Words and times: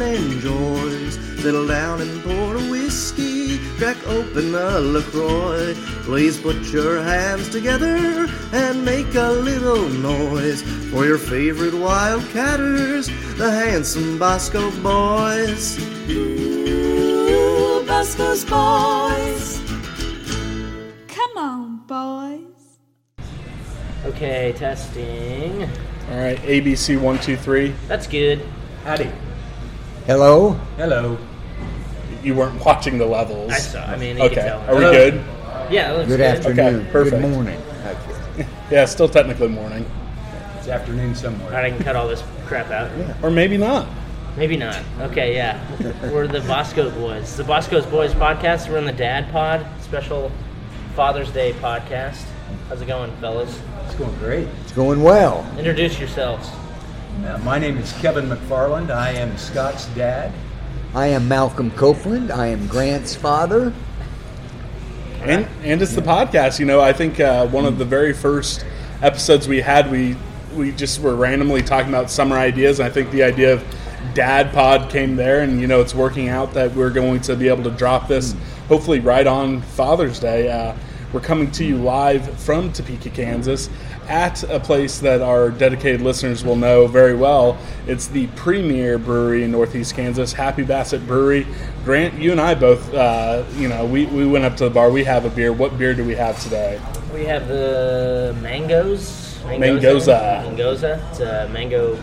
K-State 0.00 0.16
fan 0.16 0.32
enjoys. 0.32 1.14
Settle 1.42 1.66
down 1.66 2.00
and 2.00 2.22
pour 2.22 2.56
a 2.56 2.70
whiskey, 2.70 3.58
crack 3.76 3.96
open 4.06 4.54
a 4.54 4.80
LaCroix. 4.80 5.74
Please 6.04 6.38
put 6.38 6.56
your 6.72 7.02
hands 7.02 7.48
together 7.48 8.28
and 8.52 8.84
make 8.84 9.14
a 9.14 9.30
little 9.30 9.88
noise 9.88 10.62
for 10.90 11.06
your 11.06 11.18
favorite 11.18 11.72
Wildcatters, 11.72 13.06
the 13.38 13.50
handsome 13.50 14.18
Bosco 14.18 14.70
boys. 14.82 15.78
Ooh, 16.10 17.84
Bosco's 17.86 18.44
boys. 18.44 19.60
Come 21.08 21.38
on, 21.38 21.78
boys. 21.86 22.44
Okay, 24.04 24.52
testing. 24.56 25.62
All 26.10 26.18
right, 26.18 26.38
ABC 26.38 27.00
one 27.00 27.18
two 27.18 27.36
three. 27.36 27.74
That's 27.86 28.06
good. 28.06 28.42
Howdy. 28.84 29.10
Hello? 30.10 30.54
Hello. 30.76 31.16
You 32.24 32.34
weren't 32.34 32.64
watching 32.64 32.98
the 32.98 33.06
levels. 33.06 33.52
I 33.52 33.58
saw. 33.58 33.84
I 33.84 33.96
mean, 33.96 34.16
you 34.16 34.24
Okay, 34.24 34.34
can 34.34 34.44
tell. 34.44 34.58
are 34.62 34.74
we 34.74 34.80
Hello. 34.80 34.92
good? 34.92 35.14
Yeah, 35.70 35.92
it 35.92 35.96
looks 35.98 36.08
Good 36.08 36.16
good. 36.16 36.20
afternoon. 36.20 36.80
Okay, 36.80 36.90
perfect. 36.90 37.22
Good 37.22 37.30
morning. 37.30 37.62
Okay. 37.86 38.48
Yeah, 38.72 38.86
still 38.86 39.08
technically 39.08 39.46
morning, 39.46 39.88
It's 40.58 40.66
afternoon 40.66 41.14
somewhere. 41.14 41.46
Alright, 41.46 41.66
I 41.66 41.70
can 41.76 41.84
cut 41.84 41.94
all 41.94 42.08
this 42.08 42.24
crap 42.46 42.72
out. 42.72 42.90
or 43.22 43.30
maybe 43.30 43.56
not. 43.56 43.86
Maybe 44.36 44.56
not. 44.56 44.82
Okay, 45.00 45.32
yeah. 45.36 45.60
We're 46.10 46.26
the 46.26 46.40
Bosco 46.40 46.90
Boys. 46.90 47.36
The 47.36 47.44
Bosco's 47.44 47.86
Boys 47.86 48.12
podcast. 48.12 48.68
We're 48.68 48.78
in 48.78 48.86
the 48.86 48.92
Dad 48.92 49.30
Pod, 49.30 49.64
special 49.80 50.32
Father's 50.96 51.30
Day 51.30 51.52
podcast. 51.52 52.24
How's 52.68 52.80
it 52.82 52.86
going, 52.88 53.12
fellas? 53.18 53.60
It's 53.86 53.94
going 53.94 54.16
great. 54.18 54.48
It's 54.62 54.72
going 54.72 55.04
well. 55.04 55.48
Introduce 55.56 56.00
yourselves. 56.00 56.48
Uh, 57.10 57.38
my 57.44 57.58
name 57.58 57.76
is 57.76 57.92
Kevin 57.94 58.28
McFarland. 58.28 58.90
I 58.90 59.10
am 59.10 59.36
Scott's 59.36 59.86
dad. 59.88 60.32
I 60.94 61.08
am 61.08 61.28
Malcolm 61.28 61.70
Copeland. 61.72 62.30
I 62.30 62.46
am 62.46 62.66
Grant's 62.66 63.14
father. 63.14 63.74
And 65.22 65.46
and 65.62 65.82
it's 65.82 65.94
the 65.94 66.00
podcast. 66.00 66.58
You 66.58 66.66
know, 66.66 66.80
I 66.80 66.92
think 66.94 67.20
uh, 67.20 67.46
one 67.48 67.66
of 67.66 67.78
the 67.78 67.84
very 67.84 68.14
first 68.14 68.64
episodes 69.02 69.48
we 69.48 69.60
had, 69.60 69.90
we 69.90 70.16
we 70.54 70.72
just 70.72 71.00
were 71.00 71.14
randomly 71.14 71.62
talking 71.62 71.90
about 71.90 72.10
summer 72.10 72.36
ideas. 72.36 72.78
And 72.78 72.86
I 72.86 72.90
think 72.90 73.10
the 73.10 73.24
idea 73.24 73.52
of 73.52 73.64
Dad 74.14 74.52
Pod 74.54 74.88
came 74.88 75.16
there, 75.16 75.42
and 75.42 75.60
you 75.60 75.66
know, 75.66 75.80
it's 75.82 75.94
working 75.94 76.28
out 76.28 76.54
that 76.54 76.74
we're 76.74 76.90
going 76.90 77.20
to 77.22 77.36
be 77.36 77.48
able 77.48 77.64
to 77.64 77.70
drop 77.72 78.08
this 78.08 78.34
hopefully 78.68 79.00
right 79.00 79.26
on 79.26 79.60
Father's 79.60 80.20
Day. 80.20 80.48
Uh, 80.48 80.74
we're 81.12 81.20
coming 81.20 81.50
to 81.52 81.64
you 81.64 81.76
live 81.76 82.38
from 82.40 82.72
Topeka, 82.72 83.10
Kansas, 83.10 83.68
at 84.10 84.42
a 84.50 84.58
place 84.58 84.98
that 84.98 85.22
our 85.22 85.50
dedicated 85.50 86.00
listeners 86.02 86.44
will 86.44 86.56
know 86.56 86.88
very 86.88 87.14
well. 87.14 87.56
It's 87.86 88.08
the 88.08 88.26
premier 88.28 88.98
brewery 88.98 89.44
in 89.44 89.52
Northeast 89.52 89.94
Kansas, 89.94 90.32
Happy 90.32 90.64
Basset 90.64 91.06
Brewery. 91.06 91.46
Grant, 91.84 92.14
you 92.20 92.32
and 92.32 92.40
I 92.40 92.56
both, 92.56 92.92
uh, 92.92 93.44
you 93.54 93.68
know, 93.68 93.86
we, 93.86 94.06
we 94.06 94.26
went 94.26 94.44
up 94.44 94.56
to 94.56 94.64
the 94.64 94.70
bar. 94.70 94.90
We 94.90 95.04
have 95.04 95.24
a 95.24 95.30
beer. 95.30 95.52
What 95.52 95.78
beer 95.78 95.94
do 95.94 96.04
we 96.04 96.16
have 96.16 96.42
today? 96.42 96.80
We 97.14 97.24
have 97.26 97.46
the 97.46 98.36
mangoes. 98.42 99.38
Mangoza. 99.44 100.42
Mangoza. 100.44 101.06
It's 101.10 101.20
a 101.20 101.48
mango, 101.52 101.94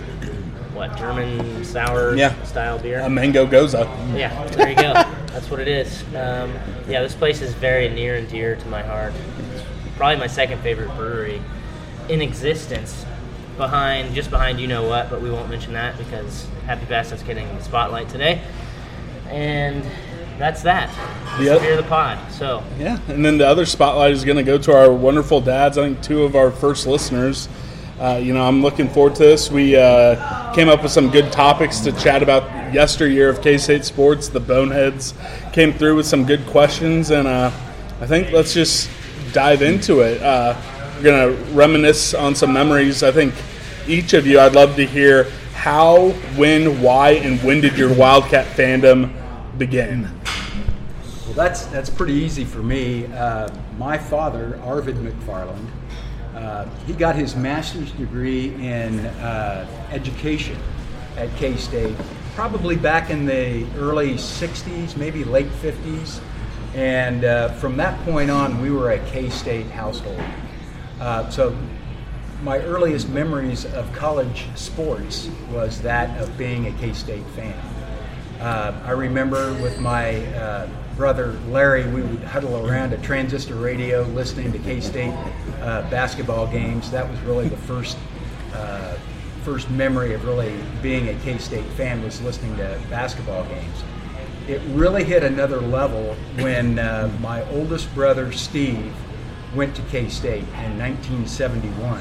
what, 0.73 0.95
German 0.97 1.65
sour 1.65 2.15
Yeah. 2.15 2.41
style 2.43 2.79
beer? 2.79 3.01
A 3.01 3.09
mango 3.09 3.45
goza. 3.45 3.79
Yeah, 4.15 4.45
there 4.51 4.69
you 4.69 4.75
go. 4.75 4.93
That's 4.93 5.51
what 5.51 5.59
it 5.59 5.67
is. 5.67 6.03
Um, 6.15 6.53
yeah, 6.87 7.01
this 7.01 7.13
place 7.15 7.41
is 7.41 7.53
very 7.55 7.89
near 7.89 8.15
and 8.15 8.29
dear 8.29 8.55
to 8.55 8.67
my 8.69 8.81
heart. 8.81 9.13
It's 9.53 9.63
probably 9.97 10.15
my 10.15 10.27
second 10.27 10.61
favorite 10.61 10.95
brewery 10.95 11.41
in 12.09 12.21
existence, 12.21 13.05
behind 13.57 14.13
just 14.13 14.29
behind 14.29 14.59
you 14.59 14.67
know 14.67 14.87
what, 14.87 15.09
but 15.09 15.21
we 15.21 15.29
won't 15.29 15.49
mention 15.49 15.73
that 15.73 15.97
because 15.97 16.47
Happy 16.65 16.85
Basset's 16.85 17.23
getting 17.23 17.47
the 17.55 17.63
spotlight 17.63 18.09
today. 18.09 18.41
And 19.29 19.83
that's 20.37 20.61
that. 20.63 20.89
Yep. 21.41 21.61
of 21.61 21.77
the 21.77 21.89
pod. 21.89 22.31
So 22.31 22.63
Yeah, 22.77 22.99
and 23.07 23.25
then 23.25 23.37
the 23.37 23.47
other 23.47 23.65
spotlight 23.65 24.11
is 24.11 24.23
going 24.23 24.37
to 24.37 24.43
go 24.43 24.57
to 24.57 24.75
our 24.75 24.91
wonderful 24.91 25.41
dads. 25.41 25.77
I 25.77 25.83
think 25.83 26.01
two 26.01 26.23
of 26.23 26.35
our 26.35 26.51
first 26.51 26.87
listeners. 26.87 27.49
Uh, 27.99 28.19
you 28.21 28.31
know, 28.31 28.47
I'm 28.47 28.61
looking 28.61 28.87
forward 28.87 29.15
to 29.15 29.23
this. 29.23 29.49
We 29.49 29.75
uh, 29.75 30.53
came 30.53 30.69
up 30.69 30.83
with 30.83 30.91
some 30.91 31.09
good 31.09 31.31
topics 31.31 31.79
to 31.79 31.91
chat 31.93 32.21
about 32.21 32.71
yesteryear 32.71 33.27
of 33.27 33.41
K-State 33.41 33.85
sports. 33.85 34.29
The 34.29 34.39
Boneheads 34.39 35.15
came 35.51 35.73
through 35.73 35.95
with 35.95 36.05
some 36.05 36.23
good 36.23 36.45
questions, 36.45 37.09
and 37.09 37.27
uh, 37.27 37.51
I 37.99 38.05
think 38.05 38.31
let's 38.31 38.53
just 38.53 38.87
dive 39.33 39.63
into 39.63 40.01
it. 40.01 40.21
Going 41.03 41.35
to 41.35 41.43
reminisce 41.53 42.13
on 42.13 42.33
some 42.33 42.51
memories. 42.51 43.03
I 43.03 43.11
think 43.11 43.33
each 43.87 44.13
of 44.13 44.25
you, 44.25 44.39
I'd 44.39 44.55
love 44.55 44.75
to 44.77 44.85
hear 44.85 45.25
how, 45.53 46.09
when, 46.35 46.81
why, 46.81 47.11
and 47.11 47.39
when 47.43 47.61
did 47.61 47.77
your 47.77 47.93
Wildcat 47.93 48.47
fandom 48.57 49.11
begin? 49.57 50.09
Well, 51.25 51.33
that's 51.33 51.65
that's 51.67 51.89
pretty 51.89 52.13
easy 52.13 52.45
for 52.45 52.59
me. 52.59 53.05
Uh, 53.07 53.49
my 53.77 53.97
father, 53.97 54.59
Arvid 54.63 54.95
McFarland, 54.95 55.67
uh, 56.35 56.65
he 56.85 56.93
got 56.93 57.15
his 57.15 57.35
master's 57.35 57.91
degree 57.91 58.53
in 58.55 58.99
uh, 58.99 59.67
education 59.91 60.57
at 61.15 61.29
K 61.37 61.55
State, 61.57 61.95
probably 62.33 62.75
back 62.75 63.09
in 63.09 63.25
the 63.25 63.67
early 63.77 64.13
'60s, 64.13 64.95
maybe 64.95 65.23
late 65.23 65.51
'50s. 65.61 66.21
And 66.75 67.25
uh, 67.25 67.49
from 67.53 67.77
that 67.77 67.99
point 68.05 68.29
on, 68.29 68.61
we 68.61 68.71
were 68.71 68.91
a 68.91 68.99
K 69.09 69.29
State 69.29 69.67
household. 69.67 70.21
Uh, 70.99 71.29
so 71.29 71.55
my 72.41 72.59
earliest 72.59 73.09
memories 73.09 73.65
of 73.65 73.91
college 73.93 74.45
sports 74.55 75.29
was 75.51 75.81
that 75.81 76.19
of 76.21 76.37
being 76.37 76.67
a 76.67 76.71
K 76.73 76.93
State 76.93 77.25
fan. 77.35 77.57
Uh, 78.39 78.79
I 78.85 78.91
remember 78.91 79.53
with 79.61 79.79
my 79.79 80.25
uh, 80.35 80.67
brother 80.95 81.33
Larry, 81.49 81.87
we 81.87 82.01
would 82.01 82.23
huddle 82.23 82.67
around 82.67 82.93
a 82.93 82.97
transistor 82.97 83.55
radio 83.55 84.03
listening 84.03 84.51
to 84.51 84.59
K 84.59 84.79
State 84.81 85.13
uh, 85.61 85.89
basketball 85.89 86.47
games. 86.47 86.91
That 86.91 87.09
was 87.09 87.19
really 87.21 87.49
the 87.49 87.57
first. 87.57 87.97
Uh, 88.53 88.97
First 89.43 89.69
memory 89.69 90.13
of 90.13 90.25
really 90.25 90.53
being 90.81 91.07
a 91.07 91.13
K 91.21 91.37
State 91.37 91.63
fan 91.77 92.03
was 92.03 92.21
listening 92.21 92.57
to 92.57 92.77
basketball 92.89 93.45
games. 93.45 93.83
It 94.45 94.61
really 94.73 95.05
hit 95.05 95.23
another 95.23 95.61
level 95.61 96.17
when 96.39 96.79
uh, 96.79 97.09
my 97.21 97.49
oldest 97.51 97.93
brother 97.95 98.33
Steve 98.33 98.93
went 99.57 99.75
to 99.75 99.81
K 99.83 100.07
State 100.07 100.43
in 100.63 100.77
1971. 100.77 101.99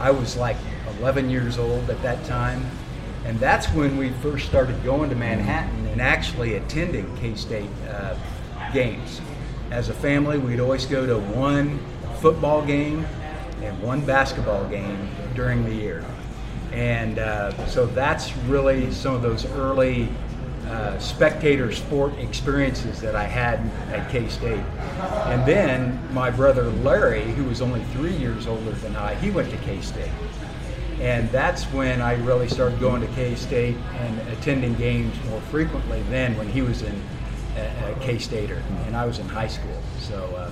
I 0.00 0.10
was 0.10 0.36
like 0.36 0.56
11 0.98 1.30
years 1.30 1.56
old 1.56 1.88
at 1.88 2.02
that 2.02 2.24
time, 2.24 2.66
and 3.24 3.38
that's 3.38 3.68
when 3.68 3.96
we 3.96 4.10
first 4.20 4.46
started 4.46 4.82
going 4.82 5.08
to 5.10 5.16
Manhattan 5.16 5.86
and 5.86 6.02
actually 6.02 6.56
attending 6.56 7.16
K 7.18 7.36
State 7.36 7.70
uh, 7.88 8.16
games. 8.72 9.20
As 9.70 9.88
a 9.88 9.94
family, 9.94 10.38
we'd 10.38 10.58
always 10.58 10.84
go 10.84 11.06
to 11.06 11.18
one 11.18 11.78
football 12.20 12.66
game 12.66 13.06
and 13.62 13.80
one 13.80 14.04
basketball 14.04 14.68
game 14.68 15.08
during 15.34 15.64
the 15.64 15.74
year. 15.74 16.04
And 16.72 17.20
uh, 17.20 17.66
so 17.68 17.86
that's 17.86 18.36
really 18.48 18.90
some 18.90 19.14
of 19.14 19.22
those 19.22 19.46
early 19.46 20.08
uh, 20.68 20.98
spectator 20.98 21.72
sport 21.72 22.14
experiences 22.18 23.00
that 23.00 23.14
I 23.14 23.24
had 23.24 23.60
at 23.92 24.10
K 24.10 24.28
State. 24.28 24.64
And 25.26 25.44
then 25.46 25.98
my 26.12 26.30
brother 26.30 26.64
Larry, 26.70 27.24
who 27.32 27.44
was 27.44 27.60
only 27.60 27.82
three 27.92 28.16
years 28.16 28.46
older 28.46 28.72
than 28.72 28.96
I, 28.96 29.14
he 29.16 29.30
went 29.30 29.50
to 29.50 29.56
K 29.58 29.80
State. 29.80 30.10
And 31.00 31.28
that's 31.30 31.64
when 31.64 32.00
I 32.00 32.14
really 32.24 32.48
started 32.48 32.78
going 32.78 33.00
to 33.00 33.08
K 33.14 33.34
State 33.34 33.76
and 33.94 34.20
attending 34.28 34.74
games 34.74 35.14
more 35.28 35.40
frequently 35.42 36.02
than 36.04 36.36
when 36.36 36.48
he 36.48 36.62
was 36.62 36.82
in 36.82 37.02
uh, 37.56 37.94
K 38.00 38.18
Stater 38.18 38.62
and 38.86 38.96
I 38.96 39.04
was 39.06 39.18
in 39.18 39.28
high 39.28 39.48
school. 39.48 39.82
So 40.00 40.24
uh, 40.36 40.50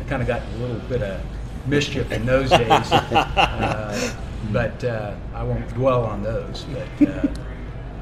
I 0.00 0.04
kind 0.08 0.22
of 0.22 0.28
got 0.28 0.42
a 0.42 0.56
little 0.58 0.78
bit 0.88 1.02
of 1.02 1.20
mischief 1.66 2.10
in 2.12 2.26
those 2.26 2.50
days. 2.50 2.68
uh, 2.92 4.14
but 4.52 4.84
uh, 4.84 5.14
I 5.34 5.42
won't 5.42 5.66
dwell 5.74 6.04
on 6.04 6.22
those. 6.22 6.66
But, 6.98 7.08
uh, 7.08 7.12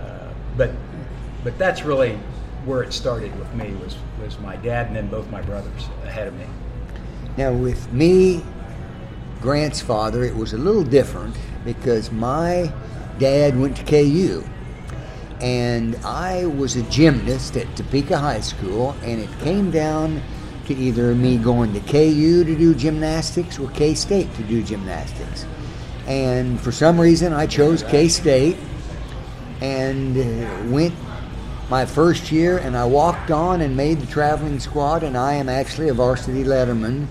uh, 0.01 0.29
but, 0.57 0.71
but 1.45 1.57
that's 1.59 1.83
really 1.83 2.19
where 2.65 2.83
it 2.83 2.93
started 2.93 3.37
with 3.39 3.53
me 3.55 3.73
was, 3.83 3.97
was 4.23 4.39
my 4.39 4.57
dad 4.57 4.87
and 4.87 4.97
then 4.97 5.09
both 5.09 5.29
my 5.31 5.43
brothers 5.43 5.89
ahead 6.05 6.29
of 6.29 6.35
me. 6.35 6.47
Now, 7.37 7.53
with 7.53 7.93
me, 7.93 8.45
Grant's 9.41 9.81
father, 9.81 10.23
it 10.23 10.37
was 10.37 10.53
a 10.53 10.59
little 10.59 10.85
different 10.85 11.37
because 11.65 12.13
my 12.13 12.73
dad 13.19 13.59
went 13.59 13.77
to 13.79 13.85
KU. 13.85 14.45
And 15.41 15.97
I 16.05 16.47
was 16.47 16.77
a 16.77 16.83
gymnast 16.85 17.57
at 17.57 17.75
Topeka 17.77 18.17
High 18.17 18.41
School, 18.41 18.95
and 19.03 19.21
it 19.21 19.31
came 19.41 19.73
down 19.73 20.23
to 20.67 20.75
either 20.75 21.15
me 21.17 21.37
going 21.37 21.73
to 21.73 21.81
KU 21.81 22.45
to 22.45 22.57
do 22.57 22.75
gymnastics 22.75 23.59
or 23.59 23.69
K 23.71 23.95
State 23.95 24.33
to 24.37 24.45
do 24.45 24.63
gymnastics. 24.63 25.45
And 26.07 26.61
for 26.61 26.71
some 26.71 27.01
reason, 27.01 27.33
I 27.33 27.47
chose 27.47 27.83
K 27.83 28.07
State 28.09 28.57
and 29.61 30.17
uh, 30.17 30.71
went 30.71 30.95
my 31.71 31.87
first 31.87 32.31
year, 32.31 32.59
and 32.59 32.77
I 32.77 32.85
walked 32.85 33.31
on 33.31 33.61
and 33.61 33.77
made 33.77 34.01
the 34.01 34.07
traveling 34.07 34.61
squad, 34.61 35.03
and 35.03 35.17
I 35.17 35.35
am 35.35 35.49
actually 35.49 35.89
a 35.89 35.95
varsity 35.95 36.45
letterman 36.45 37.07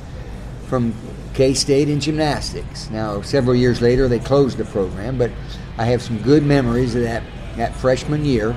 from 0.68 0.94
K 1.34 1.54
State 1.54 1.90
in 1.90 2.00
gymnastics. 2.00 2.90
Now, 2.90 3.22
several 3.22 3.56
years 3.56 3.82
later, 3.82 4.08
they 4.08 4.20
closed 4.20 4.58
the 4.58 4.66
program, 4.66 5.18
but 5.18 5.32
I 5.78 5.86
have 5.86 6.02
some 6.02 6.22
good 6.22 6.44
memories 6.44 6.96
of 6.96 7.04
that, 7.04 7.24
that 7.56 7.76
freshman 7.76 8.26
year. 8.26 8.56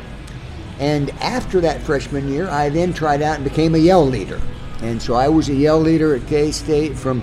And 0.78 1.10
after 1.20 1.60
that 1.60 1.80
freshman 1.82 2.28
year, 2.28 2.48
I 2.48 2.68
then 2.68 2.92
tried 2.92 3.22
out 3.22 3.36
and 3.36 3.44
became 3.44 3.74
a 3.74 3.78
yell 3.78 4.04
leader. 4.04 4.40
And 4.82 5.00
so 5.00 5.14
I 5.14 5.28
was 5.28 5.48
a 5.48 5.54
yell 5.54 5.80
leader 5.80 6.14
at 6.14 6.26
K 6.26 6.50
State 6.50 6.96
from 6.96 7.22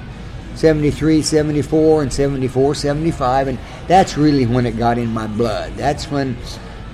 73, 0.56 1.21
74, 1.21 2.03
and 2.03 2.12
74, 2.12 2.75
75. 2.75 3.47
And 3.50 3.59
that's 3.88 4.17
really 4.17 4.45
when 4.45 4.65
it 4.65 4.77
got 4.77 4.97
in 4.97 5.09
my 5.09 5.27
blood. 5.27 5.74
That's 5.75 6.09
when 6.09 6.38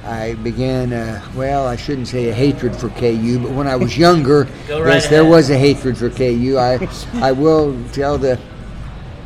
I 0.08 0.36
began, 0.36 0.94
uh, 0.94 1.22
well, 1.36 1.68
I 1.68 1.76
shouldn't 1.76 2.08
say 2.08 2.30
a 2.30 2.34
hatred 2.34 2.74
for 2.76 2.90
KU, 2.90 3.40
but 3.40 3.52
when 3.52 3.68
I 3.68 3.76
was 3.76 3.98
younger, 3.98 4.44
right 4.70 4.86
yes, 4.86 5.10
there 5.10 5.26
was 5.26 5.50
a 5.50 5.58
hatred 5.58 5.98
for 5.98 6.10
KU. 6.10 6.58
I, 6.58 6.88
I 7.16 7.34
will 7.34 7.78
tell 7.90 8.18
the, 8.18 8.40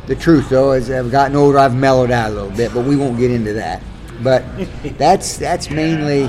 the 0.06 0.16
truth, 0.16 0.48
though, 0.48 0.72
as 0.72 0.90
I've 0.90 1.12
gotten 1.12 1.36
older, 1.36 1.58
I've 1.58 1.76
mellowed 1.76 2.10
out 2.10 2.32
a 2.32 2.34
little 2.34 2.50
bit, 2.50 2.74
but 2.74 2.84
we 2.84 2.96
won't 2.96 3.16
get 3.16 3.30
into 3.30 3.52
that. 3.52 3.80
But 4.22 4.44
that's, 4.98 5.36
that's 5.36 5.70
mainly 5.70 6.26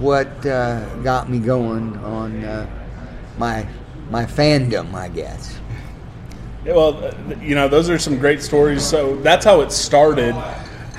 what 0.00 0.44
uh, 0.44 0.84
got 0.96 1.30
me 1.30 1.38
going 1.38 1.96
on 1.98 2.44
uh, 2.44 2.68
my, 3.38 3.66
my 4.10 4.24
fandom, 4.24 4.92
I 4.94 5.08
guess. 5.08 5.56
Yeah, 6.64 6.74
well, 6.74 7.04
uh, 7.04 7.14
you 7.40 7.54
know, 7.54 7.68
those 7.68 7.88
are 7.88 7.98
some 7.98 8.18
great 8.18 8.42
stories. 8.42 8.84
So 8.84 9.14
that's 9.16 9.44
how 9.44 9.60
it 9.60 9.70
started. 9.70 10.34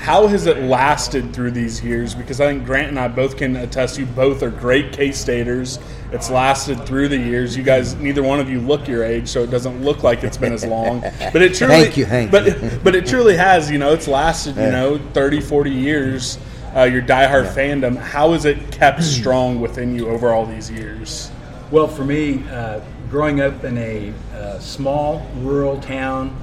How 0.00 0.26
has 0.28 0.46
it 0.46 0.62
lasted 0.62 1.34
through 1.34 1.50
these 1.50 1.84
years? 1.84 2.14
Because 2.14 2.40
I 2.40 2.46
think 2.46 2.64
Grant 2.64 2.88
and 2.88 2.98
I 2.98 3.06
both 3.06 3.36
can 3.36 3.54
attest. 3.56 3.98
You 3.98 4.06
both 4.06 4.42
are 4.42 4.48
great 4.48 4.94
K 4.94 5.12
Staters. 5.12 5.78
It's 6.10 6.30
lasted 6.30 6.86
through 6.86 7.08
the 7.08 7.18
years. 7.18 7.54
You 7.54 7.62
guys, 7.62 7.96
neither 7.96 8.22
one 8.22 8.40
of 8.40 8.48
you 8.48 8.60
look 8.60 8.88
your 8.88 9.04
age, 9.04 9.28
so 9.28 9.42
it 9.42 9.50
doesn't 9.50 9.82
look 9.82 10.02
like 10.02 10.24
it's 10.24 10.38
been 10.38 10.54
as 10.54 10.64
long. 10.64 11.02
But 11.32 11.42
it 11.42 11.54
truly, 11.54 11.82
Thank 11.82 11.98
you, 11.98 12.06
Hank. 12.06 12.30
But 12.30 12.82
but 12.84 12.94
it 12.94 13.06
truly 13.06 13.36
has. 13.36 13.70
You 13.70 13.76
know, 13.76 13.92
it's 13.92 14.08
lasted. 14.08 14.56
You 14.56 14.70
know, 14.70 14.98
30, 15.12 15.42
40 15.42 15.70
years. 15.70 16.38
Uh, 16.74 16.84
your 16.84 17.02
diehard 17.02 17.52
fandom. 17.52 17.94
How 17.94 18.32
has 18.32 18.46
it 18.46 18.72
kept 18.72 19.02
strong 19.02 19.60
within 19.60 19.94
you 19.94 20.08
over 20.08 20.32
all 20.32 20.46
these 20.46 20.70
years? 20.70 21.30
Well, 21.70 21.88
for 21.88 22.06
me, 22.06 22.42
uh, 22.48 22.80
growing 23.10 23.42
up 23.42 23.64
in 23.64 23.76
a 23.76 24.14
uh, 24.34 24.58
small 24.60 25.28
rural 25.36 25.78
town 25.78 26.34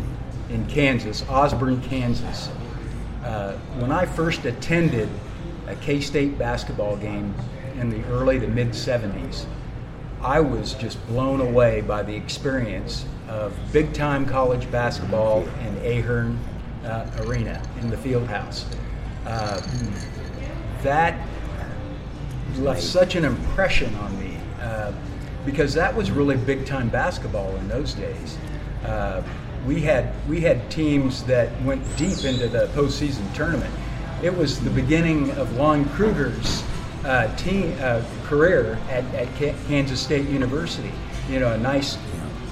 in 0.49 0.65
Kansas, 0.67 1.23
Osborne, 1.27 1.81
Kansas, 1.81 2.49
uh, 3.27 3.51
when 3.79 3.91
I 3.91 4.05
first 4.05 4.45
attended 4.45 5.09
a 5.67 5.75
K 5.75 5.99
State 5.99 6.37
basketball 6.39 6.95
game 6.95 7.35
in 7.77 7.89
the 7.89 8.01
early 8.05 8.39
to 8.39 8.47
mid 8.47 8.69
70s, 8.69 9.45
I 10.21 10.39
was 10.39 10.73
just 10.75 11.05
blown 11.07 11.41
away 11.41 11.81
by 11.81 12.03
the 12.03 12.15
experience 12.15 13.05
of 13.27 13.53
big 13.73 13.93
time 13.93 14.25
college 14.25 14.71
basketball 14.71 15.41
in 15.41 15.77
Ahearn 15.79 16.39
uh, 16.85 17.05
Arena 17.19 17.61
in 17.81 17.89
the 17.89 17.97
field 17.97 18.27
house. 18.27 18.65
Uh, 19.25 19.61
that 20.83 21.19
left 22.59 22.81
such 22.81 23.15
an 23.15 23.25
impression 23.25 23.93
on 23.95 24.17
me 24.19 24.37
uh, 24.61 24.93
because 25.45 25.73
that 25.73 25.93
was 25.93 26.11
really 26.11 26.37
big 26.37 26.65
time 26.65 26.87
basketball 26.87 27.53
in 27.57 27.67
those 27.67 27.93
days. 27.93 28.37
We 29.67 29.81
had 29.81 30.13
we 30.29 30.39
had 30.39 30.71
teams 30.71 31.23
that 31.25 31.49
went 31.63 31.83
deep 31.97 32.23
into 32.23 32.47
the 32.47 32.69
postseason 32.73 33.31
tournament. 33.35 33.73
It 34.23 34.35
was 34.35 34.61
the 34.61 34.69
beginning 34.69 35.31
of 35.31 35.57
Lon 35.57 35.83
Kruger's 35.89 36.63
uh, 37.03 37.35
team 37.35 37.75
uh, 37.81 38.01
career 38.23 38.79
at, 38.89 39.03
at 39.13 39.27
Ka- 39.37 39.57
Kansas 39.67 39.99
State 39.99 40.29
University. 40.29 40.91
You 41.29 41.41
know, 41.41 41.51
a 41.51 41.57
nice 41.57 41.97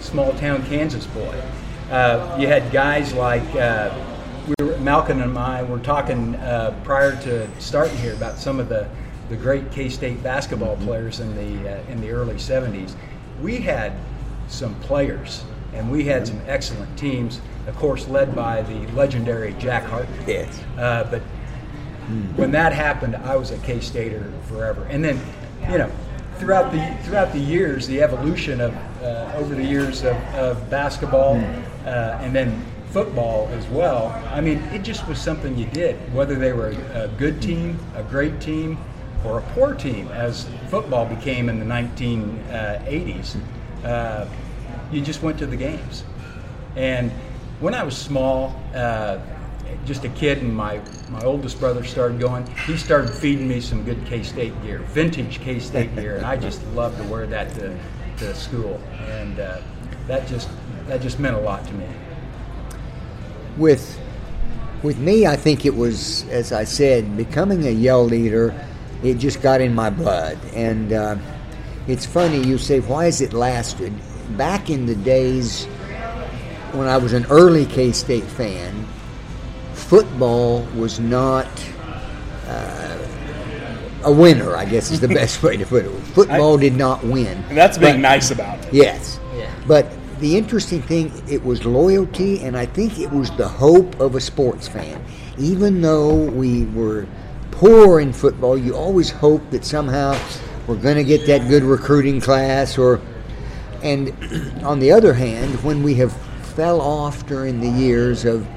small 0.02 0.34
town 0.34 0.64
Kansas 0.66 1.06
boy. 1.08 1.42
Uh, 1.90 2.36
you 2.38 2.48
had 2.48 2.70
guys 2.74 3.14
like 3.14 3.48
uh, 3.56 3.98
we 4.60 4.66
were, 4.66 4.78
Malcolm 4.80 5.22
and 5.22 5.38
I 5.38 5.64
were 5.64 5.80
talking 5.80 6.36
uh, 6.36 6.78
prior 6.84 7.20
to 7.22 7.50
starting 7.62 7.98
here 7.98 8.14
about 8.14 8.38
some 8.38 8.60
of 8.60 8.68
the, 8.68 8.90
the 9.30 9.38
great 9.38 9.72
K-State 9.72 10.22
basketball 10.22 10.76
players 10.78 11.22
in 11.22 11.34
the 11.36 11.78
uh, 11.78 11.92
in 11.92 12.02
the 12.02 12.12
early 12.12 12.36
'70s. 12.36 12.94
We 13.42 13.58
had 13.58 13.94
some 14.48 14.76
players, 14.82 15.44
and 15.76 15.92
we 15.92 16.04
had 16.06 16.28
some 16.28 16.42
excellent 16.48 16.98
teams. 16.98 17.40
Of 17.68 17.76
course, 17.76 18.08
led 18.08 18.36
by 18.36 18.62
the 18.64 18.88
legendary 18.94 19.54
Jack 19.60 19.84
Hartman. 19.84 20.24
Yes. 20.28 20.62
Uh, 20.78 21.08
but 21.10 21.22
when 22.36 22.52
that 22.52 22.74
happened, 22.74 23.16
I 23.16 23.36
was 23.36 23.52
a 23.52 23.58
K-Stater 23.60 24.32
forever. 24.44 24.86
And 24.90 25.04
then, 25.04 25.20
you 25.70 25.78
know, 25.78 25.92
throughout 26.38 26.72
the 26.72 26.98
throughout 27.04 27.32
the 27.34 27.40
years, 27.40 27.88
the 27.88 28.02
evolution 28.02 28.62
of 28.62 28.76
uh, 29.02 29.32
over 29.36 29.56
the 29.56 29.64
years 29.64 30.04
of, 30.04 30.16
of 30.36 30.70
basketball 30.70 31.36
uh, 31.86 32.20
and 32.22 32.36
then 32.36 32.64
football 32.90 33.50
as 33.52 33.68
well. 33.68 34.08
I 34.32 34.40
mean, 34.40 34.60
it 34.72 34.84
just 34.84 35.08
was 35.08 35.20
something 35.20 35.58
you 35.58 35.66
did, 35.66 35.96
whether 36.14 36.36
they 36.36 36.54
were 36.54 36.70
a, 36.70 37.04
a 37.04 37.08
good 37.10 37.42
team, 37.42 37.78
a 37.96 38.04
great 38.04 38.40
team, 38.40 38.78
or 39.26 39.40
a 39.40 39.42
poor 39.54 39.74
team, 39.74 40.08
as 40.10 40.48
football 40.70 41.06
became 41.06 41.50
in 41.50 41.60
the 41.60 41.66
1980s. 41.66 43.38
Uh, 43.84 44.28
you 44.96 45.02
just 45.02 45.22
went 45.22 45.38
to 45.40 45.46
the 45.46 45.58
games. 45.58 46.04
And 46.76 47.12
when 47.60 47.74
I 47.74 47.84
was 47.84 47.98
small, 47.98 48.60
uh, 48.74 49.20
just 49.86 50.06
a 50.06 50.10
kid, 50.10 50.40
and 50.40 50.56
my, 50.56 50.80
my 51.10 51.22
oldest 51.24 51.60
brother 51.60 51.84
started 51.84 52.20
going, 52.20 52.48
he 52.66 52.78
started 52.78 53.10
feeding 53.10 53.48
me 53.48 53.60
some 53.60 53.84
good 53.84 54.04
K 54.06 54.24
State 54.24 54.60
gear, 54.64 54.80
vintage 54.80 55.40
K 55.42 55.60
State 55.60 55.96
gear, 55.96 56.16
and 56.16 56.26
I 56.26 56.38
just 56.38 56.66
loved 56.74 56.98
to 56.98 57.04
wear 57.06 57.28
that 57.28 57.54
to, 57.56 57.78
to 58.18 58.34
school. 58.36 58.82
And 59.08 59.40
uh, 59.40 59.62
that 60.08 60.28
just 60.28 60.50
that 60.88 61.02
just 61.02 61.20
meant 61.20 61.36
a 61.36 61.40
lot 61.40 61.66
to 61.68 61.74
me. 61.74 61.88
with 63.58 64.00
with 64.84 65.00
me, 65.00 65.26
I 65.26 65.36
think 65.36 65.66
it 65.66 65.76
was, 65.76 66.28
as 66.30 66.52
I 66.52 66.64
said, 66.64 67.18
becoming 67.18 67.66
a 67.66 67.72
yell 67.72 68.06
leader. 68.06 68.54
It 69.04 69.16
just 69.16 69.42
got 69.42 69.62
in 69.62 69.74
my 69.74 69.90
blood, 69.90 70.38
and 70.54 70.94
uh, 70.94 71.16
it's 71.88 72.06
funny 72.06 72.44
you 72.44 72.58
say, 72.58 72.80
why 72.80 73.06
has 73.06 73.22
it 73.22 73.34
lasted? 73.34 73.94
Back 74.32 74.70
in 74.70 74.86
the 74.86 74.96
days 74.96 75.66
when 76.74 76.88
I 76.88 76.98
was 76.98 77.14
an 77.14 77.26
early 77.30 77.66
K 77.66 77.92
State 77.92 78.24
fan, 78.24 78.86
football 79.74 80.64
was 80.76 81.00
not 81.00 81.48
uh, 82.48 82.98
a 84.04 84.12
winner. 84.12 84.56
I 84.56 84.66
guess 84.66 84.92
is 84.92 85.00
the 85.00 85.08
best 85.22 85.42
way 85.44 85.58
to 85.58 85.66
put 85.66 85.86
it. 85.86 85.90
Football 85.90 86.58
did 86.58 86.76
not 86.76 87.04
win, 87.04 87.44
And 87.50 87.58
that's 87.58 87.78
being 87.78 87.94
But- 87.96 88.00
nice 88.02 88.32
about 88.32 88.64
it. 88.66 88.74
Yes. 88.74 89.20
Yeah. 89.38 89.50
But 89.68 89.88
the 90.20 90.38
interesting 90.38 90.82
thing, 90.82 91.12
it 91.30 91.44
was 91.44 91.66
loyalty, 91.66 92.40
and 92.42 92.58
I 92.58 92.66
think 92.66 93.00
it 93.00 93.12
was 93.12 93.30
the 93.38 93.48
hope 93.48 94.00
of 94.00 94.16
a 94.16 94.22
sports 94.22 94.68
fan. 94.68 95.04
Even 95.38 95.82
though 95.82 96.14
we 96.16 96.66
were 96.66 97.06
poor 97.52 98.00
in 98.00 98.12
football, 98.14 98.58
you 98.58 98.74
always 98.76 99.10
hope 99.10 99.42
that 99.52 99.66
somehow 99.66 100.18
we're 100.68 100.78
going 100.78 100.96
to 100.96 101.04
get 101.04 101.26
that 101.28 101.48
good 101.50 101.64
recruiting 101.64 102.22
class. 102.22 102.78
Or, 102.78 103.02
and 103.86 104.64
on 104.64 104.80
the 104.80 104.92
other 104.92 105.14
hand, 105.14 105.64
when 105.64 105.84
we 105.84 105.94
have 105.96 106.12
fell 106.56 106.82
off 106.82 107.26
during 107.28 107.62
the 107.62 107.70
years 107.70 108.26
of 108.26 108.48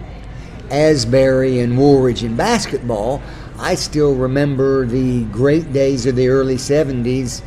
Asbury 0.70 1.60
and 1.60 1.74
Wooldridge 1.74 2.22
in 2.22 2.34
basketball, 2.34 3.22
I 3.58 3.74
still 3.74 4.14
remember 4.14 4.86
the 4.86 5.24
great 5.26 5.70
days 5.72 6.06
of 6.06 6.16
the 6.16 6.28
early 6.28 6.56
70s 6.56 7.42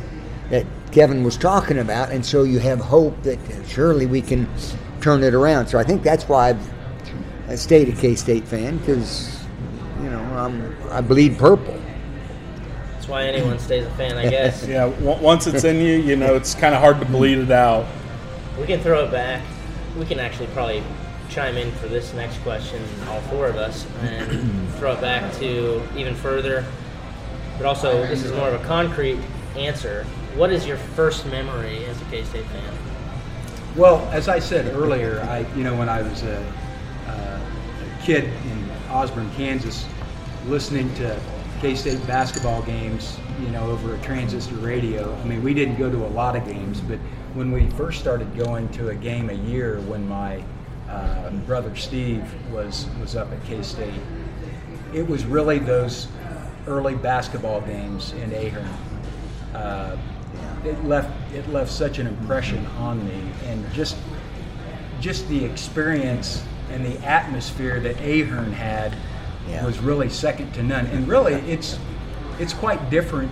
that 0.50 0.64
Kevin 0.92 1.24
was 1.24 1.36
talking 1.36 1.78
about, 1.78 2.10
and 2.10 2.24
so 2.24 2.44
you 2.44 2.60
have 2.60 2.78
hope 2.78 3.20
that 3.24 3.38
surely 3.66 4.06
we 4.06 4.22
can 4.22 4.48
turn 5.00 5.24
it 5.24 5.34
around. 5.34 5.66
So 5.66 5.78
I 5.78 5.82
think 5.82 6.04
that's 6.04 6.28
why 6.28 6.50
I've, 6.50 7.58
stayed 7.58 7.88
a 7.88 7.92
K 7.92 8.14
State 8.14 8.46
fan 8.46 8.78
because, 8.78 9.44
you 9.98 10.08
know, 10.08 10.20
I'm, 10.20 10.74
I 10.90 11.02
bleed 11.02 11.36
purple. 11.36 11.78
That's 13.02 13.10
why 13.10 13.24
anyone 13.24 13.58
stays 13.58 13.84
a 13.84 13.90
fan, 13.96 14.16
I 14.16 14.30
guess. 14.30 14.64
Yeah, 14.68 14.88
w- 14.88 15.20
once 15.20 15.48
it's 15.48 15.64
in 15.64 15.78
you, 15.80 15.96
you 15.96 16.14
know, 16.14 16.36
it's 16.36 16.54
kind 16.54 16.72
of 16.72 16.80
hard 16.80 17.00
to 17.00 17.04
bleed 17.06 17.38
it 17.38 17.50
out. 17.50 17.84
We 18.60 18.64
can 18.64 18.78
throw 18.78 19.04
it 19.04 19.10
back. 19.10 19.44
We 19.98 20.04
can 20.04 20.20
actually 20.20 20.46
probably 20.48 20.84
chime 21.28 21.56
in 21.56 21.72
for 21.72 21.88
this 21.88 22.14
next 22.14 22.38
question, 22.42 22.80
all 23.08 23.20
four 23.22 23.48
of 23.48 23.56
us, 23.56 23.88
and 24.02 24.68
throw 24.78 24.92
it 24.92 25.00
back 25.00 25.32
to 25.38 25.82
even 25.96 26.14
further. 26.14 26.64
But 27.56 27.66
also, 27.66 28.06
this 28.06 28.22
is 28.22 28.30
more 28.30 28.48
of 28.48 28.62
a 28.62 28.64
concrete 28.64 29.18
answer. 29.56 30.04
What 30.36 30.52
is 30.52 30.64
your 30.64 30.76
first 30.76 31.26
memory 31.26 31.84
as 31.86 32.00
a 32.00 32.04
K 32.04 32.22
State 32.22 32.44
fan? 32.44 32.72
Well, 33.74 34.08
as 34.12 34.28
I 34.28 34.38
said 34.38 34.72
earlier, 34.76 35.22
I 35.22 35.40
you 35.56 35.64
know 35.64 35.74
when 35.74 35.88
I 35.88 36.02
was 36.02 36.22
a, 36.22 36.38
uh, 37.08 37.40
a 37.40 38.04
kid 38.04 38.26
in 38.26 38.70
Osborne, 38.90 39.28
Kansas, 39.32 39.86
listening 40.46 40.94
to 40.94 41.20
K-State 41.62 42.04
basketball 42.08 42.60
games, 42.62 43.16
you 43.40 43.46
know, 43.50 43.70
over 43.70 43.94
a 43.94 43.98
transistor 44.00 44.56
radio. 44.56 45.14
I 45.14 45.24
mean, 45.24 45.44
we 45.44 45.54
didn't 45.54 45.76
go 45.76 45.88
to 45.88 46.04
a 46.04 46.08
lot 46.08 46.34
of 46.34 46.44
games, 46.44 46.80
but 46.80 46.98
when 47.34 47.52
we 47.52 47.70
first 47.70 48.00
started 48.00 48.36
going 48.36 48.68
to 48.70 48.88
a 48.88 48.96
game 48.96 49.30
a 49.30 49.34
year, 49.34 49.78
when 49.82 50.08
my 50.08 50.42
uh, 50.90 51.30
brother 51.46 51.72
Steve 51.76 52.24
was 52.50 52.88
was 53.00 53.14
up 53.14 53.30
at 53.30 53.44
K-State, 53.44 53.94
it 54.92 55.06
was 55.08 55.24
really 55.24 55.60
those 55.60 56.08
early 56.66 56.96
basketball 56.96 57.60
games 57.60 58.12
in 58.14 58.32
Ahearn. 58.32 58.68
Uh, 59.54 59.96
it 60.64 60.84
left 60.84 61.12
it 61.32 61.48
left 61.48 61.70
such 61.70 62.00
an 62.00 62.08
impression 62.08 62.66
on 62.80 63.06
me, 63.06 63.22
and 63.46 63.72
just 63.72 63.96
just 64.98 65.28
the 65.28 65.44
experience 65.44 66.42
and 66.72 66.84
the 66.84 66.98
atmosphere 67.06 67.78
that 67.78 68.00
Ahearn 68.00 68.52
had 68.52 68.96
Yeah. 69.48 69.64
was 69.64 69.78
really 69.78 70.08
second 70.08 70.52
to 70.54 70.62
none. 70.62 70.86
And 70.86 71.06
really, 71.08 71.34
it's 71.34 71.78
it's 72.38 72.52
quite 72.52 72.90
different 72.90 73.30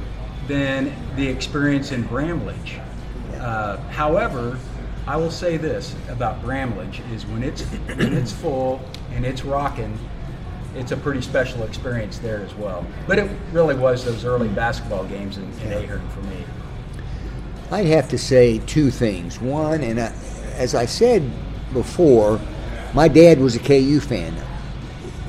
than 0.49 0.93
the 1.17 1.27
experience 1.27 1.93
in 1.93 2.03
Bramlage. 2.03 2.79
Uh, 3.35 3.77
however, 3.89 4.59
I 5.07 5.17
will 5.17 5.31
say 5.31 5.57
this 5.57 5.95
about 6.09 6.43
Bramlage 6.43 7.01
is 7.13 7.27
when 7.27 7.43
it's 7.43 7.63
when 7.63 8.13
it's 8.13 8.33
full 8.33 8.81
and 9.13 9.25
it's 9.25 9.45
rocking, 9.45 9.99
it's 10.75 10.93
a 10.93 10.97
pretty 10.97 11.21
special 11.23 11.63
experience 11.65 12.19
there 12.19 12.43
as 12.43 12.55
well. 12.55 12.87
But 13.07 13.19
it 13.19 13.31
really 13.53 13.75
was 13.75 14.05
those 14.05 14.25
early 14.25 14.49
basketball 14.49 15.05
games 15.05 15.39
in, 15.39 15.45
in 15.63 15.73
Ahearn 15.73 16.07
for 16.11 16.21
me. 16.23 16.45
I'd 17.71 17.87
have 17.87 18.09
to 18.11 18.19
say 18.19 18.59
two 18.59 18.91
things. 18.91 19.41
One, 19.41 19.83
and 19.83 20.01
I, 20.01 20.13
as 20.55 20.75
I 20.75 20.87
said 20.87 21.29
before, 21.73 22.41
my 22.95 23.07
dad 23.09 23.39
was 23.39 23.55
a 23.55 23.61
KU 23.61 24.01
fan. 24.01 24.35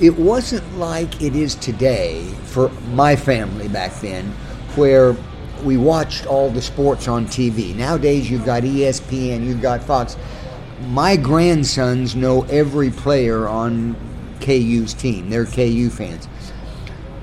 It 0.02 0.18
wasn't 0.18 0.80
like 0.80 1.22
it 1.22 1.36
is 1.36 1.54
today 1.54 2.26
for 2.46 2.70
my 2.96 3.16
family 3.16 3.68
back 3.68 3.94
then, 4.02 4.32
where 4.76 5.16
we 5.64 5.78
watched 5.78 6.26
all 6.26 6.50
the 6.50 6.62
sports 6.62 7.08
on 7.08 7.28
TV. 7.28 7.76
Nowadays, 7.76 8.28
you've 8.28 8.44
got 8.44 8.64
ESPN, 8.64 9.46
you've 9.46 9.62
got 9.62 9.84
Fox. 9.84 10.18
My 10.88 11.16
grandsons 11.16 12.16
know 12.16 12.42
every 12.46 12.90
player 12.90 13.48
on 13.48 13.96
KU's 14.40 14.96
team. 14.96 15.30
They're 15.30 15.46
KU 15.46 15.92
fans. 15.92 16.28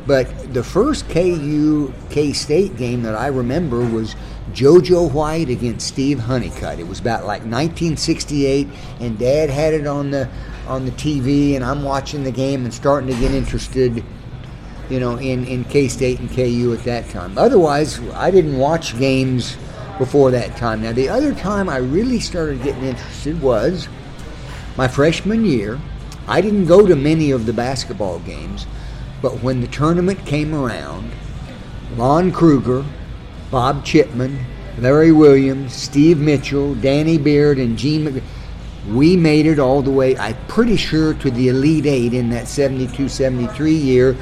But 0.06 0.54
the 0.54 0.62
first 0.62 1.08
KU 1.08 1.92
K 2.11 2.32
State 2.32 2.76
game 2.76 3.02
that 3.02 3.16
I 3.16 3.26
remember 3.26 3.80
was 3.80 4.14
JoJo 4.52 5.12
White 5.12 5.49
against 5.49 5.88
Steve 5.88 6.20
Honeycutt. 6.20 6.78
It 6.78 6.87
was 6.87 7.00
about 7.00 7.26
like 7.26 7.40
1968, 7.40 8.68
and 9.00 9.18
Dad 9.18 9.50
had 9.50 9.75
it 9.75 9.88
on 9.88 10.12
the 10.12 10.28
on 10.69 10.85
the 10.85 10.93
TV, 10.93 11.57
and 11.57 11.65
I'm 11.65 11.83
watching 11.83 12.25
the 12.25 12.31
game 12.31 12.65
and 12.65 12.73
starting 12.73 13.09
to 13.09 13.21
get 13.21 13.33
interested, 13.33 14.05
you 14.89 15.01
know, 15.01 15.17
in 15.17 15.47
in 15.47 15.65
K 15.65 15.89
State 15.89 16.21
and 16.21 16.31
KU 16.31 16.75
at 16.79 16.85
that 16.85 17.09
time. 17.11 17.37
Otherwise, 17.37 18.01
I 18.11 18.31
didn't 18.31 18.59
watch 18.59 18.99
games 18.99 19.57
before 19.99 20.31
that 20.31 20.57
time. 20.57 20.83
Now, 20.83 20.93
the 20.93 21.09
other 21.09 21.35
time 21.35 21.69
I 21.69 21.79
really 21.79 22.21
started 22.21 22.63
getting 22.63 22.85
interested 22.85 23.41
was 23.43 23.89
my 24.77 24.87
freshman 24.87 25.45
year. 25.45 25.81
I 26.29 26.41
didn't 26.41 26.67
go 26.67 26.87
to 26.87 26.95
many 26.95 27.31
of 27.31 27.47
the 27.47 27.53
basketball 27.53 28.21
games, 28.21 28.67
but 29.21 29.43
when 29.43 29.61
the 29.61 29.67
tournament 29.67 30.25
came 30.25 30.55
around, 30.55 31.11
Lon 31.97 32.31
Kruger, 32.31 32.85
Bob 33.51 33.85
Chipman, 33.85 34.45
Larry 34.79 35.11
Williams, 35.11 35.73
Steve 35.73 36.19
Mitchell, 36.19 36.75
Danny 36.77 37.19
Beard, 37.19 37.59
and 37.59 37.77
Gene 37.77 38.23
we 38.88 39.16
made 39.16 39.47
it 39.47 39.59
all 39.59 39.83
the 39.83 39.90
way, 39.90 40.16
I'm 40.16 40.37
pretty 40.47 40.76
sure, 40.76 41.14
to 41.14 41.30
the 41.30 41.49
Elite 41.49 41.87
Eight 41.87 42.14
in 42.14 42.30
that 42.30 42.49
72 42.49 43.09
73 43.09 43.73
year 43.73 44.16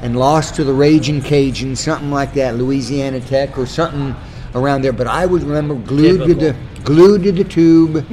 and 0.00 0.16
lost 0.16 0.54
to 0.56 0.64
the 0.64 0.72
Raging 0.72 1.20
Cajuns, 1.20 1.78
something 1.78 2.10
like 2.10 2.34
that, 2.34 2.56
Louisiana 2.56 3.20
Tech 3.20 3.56
or 3.56 3.66
something 3.66 4.14
around 4.54 4.82
there. 4.82 4.92
But 4.92 5.06
I 5.06 5.26
would 5.26 5.42
remember 5.42 5.74
glued 5.74 6.26
to 6.26 6.34
the 6.34 6.56
glued 6.84 7.22
to 7.22 7.32
the 7.32 7.44
tube, 7.44 8.04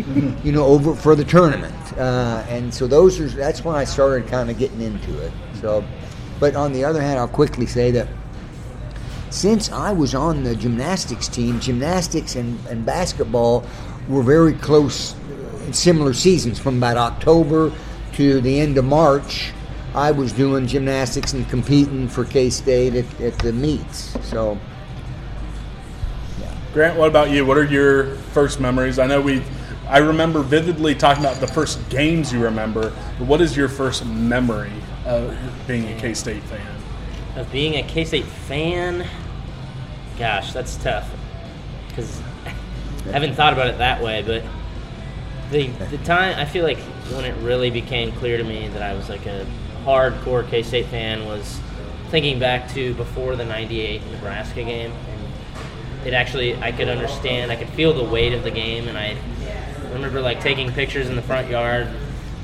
you 0.43 0.51
know, 0.51 0.65
over 0.65 0.95
for 0.95 1.15
the 1.15 1.23
tournament. 1.23 1.75
Uh, 1.97 2.45
and 2.47 2.73
so 2.73 2.87
those 2.87 3.19
are 3.19 3.27
that's 3.27 3.63
when 3.63 3.75
I 3.75 3.83
started 3.83 4.27
kind 4.29 4.49
of 4.49 4.57
getting 4.57 4.81
into 4.81 5.19
it. 5.25 5.31
So, 5.61 5.83
but 6.39 6.55
on 6.55 6.71
the 6.71 6.85
other 6.85 7.01
hand, 7.01 7.19
I'll 7.19 7.27
quickly 7.27 7.65
say 7.65 7.91
that 7.91 8.07
since 9.29 9.71
I 9.71 9.91
was 9.91 10.15
on 10.15 10.43
the 10.43 10.55
gymnastics 10.55 11.27
team, 11.27 11.59
gymnastics 11.59 12.35
and, 12.35 12.59
and 12.67 12.85
basketball 12.85 13.65
were 14.07 14.23
very 14.23 14.53
close, 14.53 15.15
similar 15.75 16.13
seasons 16.13 16.59
from 16.59 16.77
about 16.77 16.97
October 16.97 17.71
to 18.13 18.41
the 18.41 18.59
end 18.59 18.77
of 18.77 18.85
March. 18.85 19.51
I 19.95 20.11
was 20.11 20.31
doing 20.31 20.67
gymnastics 20.67 21.33
and 21.33 21.47
competing 21.49 22.07
for 22.07 22.25
K 22.25 22.49
State 22.49 22.95
at, 22.95 23.21
at 23.21 23.39
the 23.39 23.51
meets. 23.51 24.15
So, 24.27 24.59
Grant, 26.73 26.97
what 26.97 27.07
about 27.07 27.31
you? 27.31 27.45
What 27.45 27.57
are 27.57 27.63
your 27.63 28.15
first 28.33 28.59
memories? 28.59 28.99
I 28.99 29.07
know 29.07 29.19
we, 29.19 29.41
I 29.87 29.97
remember 29.97 30.41
vividly 30.41 30.93
talking 30.93 31.23
about 31.23 31.37
the 31.37 31.47
first 31.47 31.89
games 31.89 32.31
you 32.31 32.43
remember. 32.43 32.93
But 33.17 33.27
what 33.27 33.41
is 33.41 33.57
your 33.57 33.67
first 33.67 34.05
memory 34.05 34.71
of 35.05 35.35
being 35.67 35.87
a 35.87 35.99
K 35.99 36.13
State 36.13 36.43
fan? 36.43 36.75
Of 37.35 37.51
being 37.51 37.75
a 37.75 37.83
K 37.83 38.05
State 38.05 38.25
fan, 38.25 39.07
gosh, 40.19 40.53
that's 40.53 40.75
tough. 40.77 41.09
Because 41.87 42.21
I 42.45 43.11
haven't 43.11 43.33
thought 43.33 43.53
about 43.53 43.67
it 43.67 43.79
that 43.79 44.03
way, 44.03 44.21
but 44.21 44.43
the 45.51 45.67
the 45.67 45.97
time 45.99 46.37
I 46.37 46.45
feel 46.45 46.63
like 46.63 46.79
when 47.13 47.25
it 47.25 47.35
really 47.37 47.69
became 47.69 48.11
clear 48.13 48.37
to 48.37 48.43
me 48.43 48.67
that 48.69 48.81
I 48.81 48.93
was 48.93 49.09
like 49.09 49.25
a 49.25 49.45
hardcore 49.83 50.47
K 50.49 50.63
State 50.63 50.87
fan 50.87 51.25
was 51.25 51.59
thinking 52.09 52.39
back 52.39 52.71
to 52.73 52.93
before 52.95 53.35
the 53.35 53.45
'98 53.45 54.05
Nebraska 54.11 54.63
game, 54.63 54.91
and 54.91 56.07
it 56.07 56.13
actually 56.13 56.55
I 56.57 56.71
could 56.71 56.89
understand, 56.89 57.51
I 57.51 57.55
could 57.55 57.69
feel 57.69 57.93
the 57.93 58.03
weight 58.03 58.33
of 58.33 58.43
the 58.43 58.51
game, 58.51 58.87
and 58.87 58.97
I 58.97 59.17
remember 59.93 60.21
like 60.21 60.39
taking 60.41 60.71
pictures 60.71 61.09
in 61.09 61.15
the 61.15 61.21
front 61.21 61.49
yard 61.49 61.87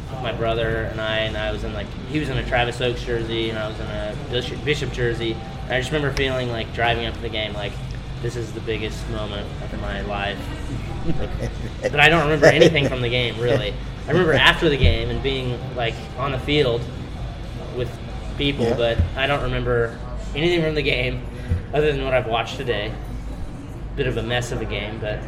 with 0.09 0.21
my 0.21 0.31
brother 0.31 0.85
and 0.85 1.00
I, 1.00 1.19
and 1.19 1.38
I 1.38 1.51
was 1.51 1.63
in 1.63 1.74
like 1.74 1.88
he 2.09 2.19
was 2.19 2.29
in 2.29 2.38
a 2.38 2.45
Travis 2.45 2.79
Ochs 2.79 3.05
jersey, 3.05 3.50
and 3.50 3.59
I 3.59 3.67
was 3.67 3.79
in 3.79 3.88
a 3.88 4.15
Bishop, 4.63 4.91
jersey. 4.91 5.33
And 5.65 5.74
I 5.74 5.79
just 5.79 5.91
remember 5.91 6.15
feeling 6.15 6.50
like 6.50 6.74
driving 6.74 7.05
up 7.05 7.13
to 7.13 7.21
the 7.21 7.29
game 7.29 7.53
like 7.53 7.74
this 8.21 8.35
is 8.35 8.51
the 8.53 8.62
biggest 8.62 9.07
moment 9.09 9.47
of 9.62 9.79
my 9.81 10.01
life. 10.01 10.39
But 11.81 12.00
I 12.00 12.09
don't 12.09 12.24
remember 12.24 12.47
anything 12.47 12.88
from 12.89 13.01
the 13.01 13.09
game 13.09 13.39
really. 13.39 13.74
I 14.07 14.12
remember 14.12 14.33
after 14.33 14.69
the 14.69 14.77
game 14.77 15.09
and 15.09 15.21
being 15.24 15.59
like 15.75 15.93
on 16.17 16.31
the 16.31 16.39
field 16.39 16.81
with 17.75 17.89
people, 18.38 18.65
Yeah. 18.65 18.75
but 18.75 18.97
I 19.15 19.27
don't 19.27 19.43
remember 19.43 19.97
anything 20.35 20.62
from 20.62 20.75
the 20.75 20.81
game 20.81 21.21
other 21.74 21.91
than 21.91 22.03
what 22.03 22.13
I've 22.13 22.27
watched 22.27 22.57
today. 22.57 22.91
Bit 23.95 24.07
of 24.07 24.17
a 24.17 24.24
mess 24.24 24.51
of 24.51 24.62
a 24.62 24.65
game, 24.65 25.00
but 25.00 25.19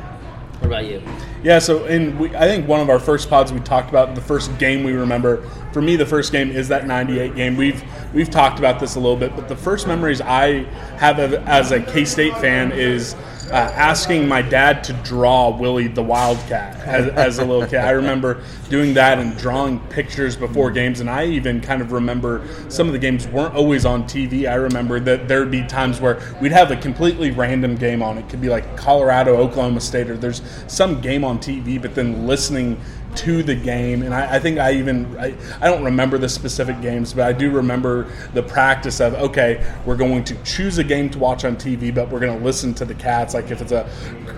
what 0.60 0.67
about 0.67 0.86
you? 0.86 1.01
Yeah, 1.43 1.60
so 1.60 1.86
in 1.86 2.17
we, 2.17 2.36
I 2.36 2.48
think 2.48 2.67
one 2.67 2.79
of 2.81 2.89
our 2.89 3.00
first 3.00 3.29
pods 3.29 3.53
we 3.53 3.60
talked 3.62 3.89
about 3.89 4.15
the 4.15 4.22
first 4.22 4.57
game 4.57 4.84
we 4.84 4.91
remember. 4.93 5.48
For 5.72 5.81
me, 5.81 5.96
the 5.96 6.05
first 6.05 6.31
game 6.31 6.50
is 6.51 6.67
that 6.69 6.86
'98 6.88 7.36
game. 7.36 7.55
We've 7.55 7.81
we've 8.13 8.29
talked 8.29 8.60
about 8.60 8.79
this 8.79 8.96
a 8.96 9.00
little 9.00 9.15
bit, 9.15 9.36
but 9.36 9.48
the 9.48 9.55
first 9.55 9.88
memories 9.88 10.19
I 10.19 10.63
have 10.98 11.19
of, 11.19 11.34
as 11.48 11.72
a 11.72 11.79
K 11.81 12.03
State 12.05 12.36
fan 12.39 12.72
is 12.74 13.15
uh, 13.51 13.72
asking 13.75 14.27
my 14.27 14.42
dad 14.42 14.84
to 14.86 14.94
draw 15.04 15.50
Willie 15.50 15.88
the 15.88 16.04
Wildcat 16.04 16.75
as, 16.86 17.08
as 17.10 17.39
a 17.39 17.46
little 17.46 17.66
kid. 17.66 17.80
I 17.80 17.92
remember 17.92 18.44
doing 18.70 18.94
that 18.96 19.20
and 19.20 19.38
drawing 19.38 19.80
pictures 19.88 20.36
before 20.36 20.72
games, 20.72 21.00
and 21.00 21.10
I 21.10 21.25
even 21.25 21.62
kind 21.62 21.82
of 21.82 21.92
remember 21.92 22.48
some 22.70 22.88
of 22.88 22.94
the 22.94 23.00
games 23.00 23.27
weren't 23.27 23.56
always 23.56 23.86
on 23.86 24.04
TV. 24.04 24.50
I 24.50 24.56
remember 24.56 25.00
that 25.00 25.27
there'd 25.27 25.51
be 25.51 25.66
times 25.66 26.01
where 26.01 26.20
we'd 26.42 26.51
have 26.51 26.72
a 26.72 26.75
completely 26.77 27.32
random 27.32 27.75
game 27.75 28.04
on. 28.04 28.18
It 28.18 28.27
could 28.30 28.42
be 28.42 28.50
like 28.50 28.75
Colorado, 28.75 29.38
Oklahoma 29.38 29.82
State, 29.82 30.10
or 30.10 30.18
there's 30.18 30.42
some 30.68 31.00
game 31.01 31.24
on 31.24 31.39
TV, 31.39 31.82
but 31.82 31.96
then 31.96 32.27
listening 32.27 32.80
to 33.18 33.44
the 33.44 33.56
game, 33.56 34.04
and 34.04 34.14
I, 34.14 34.36
I 34.36 34.40
think 34.40 34.60
I 34.60 34.74
even 34.74 35.18
I, 35.18 35.36
I 35.60 35.68
don't 35.68 35.84
remember 35.84 36.18
the 36.18 36.30
specific 36.30 36.82
games, 36.82 37.14
but 37.14 37.26
I 37.26 37.34
do 37.34 37.52
remember 37.52 38.08
the 38.34 38.44
practice 38.44 39.00
of 39.00 39.14
okay, 39.16 39.66
we're 39.86 39.96
going 39.96 40.24
to 40.26 40.36
choose 40.44 40.78
a 40.78 40.84
game 40.84 41.10
to 41.12 41.20
watch 41.20 41.46
on 41.46 41.56
TV, 41.56 41.94
but 41.94 42.10
we're 42.10 42.20
going 42.20 42.38
to 42.38 42.44
listen 42.44 42.74
to 42.76 42.86
the 42.86 42.94
cats, 42.94 43.34
like 43.34 43.52
if 43.52 43.62
it's 43.62 43.72
a 43.72 43.90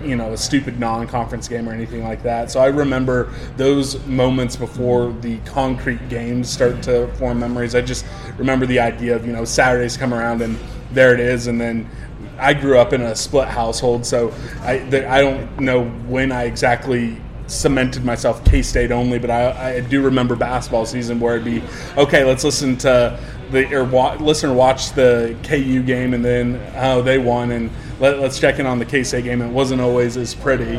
you 0.02 0.16
know 0.16 0.32
a 0.32 0.36
stupid 0.36 0.80
non-conference 0.80 1.48
game 1.48 1.68
or 1.68 1.72
anything 1.72 2.02
like 2.02 2.22
that. 2.22 2.50
So 2.50 2.60
I 2.60 2.66
remember 2.66 3.32
those 3.56 4.04
moments 4.06 4.56
before 4.56 5.12
the 5.20 5.38
concrete 5.40 6.08
games 6.08 6.48
start 6.48 6.82
to 6.84 7.08
form 7.14 7.40
memories. 7.40 7.74
I 7.74 7.82
just 7.82 8.04
remember 8.38 8.66
the 8.66 8.80
idea 8.80 9.14
of 9.14 9.26
you 9.26 9.32
know 9.32 9.44
Saturdays 9.44 9.96
come 9.96 10.14
around 10.14 10.42
and 10.42 10.58
there 10.92 11.14
it 11.14 11.20
is, 11.20 11.46
and 11.46 11.60
then 11.60 11.88
I 12.38 12.54
grew 12.54 12.78
up 12.78 12.92
in 12.92 13.02
a 13.02 13.14
split 13.14 13.48
household, 13.48 14.06
so 14.06 14.32
I 14.62 14.80
I 15.08 15.20
don't 15.20 15.60
know 15.60 15.84
when 15.84 16.32
I 16.32 16.44
exactly 16.44 17.20
cemented 17.50 18.04
myself 18.04 18.44
K 18.44 18.62
State 18.62 18.92
only, 18.92 19.18
but 19.18 19.30
I, 19.30 19.76
I 19.76 19.80
do 19.80 20.02
remember 20.02 20.36
basketball 20.36 20.86
season 20.86 21.20
where 21.20 21.36
it'd 21.36 21.44
be 21.44 21.62
okay. 21.96 22.24
Let's 22.24 22.44
listen 22.44 22.76
to 22.78 23.18
the 23.50 23.74
or 23.74 23.84
wa- 23.84 24.14
listen 24.14 24.50
or 24.50 24.54
watch 24.54 24.92
the 24.92 25.36
KU 25.42 25.82
game, 25.82 26.14
and 26.14 26.24
then 26.24 26.60
oh 26.76 27.02
they 27.02 27.18
won, 27.18 27.50
and 27.50 27.70
let, 27.98 28.18
us 28.18 28.38
check 28.38 28.58
in 28.58 28.66
on 28.66 28.78
the 28.78 28.84
K 28.84 29.02
State 29.02 29.24
game. 29.24 29.42
It 29.42 29.50
wasn't 29.50 29.80
always 29.80 30.16
as 30.16 30.34
pretty, 30.34 30.76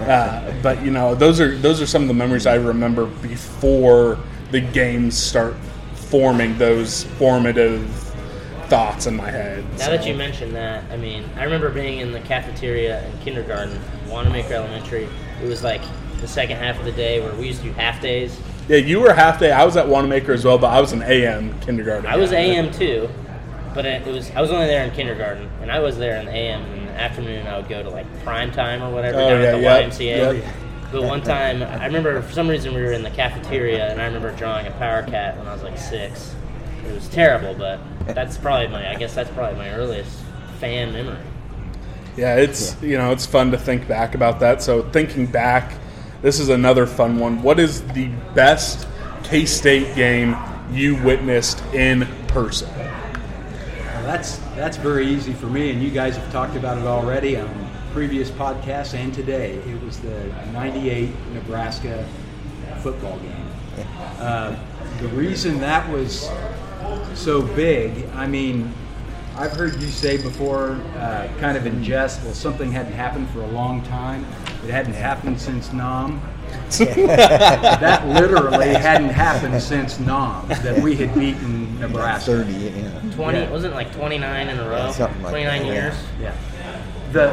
uh, 0.00 0.54
but 0.62 0.82
you 0.84 0.90
know 0.90 1.14
those 1.14 1.40
are 1.40 1.56
those 1.58 1.80
are 1.80 1.86
some 1.86 2.02
of 2.02 2.08
the 2.08 2.14
memories 2.14 2.46
I 2.46 2.54
remember 2.54 3.06
before 3.06 4.18
the 4.50 4.60
games 4.60 5.16
start 5.16 5.56
forming 5.94 6.56
those 6.58 7.04
formative 7.04 7.88
thoughts 8.66 9.06
in 9.06 9.16
my 9.16 9.30
head. 9.30 9.64
Now 9.72 9.86
so. 9.86 9.90
that 9.90 10.06
you 10.06 10.14
mentioned 10.14 10.54
that, 10.54 10.84
I 10.90 10.96
mean, 10.96 11.24
I 11.36 11.44
remember 11.44 11.68
being 11.68 11.98
in 11.98 12.12
the 12.12 12.20
cafeteria 12.20 13.06
in 13.06 13.18
kindergarten, 13.18 13.78
Wanamaker 14.08 14.54
Elementary. 14.54 15.08
It 15.42 15.46
was 15.46 15.62
like 15.62 15.82
the 16.22 16.28
second 16.28 16.56
half 16.56 16.78
of 16.78 16.86
the 16.86 16.92
day 16.92 17.20
where 17.20 17.34
we 17.34 17.48
used 17.48 17.60
to 17.60 17.66
do 17.66 17.72
half 17.74 18.00
days. 18.00 18.38
Yeah, 18.68 18.78
you 18.78 19.00
were 19.00 19.12
half 19.12 19.38
day. 19.38 19.50
I 19.52 19.64
was 19.64 19.76
at 19.76 19.86
Wanamaker 19.86 20.32
as 20.32 20.44
well, 20.44 20.56
but 20.56 20.68
I 20.68 20.80
was 20.80 20.92
an 20.92 21.02
AM 21.02 21.58
kindergarten. 21.60 22.06
I 22.06 22.16
was. 22.16 22.32
AM 22.32 22.70
too, 22.72 23.10
but 23.74 23.84
it 23.84 24.06
was 24.06 24.30
I 24.30 24.40
was 24.40 24.50
only 24.50 24.66
there 24.66 24.84
in 24.84 24.92
kindergarten, 24.92 25.50
and 25.60 25.70
I 25.70 25.80
was 25.80 25.98
there 25.98 26.18
in 26.18 26.26
the 26.26 26.32
AM. 26.32 26.62
And 26.62 26.78
in 26.80 26.86
the 26.86 26.92
afternoon, 26.92 27.46
I 27.46 27.58
would 27.58 27.68
go 27.68 27.82
to 27.82 27.90
like 27.90 28.06
prime 28.22 28.52
time 28.52 28.82
or 28.82 28.90
whatever 28.90 29.18
Oh, 29.20 29.28
down 29.28 29.42
yeah, 29.42 29.48
at 29.48 29.90
the 29.90 30.04
yep, 30.04 30.16
YMCA. 30.32 30.42
yep. 30.42 30.54
But 30.92 31.02
one 31.04 31.22
time, 31.22 31.62
I 31.62 31.86
remember 31.86 32.20
for 32.22 32.32
some 32.32 32.48
reason 32.48 32.72
we 32.74 32.82
were 32.82 32.92
in 32.92 33.02
the 33.02 33.10
cafeteria, 33.10 33.90
and 33.90 34.00
I 34.00 34.04
remember 34.06 34.30
drawing 34.32 34.66
a 34.66 34.70
power 34.72 35.02
cat 35.02 35.36
when 35.38 35.48
I 35.48 35.52
was 35.52 35.62
like 35.62 35.76
six. 35.78 36.34
It 36.86 36.92
was 36.92 37.08
terrible, 37.08 37.54
but 37.54 37.80
that's 38.06 38.36
probably 38.38 38.68
my 38.68 38.88
I 38.90 38.94
guess 38.94 39.14
that's 39.14 39.30
probably 39.30 39.58
my 39.58 39.70
earliest 39.70 40.18
fan 40.60 40.92
memory. 40.92 41.18
Yeah, 42.16 42.36
it's 42.36 42.80
you 42.82 42.96
know 42.96 43.10
it's 43.10 43.26
fun 43.26 43.50
to 43.50 43.58
think 43.58 43.88
back 43.88 44.14
about 44.14 44.38
that. 44.40 44.62
So 44.62 44.82
thinking 44.90 45.26
back, 45.26 45.72
this 46.22 46.38
is 46.38 46.48
another 46.48 46.86
fun 46.86 47.18
one. 47.18 47.42
What 47.42 47.58
is 47.58 47.82
the 47.88 48.06
best 48.34 48.86
K 49.24 49.44
State 49.44 49.94
game 49.96 50.36
you 50.70 50.94
witnessed 51.02 51.62
in 51.74 52.06
person? 52.28 52.70
That's 54.04 54.38
that's 54.56 54.76
very 54.76 55.06
easy 55.06 55.32
for 55.32 55.46
me, 55.46 55.70
and 55.70 55.82
you 55.82 55.90
guys 55.90 56.16
have 56.16 56.32
talked 56.32 56.56
about 56.56 56.78
it 56.78 56.86
already 56.86 57.36
on 57.36 57.70
previous 57.92 58.30
podcasts 58.30 58.94
and 58.94 59.12
today. 59.12 59.54
It 59.54 59.82
was 59.82 59.98
the 59.98 60.26
'98 60.52 61.10
Nebraska 61.34 62.06
football 62.78 63.18
game. 63.18 63.86
Uh, 64.18 64.56
the 65.00 65.08
reason 65.08 65.58
that 65.60 65.88
was 65.90 66.30
so 67.14 67.42
big, 67.42 68.06
I 68.14 68.26
mean, 68.26 68.72
I've 69.36 69.52
heard 69.52 69.80
you 69.80 69.88
say 69.88 70.20
before, 70.20 70.72
uh, 70.98 71.28
kind 71.38 71.56
of 71.56 71.64
in 71.64 71.82
jest, 71.82 72.22
well, 72.22 72.34
something 72.34 72.70
hadn't 72.70 72.92
happened 72.92 73.28
for 73.30 73.40
a 73.40 73.46
long 73.48 73.82
time. 73.82 74.26
It 74.64 74.70
hadn't 74.70 74.94
happened 74.94 75.40
since 75.40 75.72
Nam. 75.72 76.20
that 76.78 78.06
literally 78.06 78.68
hadn't 78.74 79.10
happened 79.10 79.60
since 79.62 79.98
Nam, 79.98 80.46
that 80.48 80.80
we 80.82 80.94
had 80.94 81.14
beaten 81.14 81.80
Nebraska. 81.80 82.44
30, 82.44 82.52
yeah. 82.52 83.00
Twenty 83.14 83.38
Yeah. 83.40 83.50
wasn't 83.50 83.72
it 83.72 83.76
like 83.76 83.92
twenty 83.94 84.18
nine 84.18 84.48
in 84.48 84.58
a 84.58 84.68
row. 84.68 84.92
Something 84.92 85.22
like 85.22 85.30
Twenty 85.32 85.44
nine 85.46 85.62
that, 85.62 85.66
yeah. 85.68 85.72
years. 85.72 85.94
Yeah. 86.20 86.36
The 87.12 87.32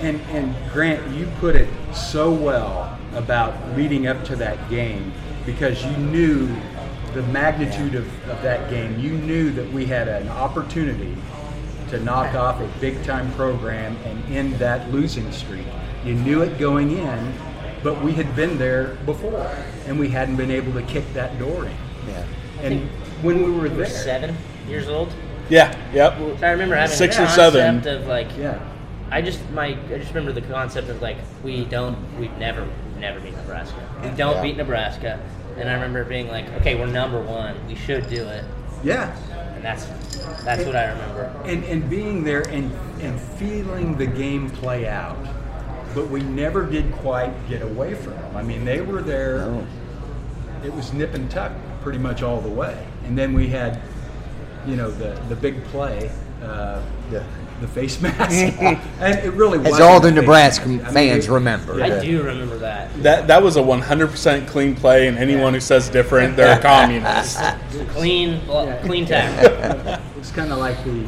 and 0.00 0.20
and 0.32 0.54
Grant, 0.72 1.06
you 1.14 1.26
put 1.38 1.54
it 1.54 1.68
so 1.94 2.32
well 2.32 2.98
about 3.14 3.54
leading 3.76 4.06
up 4.06 4.24
to 4.24 4.36
that 4.36 4.68
game 4.68 5.12
because 5.46 5.84
you 5.84 5.96
knew 5.96 6.48
the 7.14 7.22
magnitude 7.24 7.94
of, 7.94 8.06
of 8.28 8.42
that 8.42 8.68
game. 8.68 8.98
You 8.98 9.12
knew 9.12 9.52
that 9.52 9.70
we 9.72 9.86
had 9.86 10.08
an 10.08 10.28
opportunity 10.28 11.16
to 11.90 12.00
knock 12.00 12.34
off 12.34 12.60
a 12.60 12.66
big 12.80 13.02
time 13.04 13.30
program 13.34 13.96
and 14.04 14.24
end 14.34 14.54
that 14.54 14.90
losing 14.90 15.30
streak. 15.30 15.66
You 16.04 16.14
knew 16.14 16.42
it 16.42 16.58
going 16.58 16.90
in, 16.98 17.34
but 17.82 18.02
we 18.02 18.12
had 18.12 18.34
been 18.36 18.58
there 18.58 18.94
before 19.06 19.50
and 19.86 19.98
we 19.98 20.08
hadn't 20.08 20.36
been 20.36 20.50
able 20.50 20.72
to 20.74 20.82
kick 20.82 21.04
that 21.14 21.38
door 21.38 21.64
in. 21.66 21.76
Yeah. 22.08 22.26
And 22.60 22.88
when 23.22 23.38
we 23.42 23.50
were 23.50 23.62
We 23.62 23.68
were 23.70 23.76
there, 23.76 23.86
seven 23.86 24.36
years 24.68 24.88
old. 24.88 25.12
Yeah, 25.48 25.74
yep. 25.92 26.16
So 26.18 26.36
I 26.46 26.50
remember 26.50 26.74
having 26.74 26.96
Six 26.96 27.16
the 27.16 27.24
or 27.24 27.28
seven. 27.28 27.76
concept 27.76 28.02
of 28.02 28.06
like 28.08 28.28
yeah. 28.38 28.58
I 29.10 29.20
just 29.22 29.40
my 29.50 29.76
I 29.88 29.98
just 29.98 30.08
remember 30.14 30.32
the 30.38 30.46
concept 30.46 30.88
of 30.88 31.00
like 31.02 31.18
we 31.42 31.64
don't 31.66 31.96
we've 32.18 32.36
never 32.38 32.66
never 32.98 33.20
beat 33.20 33.34
Nebraska. 33.36 33.76
We 34.02 34.08
don't 34.10 34.36
Yeah. 34.36 34.42
beat 34.42 34.56
Nebraska. 34.56 35.20
And 35.58 35.68
I 35.68 35.74
remember 35.74 36.04
being 36.04 36.28
like, 36.28 36.48
okay, 36.60 36.74
we're 36.74 36.86
number 36.86 37.20
one. 37.22 37.54
We 37.68 37.74
should 37.76 38.08
do 38.08 38.26
it. 38.26 38.44
Yeah. 38.82 39.14
And 39.54 39.62
that's 39.64 39.86
that's 40.44 40.64
what 40.64 40.76
I 40.76 40.90
remember. 40.90 41.24
and, 41.44 41.64
and 41.64 41.88
being 41.88 42.24
there 42.24 42.42
and, 42.48 42.72
and 43.00 43.20
feeling 43.20 43.96
the 43.96 44.06
game 44.06 44.50
play 44.50 44.88
out. 44.88 45.16
But 45.94 46.08
we 46.08 46.22
never 46.22 46.64
did 46.66 46.92
quite 46.92 47.32
get 47.48 47.62
away 47.62 47.94
from 47.94 48.14
them. 48.14 48.36
I 48.36 48.42
mean, 48.42 48.64
they 48.64 48.80
were 48.80 49.02
there. 49.02 49.38
No. 49.38 49.66
It 50.64 50.72
was 50.74 50.92
nip 50.92 51.14
and 51.14 51.30
tuck 51.30 51.52
pretty 51.82 51.98
much 51.98 52.22
all 52.22 52.40
the 52.40 52.48
way. 52.48 52.86
And 53.04 53.16
then 53.16 53.32
we 53.32 53.46
had, 53.48 53.80
you 54.66 54.76
know, 54.76 54.90
the, 54.90 55.20
the 55.28 55.36
big 55.36 55.62
play, 55.64 56.10
uh, 56.42 56.80
Yeah. 57.12 57.22
the 57.60 57.68
face 57.68 58.00
mask. 58.02 58.30
and 59.00 59.18
it 59.24 59.32
really 59.34 59.58
was. 59.58 59.74
As 59.74 59.80
all 59.80 60.00
the 60.00 60.10
Nebraska 60.10 60.78
fans 60.90 61.28
remember. 61.28 61.82
I 61.82 61.86
Yeah. 61.88 62.00
do 62.00 62.22
remember 62.22 62.56
that. 62.58 62.90
That 63.02 63.26
that 63.28 63.42
was 63.42 63.56
a 63.56 63.62
100% 63.62 64.46
clean 64.48 64.74
play, 64.74 65.06
and 65.06 65.18
anyone 65.18 65.52
who 65.54 65.60
says 65.60 65.88
different, 65.90 66.34
they're 66.36 66.58
a 66.58 66.62
communist. 66.62 67.38
Clean 67.90 68.40
Yeah. 68.48 68.80
clean 68.84 69.06
tackle. 69.06 70.00
It's 70.18 70.32
kind 70.32 70.50
of 70.50 70.58
like 70.58 70.82
the 70.84 71.04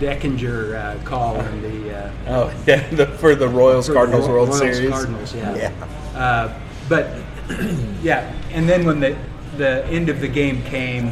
Denkinger 0.00 0.74
uh, 1.00 1.04
call 1.04 1.40
in 1.40 1.62
the. 1.62 1.96
Uh, 1.96 2.10
Oh 2.28 2.52
yeah, 2.66 2.88
the, 2.90 3.06
for 3.06 3.34
the 3.36 3.48
Royals 3.48 3.88
Cardinals 3.88 4.28
World 4.28 4.48
Royals 4.48 4.58
Series. 4.58 4.90
Cardinals, 4.90 5.34
yeah. 5.34 5.54
Yeah. 5.56 6.18
Uh, 6.18 6.58
but 6.88 7.08
yeah, 8.02 8.32
and 8.52 8.68
then 8.68 8.84
when 8.84 9.00
the 9.00 9.16
the 9.56 9.84
end 9.86 10.08
of 10.08 10.20
the 10.20 10.28
game 10.28 10.62
came, 10.64 11.10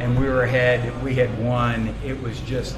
and 0.00 0.18
we 0.18 0.26
were 0.26 0.42
ahead, 0.42 1.02
we 1.04 1.14
had 1.14 1.36
won. 1.42 1.94
It 2.04 2.20
was 2.20 2.40
just 2.40 2.76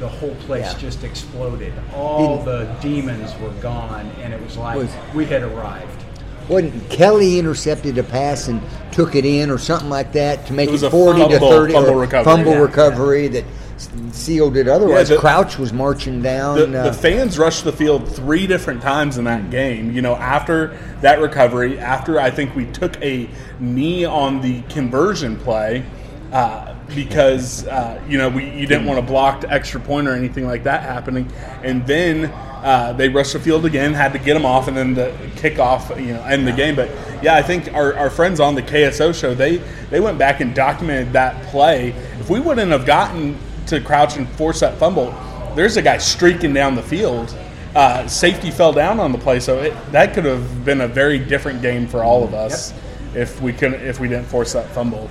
the 0.00 0.08
whole 0.08 0.34
place 0.46 0.72
Yeah. 0.72 0.78
just 0.78 1.04
exploded. 1.04 1.72
All 1.94 2.38
Didn't- 2.38 2.46
the 2.46 2.74
demons 2.80 3.38
were 3.40 3.50
gone, 3.60 4.10
and 4.22 4.32
it 4.32 4.42
was 4.42 4.56
like 4.56 4.76
Was- 4.78 4.94
we 5.14 5.26
had 5.26 5.42
arrived. 5.42 6.00
Wasn't 6.48 6.90
Kelly 6.90 7.38
intercepted 7.38 7.96
a 7.96 8.02
pass 8.02 8.48
and 8.48 8.60
took 8.90 9.14
it 9.14 9.24
in 9.24 9.50
or 9.50 9.56
something 9.56 9.88
like 9.88 10.12
that 10.12 10.46
to 10.46 10.52
make 10.52 10.68
It 10.68 10.70
it, 10.70 10.72
was 10.72 10.82
a 10.82 10.90
40 10.90 11.26
to 11.28 11.38
30 11.40 11.72
fumble 11.72 11.90
or 11.90 12.00
recovery. 12.00 12.24
fumble 12.24 12.52
Yeah. 12.52 12.58
recovery 12.58 13.28
that 13.28 13.44
s- 13.74 13.88
sealed 14.12 14.56
it. 14.56 14.68
Otherwise, 14.68 15.08
Yeah, 15.10 15.16
the- 15.16 15.20
Crouch 15.20 15.58
was 15.58 15.72
marching 15.72 16.22
down. 16.22 16.72
The, 16.72 16.80
uh, 16.80 16.84
the 16.84 16.92
fans 16.92 17.38
rushed 17.38 17.64
the 17.64 17.72
field 17.72 18.08
three 18.08 18.46
different 18.46 18.82
times 18.82 19.18
in 19.18 19.24
that 19.24 19.50
game. 19.50 19.92
You 19.92 20.02
know, 20.02 20.14
after 20.16 20.76
that 21.00 21.20
recovery, 21.20 21.78
after 21.78 22.20
I 22.20 22.30
think 22.30 22.54
we 22.56 22.66
took 22.66 23.00
a 23.02 23.28
knee 23.60 24.04
on 24.04 24.40
the 24.40 24.62
conversion 24.70 25.36
play 25.36 25.84
uh, 26.32 26.74
because 26.94 27.66
uh, 27.68 28.00
you 28.08 28.18
know 28.18 28.28
we 28.28 28.48
you 28.50 28.66
didn't 28.66 28.86
want 28.86 28.98
to 28.98 29.06
block 29.06 29.42
the 29.42 29.50
extra 29.52 29.80
point 29.80 30.08
or 30.08 30.12
anything 30.14 30.46
like 30.46 30.64
that 30.64 30.82
happening, 30.82 31.30
and 31.62 31.86
then. 31.86 32.32
Uh, 32.64 32.94
they 32.94 33.10
rushed 33.10 33.34
the 33.34 33.38
field 33.38 33.66
again, 33.66 33.92
had 33.92 34.14
to 34.14 34.18
get 34.18 34.32
them 34.32 34.46
off, 34.46 34.68
and 34.68 34.74
then 34.74 34.94
the 34.94 35.12
kickoff, 35.36 35.94
you 36.00 36.14
know, 36.14 36.22
end 36.24 36.46
the 36.48 36.52
game. 36.52 36.74
But 36.74 36.88
yeah, 37.22 37.34
I 37.34 37.42
think 37.42 37.70
our, 37.74 37.94
our 37.94 38.08
friends 38.08 38.40
on 38.40 38.54
the 38.54 38.62
KSO 38.62 39.14
show 39.14 39.34
they 39.34 39.58
they 39.90 40.00
went 40.00 40.16
back 40.16 40.40
and 40.40 40.54
documented 40.54 41.12
that 41.12 41.42
play. 41.48 41.90
If 42.20 42.30
we 42.30 42.40
wouldn't 42.40 42.72
have 42.72 42.86
gotten 42.86 43.36
to 43.66 43.80
crouch 43.80 44.16
and 44.16 44.28
force 44.30 44.60
that 44.60 44.76
fumble, 44.78 45.14
there's 45.54 45.76
a 45.76 45.82
guy 45.82 45.98
streaking 45.98 46.52
down 46.52 46.74
the 46.74 46.82
field. 46.82 47.36
Uh, 47.74 48.06
safety 48.06 48.50
fell 48.50 48.72
down 48.72 49.00
on 49.00 49.12
the 49.12 49.18
play, 49.18 49.40
so 49.40 49.58
it, 49.60 49.74
that 49.92 50.14
could 50.14 50.24
have 50.24 50.64
been 50.64 50.82
a 50.82 50.88
very 50.88 51.18
different 51.18 51.60
game 51.60 51.86
for 51.86 52.04
all 52.04 52.22
of 52.22 52.32
us 52.34 52.72
if 53.14 53.40
we 53.40 53.52
couldn't 53.52 53.80
if 53.80 53.98
we 53.98 54.08
didn't 54.08 54.26
force 54.26 54.52
that 54.52 54.68
fumble. 54.70 55.10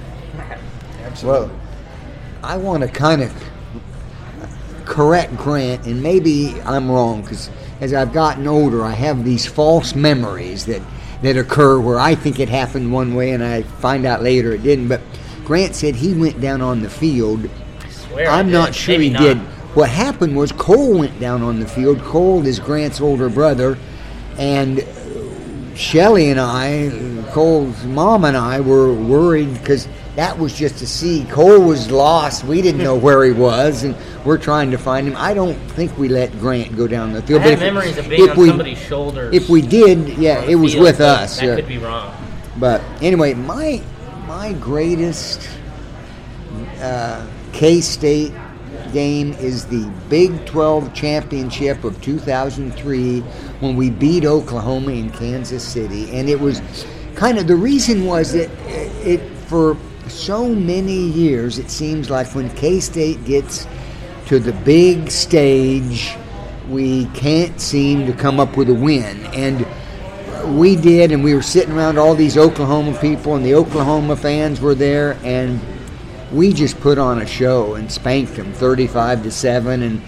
Absolutely. 1.03 1.47
Well, 1.47 1.59
I 2.41 2.57
want 2.57 2.83
to 2.83 2.89
kind 2.89 3.21
of 3.21 3.33
correct 4.85 5.35
Grant, 5.37 5.85
and 5.85 6.01
maybe 6.01 6.59
I'm 6.61 6.89
wrong 6.89 7.21
because 7.21 7.49
as 7.81 7.93
I've 7.93 8.13
gotten 8.13 8.47
older, 8.47 8.83
I 8.83 8.91
have 8.91 9.25
these 9.25 9.45
false 9.45 9.95
memories 9.95 10.65
that 10.65 10.81
that 11.21 11.37
occur 11.37 11.79
where 11.79 11.99
I 11.99 12.15
think 12.15 12.39
it 12.39 12.49
happened 12.49 12.91
one 12.91 13.15
way 13.15 13.31
and 13.31 13.41
I 13.43 13.63
find 13.63 14.05
out 14.05 14.21
later 14.21 14.51
it 14.51 14.61
didn't. 14.61 14.89
But 14.89 15.01
Grant 15.45 15.73
said 15.73 15.95
he 15.95 16.13
went 16.13 16.39
down 16.41 16.61
on 16.61 16.81
the 16.81 16.89
field. 16.89 17.49
Swear 18.13 18.29
I 18.29 18.39
I'm 18.39 18.51
not 18.51 18.73
sure 18.75 18.93
Maybe 18.93 19.07
he 19.07 19.13
not. 19.13 19.21
did. 19.21 19.37
What 19.75 19.89
happened 19.89 20.35
was 20.37 20.51
Cole 20.51 20.99
went 20.99 21.19
down 21.19 21.41
on 21.41 21.59
the 21.59 21.67
field. 21.67 21.99
Cole 22.03 22.45
is 22.45 22.59
Grant's 22.59 23.01
older 23.01 23.27
brother, 23.27 23.77
and 24.37 24.85
Shelly 25.75 26.29
and 26.29 26.39
I, 26.39 26.91
Cole's 27.31 27.83
mom 27.85 28.23
and 28.25 28.37
I, 28.37 28.59
were 28.61 28.93
worried 28.93 29.51
because 29.55 29.87
that 30.15 30.37
was 30.37 30.53
just 30.55 30.77
to 30.77 30.85
see. 30.87 31.25
Cole 31.25 31.59
was 31.59 31.89
lost. 31.89 32.43
We 32.43 32.61
didn't 32.61 32.83
know 32.83 32.95
where 33.07 33.23
he 33.25 33.31
was, 33.31 33.83
and 33.83 33.95
we're 34.23 34.37
trying 34.37 34.69
to 34.71 34.77
find 34.77 35.07
him. 35.07 35.15
I 35.17 35.33
don't 35.33 35.55
think 35.71 35.97
we 35.97 36.07
let 36.07 36.31
Grant 36.39 36.77
go 36.77 36.85
down 36.87 37.11
the 37.11 37.23
I 37.23 37.25
field. 37.25 37.41
have 37.41 37.51
if- 37.53 37.59
memories 37.59 37.97
of 37.97 38.07
being 38.07 38.29
on 38.29 38.37
we- 38.37 38.47
somebody's 38.49 38.77
shoulders. 38.77 39.33
If 39.33 39.49
we 39.49 39.63
did, 39.63 40.09
yeah, 40.19 40.43
it 40.43 40.53
was 40.55 40.73
field, 40.73 40.83
with 40.83 41.01
us. 41.01 41.39
That 41.39 41.55
could 41.55 41.67
be 41.67 41.79
wrong. 41.79 42.15
But 42.59 42.81
anyway, 43.01 43.33
my 43.33 43.81
my 44.27 44.53
greatest 44.53 45.49
uh, 46.79 47.25
K 47.53 47.79
State 47.81 48.33
game 48.91 49.33
is 49.33 49.65
the 49.65 49.89
Big 50.09 50.45
12 50.45 50.93
championship 50.93 51.83
of 51.83 51.99
2003 52.01 53.19
when 53.59 53.75
we 53.75 53.89
beat 53.89 54.25
Oklahoma 54.25 54.91
in 54.91 55.09
Kansas 55.11 55.65
City, 55.65 56.11
and 56.11 56.29
it 56.29 56.39
was 56.39 56.61
kind 57.15 57.37
of 57.37 57.47
the 57.47 57.55
reason 57.55 58.05
was 58.05 58.33
that 58.33 58.49
it 59.05 59.21
for 59.47 59.77
so 60.07 60.49
many 60.49 60.97
years 60.97 61.59
it 61.59 61.69
seems 61.69 62.09
like 62.09 62.27
when 62.35 62.49
K 62.55 62.79
State 62.79 63.23
gets 63.25 63.67
to 64.27 64.39
the 64.39 64.53
big 64.53 65.11
stage, 65.11 66.15
we 66.69 67.05
can't 67.07 67.59
seem 67.59 68.05
to 68.05 68.13
come 68.13 68.39
up 68.39 68.57
with 68.57 68.69
a 68.69 68.73
win. 68.73 69.25
And 69.27 69.65
we 70.57 70.75
did, 70.75 71.11
and 71.11 71.23
we 71.23 71.33
were 71.33 71.41
sitting 71.41 71.73
around 71.73 71.97
all 71.97 72.15
these 72.15 72.37
Oklahoma 72.37 72.97
people, 72.99 73.35
and 73.35 73.45
the 73.45 73.53
Oklahoma 73.53 74.15
fans 74.15 74.59
were 74.59 74.75
there, 74.75 75.17
and 75.23 75.59
we 76.33 76.51
just 76.51 76.79
put 76.81 76.97
on 76.97 77.21
a 77.21 77.25
show 77.25 77.75
and 77.75 77.91
spanked 77.91 78.35
them, 78.35 78.51
thirty-five 78.53 79.23
to 79.23 79.31
seven, 79.31 79.83
and 79.83 80.01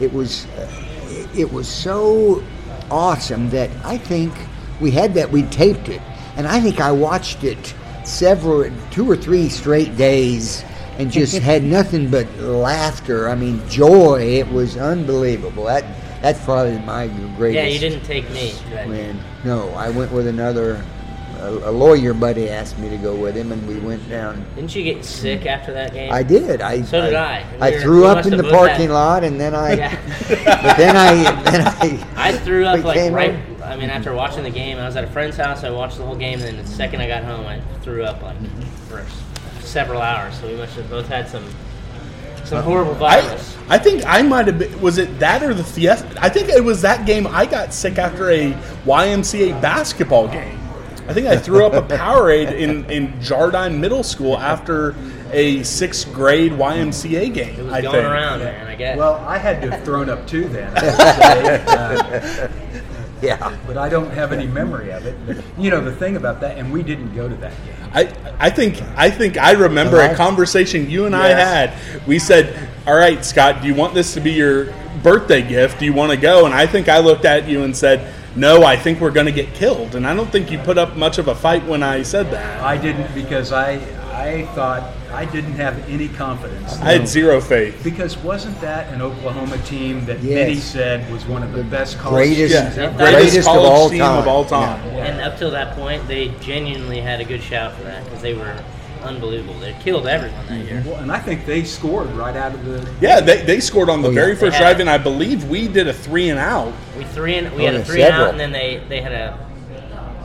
it 0.00 0.12
was 0.12 0.46
uh, 0.46 1.28
it 1.36 1.50
was 1.52 1.68
so 1.68 2.42
awesome 2.90 3.50
that 3.50 3.70
I 3.84 3.98
think 3.98 4.32
we 4.80 4.90
had 4.90 5.14
that 5.14 5.30
we 5.30 5.42
taped 5.44 5.88
it, 5.88 6.00
and 6.36 6.46
I 6.46 6.60
think 6.60 6.80
I 6.80 6.92
watched 6.92 7.44
it 7.44 7.74
several, 8.04 8.70
two 8.90 9.10
or 9.10 9.16
three 9.16 9.48
straight 9.48 9.96
days. 9.96 10.64
And 10.98 11.10
just 11.10 11.38
had 11.38 11.64
nothing 11.64 12.10
but 12.10 12.32
laughter. 12.36 13.30
I 13.30 13.34
mean, 13.34 13.66
joy. 13.68 14.20
It 14.20 14.46
was 14.48 14.76
unbelievable. 14.76 15.64
That 15.64 15.84
that's 16.20 16.42
probably 16.44 16.78
my 16.80 17.08
greatest. 17.36 17.64
Yeah, 17.64 17.66
you 17.66 17.78
didn't 17.78 18.04
take 18.04 18.30
me. 18.30 18.50
When 18.86 19.18
no, 19.42 19.70
I 19.70 19.88
went 19.90 20.12
with 20.12 20.26
another. 20.26 20.84
A, 21.42 21.70
a 21.70 21.72
lawyer 21.72 22.14
buddy 22.14 22.48
asked 22.48 22.78
me 22.78 22.88
to 22.88 22.96
go 22.96 23.16
with 23.16 23.34
him, 23.34 23.50
and 23.50 23.66
we 23.66 23.76
went 23.80 24.08
down. 24.08 24.46
Didn't 24.54 24.76
you 24.76 24.84
get 24.84 25.04
sick 25.04 25.44
after 25.44 25.72
that 25.72 25.92
game? 25.92 26.12
I 26.12 26.22
did. 26.22 26.60
I 26.60 26.82
So 26.82 27.02
did 27.02 27.14
I. 27.14 27.44
I, 27.60 27.70
We 27.70 27.76
were- 27.76 27.82
threw 27.82 28.06
up 28.06 28.24
in 28.24 28.36
the 28.36 28.44
parking 28.44 28.86
had- 28.86 28.90
lot, 28.90 29.24
and 29.24 29.40
then 29.40 29.52
I. 29.52 29.72
Yeah. 29.72 30.00
but 30.28 30.76
then 30.76 30.96
I 30.96 31.42
then 31.50 31.66
I. 31.66 32.06
I 32.16 32.32
threw 32.32 32.64
up 32.64 32.84
like 32.84 33.12
right. 33.12 33.34
home. 33.34 33.62
I 33.64 33.76
mean, 33.76 33.90
after 33.90 34.14
watching 34.14 34.44
the 34.44 34.50
game, 34.50 34.78
I 34.78 34.86
was 34.86 34.94
at 34.94 35.02
a 35.02 35.08
friend's 35.08 35.36
house. 35.36 35.64
I 35.64 35.70
watched 35.70 35.96
the 35.96 36.04
whole 36.04 36.14
game, 36.14 36.34
and 36.34 36.42
then 36.42 36.56
the 36.56 36.66
second 36.66 37.00
I 37.00 37.08
got 37.08 37.24
home, 37.24 37.44
I 37.44 37.60
threw 37.82 38.04
up 38.04 38.22
like 38.22 38.38
mm-hmm. 38.38 38.62
for 38.86 39.04
several 39.64 40.00
hours. 40.00 40.38
So 40.38 40.46
we 40.46 40.54
must 40.54 40.76
have 40.76 40.88
both 40.88 41.08
had 41.08 41.28
some 41.28 41.44
some 42.44 42.58
uh, 42.58 42.62
horrible 42.62 42.92
I, 43.04 43.20
virus. 43.20 43.56
I 43.68 43.78
think 43.78 44.04
I 44.06 44.22
might 44.22 44.46
have 44.46 44.60
been. 44.60 44.80
Was 44.80 44.98
it 44.98 45.18
that 45.18 45.42
or 45.42 45.54
the 45.54 45.64
Fiesta? 45.64 46.08
I 46.20 46.28
think 46.28 46.50
it 46.50 46.62
was 46.62 46.82
that 46.82 47.04
game. 47.04 47.26
I 47.26 47.46
got 47.46 47.74
sick 47.74 47.98
after 47.98 48.30
a 48.30 48.52
YMCA 48.84 49.60
basketball 49.60 50.28
game. 50.28 50.61
I 51.08 51.12
think 51.14 51.26
I 51.26 51.36
threw 51.36 51.66
up 51.66 51.72
a 51.74 51.82
Powerade 51.96 52.52
in 52.52 52.88
in 52.90 53.20
Jardine 53.20 53.80
Middle 53.80 54.02
School 54.02 54.38
after 54.38 54.94
a 55.32 55.62
sixth 55.62 56.12
grade 56.12 56.52
YMCA 56.52 57.32
game. 57.34 57.58
It 57.58 57.62
was 57.64 57.72
I 57.72 57.80
going 57.80 57.94
think. 57.94 58.06
around, 58.06 58.38
man. 58.40 58.66
I 58.66 58.74
guess. 58.74 58.96
Well, 58.98 59.14
I 59.26 59.38
had 59.38 59.60
to 59.62 59.70
have 59.70 59.84
thrown 59.84 60.08
up 60.10 60.26
too 60.26 60.48
then. 60.48 60.70
I 60.76 60.82
would 60.84 60.94
say, 61.66 62.44
uh, 62.44 62.48
Yeah. 63.22 63.56
but 63.66 63.76
I 63.78 63.88
don't 63.88 64.10
have 64.10 64.32
any 64.32 64.46
memory 64.46 64.90
of 64.92 65.06
it. 65.06 65.16
But, 65.26 65.36
you 65.56 65.70
know, 65.70 65.80
the 65.80 65.92
thing 65.94 66.16
about 66.16 66.40
that, 66.40 66.58
and 66.58 66.72
we 66.72 66.82
didn't 66.82 67.14
go 67.14 67.28
to 67.28 67.34
that 67.36 67.52
game. 67.64 67.74
I, 67.94 68.12
I 68.38 68.50
think 68.50 68.80
I 68.96 69.10
think 69.10 69.36
I 69.38 69.52
remember 69.52 69.96
Well, 69.96 70.08
I- 70.10 70.12
a 70.12 70.16
conversation 70.16 70.88
you 70.90 71.06
and 71.06 71.16
I 71.16 71.28
had. 71.28 71.72
We 72.06 72.18
said, 72.18 72.56
"All 72.86 72.94
right, 72.96 73.24
Scott, 73.24 73.60
do 73.62 73.68
you 73.68 73.74
want 73.74 73.94
this 73.94 74.14
to 74.14 74.20
be 74.20 74.32
your 74.32 74.72
birthday 75.02 75.42
gift? 75.42 75.78
Do 75.80 75.84
you 75.84 75.92
want 75.94 76.10
to 76.12 76.16
go?" 76.16 76.44
And 76.46 76.54
I 76.54 76.66
think 76.66 76.88
I 76.88 76.98
looked 76.98 77.24
at 77.24 77.48
you 77.48 77.62
and 77.64 77.76
said, 77.76 78.12
"No, 78.36 78.62
I 78.64 78.76
think 78.76 79.00
we're 79.00 79.10
going 79.10 79.26
to 79.26 79.32
get 79.32 79.52
killed." 79.54 79.94
And 79.94 80.06
I 80.06 80.14
don't 80.14 80.30
think 80.30 80.50
you 80.50 80.58
put 80.58 80.78
up 80.78 80.96
much 80.96 81.18
of 81.18 81.28
a 81.28 81.34
fight 81.34 81.64
when 81.66 81.82
I 81.82 82.02
said 82.02 82.30
that. 82.30 82.62
I 82.62 82.76
didn't 82.76 83.14
because 83.14 83.52
I 83.52 83.80
I 84.12 84.42
thought 84.54 84.82
I 85.12 85.24
didn't 85.24 85.54
have 85.54 85.88
any 85.88 86.08
confidence. 86.08 86.78
I 86.80 86.92
had 86.92 87.08
zero 87.08 87.40
faith. 87.40 87.80
Because 87.82 88.16
wasn't 88.18 88.58
that 88.60 88.92
an 88.92 89.02
Oklahoma 89.02 89.58
team 89.58 90.04
that 90.06 90.22
Yes. 90.22 90.34
many 90.34 90.56
said 90.56 91.10
was 91.12 91.24
one 91.26 91.42
of 91.42 91.52
the 91.52 91.64
best 91.64 91.98
college 91.98 92.28
greatest- 92.28 92.54
teams 92.62 92.76
Yeah, 92.76 92.82
ever? 92.84 92.96
Greatest 92.98 93.16
greatest, 93.20 93.38
of 93.38 93.44
college 93.54 93.70
all 93.72 93.90
team 93.90 93.98
time. 94.00 94.18
of 94.18 94.28
all 94.28 94.44
time. 94.44 94.80
Yeah. 94.94 95.04
and 95.06 95.20
up 95.20 95.38
till 95.38 95.50
that 95.50 95.74
point, 95.76 96.06
they 96.08 96.28
genuinely 96.40 97.00
had 97.00 97.20
a 97.20 97.24
good 97.24 97.42
shout 97.42 97.72
for 97.76 97.82
that 97.84 98.04
because 98.04 98.22
they 98.22 98.34
were 98.34 98.54
unbelievable. 99.02 99.54
They 99.58 99.74
killed 99.80 100.06
everyone 100.06 100.46
that 100.46 100.64
year. 100.64 100.82
Well, 100.86 100.96
and 100.96 101.10
I 101.12 101.18
think 101.18 101.44
they 101.46 101.64
scored 101.64 102.08
right 102.10 102.36
out 102.36 102.54
of 102.54 102.64
the. 102.64 102.90
Yeah, 103.00 103.20
they, 103.20 103.42
they 103.44 103.60
scored 103.60 103.88
on 103.90 104.02
the 104.02 104.08
Oh, 104.08 104.12
very 104.12 104.34
They 104.34 104.40
first 104.40 104.58
drive, 104.58 104.80
and 104.80 104.88
I 104.90 104.98
believe 104.98 105.48
we 105.48 105.68
did 105.68 105.88
a 105.88 105.92
three 105.92 106.30
and 106.30 106.38
out. 106.38 106.72
We 106.96 107.04
three 107.04 107.36
and 107.36 107.52
we 107.56 107.62
Oh, 107.62 107.66
had 107.66 107.74
a 107.74 107.78
yeah, 107.78 107.84
three 107.84 108.02
and 108.02 108.12
out, 108.14 108.30
and 108.30 108.40
then 108.40 108.52
they 108.52 108.82
they 108.88 109.00
had 109.00 109.12
a 109.12 109.38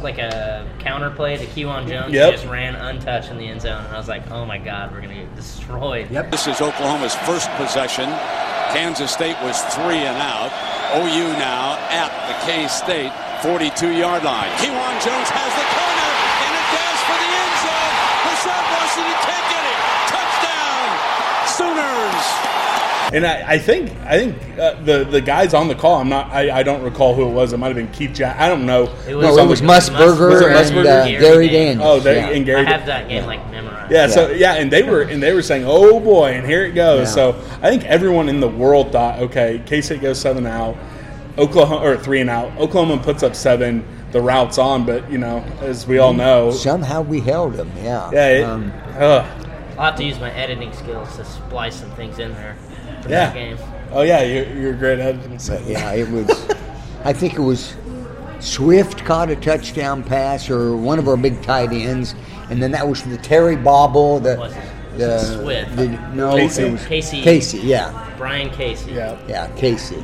like 0.03 0.19
a 0.19 0.69
counter 0.79 1.09
play 1.09 1.37
to 1.37 1.45
Kejuan 1.47 1.87
Jones. 1.87 2.13
Yep. 2.13 2.31
Just 2.33 2.45
ran 2.45 2.75
untouched 2.75 3.31
in 3.31 3.37
the 3.37 3.47
end 3.47 3.61
zone, 3.61 3.83
and 3.83 3.93
I 3.93 3.97
was 3.97 4.07
like, 4.07 4.29
oh 4.29 4.45
my 4.45 4.57
god, 4.59 4.91
we're 4.91 5.01
gonna 5.01 5.15
get 5.15 5.35
destroyed. 5.35 6.11
Yep. 6.11 6.29
This 6.31 6.47
is 6.47 6.61
Oklahoma's 6.61 7.15
first 7.25 7.49
possession. 7.57 8.05
Kansas 8.75 9.11
State 9.11 9.37
was 9.41 9.59
three 9.73 9.97
and 10.05 10.17
out. 10.21 10.51
OU 10.95 11.33
now 11.39 11.75
at 11.89 12.11
the 12.29 12.35
K 12.45 12.67
State 12.67 13.11
42 13.41 13.89
yard 13.97 14.23
line. 14.23 14.51
Kejuan 14.61 14.95
Jones 15.01 15.29
has 15.33 15.51
the 15.57 15.65
corner 15.75 16.11
and 16.45 16.53
a 16.55 16.63
dash 16.77 17.01
for 17.09 17.17
the 17.17 17.31
end 17.33 17.55
zone. 17.65 17.93
Hassan 18.27 18.63
Washington 18.69 19.17
can't 19.25 19.47
get 19.49 19.63
it. 19.65 19.79
Touchdown, 20.13 20.87
Sooners. 21.57 22.25
And 23.13 23.25
I, 23.25 23.53
I 23.53 23.57
think 23.57 23.89
I 24.05 24.17
think 24.17 24.59
uh, 24.59 24.73
the 24.83 25.05
the 25.05 25.21
guys 25.21 25.53
on 25.53 25.69
the 25.69 25.75
call. 25.75 26.01
I'm 26.01 26.09
not. 26.09 26.29
I, 26.31 26.59
I 26.59 26.63
don't 26.63 26.81
recall 26.83 27.15
who 27.15 27.25
it 27.27 27.31
was. 27.31 27.53
It 27.53 27.57
might 27.57 27.67
have 27.67 27.75
been 27.77 27.89
Keith 27.91 28.13
Jack. 28.13 28.37
I 28.37 28.49
don't 28.49 28.65
know. 28.65 28.83
It 29.07 29.11
No, 29.11 29.17
was- 29.17 29.37
it 29.37 29.47
was 29.47 29.61
Musburger 29.61 30.53
Was 30.53 30.69
it 30.71 30.77
and 30.77 30.87
uh, 30.87 31.05
Gary 31.05 31.19
Gary 31.19 31.47
Daniels. 31.47 31.49
Daniels. 31.49 31.85
Oh, 31.85 31.99
they 32.01 32.15
yeah. 32.17 32.27
and 32.29 32.41
I 32.41 32.43
Gary. 32.43 32.65
have 32.65 32.85
that 32.85 33.07
game 33.07 33.25
like 33.25 33.49
memorized. 33.49 33.91
Yeah, 33.91 34.07
so 34.07 34.31
yeah, 34.31 34.55
and 34.55 34.69
they 34.69 34.83
were 34.83 35.03
and 35.03 35.23
they 35.23 35.33
were 35.33 35.41
saying, 35.41 35.63
"Oh 35.65 35.99
boy," 36.01 36.31
and 36.33 36.45
here 36.45 36.65
it 36.65 36.73
goes. 36.73 37.07
Yeah. 37.07 37.13
So 37.33 37.43
I 37.61 37.69
think 37.69 37.85
everyone 37.85 38.27
in 38.27 38.41
the 38.41 38.49
world 38.49 38.91
thought, 38.91 39.19
okay, 39.19 39.61
K 39.65 39.79
State 39.79 40.01
goes 40.01 40.19
seven 40.19 40.45
out, 40.45 40.75
Oklahoma 41.37 41.85
or 41.85 41.95
three 41.97 42.19
and 42.19 42.29
out. 42.29 42.57
Oklahoma 42.57 43.01
puts 43.01 43.23
up 43.23 43.35
seven. 43.35 43.85
The 44.11 44.19
route's 44.21 44.57
on, 44.57 44.85
but 44.85 45.09
you 45.09 45.17
know, 45.17 45.37
as 45.61 45.87
we 45.87 45.97
all 45.99 46.13
know, 46.13 46.51
Somehow 46.51 47.01
we 47.01 47.21
held 47.21 47.53
them. 47.53 47.71
Yeah. 47.77 48.09
yeah, 48.11 48.27
it, 48.29 48.43
Um, 48.43 48.73
ugh. 48.97 49.25
I'll 49.77 49.85
have 49.91 49.95
to 49.97 50.03
use 50.03 50.19
my 50.19 50.31
editing 50.31 50.73
skills 50.73 51.15
to 51.17 51.23
splice 51.25 51.75
some 51.75 51.91
things 51.91 52.17
in 52.17 52.33
there 52.33 52.57
for 53.07 53.11
Yeah. 53.13 53.25
that 53.29 53.33
game. 53.33 53.57
oh 53.91 54.01
yeah, 54.01 54.21
you're, 54.21 54.53
you're 54.53 54.73
great 54.73 54.99
at 54.99 55.15
it. 55.15 55.47
But 55.47 55.63
yeah, 55.65 55.91
it 55.93 56.09
was. 56.09 56.29
I 57.03 57.13
think 57.13 57.33
it 57.35 57.39
was 57.41 57.75
Swift 58.39 59.03
caught 59.05 59.29
a 59.29 59.35
touchdown 59.35 60.03
pass, 60.03 60.49
or 60.49 60.75
one 60.75 60.99
of 60.99 61.07
our 61.07 61.17
big 61.17 61.41
tight 61.41 61.71
ends, 61.71 62.13
and 62.49 62.61
then 62.61 62.71
that 62.71 62.87
was 62.87 63.03
the 63.03 63.17
Terry 63.17 63.55
Bobble. 63.55 64.19
The 64.19 64.37
Was 64.37 64.53
it? 64.55 64.61
the, 64.97 65.07
Was 65.07 65.29
it 65.31 65.41
Swift? 65.41 65.75
the 65.75 65.87
no 66.13 66.35
Casey? 66.35 66.63
it 66.63 66.71
was 66.71 66.85
Casey. 66.85 67.21
Casey, 67.21 67.57
yeah, 67.59 68.13
Brian 68.17 68.49
Casey. 68.51 68.91
Yeah, 68.91 69.17
yeah, 69.27 69.47
Casey. 69.55 70.03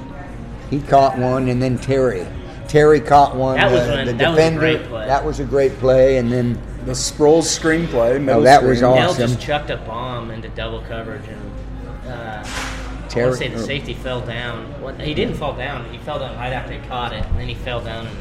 He 0.69 0.79
caught 0.81 1.17
one, 1.17 1.47
and 1.49 1.61
then 1.61 1.77
Terry. 1.77 2.25
Terry 2.67 2.99
caught 3.01 3.35
one. 3.35 3.57
That 3.57 3.71
was 3.71 3.85
the, 3.85 3.91
when- 3.93 4.07
the 4.07 4.13
that 4.13 4.29
was 4.29 4.37
a 4.37 4.41
defender. 4.41 4.59
great 4.59 4.83
play. 4.85 5.05
That 5.05 5.23
was 5.25 5.39
a 5.39 5.45
great 5.45 5.73
play, 5.77 6.17
and 6.17 6.31
then 6.31 6.59
the 6.85 6.93
Sproles 6.93 7.43
screenplay. 7.43 8.19
middle 8.19 8.41
Oh, 8.41 8.43
that 8.43 8.63
was 8.63 8.79
screen. 8.79 8.91
awesome. 8.93 9.19
Nell 9.19 9.27
just 9.27 9.39
chucked 9.41 9.69
a 9.69 9.77
bomb 9.77 10.31
into 10.31 10.49
double 10.49 10.81
coverage 10.81 11.21
and 11.27 12.11
uh, 12.11 12.43
I 12.43 12.72
Terry- 13.13 13.25
want 13.27 13.39
to 13.39 13.45
say 13.47 13.47
the 13.49 13.59
safety 13.63 13.93
fell 13.93 14.21
down. 14.21 14.73
Well, 14.81 14.95
he 14.95 15.13
didn't 15.13 15.35
fall 15.35 15.53
down. 15.53 15.85
He 15.91 15.97
fell 15.99 16.19
down 16.19 16.35
right 16.37 16.53
after 16.53 16.73
he 16.73 16.79
caught 16.87 17.13
it, 17.13 17.23
and 17.25 17.39
then 17.39 17.47
he 17.47 17.55
fell 17.55 17.79
down 17.81 18.07
and 18.07 18.17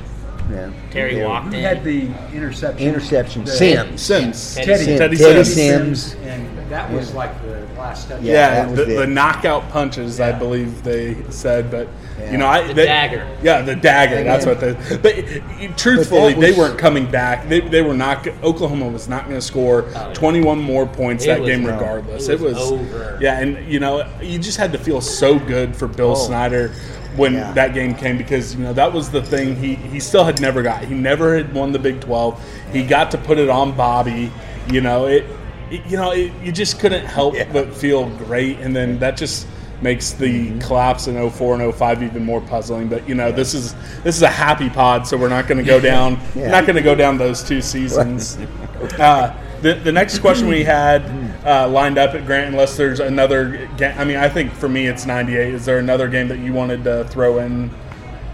yeah, 0.51 0.71
Terry 0.91 1.19
Yeah. 1.19 1.27
walked 1.27 1.47
Who 1.49 1.55
in. 1.55 1.63
had 1.65 1.85
the 1.85 2.09
interception? 2.35 2.87
interception. 2.89 3.45
The- 3.45 3.51
Sims. 3.53 4.01
Sims. 4.03 4.55
Teddy 4.57 4.67
Teddy, 4.67 4.85
Sims. 4.85 4.99
Teddy 4.99 5.17
Teddy 5.17 5.45
Sims. 5.45 6.03
Sims. 6.03 6.17
and 6.25 6.52
that 6.73 6.91
was 6.91 7.13
like 7.15 7.41
the 7.43 7.67
last 7.79 8.09
touchdown. 8.09 8.25
Yeah, 8.25 8.33
Yeah, 8.33 8.65
that 8.65 8.77
the, 8.77 8.85
the 8.97 9.07
knockout 9.07 9.69
punches, 9.71 10.21
I 10.21 10.33
believe 10.33 10.83
they 10.83 11.17
said, 11.31 11.71
but 11.71 11.87
Yeah. 12.19 12.33
you 12.33 12.39
know, 12.39 12.47
I 12.47 12.67
The 12.67 12.75
they- 12.75 12.87
dagger. 12.87 13.29
Yeah, 13.43 13.61
the 13.63 13.77
dagger. 13.77 14.25
That's 14.25 14.47
what 14.47 14.59
they. 14.61 14.73
But 14.97 15.19
uh, 15.19 15.77
truthfully, 15.77 16.35
But 16.35 16.41
that 16.41 16.47
they 16.53 16.53
weren't 16.59 16.79
coming 16.79 17.11
back. 17.11 17.49
They, 17.49 17.61
they 17.61 17.83
were 17.83 17.95
not. 17.95 18.27
Oklahoma 18.43 18.89
was 18.89 19.07
not 19.09 19.25
going 19.25 19.37
to 19.37 19.43
score 19.47 19.83
21 20.15 20.59
more 20.61 20.87
points 20.87 21.27
that 21.27 21.45
game, 21.45 21.63
no. 21.63 21.73
regardless. 21.75 22.29
It 22.29 22.35
It 22.35 22.41
was 22.41 22.55
was, 22.55 22.73
over. 22.73 23.19
Yeah, 23.21 23.39
and 23.41 23.71
you 23.71 23.79
know, 23.79 24.09
you 24.23 24.39
just 24.39 24.57
had 24.59 24.73
to 24.73 24.79
feel 24.79 25.01
so 25.03 25.39
good 25.39 25.77
for 25.77 25.87
Bill 25.89 26.13
Oh. 26.13 26.27
Snyder 26.27 26.73
when 27.17 27.35
Yeah. 27.35 27.53
that 27.53 27.75
game 27.75 27.95
came 27.95 28.17
because 28.17 28.55
you 28.55 28.65
know 28.65 28.73
that 28.73 28.91
was 28.91 29.11
the 29.11 29.21
thing 29.23 29.57
he 29.57 29.75
he 29.75 30.01
still 30.01 30.25
had 30.25 30.41
never 30.41 30.63
got. 30.63 30.85
He 30.85 30.95
never 30.95 31.37
had 31.37 31.53
won 31.53 31.73
the 31.73 31.79
Big 31.79 32.01
12. 32.01 32.43
He 32.73 32.83
got 32.83 33.11
to 33.11 33.19
put 33.19 33.37
it 33.39 33.51
on 33.51 33.73
Bobby. 33.77 34.33
You 34.71 34.81
know 34.81 35.07
it. 35.07 35.27
It- 35.75 35.83
you 35.89 35.97
know, 35.97 36.11
it, 36.13 36.33
you 36.43 36.53
just 36.53 36.79
couldn't 36.81 37.05
help 37.07 37.35
Yeah. 37.35 37.47
but 37.53 37.75
feel 37.75 38.07
great, 38.11 38.59
and 38.61 38.75
then 38.75 38.99
that 39.01 39.17
just 39.17 39.47
makes 39.81 40.13
the 40.13 40.57
collapse 40.61 41.09
in 41.09 41.17
04 41.31 41.55
and 41.61 41.75
05 41.75 42.03
even 42.05 42.25
more 42.25 42.41
puzzling. 42.41 42.87
But 42.87 43.09
you 43.09 43.17
know, 43.17 43.33
this 43.33 43.53
is 43.55 43.75
this 44.05 44.17
is 44.17 44.23
a 44.23 44.29
happy 44.29 44.71
pod, 44.71 45.07
so 45.09 45.17
we're 45.17 45.29
not 45.29 45.49
going 45.49 45.59
to 45.59 45.65
go 45.65 45.81
down 45.93 46.19
Yeah. 46.37 46.51
not 46.51 46.67
going 46.67 46.77
to 46.77 46.83
go 46.83 46.95
down 46.95 47.19
those 47.19 47.43
two 47.43 47.61
seasons. 47.61 48.39
uh, 48.99 49.35
the, 49.61 49.75
the 49.75 49.93
next 49.93 50.19
question 50.19 50.49
we 50.49 50.65
had 50.65 51.03
uh, 51.47 51.69
lined 51.69 51.97
up 51.99 52.15
at 52.15 52.27
Grant, 52.27 52.49
unless 52.53 52.77
there's 52.77 52.99
another 53.01 53.69
game. 53.77 53.95
I 53.97 54.05
mean, 54.05 54.17
I 54.17 54.29
think 54.29 54.53
for 54.53 54.69
me 54.69 54.87
it's 54.87 55.07
98. 55.07 55.55
Is 55.55 55.65
there 55.65 55.79
another 55.79 56.09
game 56.09 56.29
that 56.29 56.39
you 56.39 56.53
wanted 56.53 56.83
to 56.85 57.05
throw 57.11 57.39
in 57.39 57.71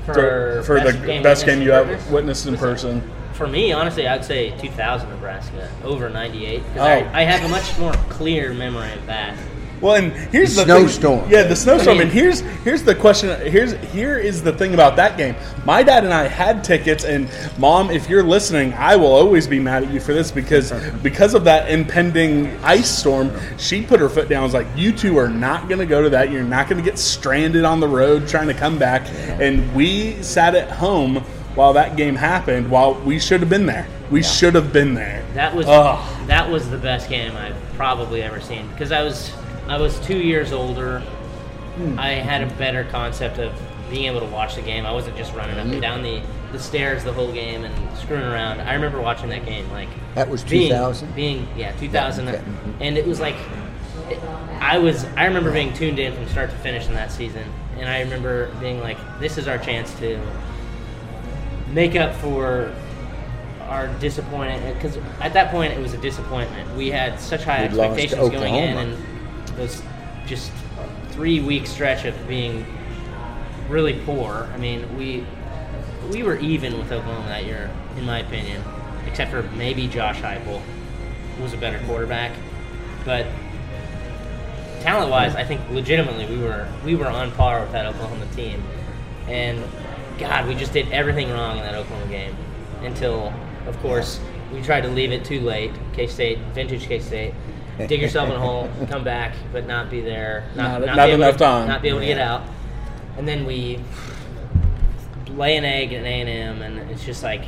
For, 0.06 0.62
for 0.64 0.76
best 0.80 1.00
the 1.00 1.06
game 1.06 1.22
best 1.22 1.44
game 1.46 1.60
you 1.62 1.70
have 1.72 2.10
witnessed 2.10 2.46
in 2.46 2.56
person? 2.56 3.02
For 3.38 3.46
me, 3.46 3.70
honestly, 3.72 4.06
I'd 4.08 4.24
say 4.24 4.50
2000 4.58 5.08
Nebraska 5.10 5.70
over 5.84 6.10
98 6.10 6.58
because 6.58 6.76
Oh. 6.76 6.82
I, 6.82 7.20
I 7.20 7.22
have 7.22 7.44
a 7.44 7.48
much 7.48 7.78
more 7.78 7.92
clear 8.10 8.52
memory 8.52 8.92
of 8.92 9.06
that. 9.06 9.38
Well, 9.80 9.94
and 9.94 10.10
here's 10.12 10.56
The 10.56 10.64
the, 10.64 10.74
thing- 10.74 10.88
snowstorm. 10.88 11.30
Yeah, 11.30 11.44
the 11.44 11.54
snowstorm. 11.54 11.90
I 11.98 12.00
mean- 12.00 12.08
and 12.08 12.10
here's 12.10 12.40
here's 12.40 12.82
the 12.82 12.96
question. 12.96 13.28
Here's 13.48 13.74
here 13.92 14.18
is 14.18 14.42
the 14.42 14.52
thing 14.52 14.74
about 14.74 14.96
that 14.96 15.16
game. 15.16 15.36
My 15.64 15.84
dad 15.84 16.02
and 16.02 16.12
I 16.12 16.26
had 16.26 16.64
tickets, 16.64 17.04
and 17.04 17.30
mom, 17.58 17.92
if 17.92 18.08
you're 18.10 18.24
listening, 18.24 18.74
I 18.74 18.96
will 18.96 19.12
always 19.14 19.46
be 19.46 19.60
mad 19.60 19.84
at 19.84 19.92
you 19.92 20.00
for 20.00 20.12
this 20.12 20.32
because 20.32 20.72
because 21.00 21.34
of 21.34 21.44
that 21.44 21.70
impending 21.70 22.48
ice 22.64 22.90
storm. 22.90 23.30
She 23.56 23.82
put 23.86 24.00
her 24.00 24.08
foot 24.08 24.28
down. 24.28 24.42
Was 24.42 24.52
like, 24.52 24.66
you 24.74 24.90
two 24.90 25.16
are 25.16 25.28
not 25.28 25.68
going 25.68 25.78
to 25.78 25.86
go 25.86 26.02
to 26.02 26.10
that. 26.10 26.32
You're 26.32 26.42
not 26.42 26.68
going 26.68 26.82
to 26.82 26.90
get 26.90 26.98
stranded 26.98 27.64
on 27.64 27.78
the 27.78 27.86
road 27.86 28.26
trying 28.26 28.48
to 28.48 28.54
come 28.54 28.80
back. 28.80 29.02
And 29.40 29.72
we 29.76 30.20
sat 30.24 30.56
at 30.56 30.72
home 30.72 31.24
while 31.58 31.72
that 31.72 31.96
game 31.96 32.14
happened. 32.14 32.70
While 32.70 32.94
we 32.94 33.18
should 33.18 33.40
have 33.40 33.50
been 33.50 33.66
there. 33.66 33.86
We 34.12 34.22
should 34.22 34.54
have 34.54 34.72
been 34.72 34.94
there. 34.94 35.24
That 35.34 35.54
was 35.54 35.66
Ugh. 35.66 36.26
that 36.28 36.48
was 36.48 36.70
the 36.70 36.78
best 36.78 37.10
game 37.10 37.36
I've 37.36 37.56
probably 37.74 38.22
ever 38.22 38.40
seen 38.40 38.66
because 38.68 38.92
I 38.92 39.02
was 39.02 39.32
I 39.66 39.76
was 39.76 39.98
two 40.00 40.18
years 40.18 40.52
older. 40.52 41.00
Hmm. 41.00 41.98
I 41.98 42.10
had 42.10 42.42
a 42.42 42.46
better 42.54 42.84
concept 42.84 43.38
of 43.38 43.52
being 43.90 44.04
able 44.04 44.20
to 44.20 44.26
watch 44.26 44.54
the 44.54 44.62
game. 44.62 44.86
I 44.86 44.92
wasn't 44.92 45.16
just 45.16 45.34
running 45.34 45.58
up 45.58 45.66
and 45.66 45.80
down 45.82 46.02
the, 46.02 46.20
the 46.52 46.58
stairs 46.58 47.04
the 47.04 47.12
whole 47.12 47.32
game 47.32 47.64
and 47.64 47.98
screwing 47.98 48.22
around. 48.24 48.60
I 48.60 48.74
remember 48.74 49.00
watching 49.00 49.28
that 49.30 49.44
game 49.44 49.68
like 49.70 49.88
That 50.14 50.28
was 50.28 50.44
being- 50.44 50.68
2000? 50.70 51.14
Being 51.14 51.48
yeah, 51.56 51.72
2000, 51.72 52.28
okay. 52.28 52.42
and 52.80 52.96
it 52.96 53.06
was 53.06 53.18
like 53.20 53.34
it- 54.10 54.18
I 54.60 54.78
was 54.78 55.04
I 55.16 55.24
remember 55.26 55.50
being 55.52 55.72
tuned 55.72 55.98
in 55.98 56.14
from 56.14 56.28
start 56.28 56.50
to 56.50 56.56
finish 56.58 56.86
in 56.86 56.94
that 56.94 57.10
season, 57.10 57.44
and 57.78 57.88
I 57.88 58.00
remember 58.00 58.50
being 58.60 58.80
like, 58.80 58.98
this 59.18 59.38
is 59.38 59.48
our 59.48 59.58
chance 59.58 59.92
to 59.98 60.20
make 61.72 61.96
up 61.96 62.14
for 62.16 62.74
our 63.62 63.88
disappointment 63.98 64.74
because 64.74 64.96
at 65.20 65.32
that 65.34 65.50
point 65.50 65.72
it 65.72 65.80
was 65.80 65.92
a 65.94 65.98
disappointment. 65.98 66.74
We 66.76 66.88
had 66.90 67.20
such 67.20 67.44
high 67.44 67.62
We'd 67.62 67.78
expectations 67.78 68.30
going 68.30 68.54
in, 68.54 68.76
and 68.76 69.04
those 69.56 69.82
just 70.26 70.50
three 71.10 71.40
week 71.40 71.66
stretch 71.66 72.04
of 72.04 72.14
being 72.28 72.64
really 73.68 74.00
poor. 74.04 74.48
I 74.52 74.56
mean, 74.56 74.96
we 74.96 75.26
we 76.10 76.22
were 76.22 76.36
even 76.38 76.78
with 76.78 76.90
Oklahoma 76.90 77.26
that 77.28 77.44
year, 77.44 77.70
in 77.96 78.04
my 78.04 78.20
opinion, 78.20 78.62
except 79.06 79.30
for 79.30 79.42
maybe 79.56 79.86
Josh 79.86 80.20
Heupel 80.20 80.62
was 81.40 81.52
a 81.52 81.56
better 81.56 81.78
quarterback, 81.86 82.32
but 83.04 83.26
talent 84.80 85.10
wise, 85.10 85.34
I 85.34 85.44
think 85.44 85.60
legitimately 85.70 86.26
we 86.26 86.42
were 86.42 86.66
we 86.84 86.94
were 86.94 87.08
on 87.08 87.30
par 87.32 87.60
with 87.60 87.72
that 87.72 87.86
Oklahoma 87.86 88.26
team, 88.34 88.62
and 89.26 89.62
God, 90.18 90.46
we 90.48 90.54
just 90.54 90.72
did 90.72 90.90
everything 90.92 91.30
wrong 91.30 91.58
in 91.58 91.62
that 91.64 91.74
Oklahoma 91.74 92.10
game 92.10 92.36
until, 92.82 93.32
of 93.66 93.78
course, 93.80 94.20
we 94.52 94.62
tried 94.62 94.80
to 94.82 94.88
leave 94.88 95.12
it 95.12 95.24
too 95.24 95.40
late. 95.40 95.70
K 95.92 96.06
State, 96.06 96.38
vintage 96.54 96.86
K 96.86 96.98
State. 97.00 97.34
Dig 97.86 98.00
yourself 98.00 98.28
in 98.28 98.34
a 98.34 98.40
hole, 98.40 98.68
come 98.88 99.04
back, 99.04 99.34
but 99.52 99.66
not 99.66 99.88
be 99.90 100.00
there, 100.00 100.48
not, 100.56 100.80
Not- 100.80 100.86
not, 100.86 100.96
not 100.96 101.06
be 101.06 101.12
able 101.12 101.22
enough 101.22 101.36
to, 101.36 101.44
time. 101.44 101.68
not 101.68 101.80
be 101.82 101.88
able 101.90 102.00
to 102.00 102.06
get 102.06 102.18
out, 102.18 102.42
and 103.16 103.28
then 103.28 103.46
we 103.46 103.78
lay 105.36 105.56
an 105.56 105.64
egg 105.64 105.92
at 105.92 106.02
A 106.04 106.06
and 106.20 106.28
M, 106.28 106.62
and 106.62 106.90
it's 106.90 107.04
just 107.04 107.22
like 107.22 107.42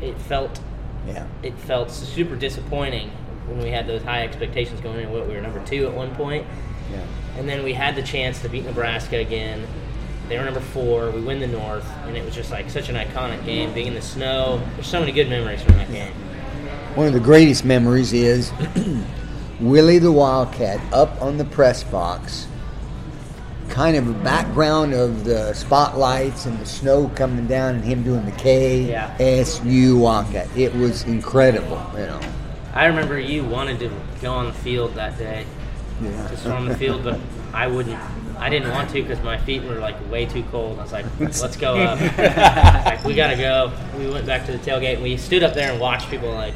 it 0.00 0.16
felt 0.18 0.58
Yeah. 1.06 1.26
it 1.42 1.52
felt 1.58 1.90
super 1.90 2.36
disappointing 2.36 3.10
when 3.46 3.58
we 3.62 3.68
had 3.70 3.86
those 3.86 4.02
high 4.02 4.22
expectations 4.22 4.80
going 4.80 5.00
in. 5.00 5.10
What 5.12 5.26
we 5.28 5.34
were 5.34 5.42
number 5.42 5.62
two 5.66 5.86
at 5.86 5.92
one 5.92 6.14
point, 6.14 6.46
Yeah. 6.90 7.00
and 7.36 7.46
then 7.46 7.62
we 7.62 7.74
had 7.74 7.96
the 7.96 8.02
chance 8.02 8.40
to 8.40 8.48
beat 8.48 8.64
Nebraska 8.64 9.18
again. 9.18 9.66
They 10.30 10.38
were 10.38 10.44
number 10.44 10.60
four. 10.60 11.10
We 11.10 11.20
win 11.22 11.40
the 11.40 11.48
North, 11.48 11.84
and 12.06 12.16
it 12.16 12.24
was 12.24 12.34
just 12.36 12.52
like 12.52 12.70
such 12.70 12.88
an 12.88 12.94
iconic 12.94 13.44
game. 13.44 13.74
Being 13.74 13.88
in 13.88 13.94
the 13.94 14.00
snow, 14.00 14.62
there's 14.76 14.86
so 14.86 15.00
many 15.00 15.10
good 15.10 15.28
memories 15.28 15.60
from 15.60 15.74
that 15.74 15.90
game. 15.90 16.12
One 16.94 17.08
of 17.08 17.12
the 17.12 17.18
greatest 17.20 17.64
memories 17.64 18.12
is 18.12 18.52
Willie 19.60 19.98
the 19.98 20.12
Wildcat 20.12 20.80
up 20.92 21.20
on 21.20 21.36
the 21.36 21.44
press 21.44 21.82
box, 21.82 22.46
kind 23.70 23.96
of 23.96 24.08
a 24.08 24.12
background 24.22 24.94
of 24.94 25.24
the 25.24 25.52
spotlights 25.52 26.46
and 26.46 26.56
the 26.60 26.66
snow 26.66 27.08
coming 27.16 27.48
down 27.48 27.74
and 27.74 27.84
him 27.84 28.04
doing 28.04 28.24
the 28.24 28.32
K 28.32 28.82
Yeah. 28.88 29.12
S 29.18 29.60
U 29.64 29.98
Wildcat. 29.98 30.48
It 30.56 30.72
was 30.76 31.02
incredible, 31.04 31.84
you 31.94 32.06
know. 32.06 32.20
I 32.72 32.86
remember 32.86 33.18
you 33.18 33.44
wanted 33.44 33.80
to 33.80 33.90
go 34.22 34.32
on 34.32 34.46
the 34.46 34.52
field 34.52 34.94
that 34.94 35.18
day 35.18 35.44
Yeah. 36.00 36.28
to 36.28 36.36
storm 36.36 36.66
the 36.66 36.76
field, 36.76 37.02
but 37.02 37.18
I 37.52 37.66
wouldn't. 37.66 37.98
I 38.40 38.48
didn't 38.48 38.70
want 38.70 38.88
to 38.90 39.02
because 39.02 39.22
my 39.22 39.36
feet 39.38 39.62
were 39.62 39.76
like 39.76 39.96
way 40.10 40.24
too 40.26 40.42
cold. 40.50 40.78
I 40.78 40.82
was 40.82 40.92
like, 40.92 41.04
"Let's 41.20 41.56
go 41.56 41.76
up." 41.76 41.98
Like, 42.86 43.04
we 43.04 43.14
gotta 43.14 43.36
go. 43.36 43.70
We 43.98 44.08
went 44.10 44.26
back 44.26 44.46
to 44.46 44.52
the 44.52 44.58
tailgate 44.58 44.94
and 44.94 45.02
we 45.02 45.16
stood 45.16 45.42
up 45.42 45.54
there 45.54 45.70
and 45.70 45.80
watched 45.80 46.08
people 46.10 46.32
like 46.32 46.54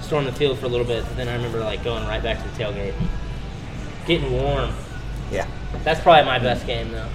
storm 0.00 0.24
the 0.24 0.32
field 0.32 0.58
for 0.58 0.66
a 0.66 0.68
little 0.68 0.86
bit. 0.86 1.04
Then 1.16 1.28
I 1.28 1.34
remember 1.34 1.60
like 1.60 1.82
going 1.84 2.04
right 2.06 2.22
back 2.22 2.38
to 2.42 2.48
the 2.48 2.64
tailgate, 2.64 2.94
getting 4.06 4.32
warm. 4.32 4.70
Yeah. 5.30 5.46
That's 5.84 6.00
probably 6.00 6.24
my 6.24 6.38
best 6.38 6.66
game 6.66 6.90
though. 6.92 7.08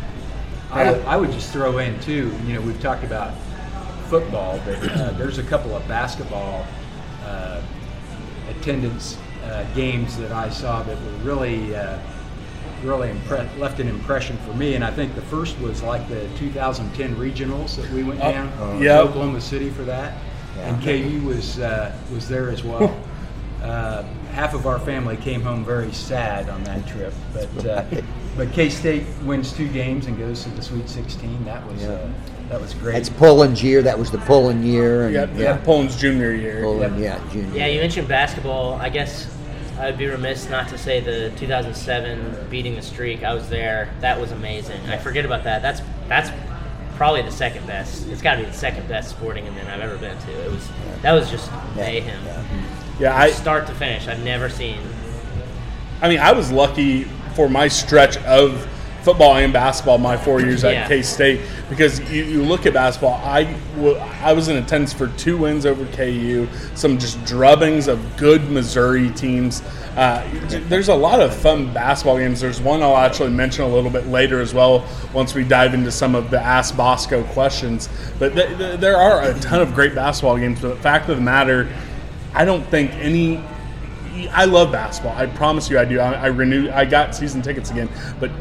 I, 0.71 0.91
would- 0.91 1.05
I 1.05 1.17
would 1.17 1.31
just 1.31 1.51
throw 1.53 1.77
in 1.79 1.99
too. 2.01 2.35
You 2.45 2.53
know, 2.55 2.61
we've 2.61 2.79
talked 2.81 3.03
about 3.03 3.33
football, 4.09 4.59
but 4.65 4.77
uh, 4.91 5.11
there's 5.11 5.37
a 5.39 5.43
couple 5.43 5.75
of 5.75 5.87
basketball 5.87 6.65
uh, 7.25 7.61
attendance 8.49 9.17
uh, 9.45 9.63
games 9.75 10.17
that 10.17 10.31
I 10.31 10.49
saw 10.49 10.83
that 10.83 10.97
were 11.01 11.11
really, 11.23 11.75
uh, 11.75 11.97
really 12.83 13.09
impre- 13.09 13.57
left 13.57 13.79
an 13.79 13.87
impression 13.87 14.37
for 14.45 14.53
me. 14.53 14.75
And 14.75 14.83
I 14.83 14.91
think 14.91 15.15
the 15.15 15.21
first 15.21 15.59
was 15.59 15.81
like 15.81 16.07
the 16.09 16.27
2010 16.37 17.15
regionals 17.15 17.75
that 17.77 17.89
we 17.91 18.03
went 18.03 18.19
Oh, 18.23 18.31
down 18.31 18.53
oh. 18.59 18.77
to 18.77 18.83
Yep. 18.83 18.99
Oklahoma 19.07 19.41
City 19.41 19.69
for 19.69 19.83
that, 19.83 20.17
and 20.59 20.81
KU 20.83 21.21
was 21.25 21.59
uh, 21.59 21.95
was 22.13 22.27
there 22.27 22.49
as 22.49 22.63
well. 22.63 22.95
Uh, 23.63 24.03
half 24.33 24.53
of 24.53 24.67
our 24.67 24.77
family 24.77 25.15
came 25.15 25.41
home 25.41 25.63
very 25.63 25.89
sad 25.93 26.49
on 26.49 26.61
that 26.65 26.85
trip, 26.85 27.13
but 27.33 27.65
uh, 27.65 27.85
but 28.35 28.51
K 28.51 28.67
State 28.67 29.05
wins 29.23 29.53
two 29.53 29.69
games 29.69 30.05
and 30.07 30.17
goes 30.17 30.43
to 30.43 30.49
the 30.49 30.61
Sweet 30.61 30.89
16. 30.89 31.45
That 31.45 31.65
was 31.65 31.81
uh, 31.85 32.11
that 32.49 32.59
was 32.59 32.73
great. 32.73 32.91
That's 32.91 33.07
Pullen's 33.07 33.63
year. 33.63 33.81
That 33.81 33.97
was 33.97 34.11
the 34.11 34.17
Pullen 34.17 34.65
year. 34.65 35.05
And, 35.05 35.13
Yep, 35.13 35.29
yeah. 35.35 35.39
yeah. 35.39 35.57
Pullen's 35.63 35.95
junior 35.95 36.33
year. 36.33 36.61
Pullen, 36.61 36.99
yeah, 37.01 37.21
junior. 37.31 37.57
Yeah, 37.57 37.67
you 37.67 37.79
mentioned 37.79 38.09
basketball. 38.09 38.73
I 38.73 38.89
guess 38.89 39.33
I 39.77 39.87
would 39.87 39.97
be 39.97 40.07
remiss 40.07 40.49
not 40.49 40.69
to 40.69 40.77
say 40.77 40.99
the 40.99 41.31
2007 41.37 42.47
beating 42.49 42.75
the 42.75 42.81
streak. 42.81 43.23
I 43.23 43.33
was 43.33 43.49
there. 43.49 43.89
That 44.01 44.19
was 44.19 44.31
amazing. 44.31 44.79
I 44.87 44.97
forget 44.97 45.25
about 45.25 45.43
that. 45.45 45.61
That's 45.61 45.81
that's 46.07 46.29
probably 46.95 47.23
the 47.23 47.31
second 47.31 47.65
best. 47.65 48.07
It's 48.07 48.21
got 48.21 48.35
to 48.35 48.43
be 48.43 48.45
the 48.45 48.53
second 48.53 48.87
best 48.87 49.09
sporting 49.09 49.47
event 49.47 49.67
I've 49.69 49.81
ever 49.81 49.97
been 49.97 50.17
to. 50.17 50.45
It 50.45 50.51
was 50.51 50.69
that 51.01 51.11
was 51.11 51.29
just 51.29 51.51
mayhem, 51.75 52.23
Yeah, 52.99 53.17
I, 53.17 53.31
start 53.31 53.67
to 53.67 53.73
finish. 53.73 54.07
I've 54.07 54.23
never 54.23 54.47
seen. 54.47 54.79
I 56.01 56.09
mean, 56.09 56.19
I 56.19 56.31
was 56.33 56.51
lucky 56.51 57.05
for 57.35 57.49
my 57.49 57.67
stretch 57.67 58.17
of 58.17 58.67
football 59.03 59.35
and 59.35 59.51
basketball 59.51 59.97
my 59.97 60.15
four 60.17 60.39
years 60.41 60.63
at 60.63 60.73
Yeah. 60.73 60.87
K 60.87 61.01
State 61.01 61.41
because 61.69 61.99
you, 62.11 62.23
you 62.23 62.41
look 62.43 62.65
at 62.65 62.73
basketball. 62.73 63.19
I 63.23 63.53
I 64.21 64.33
was 64.33 64.47
in 64.47 64.55
attendance 64.57 64.93
for 64.93 65.07
two 65.09 65.37
wins 65.37 65.65
over 65.65 65.85
KU, 65.95 66.47
some 66.75 66.97
just 66.97 67.19
drubbings 67.25 67.87
of 67.87 68.17
good 68.17 68.49
Missouri 68.49 69.09
teams. 69.11 69.61
Uh, 69.97 70.27
there's 70.69 70.87
a 70.87 70.95
lot 70.95 71.19
of 71.19 71.35
fun 71.35 71.71
basketball 71.73 72.17
games. 72.17 72.41
There's 72.41 72.59
one 72.61 72.81
I'll 72.81 72.97
actually 72.97 73.29
mention 73.29 73.63
a 73.63 73.67
little 73.67 73.91
bit 73.91 74.07
later 74.07 74.41
as 74.41 74.53
well 74.53 74.85
once 75.13 75.35
we 75.35 75.43
dive 75.43 75.73
into 75.75 75.91
some 75.91 76.15
of 76.15 76.31
the 76.31 76.39
Ask 76.41 76.75
Bosco 76.75 77.23
questions. 77.25 77.89
But 78.17 78.33
th- 78.33 78.57
th- 78.57 78.79
there 78.79 78.97
are 78.97 79.21
a 79.21 79.39
ton 79.39 79.61
of 79.61 79.75
great 79.75 79.93
basketball 79.93 80.37
games. 80.37 80.61
But 80.61 80.69
the 80.69 80.75
fact 80.81 81.09
of 81.09 81.17
the 81.17 81.21
matter, 81.21 81.69
I 82.33 82.43
don't 82.45 82.65
think 82.67 82.91
any 82.95 83.43
I 84.31 84.45
love 84.45 84.71
basketball. 84.71 85.15
I 85.17 85.25
promise 85.25 85.69
you, 85.69 85.77
I 85.77 85.85
do. 85.85 85.99
I, 85.99 86.13
I 86.13 86.25
renew. 86.27 86.71
I 86.71 86.85
got 86.85 87.13
season 87.15 87.41
tickets 87.41 87.69
again, 87.71 87.89
but 88.19 88.31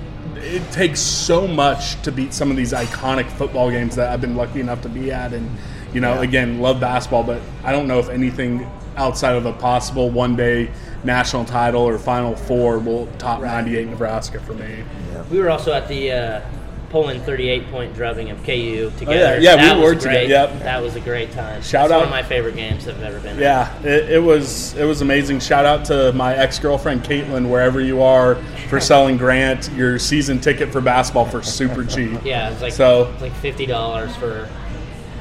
it 0.42 0.70
takes 0.72 1.00
so 1.00 1.46
much 1.46 2.00
to 2.02 2.12
beat 2.12 2.35
some 2.35 2.50
of 2.50 2.57
these 2.57 2.72
iconic 2.72 3.31
football 3.31 3.70
games 3.70 3.96
that 3.96 4.12
I've 4.12 4.20
been 4.20 4.37
lucky 4.37 4.61
enough 4.61 4.83
to 4.83 4.88
be 4.88 5.12
at. 5.12 5.33
And 5.33 5.50
you 5.94 6.00
know, 6.00 6.20
again, 6.20 6.61
love 6.61 6.81
basketball, 6.81 7.22
but 7.22 7.40
I 7.64 7.72
don't 7.72 7.87
know 7.87 7.98
if 7.98 8.09
anything 8.09 8.68
outside 8.96 9.37
of 9.37 9.46
a 9.46 9.52
possible 9.52 10.11
one 10.11 10.37
day 10.37 10.70
national 11.05 11.44
title 11.44 11.83
or 11.83 11.98
Final 11.98 12.37
Four 12.37 12.78
will 12.78 13.07
top 13.18 13.40
'98 13.40 13.88
Nebraska 13.88 14.40
for 14.40 14.55
me. 14.55 14.85
We 15.31 15.38
were 15.38 15.50
also 15.50 15.72
at 15.72 15.88
the 15.88 16.12
uh, 16.12 16.40
pulling 16.92 17.20
38 17.22 17.70
point 17.70 17.94
drubbing 17.94 18.31
of 18.31 18.37
KU 18.44 18.92
together. 18.98 19.37
Oh, 19.37 19.38
yeah. 19.38 19.38
Yeah, 19.40 19.57
we 19.57 19.62
That 19.62 19.76
was 19.78 19.83
were 19.83 19.94
together, 20.00 20.24
yep. 20.26 20.59
That 20.61 20.83
was 20.83 20.94
a 20.94 21.00
great 21.00 21.33
time. 21.33 21.62
Shout 21.62 21.87
It's 21.87 21.92
out- 21.92 21.96
one 21.96 22.05
of 22.05 22.11
my 22.11 22.22
favorite 22.22 22.55
games 22.55 22.85
that 22.85 22.94
I've 22.96 23.02
ever 23.02 23.18
been. 23.18 23.37
at. 23.37 23.40
Yeah, 23.40 23.83
it, 23.83 24.11
it 24.11 24.18
was 24.22 24.74
it 24.74 24.85
was 24.85 25.00
amazing. 25.00 25.40
Shout 25.40 25.64
out 25.64 25.85
to 25.87 26.12
my 26.12 26.37
ex 26.37 26.59
girlfriend 26.59 27.02
Caitlin, 27.02 27.48
wherever 27.48 27.81
you 27.81 28.02
are, 28.02 28.37
for 28.68 28.78
selling 28.92 29.16
Grant 29.16 29.70
your 29.72 29.98
season 29.98 30.38
ticket 30.38 30.70
for 30.70 30.81
basketball 30.83 31.24
for 31.24 31.42
super 31.42 31.83
cheap. 31.94 32.20
Yeah, 32.24 32.50
it's 32.50 32.61
like 32.62 32.74
So- 32.74 33.11
it's 33.14 33.22
like 33.22 33.35
fifty 33.37 33.64
dollars 33.66 34.14
for 34.16 34.48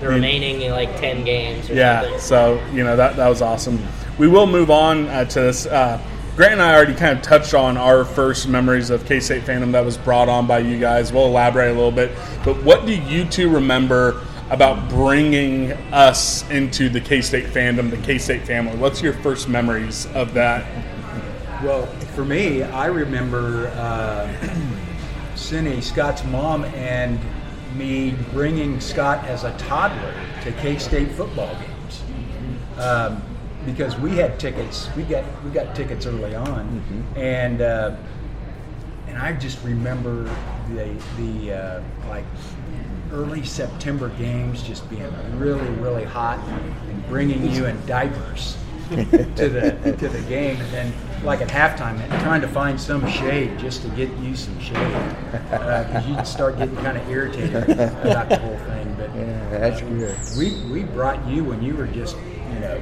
the 0.02 0.08
remaining 0.10 0.70
like 0.72 1.00
ten 1.00 1.24
games. 1.24 1.70
Or 1.70 1.74
Yeah, 1.74 2.02
something. 2.02 2.20
so 2.20 2.62
you 2.74 2.84
know 2.84 2.96
that 2.98 3.16
that 3.16 3.30
was 3.30 3.42
awesome. 3.42 3.80
We 4.18 4.28
will 4.28 4.46
move 4.46 4.70
on 4.70 5.08
uh, 5.08 5.24
to 5.26 5.40
this. 5.40 5.66
Uh, 5.68 6.00
Grant 6.36 6.54
and 6.54 6.62
I 6.62 6.74
already 6.74 6.94
kind 6.94 7.18
of 7.18 7.22
touched 7.22 7.54
on 7.54 7.76
our 7.76 8.06
first 8.06 8.48
memories 8.48 8.90
of 8.90 9.06
K 9.06 9.20
State 9.20 9.44
fandom 9.44 9.74
that 9.74 9.84
was 9.84 9.98
brought 9.98 10.30
on 10.30 10.48
by 10.48 10.60
you 10.60 10.80
guys. 10.80 11.12
We'll 11.12 11.26
elaborate 11.26 11.72
a 11.72 11.74
little 11.74 11.92
bit, 11.92 12.12
but 12.46 12.64
what 12.64 12.86
do 12.86 12.94
you 12.94 13.26
two 13.26 13.50
remember 13.50 14.26
about 14.50 14.88
bringing 14.88 15.74
us 15.92 16.50
into 16.50 16.88
the 16.88 17.02
K 17.02 17.22
State 17.22 17.48
fandom, 17.48 17.92
the 17.92 17.98
K 17.98 18.18
State 18.18 18.48
family? 18.48 18.78
What's 18.78 19.02
your 19.02 19.12
first 19.12 19.50
memories 19.50 20.06
of 20.14 20.34
that? 20.34 20.66
Well, 21.66 21.86
for 22.16 22.24
me, 22.24 22.64
I 22.64 22.86
remember 22.86 23.68
uh, 23.76 24.34
Cindy, 25.36 25.82
Scott's 25.82 26.24
mom, 26.24 26.64
and 26.64 27.20
me 27.76 28.16
bringing 28.32 28.80
Scott 28.80 29.26
as 29.26 29.44
a 29.44 29.52
toddler 29.58 30.16
to 30.44 30.54
K 30.54 30.78
State 30.78 31.12
football 31.12 31.54
games 31.56 32.04
um, 32.78 33.22
because 33.66 33.98
we 33.98 34.12
had 34.12 34.40
tickets. 34.40 34.90
We 34.96 35.04
got 35.04 35.24
we 35.44 35.52
got 35.52 35.76
tickets 35.76 36.06
early 36.06 36.36
on, 36.36 36.84
and 37.16 37.62
uh, 37.62 37.96
and 39.08 39.18
I 39.18 39.34
just 39.34 39.64
remember 39.64 40.24
the 40.70 40.90
the 41.18 41.54
uh, 41.54 41.82
like 42.10 42.26
early 43.12 43.44
September 43.44 44.10
games 44.10 44.64
just 44.64 44.90
being 44.90 45.12
really 45.38 45.70
really 45.72 46.06
hot 46.06 46.40
and 46.48 47.08
bringing 47.08 47.52
you 47.52 47.66
in 47.66 47.86
diapers 47.86 48.58
to 48.90 48.96
the 49.50 49.96
to 50.00 50.10
the 50.10 50.22
game, 50.28 50.60
and 50.60 50.74
then 50.74 50.94
like 51.24 51.42
at 51.42 51.50
halftime, 51.50 51.98
trying 52.24 52.42
to 52.42 52.48
find 52.48 52.80
some 52.80 53.08
shade 53.10 53.58
just 53.60 53.84
to 53.84 53.90
get 53.90 54.10
you 54.18 54.36
some 54.36 54.60
shade 54.60 54.76
because 55.52 56.08
you'd 56.08 56.26
start 56.26 56.58
getting 56.58 56.76
kind 56.78 56.98
of 56.98 57.08
irritated 57.10 57.70
about 57.70 58.28
the 58.30 58.38
whole 58.40 58.58
thing. 58.58 58.96
But 58.98 59.16
Yeah, 59.16 59.50
that's 59.60 59.82
good. 59.82 60.18
we 60.38 60.60
we 60.72 60.84
brought 60.84 61.26
you 61.28 61.44
when 61.44 61.62
you 61.62 61.76
were 61.76 61.88
just 61.88 62.16
you 62.54 62.60
know 62.60 62.82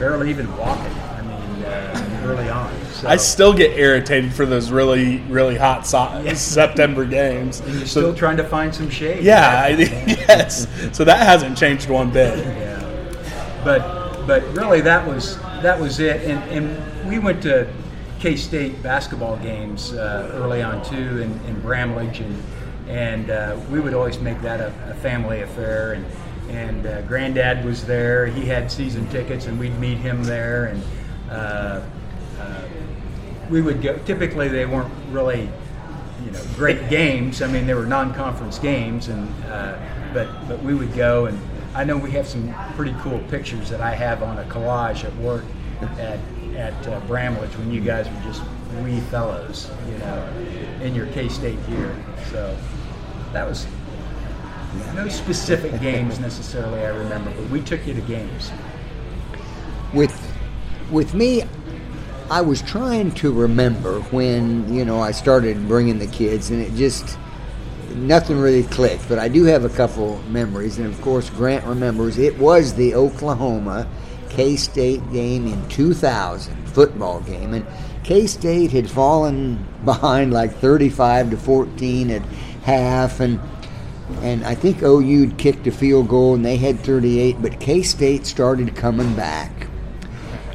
barely 0.00 0.30
even 0.30 0.56
walking. 0.56 0.92
I 0.92 1.22
mean, 1.22 1.64
uh, 1.64 2.20
early 2.24 2.48
on. 2.48 2.74
So. 2.94 3.06
I 3.08 3.16
still 3.16 3.52
get 3.52 3.78
irritated 3.78 4.32
for 4.32 4.46
those 4.46 4.70
really 4.72 5.18
really 5.28 5.56
hot 5.56 5.86
so- 5.86 6.24
September 6.34 7.04
games. 7.04 7.60
and 7.60 7.74
you're 7.74 7.80
So- 7.86 8.00
still 8.00 8.14
trying 8.14 8.38
to 8.38 8.44
find 8.44 8.74
some 8.74 8.90
shade. 8.90 9.22
yeah, 9.22 9.62
I, 9.66 9.68
yes. 10.08 10.66
So 10.96 11.04
that 11.04 11.18
hasn't 11.18 11.56
changed 11.56 11.88
one 11.88 12.10
bit. 12.10 12.36
Yeah. 12.38 12.78
But 13.62 14.26
but 14.26 14.42
really 14.56 14.80
that 14.80 15.06
was 15.06 15.38
that 15.62 15.78
was 15.78 16.00
it. 16.00 16.22
And 16.22 16.42
and 16.50 17.08
we 17.08 17.18
went 17.18 17.42
to 17.42 17.68
K 18.20 18.36
State 18.36 18.82
basketball 18.82 19.36
games 19.36 19.92
uh, 19.92 20.30
early 20.34 20.62
on 20.62 20.82
too 20.84 21.20
in, 21.20 21.38
in 21.46 21.60
Bramlage 21.60 22.20
and 22.20 22.42
and 22.88 23.30
uh, 23.30 23.56
we 23.70 23.80
would 23.80 23.94
always 23.94 24.18
make 24.18 24.40
that 24.42 24.60
a, 24.60 24.72
a 24.90 24.94
family 24.94 25.42
affair 25.42 25.92
and 25.92 26.04
and 26.50 26.86
uh, 26.86 27.02
granddad 27.02 27.64
was 27.64 27.84
there 27.84 28.26
he 28.26 28.44
had 28.44 28.70
season 28.70 29.08
tickets 29.08 29.46
and 29.46 29.58
we'd 29.58 29.78
meet 29.78 29.98
him 29.98 30.22
there 30.24 30.66
and 30.66 30.82
uh, 31.30 31.82
uh, 32.38 32.62
we 33.48 33.60
would 33.60 33.82
go 33.82 33.96
typically 34.04 34.48
they 34.48 34.66
weren't 34.66 34.92
really 35.10 35.48
you 36.24 36.30
know 36.30 36.42
great 36.54 36.88
games. 36.88 37.42
I 37.42 37.46
mean, 37.46 37.66
they 37.66 37.74
were 37.74 37.86
non-conference 37.86 38.58
games, 38.58 39.08
and 39.08 39.28
uh, 39.46 39.78
but 40.12 40.28
but 40.48 40.62
we 40.62 40.74
would 40.74 40.94
go, 40.94 41.26
and 41.26 41.38
I 41.74 41.84
know 41.84 41.96
we 41.96 42.10
have 42.12 42.26
some 42.26 42.54
pretty 42.76 42.94
cool 43.00 43.18
pictures 43.30 43.70
that 43.70 43.80
I 43.80 43.94
have 43.94 44.22
on 44.22 44.38
a 44.38 44.44
collage 44.44 45.04
at 45.04 45.14
work 45.16 45.44
at 45.98 46.18
at 46.56 46.88
uh, 46.88 47.00
Bramlage 47.00 47.56
when 47.56 47.70
you 47.72 47.80
guys 47.80 48.08
were 48.08 48.20
just 48.22 48.42
wee 48.82 49.00
fellows, 49.00 49.70
you 49.90 49.98
know, 49.98 50.28
in 50.80 50.94
your 50.94 51.06
K-State 51.06 51.58
gear. 51.66 51.94
So 52.30 52.56
that 53.32 53.48
was 53.48 53.66
no 54.94 55.08
specific 55.08 55.80
games 55.80 56.18
necessarily 56.20 56.80
I 56.80 56.88
remember, 56.88 57.30
but 57.30 57.50
we 57.50 57.60
took 57.60 57.86
you 57.86 57.94
to 57.94 58.00
games. 58.02 58.50
with 59.92 60.14
with 60.90 61.14
me 61.14 61.42
i 62.30 62.40
was 62.40 62.62
trying 62.62 63.10
to 63.12 63.32
remember 63.32 64.00
when 64.10 64.72
you 64.72 64.84
know 64.84 65.00
i 65.00 65.10
started 65.10 65.66
bringing 65.68 65.98
the 65.98 66.06
kids 66.08 66.50
and 66.50 66.60
it 66.62 66.72
just 66.74 67.18
nothing 67.94 68.38
really 68.38 68.62
clicked 68.64 69.08
but 69.08 69.18
i 69.18 69.28
do 69.28 69.44
have 69.44 69.64
a 69.64 69.68
couple 69.68 70.20
memories 70.28 70.78
and 70.78 70.86
of 70.86 71.00
course 71.02 71.28
grant 71.30 71.64
remembers 71.64 72.18
it 72.18 72.36
was 72.38 72.74
the 72.74 72.94
oklahoma 72.94 73.86
k-state 74.28 75.00
game 75.12 75.46
in 75.46 75.68
2000 75.68 76.54
football 76.68 77.20
game 77.22 77.52
and 77.54 77.66
k-state 78.04 78.70
had 78.70 78.88
fallen 78.88 79.64
behind 79.84 80.32
like 80.32 80.52
35 80.54 81.30
to 81.30 81.36
14 81.36 82.10
at 82.10 82.22
half 82.62 83.18
and 83.20 83.40
and 84.22 84.44
I 84.44 84.54
think 84.54 84.82
OU'd 84.82 85.36
kicked 85.38 85.66
a 85.66 85.70
field 85.72 86.08
goal 86.08 86.34
and 86.34 86.44
they 86.44 86.56
had 86.56 86.80
38, 86.80 87.40
but 87.40 87.58
K 87.60 87.82
State 87.82 88.26
started 88.26 88.74
coming 88.76 89.14
back. 89.14 89.50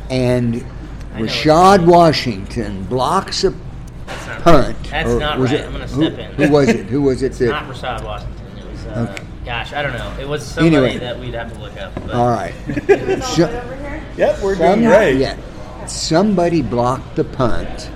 And 0.09 0.65
I 1.13 1.21
Rashad 1.21 1.85
Washington 1.85 2.83
blocks 2.83 3.43
a 3.43 3.51
not 3.51 4.41
punt. 4.41 4.77
That's 4.91 5.09
or 5.09 5.19
not 5.19 5.39
right. 5.39 5.51
it- 5.53 5.65
I'm 5.65 5.71
gonna 5.71 5.87
who, 5.87 6.03
in. 6.03 6.31
Who 6.35 6.49
was 6.51 6.69
it? 6.69 6.85
Who 6.87 7.01
was 7.01 7.23
it? 7.23 7.31
That, 7.33 7.45
Not 7.49 7.63
Rashad 7.73 8.03
Washington. 8.03 8.57
It 8.57 8.71
was, 8.71 8.85
uh, 8.85 9.07
Okay. 9.13 9.23
gosh, 9.45 9.73
I 9.73 9.81
don't 9.81 9.93
know. 9.93 10.13
It 10.19 10.27
was 10.27 10.43
somebody 10.45 10.75
Anyway. 10.75 10.97
that 10.99 11.19
we'd 11.19 11.33
have 11.33 11.51
to 11.53 11.59
look 11.59 11.75
up. 11.79 11.93
But 11.95 12.11
all 12.11 12.29
right. 12.29 12.53
So- 13.23 13.49
Yep, 14.17 14.41
we're 14.41 14.55
Some- 14.55 14.79
doing 14.79 14.89
great. 14.89 15.17
Yeah. 15.17 15.35
Somebody 15.87 16.61
blocked 16.61 17.15
the 17.15 17.23
punt. 17.25 17.89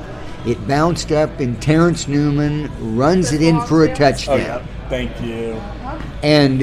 It 0.46 0.68
bounced 0.68 1.12
up, 1.12 1.40
and 1.40 1.62
Terrence 1.62 2.08
Newman 2.08 2.70
runs 2.98 3.32
it 3.34 3.42
in 3.42 3.60
for 3.62 3.86
a 3.86 3.92
Oh 3.92 3.94
touchdown. 3.94 4.40
yeah, 4.40 4.62
thank 4.90 5.22
you. 5.22 5.54
and 6.24 6.62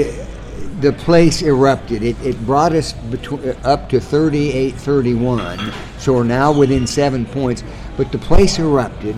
the 0.81 0.93
place 0.93 1.43
erupted. 1.43 2.03
It, 2.03 2.17
it 2.25 2.39
brought 2.45 2.73
us 2.73 2.93
between, 2.93 3.57
up 3.65 3.89
to 3.91 4.01
38 4.01 4.75
31, 4.75 5.73
so 5.99 6.15
we're 6.15 6.25
now 6.25 6.53
within 6.53 6.87
seven 6.87 7.25
points. 7.25 7.65
But 7.97 8.13
the 8.13 8.19
place 8.19 8.59
erupted. 8.59 9.17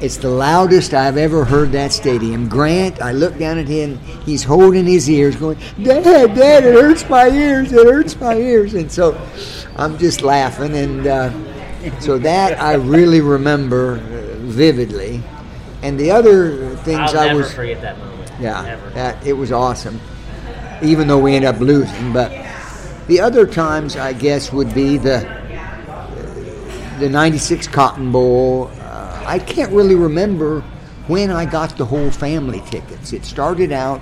It's 0.00 0.16
the 0.16 0.28
loudest 0.28 0.92
I've 0.92 1.16
ever 1.16 1.44
heard 1.44 1.70
that 1.72 1.92
stadium. 1.92 2.48
Grant, 2.48 3.00
I 3.00 3.12
look 3.12 3.38
down 3.38 3.58
at 3.58 3.68
him, 3.68 3.98
he's 4.26 4.42
holding 4.42 4.84
his 4.86 5.08
ears, 5.08 5.36
going, 5.36 5.56
Dad, 5.82 6.34
Dad, 6.34 6.64
it 6.64 6.74
hurts 6.74 7.08
my 7.08 7.28
ears, 7.28 7.72
it 7.72 7.86
hurts 7.86 8.20
my 8.20 8.34
ears. 8.34 8.74
And 8.74 8.90
so 8.90 9.16
I'm 9.76 9.96
just 9.96 10.20
laughing. 10.22 10.76
And 10.76 11.06
uh, 11.06 12.00
so 12.00 12.18
that 12.18 12.60
I 12.60 12.74
really 12.74 13.20
remember 13.20 13.94
uh, 13.94 14.36
vividly. 14.40 15.22
And 15.82 15.98
the 15.98 16.10
other 16.10 16.74
things 16.78 17.14
I'll 17.14 17.30
I 17.30 17.34
was. 17.34 17.54
forget 17.54 17.80
that 17.80 17.96
moment. 17.98 18.13
Yeah, 18.40 18.62
Never. 18.62 18.90
that 18.90 19.24
it 19.26 19.32
was 19.34 19.52
awesome. 19.52 20.00
Even 20.82 21.06
though 21.06 21.18
we 21.18 21.34
ended 21.34 21.54
up 21.54 21.60
losing, 21.60 22.12
but 22.12 22.30
the 23.06 23.20
other 23.20 23.46
times 23.46 23.96
I 23.96 24.12
guess 24.12 24.52
would 24.52 24.74
be 24.74 24.96
the 24.98 25.20
the 26.98 27.08
'96 27.08 27.68
Cotton 27.68 28.12
Bowl. 28.12 28.70
Uh, 28.80 29.24
I 29.26 29.38
can't 29.38 29.72
really 29.72 29.94
remember 29.94 30.60
when 31.06 31.30
I 31.30 31.44
got 31.44 31.76
the 31.76 31.84
whole 31.84 32.10
family 32.10 32.60
tickets. 32.70 33.12
It 33.12 33.24
started 33.24 33.72
out 33.72 34.00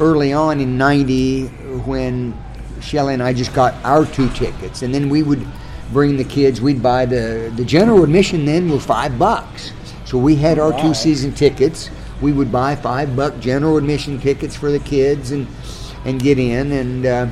early 0.00 0.32
on 0.32 0.60
in 0.60 0.78
'90 0.78 1.46
when 1.86 2.36
Shelley 2.80 3.14
and 3.14 3.22
I 3.22 3.32
just 3.32 3.52
got 3.54 3.74
our 3.84 4.06
two 4.06 4.28
tickets, 4.30 4.82
and 4.82 4.94
then 4.94 5.08
we 5.08 5.22
would 5.22 5.46
bring 5.92 6.16
the 6.16 6.24
kids. 6.24 6.60
We'd 6.60 6.82
buy 6.82 7.06
the 7.06 7.52
the 7.56 7.64
general 7.64 8.04
admission 8.04 8.44
then 8.44 8.68
was 8.68 8.84
five 8.84 9.18
bucks, 9.18 9.72
so 10.04 10.18
we 10.18 10.36
had 10.36 10.58
our 10.58 10.78
two 10.80 10.94
season 10.94 11.32
tickets. 11.32 11.90
We 12.20 12.32
would 12.32 12.50
buy 12.50 12.76
five 12.76 13.14
buck 13.14 13.38
general 13.40 13.76
admission 13.76 14.20
tickets 14.20 14.56
for 14.56 14.70
the 14.70 14.78
kids 14.78 15.30
and 15.30 15.46
and 16.04 16.20
get 16.20 16.38
in, 16.38 16.72
and 16.72 17.06
uh, 17.06 17.26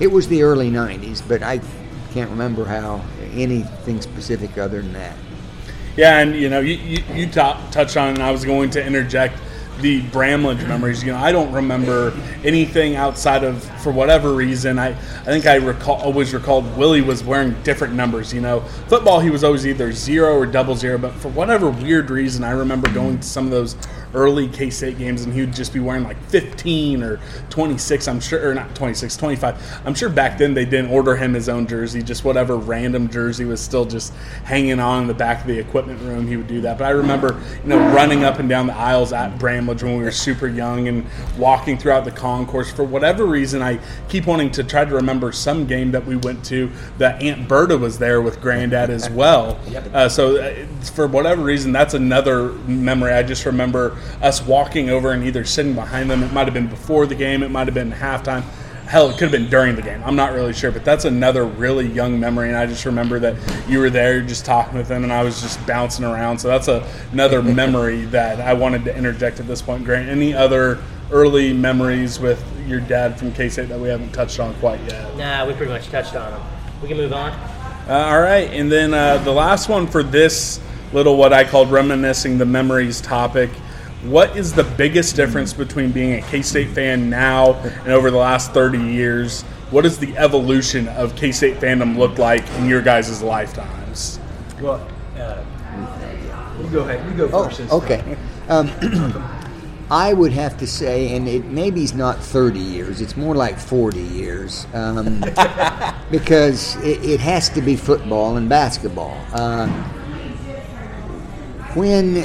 it 0.00 0.06
was 0.06 0.28
the 0.28 0.42
early 0.42 0.70
'90s, 0.70 1.22
but 1.26 1.42
I 1.42 1.60
can't 2.12 2.30
remember 2.30 2.64
how 2.64 3.04
anything 3.32 4.00
specific 4.00 4.56
other 4.56 4.80
than 4.80 4.92
that. 4.92 5.16
Yeah, 5.96 6.20
and 6.20 6.34
you 6.34 6.48
know, 6.48 6.60
you 6.60 6.76
you, 6.76 7.04
you 7.14 7.26
ta- 7.30 7.60
touched 7.70 7.96
on, 7.96 8.10
and 8.10 8.22
I 8.22 8.30
was 8.30 8.44
going 8.44 8.70
to 8.70 8.84
interject 8.84 9.38
the 9.80 10.00
Bramlage 10.08 10.62
memories. 10.66 11.02
You 11.02 11.12
know, 11.12 11.18
I 11.18 11.32
don't 11.32 11.52
remember 11.52 12.12
anything 12.44 12.96
outside 12.96 13.44
of, 13.44 13.62
for 13.82 13.92
whatever 13.92 14.32
reason, 14.32 14.78
I, 14.78 14.88
I 14.88 15.24
think 15.24 15.46
I 15.46 15.56
recall 15.56 15.96
always 15.96 16.32
recalled 16.32 16.76
Willie 16.76 17.00
was 17.00 17.24
wearing 17.24 17.54
different 17.62 17.94
numbers. 17.94 18.32
You 18.32 18.40
know, 18.40 18.60
football 18.88 19.20
he 19.20 19.30
was 19.30 19.44
always 19.44 19.66
either 19.66 19.92
zero 19.92 20.36
or 20.36 20.46
double 20.46 20.76
zero, 20.76 20.98
but 20.98 21.12
for 21.12 21.28
whatever 21.28 21.70
weird 21.70 22.10
reason, 22.10 22.44
I 22.44 22.50
remember 22.50 22.92
going 22.92 23.18
to 23.18 23.26
some 23.26 23.46
of 23.46 23.50
those 23.50 23.76
early 24.14 24.48
K 24.48 24.70
State 24.70 24.98
games, 24.98 25.24
and 25.24 25.32
he 25.32 25.40
would 25.40 25.54
just 25.54 25.72
be 25.72 25.80
wearing 25.80 26.04
like 26.04 26.20
15 26.28 27.02
or 27.02 27.20
26. 27.50 28.08
I'm 28.08 28.20
sure, 28.20 28.50
or 28.50 28.54
not 28.54 28.74
26, 28.74 29.16
25. 29.16 29.80
I'm 29.84 29.94
sure 29.94 30.08
back 30.08 30.38
then 30.38 30.54
they 30.54 30.64
didn't 30.64 30.90
order 30.90 31.16
him 31.16 31.34
his 31.34 31.48
own 31.48 31.66
jersey. 31.66 32.02
Just 32.02 32.24
whatever 32.24 32.56
random 32.56 33.08
jersey 33.08 33.44
was 33.44 33.60
still 33.60 33.84
just 33.84 34.12
hanging 34.44 34.80
on 34.80 35.02
in 35.02 35.08
the 35.08 35.14
back 35.14 35.40
of 35.40 35.46
the 35.46 35.58
equipment 35.58 36.00
room, 36.02 36.26
he 36.26 36.36
would 36.36 36.46
do 36.46 36.60
that. 36.62 36.78
But 36.78 36.86
I 36.86 36.90
remember, 36.90 37.40
you 37.62 37.68
know, 37.68 37.78
running 37.94 38.24
up 38.24 38.38
and 38.38 38.48
down 38.48 38.66
the 38.66 38.76
aisles 38.76 39.12
at 39.12 39.38
Bramlage 39.38 39.63
sandwich 39.64 39.82
when 39.82 39.96
we 39.96 40.04
were 40.04 40.10
super 40.10 40.46
young 40.46 40.88
and 40.88 41.06
walking 41.38 41.78
throughout 41.78 42.04
the 42.04 42.10
concourse. 42.10 42.70
For 42.70 42.84
whatever 42.84 43.24
reason, 43.24 43.62
I 43.62 43.80
keep 44.08 44.26
wanting 44.26 44.50
to 44.52 44.64
try 44.64 44.84
to 44.84 44.94
remember 44.94 45.32
some 45.32 45.66
game 45.66 45.90
that 45.92 46.04
we 46.04 46.16
went 46.16 46.44
to 46.46 46.70
that 46.98 47.22
Aunt 47.22 47.48
Berta 47.48 47.78
was 47.78 47.98
there 47.98 48.20
with 48.20 48.40
Granddad 48.40 48.90
as 48.90 49.08
well. 49.14 49.58
Uh, 49.92 50.08
so, 50.08 50.36
uh, 50.36 50.66
for 50.94 51.06
whatever 51.06 51.42
reason, 51.42 51.72
that's 51.72 51.94
another 51.94 52.50
memory. 52.68 53.12
I 53.12 53.22
just 53.22 53.46
remember 53.46 53.96
us 54.20 54.42
walking 54.42 54.90
over 54.90 55.12
and 55.12 55.24
either 55.24 55.44
sitting 55.44 55.74
behind 55.74 56.10
them. 56.10 56.22
It 56.22 56.32
might 56.32 56.44
have 56.46 56.54
been 56.54 56.68
before 56.68 57.06
the 57.06 57.14
game. 57.14 57.42
It 57.42 57.50
might 57.50 57.66
have 57.66 57.74
been 57.74 57.92
halftime. 57.92 58.44
Hell, 58.86 59.08
it 59.08 59.12
could 59.14 59.22
have 59.22 59.32
been 59.32 59.48
during 59.48 59.76
the 59.76 59.82
game. 59.82 60.02
I'm 60.04 60.14
not 60.14 60.34
really 60.34 60.52
sure, 60.52 60.70
but 60.70 60.84
that's 60.84 61.04
another 61.04 61.44
really 61.44 61.86
young 61.86 62.20
memory. 62.20 62.48
And 62.48 62.56
I 62.56 62.66
just 62.66 62.84
remember 62.84 63.18
that 63.18 63.36
you 63.68 63.78
were 63.78 63.90
there, 63.90 64.20
just 64.20 64.44
talking 64.44 64.76
with 64.76 64.88
them, 64.88 65.04
and 65.04 65.12
I 65.12 65.22
was 65.22 65.40
just 65.40 65.66
bouncing 65.66 66.04
around. 66.04 66.38
So 66.38 66.48
that's 66.48 66.68
a, 66.68 66.86
another 67.12 67.42
memory 67.60 68.04
that 68.06 68.40
I 68.40 68.52
wanted 68.52 68.84
to 68.84 68.96
interject 68.96 69.40
at 69.40 69.46
this 69.46 69.62
point. 69.62 69.84
Grant, 69.84 70.08
any 70.08 70.34
other 70.34 70.82
early 71.10 71.52
memories 71.52 72.20
with 72.20 72.44
your 72.66 72.80
dad 72.80 73.18
from 73.18 73.32
K 73.32 73.48
State 73.48 73.68
that 73.68 73.80
we 73.80 73.88
haven't 73.88 74.12
touched 74.12 74.38
on 74.38 74.54
quite 74.56 74.80
yet? 74.82 75.16
Nah, 75.16 75.46
we 75.46 75.54
pretty 75.54 75.72
much 75.72 75.88
touched 75.88 76.14
on 76.14 76.32
them. 76.32 76.42
We 76.82 76.88
can 76.88 76.96
move 76.96 77.12
on. 77.12 77.32
Uh, 77.88 78.06
all 78.08 78.20
right, 78.20 78.50
and 78.50 78.70
then 78.70 78.94
uh, 78.94 79.18
the 79.18 79.32
last 79.32 79.68
one 79.68 79.86
for 79.86 80.02
this 80.02 80.60
little 80.92 81.16
what 81.16 81.32
I 81.32 81.44
called 81.44 81.70
reminiscing 81.70 82.38
the 82.38 82.46
memories 82.46 83.00
topic. 83.00 83.50
What 84.04 84.36
is 84.36 84.52
the 84.52 84.64
biggest 84.64 85.16
difference 85.16 85.54
between 85.54 85.90
being 85.90 86.12
a 86.14 86.22
K 86.22 86.42
State 86.42 86.68
fan 86.70 87.08
now 87.08 87.54
and 87.54 87.88
over 87.88 88.10
the 88.10 88.18
last 88.18 88.52
30 88.52 88.78
years? 88.78 89.42
What 89.70 89.82
does 89.82 89.98
the 89.98 90.16
evolution 90.18 90.88
of 90.88 91.16
K 91.16 91.32
State 91.32 91.56
fandom 91.58 91.96
look 91.96 92.18
like 92.18 92.46
in 92.58 92.68
your 92.68 92.82
guys' 92.82 93.22
lifetimes? 93.22 94.20
Well, 94.60 94.86
uh, 95.18 95.42
you 96.62 96.68
go 96.68 96.80
ahead. 96.80 97.10
You 97.10 97.16
go 97.26 97.30
Oh, 97.32 97.44
first. 97.44 97.58
this 97.58 97.70
time. 97.70 97.82
okay. 97.82 98.16
Um, 98.48 99.24
I 99.90 100.12
would 100.12 100.32
have 100.32 100.58
to 100.58 100.66
say, 100.66 101.14
and 101.16 101.26
it 101.28 101.46
maybe 101.46 101.82
it's 101.82 101.94
not 101.94 102.18
30 102.18 102.58
years, 102.58 103.00
it's 103.00 103.16
more 103.16 103.34
like 103.34 103.58
40 103.58 104.00
years, 104.00 104.66
um, 104.74 105.20
because 106.10 106.76
it, 106.76 107.02
it 107.04 107.20
has 107.20 107.48
to 107.50 107.62
be 107.62 107.76
football 107.76 108.36
and 108.36 108.48
basketball. 108.48 109.18
Uh, 109.32 109.66
when 111.74 112.16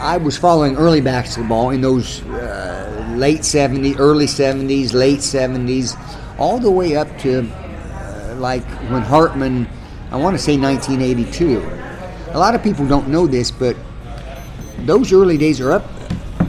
I 0.00 0.16
was 0.16 0.38
following 0.38 0.76
early 0.76 1.02
basketball 1.02 1.70
in 1.70 1.82
those 1.82 2.22
uh, 2.22 3.14
late 3.18 3.40
70s, 3.40 3.98
early 3.98 4.24
70s, 4.24 4.94
late 4.94 5.18
70s, 5.18 5.94
all 6.38 6.58
the 6.58 6.70
way 6.70 6.96
up 6.96 7.18
to 7.18 7.40
uh, 7.42 8.34
like 8.38 8.64
when 8.90 9.02
Hartman, 9.02 9.68
I 10.10 10.16
want 10.16 10.34
to 10.34 10.42
say 10.42 10.56
1982. 10.56 11.60
A 12.32 12.38
lot 12.38 12.54
of 12.54 12.62
people 12.62 12.88
don't 12.88 13.08
know 13.08 13.26
this, 13.26 13.50
but 13.50 13.76
those 14.86 15.12
early 15.12 15.36
days 15.36 15.60
are 15.60 15.70
up. 15.70 15.84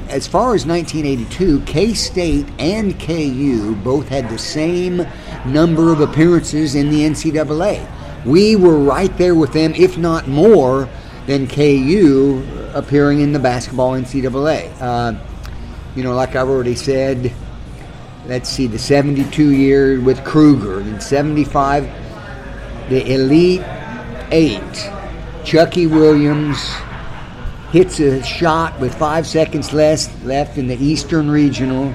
As 0.07 0.25
far 0.25 0.55
as 0.55 0.65
1982, 0.65 1.59
K 1.65 1.93
State 1.93 2.47
and 2.57 2.97
KU 3.01 3.75
both 3.83 4.07
had 4.07 4.29
the 4.29 4.39
same 4.39 5.05
number 5.45 5.91
of 5.91 5.99
appearances 5.99 6.75
in 6.75 6.89
the 6.89 7.01
NCAA. 7.01 7.85
We 8.25 8.55
were 8.55 8.79
right 8.79 9.15
there 9.17 9.35
with 9.35 9.51
them, 9.51 9.73
if 9.75 9.97
not 9.97 10.29
more 10.29 10.87
than 11.27 11.47
KU 11.47 12.60
appearing 12.73 13.21
in 13.21 13.33
the 13.33 13.39
basketball 13.39 13.91
NCAA. 13.91 14.71
Uh, 14.81 15.13
you 15.95 16.03
know, 16.03 16.13
like 16.13 16.35
I've 16.35 16.47
already 16.47 16.75
said, 16.75 17.33
let's 18.25 18.49
see, 18.49 18.67
the 18.67 18.79
72 18.79 19.51
year 19.51 19.99
with 19.99 20.23
Kruger, 20.23 20.79
and 20.79 21.01
75, 21.01 21.83
the 22.89 23.13
Elite 23.13 23.63
Eight, 24.31 24.89
Chucky 25.43 25.87
Williams 25.87 26.57
hits 27.71 27.99
a 27.99 28.23
shot 28.23 28.79
with 28.79 28.93
five 28.95 29.25
seconds 29.25 29.73
less 29.73 30.09
left 30.23 30.57
in 30.57 30.67
the 30.67 30.75
Eastern 30.75 31.29
Regional. 31.29 31.93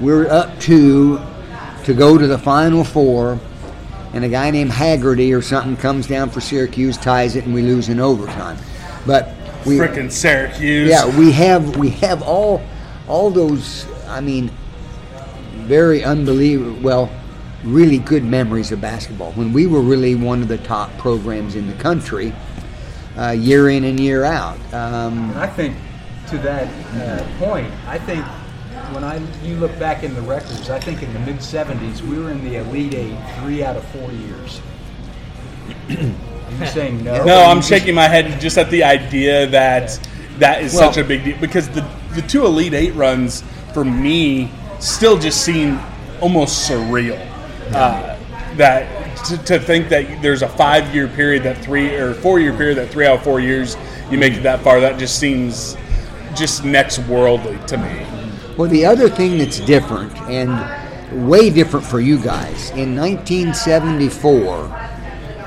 We're 0.00 0.28
up 0.28 0.58
two 0.60 1.18
to 1.84 1.94
go 1.94 2.18
to 2.18 2.26
the 2.26 2.38
Final 2.38 2.84
Four, 2.84 3.40
and 4.12 4.24
a 4.24 4.28
guy 4.28 4.50
named 4.50 4.70
Haggerty 4.70 5.32
or 5.32 5.42
something 5.42 5.76
comes 5.76 6.06
down 6.06 6.30
for 6.30 6.40
Syracuse, 6.40 6.96
ties 6.96 7.36
it, 7.36 7.44
and 7.44 7.54
we 7.54 7.62
lose 7.62 7.88
in 7.88 8.00
overtime. 8.00 8.58
But 9.06 9.34
we 9.66 9.76
Frickin' 9.76 10.10
Syracuse. 10.10 10.88
yeah, 10.88 11.06
we 11.18 11.32
have 11.32 11.76
we 11.76 11.90
have 11.90 12.22
all 12.22 12.62
all 13.06 13.30
those. 13.30 13.86
I 14.06 14.20
mean, 14.20 14.50
very 15.54 16.02
unbelievable. 16.04 16.80
Well, 16.80 17.10
really 17.64 17.98
good 17.98 18.24
memories 18.24 18.72
of 18.72 18.80
basketball 18.80 19.32
when 19.32 19.52
we 19.52 19.66
were 19.66 19.80
really 19.80 20.14
one 20.14 20.42
of 20.42 20.48
the 20.48 20.58
top 20.58 20.96
programs 20.98 21.54
in 21.56 21.66
the 21.66 21.74
country, 21.74 22.32
uh, 23.16 23.30
year 23.30 23.68
in 23.68 23.84
and 23.84 23.98
year 24.00 24.24
out. 24.24 24.56
Um, 24.72 25.30
And 25.30 25.38
I 25.38 25.46
think 25.46 25.76
to 26.28 26.38
that 26.38 26.68
uh, 26.94 27.26
point, 27.38 27.72
I 27.86 27.98
think 27.98 28.24
when 28.94 29.04
I 29.04 29.20
you 29.42 29.56
look 29.56 29.76
back 29.78 30.04
in 30.04 30.14
the 30.14 30.22
records, 30.22 30.70
I 30.70 30.78
think 30.80 31.02
in 31.02 31.12
the 31.12 31.20
mid 31.20 31.36
'70s 31.36 32.00
we 32.02 32.18
were 32.18 32.30
in 32.30 32.42
the 32.44 32.56
Elite 32.56 32.94
Eight 32.94 33.16
three 33.40 33.62
out 33.62 33.76
of 33.76 33.84
four 33.88 34.10
years. 34.12 34.60
Are 36.48 36.64
you 36.64 36.66
saying 36.70 37.04
no? 37.04 37.24
No, 37.24 37.44
I'm 37.44 37.62
shaking 37.62 37.94
my 37.94 38.08
head 38.08 38.40
just 38.40 38.58
at 38.58 38.70
the 38.70 38.84
idea 38.84 39.46
that 39.48 39.98
that 40.38 40.62
is 40.62 40.74
Well- 40.74 40.92
such 40.92 41.02
a 41.02 41.06
big 41.06 41.24
deal 41.24 41.36
because 41.40 41.68
the 41.68 41.84
the 42.14 42.22
two 42.22 42.46
Elite 42.46 42.74
Eight 42.74 42.94
runs 42.94 43.42
for 43.74 43.84
me 43.84 44.50
still 44.80 45.18
just 45.18 45.42
seem 45.42 45.78
almost 46.20 46.68
surreal. 46.68 47.18
Uh, 47.72 48.16
that 48.56 48.86
to, 49.26 49.36
to 49.44 49.58
think 49.58 49.88
that 49.90 50.22
there's 50.22 50.42
a 50.42 50.48
five 50.48 50.92
year 50.94 51.06
period 51.08 51.42
that 51.42 51.58
three 51.58 51.94
or 51.94 52.14
four 52.14 52.40
year 52.40 52.52
period 52.52 52.78
that 52.78 52.88
three 52.90 53.06
out 53.06 53.18
of 53.18 53.22
four 53.22 53.40
years 53.40 53.76
you 54.10 54.18
make 54.18 54.32
it 54.32 54.42
that 54.42 54.60
far 54.60 54.80
that 54.80 54.98
just 54.98 55.18
seems 55.18 55.76
just 56.34 56.64
next 56.64 56.98
worldly 57.00 57.58
to 57.66 57.76
me. 57.76 58.06
Well, 58.56 58.68
the 58.68 58.84
other 58.86 59.08
thing 59.08 59.38
that's 59.38 59.60
different 59.60 60.16
and 60.22 61.26
way 61.28 61.50
different 61.50 61.86
for 61.86 62.00
you 62.00 62.18
guys 62.18 62.70
in 62.70 62.96
1974, 62.96 64.87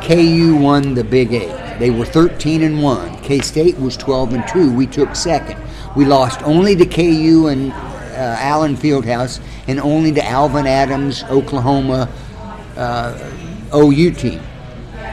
KU 0.02 0.56
won 0.56 0.93
the 0.93 1.04
Big 1.04 1.34
Eight. 1.34 1.80
They 1.80 1.89
were 1.89 2.06
13 2.06 2.64
and 2.64 2.82
one. 2.82 3.18
K 3.22 3.39
State 3.39 3.78
was 3.78 3.95
12 3.97 4.34
and 4.34 4.47
two. 4.47 4.74
We 4.74 4.88
took 4.88 5.16
second. 5.16 5.62
We 5.95 6.06
lost 6.06 6.41
only 6.43 6.76
to 6.76 6.86
KU 6.86 7.47
and 7.47 7.72
uh, 7.72 8.36
Allen 8.39 8.76
Fieldhouse, 8.76 9.39
and 9.68 9.80
only 9.80 10.12
to 10.12 10.24
Alvan 10.24 10.68
Adams, 10.68 11.24
Oklahoma 11.24 12.10
uh, 12.76 13.32
OU 13.74 14.12
team. 14.12 14.41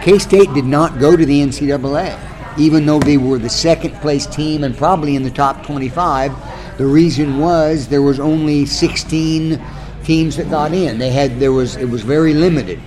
K 0.03 0.19
State 0.19 0.53
did 0.55 0.65
not 0.65 0.99
go 0.99 1.17
to 1.17 1.25
the 1.25 1.41
NCAA, 1.43 2.19
even 2.59 2.87
though 2.87 2.99
they 2.99 3.19
were 3.19 3.39
the 3.39 3.51
second 3.51 3.95
place 3.97 4.27
team 4.27 4.65
and 4.65 4.77
probably 4.77 5.17
in 5.17 5.23
the 5.23 5.31
top 5.31 5.65
25. 5.65 6.33
The 6.79 6.87
reason 6.87 7.39
was 7.39 7.89
there 7.89 8.03
was 8.03 8.21
only 8.21 8.65
16 8.65 9.61
teams 10.05 10.37
that 10.37 10.49
got 10.49 10.73
in. 10.73 10.99
They 10.99 11.11
had 11.11 11.39
there 11.39 11.53
was 11.53 11.77
it 11.77 11.87
was 11.87 12.03
very 12.03 12.35
limited. 12.35 12.81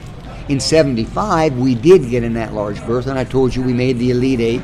In 0.51 0.59
75, 0.59 1.57
we 1.57 1.75
did 1.75 2.09
get 2.09 2.23
in 2.25 2.33
that 2.33 2.53
large 2.53 2.85
berth, 2.85 3.07
and 3.07 3.17
I 3.17 3.23
told 3.23 3.55
you 3.55 3.61
we 3.61 3.71
made 3.71 3.97
the 3.99 4.11
Elite 4.11 4.41
Eight. 4.41 4.61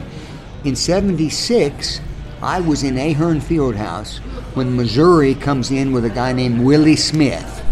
In 0.66 0.76
76, 0.76 2.02
I 2.42 2.60
was 2.60 2.84
in 2.84 2.98
Ahearn 2.98 3.40
Fieldhouse 3.40 4.18
when 4.54 4.76
Missouri 4.76 5.34
comes 5.34 5.72
in 5.72 5.94
with 5.94 6.04
a 6.04 6.10
guy 6.10 6.34
named 6.34 6.60
Willie 6.60 6.98
Smith. 6.98 7.64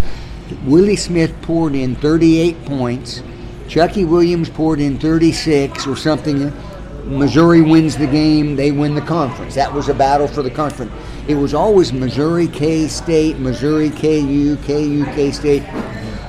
Willie 0.63 0.95
Smith 0.95 1.36
poured 1.41 1.76
in 1.76 1.93
38 1.95 2.63
points. 2.63 3.22
Chucky 3.68 4.05
Williams 4.05 4.49
poured 4.49 4.80
in 4.80 4.97
36 4.97 5.86
or 5.86 5.97
something. 5.97 6.53
Missouri 7.03 7.59
wins 7.59 7.97
the 7.97 8.07
game. 8.07 8.55
They 8.55 8.72
win 8.72 8.95
the 8.95 9.01
conference. 9.01 9.55
That 9.55 9.74
was 9.74 9.89
a 9.89 9.93
battle 9.93 10.30
for 10.30 10.41
the 10.41 10.49
conference. 10.49 10.93
It 11.28 11.36
was 11.36 11.53
always 11.53 11.91
Missouri 11.91 12.47
K 12.47 12.88
State, 12.88 13.39
Missouri 13.39 13.89
KU, 13.89 14.55
KU 14.66 15.03
K 15.03 15.32
State. 15.32 15.63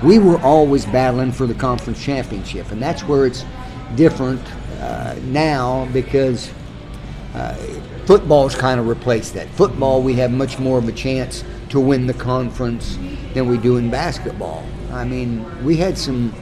We 0.02 0.18
were 0.18 0.38
always 0.40 0.84
battling 0.86 1.32
for 1.32 1.46
the 1.46 1.54
conference 1.54 2.02
championship, 2.02 2.70
and 2.70 2.82
that's 2.82 3.02
where 3.02 3.26
it's 3.26 3.44
different 3.94 4.42
uh, 4.80 5.16
now 5.24 5.88
because 5.92 6.52
uh, 7.34 7.54
football's 8.04 8.54
kind 8.54 8.78
of 8.78 8.88
replaced 8.88 9.34
that. 9.34 9.48
Football, 9.50 10.02
we 10.02 10.14
have 10.14 10.30
much 10.30 10.58
more 10.58 10.78
of 10.78 10.88
a 10.88 10.92
chance 10.92 11.44
to 11.70 11.80
win 11.80 12.06
the 12.06 12.14
conference 12.14 12.98
than 13.34 13.48
we 13.48 13.58
do 13.58 13.76
in 13.76 13.90
basketball. 13.90 14.66
I 14.92 15.04
mean, 15.04 15.64
we 15.64 15.76
had 15.76 15.98
some, 15.98 16.34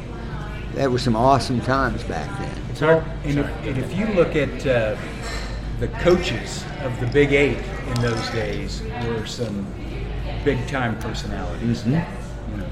that 0.74 0.90
were 0.90 0.98
some 0.98 1.16
awesome 1.16 1.60
times 1.60 2.02
back 2.04 2.38
then. 2.38 2.62
It's 2.70 2.80
hard. 2.80 3.04
And 3.24 3.38
if, 3.38 3.46
and 3.64 3.78
if 3.78 3.96
you 3.96 4.06
look 4.14 4.36
at 4.36 4.66
uh, 4.66 4.96
the 5.80 5.88
coaches 5.98 6.64
of 6.82 6.98
the 7.00 7.06
Big 7.06 7.32
Eight 7.32 7.58
in 7.58 7.94
those 8.02 8.28
days, 8.30 8.82
were 9.06 9.26
some 9.26 9.66
big 10.44 10.66
time 10.68 10.98
personalities. 10.98 11.86
Know, 11.86 12.04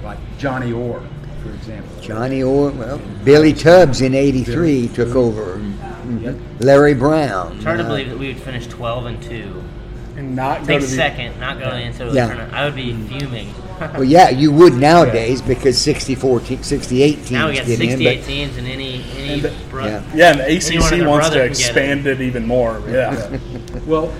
like 0.02 0.18
Johnny 0.38 0.72
Orr, 0.72 1.02
for 1.42 1.50
example. 1.52 2.00
Johnny 2.00 2.42
Orr, 2.42 2.70
well, 2.72 3.00
Billy 3.24 3.52
Tubbs 3.52 4.00
in 4.00 4.14
'83 4.14 4.88
took 4.88 5.14
over. 5.14 5.60
Yep. 6.20 6.36
Larry 6.60 6.94
Brown. 6.94 7.54
It's 7.56 7.64
hard 7.64 7.78
to 7.78 7.84
uh, 7.84 7.88
believe 7.88 8.08
that 8.10 8.18
we 8.18 8.28
would 8.28 8.42
finish 8.42 8.66
12 8.66 9.06
and 9.06 9.22
2. 9.22 9.62
And 10.16 10.34
not 10.36 10.60
go 10.62 10.66
Take 10.66 10.80
to 10.80 10.86
the 10.86 10.92
second, 10.92 11.38
not 11.40 11.58
going 11.60 11.86
into 11.86 12.04
the 12.06 12.12
Yeah. 12.12 12.26
tournament. 12.26 12.52
I 12.52 12.64
would 12.64 12.74
be 12.74 12.92
fuming. 13.06 13.54
Well, 13.94 14.04
yeah, 14.04 14.30
you 14.30 14.52
would 14.52 14.74
nowadays 14.74 15.42
because 15.42 15.76
64, 15.76 16.40
te- 16.40 16.62
68 16.62 17.14
teams 17.14 17.30
now 17.32 17.48
we 17.48 17.56
got 17.56 17.66
68 17.66 18.06
in. 18.14 18.18
But 18.20 18.26
teams 18.26 18.56
and 18.56 18.68
any 18.68 19.02
any 19.16 19.32
And 19.32 19.42
the- 19.42 19.52
bro- 19.70 19.86
yeah. 19.86 20.02
Yeah, 20.14 20.30
and 20.30 20.40
the 20.40 20.44
ACC 20.56 20.78
wants 20.78 20.90
to 20.90 21.02
brother 21.04 21.40
can 21.40 21.48
expand 21.50 22.06
it 22.06 22.20
even 22.20 22.46
more. 22.46 22.80
Yeah. 22.88 23.38
Well, 23.86 24.12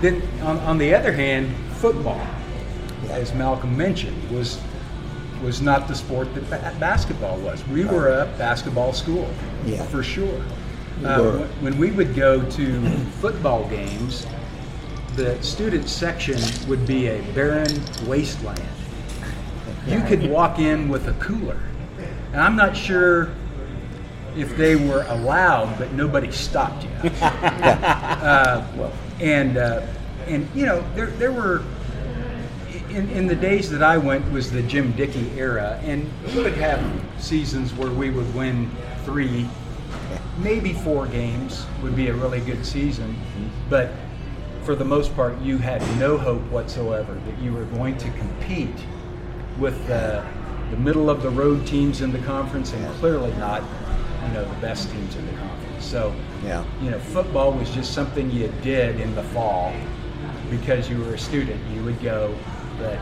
then 0.00 0.22
on, 0.42 0.58
on 0.60 0.78
the 0.78 0.94
other 0.94 1.12
hand, 1.12 1.54
football, 1.76 2.20
as 3.10 3.34
Malcolm 3.34 3.76
mentioned, 3.76 4.30
was 4.30 4.58
was 5.42 5.60
not 5.60 5.88
the 5.88 5.94
sport 5.94 6.32
that 6.34 6.48
ba- 6.50 6.74
basketball 6.80 7.36
was. 7.38 7.66
We 7.68 7.84
were 7.84 8.08
a 8.20 8.26
basketball 8.38 8.92
school, 8.92 9.28
Yeah. 9.66 9.82
for 9.84 10.02
sure. 10.02 10.40
We 11.00 11.06
Uh, 11.06 11.22
when- 11.22 11.48
when 11.60 11.78
we 11.78 11.90
would 11.90 12.14
go 12.14 12.40
to 12.40 12.82
football 13.20 13.64
games, 13.68 14.26
the 15.16 15.36
student 15.42 15.88
section 15.88 16.38
would 16.68 16.86
be 16.86 17.08
a 17.08 17.20
barren 17.34 17.80
wasteland. 18.06 18.60
You 19.86 20.00
could 20.02 20.28
walk 20.30 20.58
in 20.58 20.88
with 20.88 21.08
a 21.08 21.12
cooler, 21.14 21.56
and 22.32 22.40
I'm 22.40 22.56
not 22.56 22.76
sure 22.76 23.28
if 24.36 24.56
they 24.56 24.76
were 24.76 25.04
allowed, 25.08 25.78
but 25.78 25.92
nobody 25.92 26.30
stopped 26.32 26.84
you. 26.84 27.10
uh, 27.22 28.62
and 29.20 29.56
uh, 29.56 29.80
and 30.26 30.48
you 30.54 30.66
know 30.66 30.82
there 30.96 31.06
there 31.18 31.30
were 31.32 31.62
in, 32.94 33.10
in 33.10 33.26
the 33.26 33.34
days 33.34 33.68
that 33.70 33.82
I 33.82 33.98
went 33.98 34.30
was 34.30 34.50
the 34.50 34.62
Jim 34.62 34.92
Dickey 34.92 35.28
era, 35.36 35.80
and 35.82 36.08
we 36.34 36.42
would 36.42 36.54
have 36.54 36.80
seasons 37.18 37.74
where 37.74 37.90
we 37.90 38.10
would 38.10 38.32
win 38.34 38.70
three, 39.04 39.48
maybe 40.38 40.72
four 40.72 41.06
games 41.06 41.66
would 41.82 41.96
be 41.96 42.08
a 42.08 42.14
really 42.14 42.40
good 42.40 42.64
season, 42.64 43.16
but 43.68 43.90
for 44.62 44.74
the 44.74 44.84
most 44.84 45.14
part, 45.14 45.38
you 45.40 45.58
had 45.58 45.82
no 45.98 46.16
hope 46.16 46.40
whatsoever 46.50 47.14
that 47.26 47.38
you 47.42 47.52
were 47.52 47.64
going 47.66 47.98
to 47.98 48.10
compete 48.12 48.74
with 49.58 49.86
the, 49.88 50.24
the 50.70 50.76
middle 50.76 51.10
of 51.10 51.22
the 51.22 51.30
road 51.30 51.66
teams 51.66 52.00
in 52.00 52.12
the 52.12 52.18
conference, 52.20 52.72
and 52.72 52.94
clearly 52.94 53.32
not, 53.34 53.62
you 54.22 54.32
know, 54.32 54.44
the 54.44 54.60
best 54.60 54.90
teams 54.90 55.16
in 55.16 55.26
the 55.26 55.32
conference. 55.32 55.84
So, 55.84 56.14
Yeah. 56.44 56.64
you 56.80 56.90
know, 56.90 56.98
football 56.98 57.52
was 57.52 57.70
just 57.70 57.92
something 57.92 58.30
you 58.30 58.52
did 58.62 59.00
in 59.00 59.14
the 59.14 59.22
fall 59.24 59.74
because 60.50 60.88
you 60.88 60.98
were 60.98 61.14
a 61.14 61.18
student. 61.18 61.60
You 61.74 61.82
would 61.84 62.00
go, 62.00 62.34
but 62.78 62.98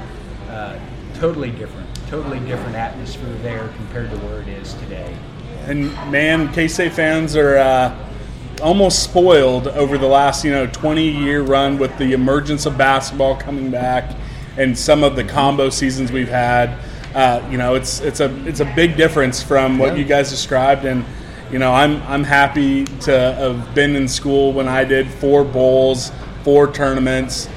uh, 0.51 0.79
totally 1.15 1.51
different, 1.51 1.89
totally 2.09 2.41
different 2.41 2.77
atmosphere 2.77 3.33
there 3.43 3.69
compared 3.77 4.11
to 4.11 4.17
where 4.19 4.41
it 4.43 4.49
is 4.49 4.75
today. 4.75 5.17
And 5.67 5.93
man, 6.11 6.53
K 6.53 6.69
State 6.69 6.93
fans 6.93 7.37
are 7.37 7.59
uh, 7.59 7.97
almost 8.63 9.03
spoiled 9.03 9.69
over 9.69 9.99
the 9.99 10.07
last 10.07 10.45
you 10.45 10.51
know 10.51 10.67
20 10.67 11.09
year 11.09 11.43
run 11.43 11.79
with 11.79 11.97
the 11.99 12.13
emergence 12.13 12.67
of 12.67 12.77
basketball 12.79 13.37
coming 13.37 13.71
back 13.71 14.17
and 14.57 14.77
some 14.77 15.03
of 15.03 15.17
the 15.17 15.25
combo 15.25 15.71
seasons 15.71 16.13
we've 16.13 16.29
had. 16.29 16.79
Uh, 17.15 17.47
you 17.51 17.59
know, 17.59 17.75
it's 17.75 18.01
it's 18.01 18.21
a 18.21 18.35
it's 18.47 18.61
a 18.61 18.65
big 18.75 18.97
difference 18.97 19.43
from 19.43 19.79
what 19.79 19.93
Yeah. 19.93 19.99
you 19.99 20.05
guys 20.05 20.31
described, 20.31 20.85
and 20.85 21.05
you 21.51 21.59
know, 21.59 21.73
I'm 21.73 22.03
I'm 22.05 22.25
happy 22.25 22.85
to 22.85 23.13
have 23.13 23.75
been 23.75 23.95
in 23.97 24.09
school 24.09 24.53
when 24.53 24.67
I 24.67 24.85
did 24.85 25.09
four 25.11 25.45
bowls, 25.45 26.11
four 26.43 26.73
tournaments, 26.73 27.49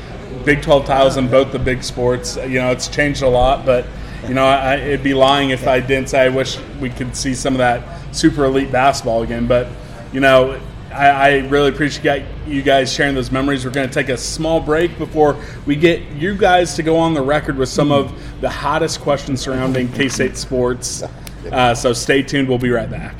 Big 0.43 0.61
12 0.61 0.85
titles 0.85 1.17
in 1.17 1.29
both 1.29 1.51
the 1.51 1.59
big 1.59 1.83
sports. 1.83 2.35
You 2.35 2.59
know, 2.59 2.71
it's 2.71 2.87
changed 2.87 3.21
a 3.21 3.29
lot, 3.29 3.65
but 3.65 3.85
you 4.27 4.33
know, 4.33 4.45
I, 4.45 4.75
it'd 4.77 5.03
be 5.03 5.13
lying 5.13 5.51
if 5.51 5.67
I 5.67 5.79
didn't 5.79 6.09
say 6.09 6.21
I 6.21 6.29
wish 6.29 6.57
we 6.79 6.89
could 6.89 7.15
see 7.15 7.33
some 7.33 7.53
of 7.53 7.59
that 7.59 8.15
super 8.15 8.45
elite 8.45 8.71
basketball 8.71 9.23
again. 9.23 9.47
But 9.47 9.67
you 10.11 10.19
know, 10.19 10.59
I, 10.91 11.09
I 11.09 11.37
really 11.47 11.69
appreciate 11.69 12.25
you 12.47 12.61
guys 12.61 12.91
sharing 12.91 13.15
those 13.15 13.31
memories. 13.31 13.65
We're 13.65 13.71
going 13.71 13.87
to 13.87 13.93
take 13.93 14.09
a 14.09 14.17
small 14.17 14.59
break 14.59 14.97
before 14.97 15.37
we 15.65 15.75
get 15.75 16.01
you 16.13 16.35
guys 16.35 16.73
to 16.75 16.83
go 16.83 16.97
on 16.97 17.13
the 17.13 17.21
record 17.21 17.57
with 17.57 17.69
some 17.69 17.91
of 17.91 18.13
the 18.41 18.49
hottest 18.49 19.01
questions 19.01 19.41
surrounding 19.41 19.91
K 19.91 20.09
State 20.09 20.37
sports. 20.37 21.03
Uh, 21.51 21.75
so 21.75 21.93
stay 21.93 22.23
tuned. 22.23 22.47
We'll 22.47 22.57
be 22.57 22.71
right 22.71 22.89
back. 22.89 23.15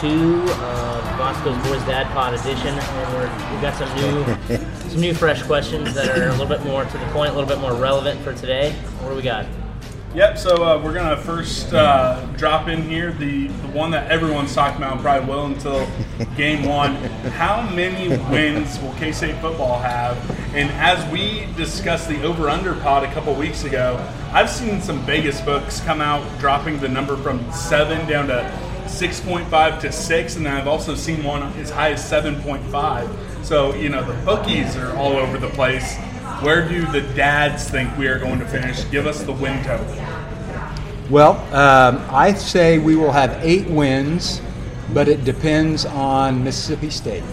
Two 0.00 0.42
of 0.42 1.04
Bosco's 1.18 1.56
Boys 1.66 1.82
Dad 1.84 2.06
Pod 2.12 2.32
edition, 2.32 2.68
and 2.68 3.14
we're, 3.14 3.52
we've 3.52 3.60
got 3.60 3.74
some 3.74 3.92
new, 3.96 4.56
some 4.90 5.00
new 5.00 5.12
fresh 5.12 5.42
questions 5.42 5.92
that 5.94 6.16
are 6.16 6.28
a 6.28 6.30
little 6.30 6.46
bit 6.46 6.62
more 6.62 6.84
to 6.84 6.98
the 6.98 7.06
point, 7.06 7.32
a 7.32 7.34
little 7.34 7.48
bit 7.48 7.58
more 7.58 7.74
relevant 7.74 8.20
for 8.20 8.32
today. 8.32 8.72
What 9.00 9.10
do 9.10 9.16
we 9.16 9.22
got? 9.22 9.46
Yep. 10.14 10.38
So 10.38 10.64
uh, 10.64 10.82
we're 10.82 10.94
gonna 10.94 11.16
first 11.16 11.74
uh, 11.74 12.24
drop 12.36 12.68
in 12.68 12.82
here 12.82 13.12
the 13.12 13.48
the 13.48 13.68
one 13.68 13.90
that 13.90 14.10
everyone's 14.10 14.54
talking 14.54 14.78
about 14.78 14.92
and 14.92 15.00
probably 15.00 15.28
will 15.28 15.46
until 15.46 15.86
game 16.36 16.64
one. 16.64 16.94
How 17.34 17.68
many 17.74 18.08
wins 18.30 18.80
will 18.80 18.94
K 18.94 19.12
State 19.12 19.38
football 19.40 19.78
have? 19.80 20.16
And 20.54 20.70
as 20.72 21.04
we 21.12 21.46
discussed 21.56 22.08
the 22.08 22.22
over 22.22 22.48
under 22.48 22.74
pod 22.74 23.02
a 23.02 23.12
couple 23.12 23.34
weeks 23.34 23.64
ago, 23.64 23.96
I've 24.32 24.48
seen 24.48 24.80
some 24.80 25.00
Vegas 25.00 25.40
books 25.40 25.80
come 25.80 26.00
out 26.00 26.24
dropping 26.38 26.78
the 26.78 26.88
number 26.88 27.16
from 27.16 27.52
seven 27.52 28.08
down 28.08 28.28
to 28.28 28.67
6.5 28.88 29.80
to 29.80 29.92
6 29.92 30.36
and 30.36 30.46
then 30.46 30.54
I've 30.56 30.68
also 30.68 30.94
seen 30.94 31.22
one 31.24 31.42
as 31.58 31.70
high 31.70 31.92
as 31.92 32.02
7.5 32.10 33.44
so 33.44 33.74
you 33.74 33.88
know 33.88 34.02
the 34.04 34.14
bookies 34.24 34.76
are 34.76 34.94
all 34.96 35.12
over 35.16 35.38
the 35.38 35.48
place. 35.50 35.96
Where 36.42 36.68
do 36.68 36.84
the 36.86 37.00
dads 37.14 37.68
think 37.68 37.96
we 37.98 38.06
are 38.08 38.18
going 38.18 38.38
to 38.38 38.46
finish? 38.46 38.84
Give 38.90 39.06
us 39.06 39.22
the 39.22 39.32
win 39.32 39.62
total. 39.64 39.86
Well, 41.10 41.32
um, 41.54 42.04
I 42.10 42.32
say 42.34 42.78
we 42.78 42.94
will 42.94 43.10
have 43.12 43.38
eight 43.42 43.66
wins, 43.68 44.40
but 44.92 45.08
it 45.08 45.24
depends 45.24 45.86
on 45.86 46.44
Mississippi 46.44 46.90
State. 46.90 47.24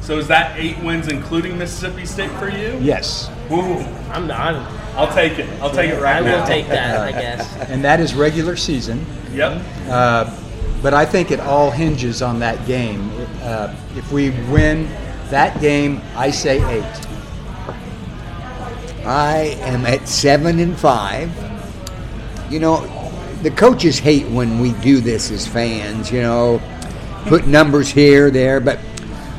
so 0.00 0.16
is 0.18 0.28
that 0.28 0.56
eight 0.58 0.78
wins 0.78 1.08
including 1.08 1.58
Mississippi 1.58 2.06
State 2.06 2.30
for 2.32 2.48
you? 2.48 2.78
Yes. 2.80 3.28
Ooh, 3.50 3.78
I'm 4.12 4.30
I'm 4.30 4.56
I'll 4.96 5.12
take 5.12 5.38
it. 5.40 5.48
I'll 5.60 5.72
take 5.72 5.90
it 5.90 6.00
right 6.00 6.16
I 6.16 6.20
now. 6.20 6.36
I 6.36 6.40
will 6.40 6.46
take 6.46 6.68
that, 6.68 7.00
I 7.00 7.10
guess. 7.20 7.52
And 7.68 7.82
that 7.84 7.98
is 8.00 8.14
regular 8.14 8.54
season. 8.56 9.04
yep. 9.32 9.60
Uh, 9.88 10.30
but 10.84 10.92
I 10.92 11.06
think 11.06 11.30
it 11.30 11.40
all 11.40 11.70
hinges 11.70 12.20
on 12.20 12.40
that 12.40 12.66
game. 12.66 13.10
Uh, 13.40 13.74
if 13.96 14.12
we 14.12 14.28
win 14.52 14.86
that 15.30 15.58
game, 15.58 16.02
I 16.14 16.30
say 16.30 16.58
eight. 16.58 17.06
I 19.06 19.56
am 19.62 19.86
at 19.86 20.06
seven 20.06 20.58
and 20.58 20.78
five. 20.78 21.30
You 22.50 22.60
know, 22.60 22.86
the 23.40 23.50
coaches 23.50 23.98
hate 23.98 24.26
when 24.28 24.58
we 24.58 24.72
do 24.82 25.00
this 25.00 25.30
as 25.30 25.46
fans. 25.46 26.12
You 26.12 26.20
know, 26.20 26.60
put 27.28 27.46
numbers 27.46 27.88
here, 27.88 28.30
there, 28.30 28.60
but 28.60 28.78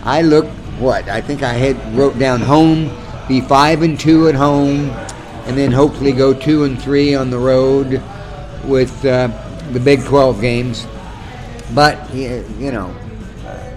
I 0.03 0.23
look 0.23 0.47
what 0.79 1.07
I 1.07 1.21
think 1.21 1.43
I 1.43 1.53
had 1.53 1.95
wrote 1.95 2.17
down 2.17 2.41
home, 2.41 2.89
be 3.27 3.39
five 3.41 3.83
and 3.83 3.99
two 3.99 4.29
at 4.29 4.35
home, 4.35 4.89
and 5.45 5.55
then 5.55 5.71
hopefully 5.71 6.11
go 6.11 6.33
two 6.33 6.63
and 6.63 6.81
three 6.81 7.13
on 7.13 7.29
the 7.29 7.37
road 7.37 8.01
with 8.63 9.05
uh, 9.05 9.27
the 9.73 9.79
Big 9.79 10.03
Twelve 10.05 10.41
games. 10.41 10.87
But 11.73 12.13
yeah, 12.13 12.41
you 12.59 12.71
know, 12.71 12.95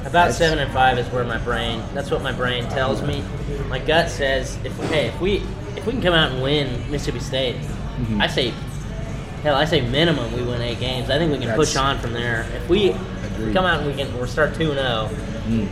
About 0.04 0.32
seven 0.34 0.58
and 0.58 0.70
five 0.72 0.98
is 0.98 1.06
where 1.08 1.24
my 1.24 1.38
brain. 1.38 1.82
That's 1.94 2.10
what 2.10 2.22
my 2.22 2.32
brain 2.32 2.68
tells 2.68 3.02
me. 3.02 3.24
My 3.68 3.78
gut 3.78 4.10
says 4.10 4.58
if 4.64 4.76
hey 4.90 5.06
if 5.06 5.20
we 5.20 5.42
if 5.76 5.86
we 5.86 5.92
can 5.92 6.02
come 6.02 6.14
out 6.14 6.32
and 6.32 6.42
win 6.42 6.90
Mississippi 6.90 7.20
State, 7.20 7.56
Mm-hmm. 7.98 8.20
I 8.20 8.28
say 8.28 8.52
hell 9.42 9.56
I 9.56 9.64
say 9.64 9.80
minimum 9.80 10.32
we 10.32 10.42
win 10.42 10.62
eight 10.62 10.78
games. 10.78 11.10
I 11.10 11.18
think 11.18 11.32
we 11.32 11.38
can 11.44 11.54
push 11.56 11.74
on 11.76 11.98
from 11.98 12.12
there. 12.12 12.46
If 12.54 12.68
we, 12.68 12.90
if 12.90 13.38
we 13.40 13.52
come 13.52 13.64
out 13.64 13.80
and 13.80 13.88
we 13.88 13.94
can 14.00 14.16
we 14.20 14.26
start 14.28 14.54
two 14.54 14.70
and 14.70 14.78
zero, 14.78 15.08
Mm. 15.48 15.66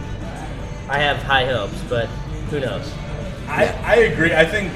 I 0.89 0.99
have 0.99 1.19
high 1.23 1.45
hopes, 1.45 1.79
but 1.89 2.07
who 2.51 2.59
knows? 2.61 2.91
I, 3.47 3.67
I 3.85 3.95
agree. 3.97 4.35
I 4.35 4.45
think 4.45 4.73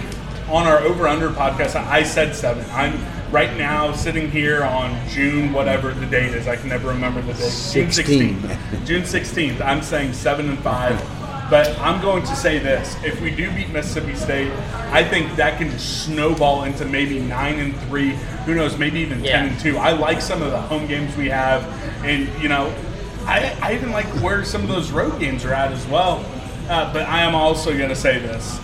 on 0.48 0.66
our 0.66 0.78
over 0.80 1.08
under 1.08 1.30
podcast, 1.30 1.74
I 1.74 1.98
I 1.98 2.02
said 2.04 2.36
seven. 2.36 2.64
I'm 2.70 2.92
right 3.30 3.56
now 3.56 3.92
sitting 3.92 4.30
here 4.30 4.64
on 4.64 4.96
June, 5.08 5.52
whatever 5.52 5.92
the 5.92 6.06
date 6.06 6.34
is. 6.34 6.48
I 6.48 6.56
can 6.56 6.68
never 6.68 6.88
remember 6.88 7.20
the 7.22 7.32
date. 7.34 7.70
June 7.72 7.88
16th. 7.88 8.86
June 8.86 9.02
16th. 9.02 9.60
I'm 9.60 9.82
saying 9.82 10.12
seven 10.12 10.48
and 10.48 10.58
five. 10.60 10.98
But 11.48 11.76
I'm 11.80 12.00
going 12.00 12.22
to 12.22 12.36
say 12.36 12.60
this: 12.60 12.96
if 13.04 13.20
we 13.20 13.34
do 13.34 13.50
beat 13.52 13.70
Mississippi 13.70 14.14
State, 14.14 14.52
I 14.92 15.02
think 15.02 15.34
that 15.34 15.58
can 15.58 15.76
snowball 15.80 16.62
into 16.62 16.84
maybe 16.84 17.18
nine 17.18 17.58
and 17.58 17.76
three. 17.82 18.10
Who 18.46 18.54
knows? 18.54 18.78
Maybe 18.78 19.00
even 19.00 19.24
Yeah. 19.24 19.40
ten 19.42 19.48
and 19.48 19.58
two. 19.60 19.76
I 19.76 19.90
like 19.90 20.20
some 20.20 20.42
of 20.42 20.52
the 20.52 20.60
home 20.60 20.86
games 20.86 21.16
we 21.16 21.28
have, 21.28 21.64
and 22.04 22.28
you 22.40 22.48
know, 22.48 22.72
I, 23.26 23.56
I 23.60 23.74
even 23.74 23.90
like 23.90 24.06
where 24.22 24.44
some 24.44 24.62
of 24.62 24.68
those 24.68 24.92
road 24.92 25.18
games 25.18 25.44
are 25.44 25.52
at 25.52 25.72
as 25.72 25.84
well. 25.88 26.24
Uh, 26.68 26.92
but 26.92 27.02
I 27.08 27.22
am 27.22 27.34
also 27.34 27.76
going 27.76 27.88
to 27.90 27.96
say 27.96 28.20
this: 28.20 28.60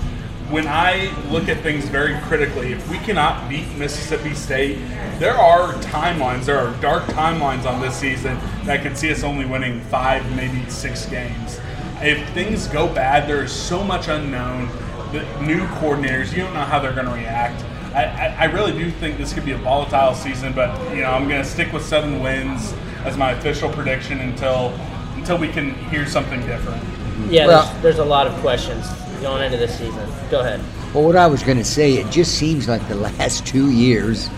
when 0.50 0.68
I 0.68 1.12
look 1.28 1.48
at 1.48 1.60
things 1.62 1.88
very 1.88 2.16
critically, 2.20 2.72
if 2.72 2.88
we 2.88 2.98
cannot 2.98 3.48
beat 3.48 3.66
Mississippi 3.76 4.32
State, 4.34 4.78
there 5.18 5.34
are 5.34 5.72
timelines, 5.74 6.44
there 6.44 6.58
are 6.58 6.72
dark 6.80 7.02
timelines 7.04 7.64
on 7.64 7.80
this 7.80 7.96
season 7.96 8.38
that 8.64 8.82
could 8.82 8.96
see 8.96 9.10
us 9.10 9.24
only 9.24 9.44
winning 9.44 9.80
five, 9.82 10.24
maybe 10.36 10.68
six 10.70 11.06
games. 11.06 11.58
If 12.00 12.28
things 12.30 12.68
go 12.68 12.86
bad, 12.86 13.28
there 13.28 13.42
is 13.42 13.50
so 13.50 13.82
much 13.82 14.06
unknown. 14.08 14.68
the 15.12 15.22
new 15.40 15.66
coordinators, 15.78 16.30
you 16.32 16.42
don't 16.42 16.54
know 16.54 16.60
how 16.60 16.78
they're 16.78 16.92
going 16.92 17.06
to 17.06 17.12
react. 17.14 17.64
I, 17.94 18.04
I, 18.04 18.36
I 18.40 18.44
really 18.44 18.72
do 18.72 18.90
think 18.90 19.18
this 19.18 19.32
could 19.32 19.44
be 19.44 19.52
a 19.52 19.58
volatile 19.58 20.14
season, 20.14 20.52
but 20.52 20.78
you 20.94 21.00
know 21.02 21.10
I'm 21.10 21.28
going 21.28 21.42
to 21.42 21.48
stick 21.48 21.72
with 21.72 21.84
seven 21.84 22.20
wins 22.20 22.74
as 23.04 23.16
my 23.16 23.32
official 23.32 23.70
prediction 23.70 24.20
until 24.20 24.68
until 25.14 25.38
we 25.38 25.48
can 25.48 25.74
hear 25.88 26.06
something 26.06 26.40
different. 26.46 26.82
Yeah, 27.30 27.46
Well- 27.46 27.64
there's, 27.64 27.82
there's 27.82 27.98
a 27.98 28.04
lot 28.04 28.26
of 28.26 28.34
questions 28.40 28.86
going 29.26 29.42
into 29.42 29.56
this 29.56 29.76
season. 29.76 30.08
Go 30.30 30.40
ahead. 30.40 30.60
Well, 30.94 31.02
what 31.02 31.16
I 31.16 31.26
was 31.26 31.42
going 31.42 31.58
to 31.58 31.64
say, 31.64 31.94
it 31.94 32.10
just 32.12 32.38
seems 32.38 32.68
like 32.68 32.86
the 32.86 32.94
last 33.18 33.44
two 33.44 33.72
years 33.72 34.30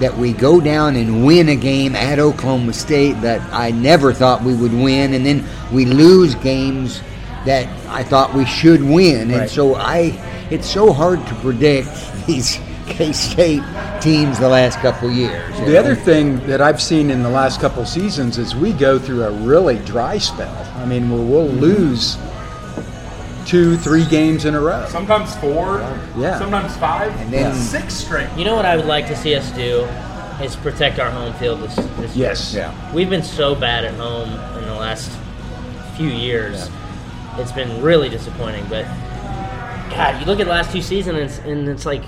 that 0.00 0.16
we 0.16 0.32
go 0.32 0.60
down 0.60 0.96
and 0.96 1.24
win 1.24 1.48
a 1.48 1.56
game 1.56 1.94
at 1.94 2.18
Oklahoma 2.18 2.72
State 2.72 3.12
that 3.20 3.40
I 3.52 3.70
never 3.70 4.12
thought 4.12 4.42
we 4.42 4.52
would 4.52 4.72
win, 4.72 5.14
and 5.14 5.24
then 5.24 5.44
we 5.72 5.84
lose 5.84 6.34
games 6.34 7.00
that 7.46 7.68
I 7.88 8.02
thought 8.02 8.34
we 8.34 8.44
should 8.44 8.82
win. 8.82 9.30
And 9.30 9.48
so 9.48 9.76
I, 9.76 10.18
it's 10.50 10.68
so 10.68 10.92
hard 10.92 11.24
to 11.28 11.34
predict 11.36 11.88
these 12.26 12.58
K-State 12.88 13.62
teams 14.00 14.40
the 14.40 14.48
last 14.48 14.80
couple 14.80 15.12
years. 15.12 15.56
The 15.60 15.66
know? 15.66 15.78
other 15.78 15.94
thing 15.94 16.44
that 16.48 16.60
I've 16.60 16.82
seen 16.82 17.08
in 17.08 17.22
the 17.22 17.30
last 17.30 17.60
couple 17.60 17.86
seasons 17.86 18.36
is 18.36 18.56
we 18.56 18.72
go 18.72 18.98
through 18.98 19.22
a 19.22 19.30
really 19.30 19.78
dry 19.78 20.18
spell. 20.18 20.72
I 20.74 20.86
mean, 20.86 21.08
where 21.08 21.20
we'll 21.20 21.46
mm-hmm. 21.46 21.60
lose 21.60 22.18
two, 23.44 23.76
three 23.76 24.04
games 24.06 24.44
in 24.44 24.54
a 24.54 24.60
row. 24.60 24.86
Sometimes 24.88 25.34
four, 25.36 25.78
Yeah. 26.16 26.38
sometimes 26.38 26.76
five, 26.76 27.12
And 27.20 27.32
then- 27.32 27.54
six 27.54 27.94
straight. 27.94 28.28
You 28.36 28.44
know 28.44 28.56
what 28.56 28.64
I 28.64 28.76
would 28.76 28.86
like 28.86 29.06
to 29.08 29.16
see 29.16 29.34
us 29.34 29.48
do 29.50 29.86
is 30.42 30.56
protect 30.56 30.98
our 30.98 31.10
home 31.10 31.32
field 31.34 31.60
this, 31.62 31.74
this 31.98 32.16
year. 32.16 32.28
Yes. 32.28 32.54
Yeah. 32.54 32.70
We've 32.92 33.10
been 33.10 33.22
so 33.22 33.54
bad 33.54 33.84
at 33.84 33.94
home 33.94 34.30
in 34.58 34.64
the 34.66 34.74
last 34.74 35.10
few 35.96 36.08
years. 36.08 36.68
It's 37.38 37.52
been 37.52 37.82
really 37.82 38.08
disappointing. 38.08 38.64
But 38.68 38.84
God, 39.90 40.20
you 40.20 40.26
look 40.26 40.40
at 40.40 40.46
the 40.46 40.52
last 40.52 40.72
two 40.72 40.82
seasons, 40.82 41.16
and 41.18 41.24
it's, 41.24 41.38
and 41.38 41.68
it's 41.68 41.86
like 41.86 42.02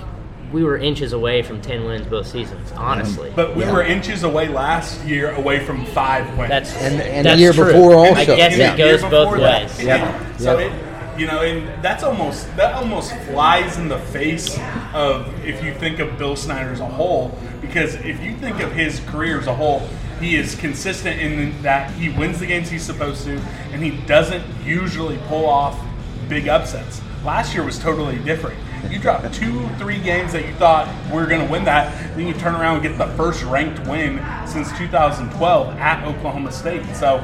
we 0.51 0.63
were 0.63 0.77
inches 0.77 1.11
away 1.11 1.41
from 1.41 1.59
ten 1.61 1.83
wins 1.85 2.07
both 2.07 2.25
seasons. 2.27 2.69
Mm-hmm. 2.71 2.81
Honestly, 2.81 3.31
But 3.35 3.55
we 3.55 3.63
Yeah. 3.63 3.73
were 3.73 3.83
inches 3.83 4.23
away 4.23 4.47
last 4.47 5.03
year 5.05 5.33
away 5.35 5.59
from 5.59 5.85
five 5.87 6.25
wins. 6.37 6.49
that's 6.49 6.73
And- 6.77 7.01
and 7.01 7.27
the 7.27 7.35
year 7.35 7.51
true. 7.53 7.65
before 7.65 7.95
also. 7.95 8.15
I 8.15 8.25
guess 8.25 8.55
Yeah. 8.57 8.73
it 8.73 8.77
goes 8.77 9.01
both 9.01 9.11
before 9.31 9.39
that. 9.39 9.63
ways. 9.63 9.83
Yep. 9.83 10.15
So 10.37 10.57
Yep. 10.59 10.71
it, 10.71 10.86
you 11.17 11.25
know, 11.25 11.41
and 11.41 11.83
that's 11.83 12.03
almost 12.03 12.55
that 12.55 12.73
almost 12.75 13.13
flies 13.25 13.77
in 13.77 13.87
the 13.87 13.99
face 13.99 14.57
of 14.93 15.27
if 15.45 15.63
you 15.63 15.73
think 15.73 15.99
of 15.99 16.17
Bill 16.17 16.35
Snyder 16.35 16.71
as 16.71 16.79
a 16.79 16.85
whole, 16.85 17.37
because 17.61 17.95
if 17.95 18.21
you 18.21 18.35
think 18.37 18.59
of 18.61 18.71
his 18.71 18.99
career 19.01 19.39
as 19.39 19.47
a 19.47 19.55
whole, 19.55 19.87
he 20.19 20.35
is 20.35 20.55
consistent 20.55 21.19
in 21.19 21.61
that 21.61 21.91
he 21.91 22.09
wins 22.09 22.39
the 22.39 22.45
games 22.45 22.69
he's 22.69 22.83
supposed 22.83 23.23
to, 23.25 23.37
and 23.71 23.83
he 23.83 23.91
doesn't 24.05 24.43
usually 24.63 25.17
pull 25.27 25.45
off 25.45 25.79
big 26.27 26.47
upsets. 26.47 27.01
Last 27.23 27.53
year 27.53 27.63
was 27.63 27.79
totally 27.79 28.19
different. 28.19 28.57
You 28.89 28.99
dropped 28.99 29.33
two, 29.33 29.67
three 29.77 29.99
games 29.99 30.31
that 30.33 30.45
you 30.45 30.53
thought 30.53 30.87
we 31.11 31.17
are 31.17 31.25
going 31.25 31.45
to 31.45 31.51
win 31.51 31.65
that, 31.65 32.15
then 32.15 32.27
you 32.27 32.33
turn 32.33 32.55
around 32.55 32.75
and 32.75 32.83
get 32.83 32.97
the 32.97 33.13
first 33.15 33.43
ranked 33.43 33.85
win 33.87 34.23
since 34.47 34.75
2012 34.77 35.77
at 35.77 36.05
Oklahoma 36.05 36.51
State. 36.51 36.85
So 36.95 37.17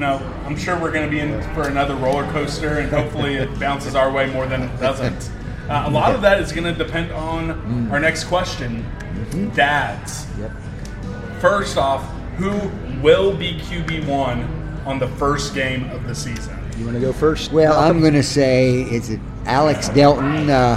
know, 0.00 0.16
I'm 0.46 0.56
sure 0.56 0.78
we're 0.80 0.92
going 0.92 1.08
to 1.08 1.10
be 1.10 1.20
in 1.20 1.40
for 1.54 1.68
another 1.68 1.94
roller 1.94 2.24
coaster, 2.32 2.78
and 2.78 2.90
hopefully 2.90 3.34
it 3.34 3.58
bounces 3.60 3.94
our 3.94 4.10
way 4.10 4.30
more 4.32 4.46
than 4.46 4.62
it 4.62 4.80
doesn't. 4.80 5.30
Uh, 5.68 5.84
a 5.86 5.90
lot 5.90 6.14
of 6.14 6.22
that 6.22 6.40
is 6.40 6.50
going 6.50 6.64
to 6.64 6.74
depend 6.74 7.12
on 7.12 7.88
our 7.92 8.00
next 8.00 8.24
question, 8.24 8.84
dads. 9.54 10.26
Yep. 10.38 10.50
First 11.40 11.76
off, 11.76 12.04
who 12.36 12.50
will 13.00 13.36
be 13.36 13.54
QB 13.60 14.06
one 14.06 14.42
on 14.84 14.98
the 14.98 15.08
first 15.08 15.54
game 15.54 15.88
of 15.90 16.08
the 16.08 16.14
season? 16.14 16.58
You 16.76 16.86
want 16.86 16.96
to 16.96 17.00
go 17.00 17.12
first? 17.12 17.52
Well, 17.52 17.74
Malcolm? 17.74 17.96
I'm 17.96 18.00
going 18.00 18.14
to 18.14 18.22
say 18.22 18.82
it's 18.82 19.12
Alex 19.44 19.90
Delton, 19.90 20.50
uh, 20.50 20.76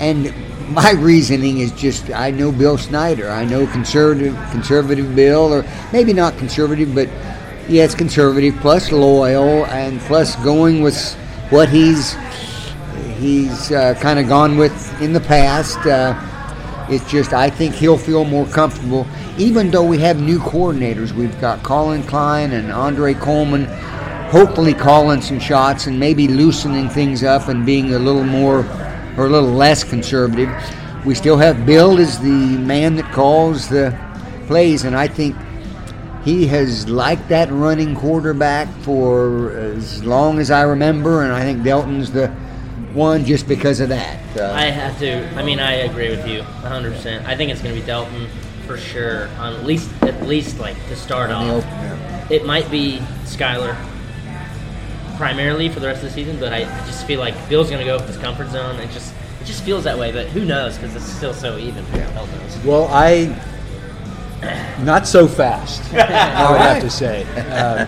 and 0.00 0.34
my 0.74 0.90
reasoning 0.90 1.58
is 1.58 1.72
just 1.72 2.10
I 2.10 2.30
know 2.30 2.50
Bill 2.50 2.76
Snyder. 2.76 3.30
I 3.30 3.44
know 3.44 3.66
conservative, 3.68 4.34
conservative 4.50 5.14
Bill, 5.14 5.52
or 5.52 5.64
maybe 5.92 6.12
not 6.12 6.36
conservative, 6.38 6.94
but 6.94 7.08
yeah, 7.68 7.84
it's 7.84 7.94
conservative 7.94 8.54
plus 8.60 8.92
loyal 8.92 9.66
and 9.66 10.00
plus 10.00 10.36
going 10.36 10.82
with 10.82 11.14
what 11.50 11.68
he's 11.68 12.16
he's 13.18 13.72
uh, 13.72 13.94
kind 14.00 14.18
of 14.18 14.28
gone 14.28 14.56
with 14.56 15.02
in 15.02 15.12
the 15.12 15.20
past. 15.20 15.78
Uh, 15.78 16.14
it's 16.88 17.08
just 17.10 17.32
I 17.32 17.50
think 17.50 17.74
he'll 17.74 17.98
feel 17.98 18.24
more 18.24 18.46
comfortable, 18.46 19.06
even 19.36 19.70
though 19.70 19.84
we 19.84 19.98
have 19.98 20.20
new 20.20 20.38
coordinators. 20.38 21.10
We've 21.12 21.38
got 21.40 21.62
Collin 21.64 22.04
Klein 22.04 22.52
and 22.52 22.70
Andre 22.70 23.14
Coleman, 23.14 23.64
hopefully 24.30 24.72
calling 24.72 25.20
some 25.20 25.40
shots 25.40 25.88
and 25.88 25.98
maybe 25.98 26.28
loosening 26.28 26.88
things 26.88 27.24
up 27.24 27.48
and 27.48 27.66
being 27.66 27.94
a 27.94 27.98
little 27.98 28.24
more 28.24 28.60
or 29.16 29.26
a 29.26 29.30
little 29.30 29.50
less 29.50 29.82
conservative. 29.82 30.48
We 31.04 31.16
still 31.16 31.36
have 31.38 31.66
Bill 31.66 31.98
as 31.98 32.20
the 32.20 32.28
man 32.28 32.94
that 32.96 33.12
calls 33.12 33.68
the 33.68 33.98
plays, 34.46 34.84
and 34.84 34.94
I 34.94 35.08
think 35.08 35.36
he 36.26 36.48
has 36.48 36.88
liked 36.88 37.28
that 37.28 37.48
running 37.52 37.94
quarterback 37.94 38.66
for 38.80 39.52
as 39.52 40.04
long 40.04 40.40
as 40.40 40.50
I 40.50 40.62
remember, 40.62 41.22
and 41.22 41.32
I 41.32 41.42
think 41.42 41.62
Delton's 41.62 42.10
the 42.10 42.26
one 42.92 43.24
just 43.24 43.46
because 43.46 43.78
of 43.78 43.90
that. 43.90 44.18
Uh, 44.36 44.50
I 44.52 44.64
have 44.64 44.98
to. 44.98 45.24
I 45.36 45.44
mean, 45.44 45.60
I 45.60 45.74
agree 45.84 46.10
with 46.10 46.26
you 46.26 46.40
100. 46.40 46.94
percent 46.94 47.26
I 47.28 47.36
think 47.36 47.52
it's 47.52 47.62
going 47.62 47.76
to 47.76 47.80
be 47.80 47.86
Delton 47.86 48.26
for 48.66 48.76
sure. 48.76 49.28
On 49.38 49.52
at 49.52 49.64
least, 49.64 49.88
at 50.02 50.20
least 50.26 50.58
like 50.58 50.76
to 50.88 50.96
start 50.96 51.30
off. 51.30 51.64
It 52.28 52.44
might 52.44 52.68
be 52.72 52.98
Skylar 53.22 53.76
primarily 55.16 55.68
for 55.68 55.78
the 55.78 55.86
rest 55.86 56.02
of 56.02 56.08
the 56.08 56.14
season, 56.14 56.40
but 56.40 56.52
I 56.52 56.64
just 56.86 57.06
feel 57.06 57.20
like 57.20 57.34
Bill's 57.48 57.70
going 57.70 57.78
to 57.78 57.86
go 57.86 57.98
with 57.98 58.08
his 58.08 58.18
comfort 58.18 58.48
zone. 58.48 58.80
It 58.80 58.90
just 58.90 59.14
it 59.40 59.44
just 59.44 59.62
feels 59.62 59.84
that 59.84 59.96
way, 59.96 60.10
but 60.10 60.26
who 60.26 60.44
knows 60.44 60.76
because 60.76 60.96
it's 60.96 61.04
still 61.04 61.32
so 61.32 61.56
even. 61.56 61.84
Knows. 61.92 62.64
Well, 62.64 62.88
I 62.90 63.40
not 64.80 65.06
so 65.06 65.26
fast. 65.26 65.82
I 65.94 66.50
would 66.50 66.60
have 66.60 66.82
to 66.82 66.90
say. 66.90 67.24
Uh, 67.50 67.86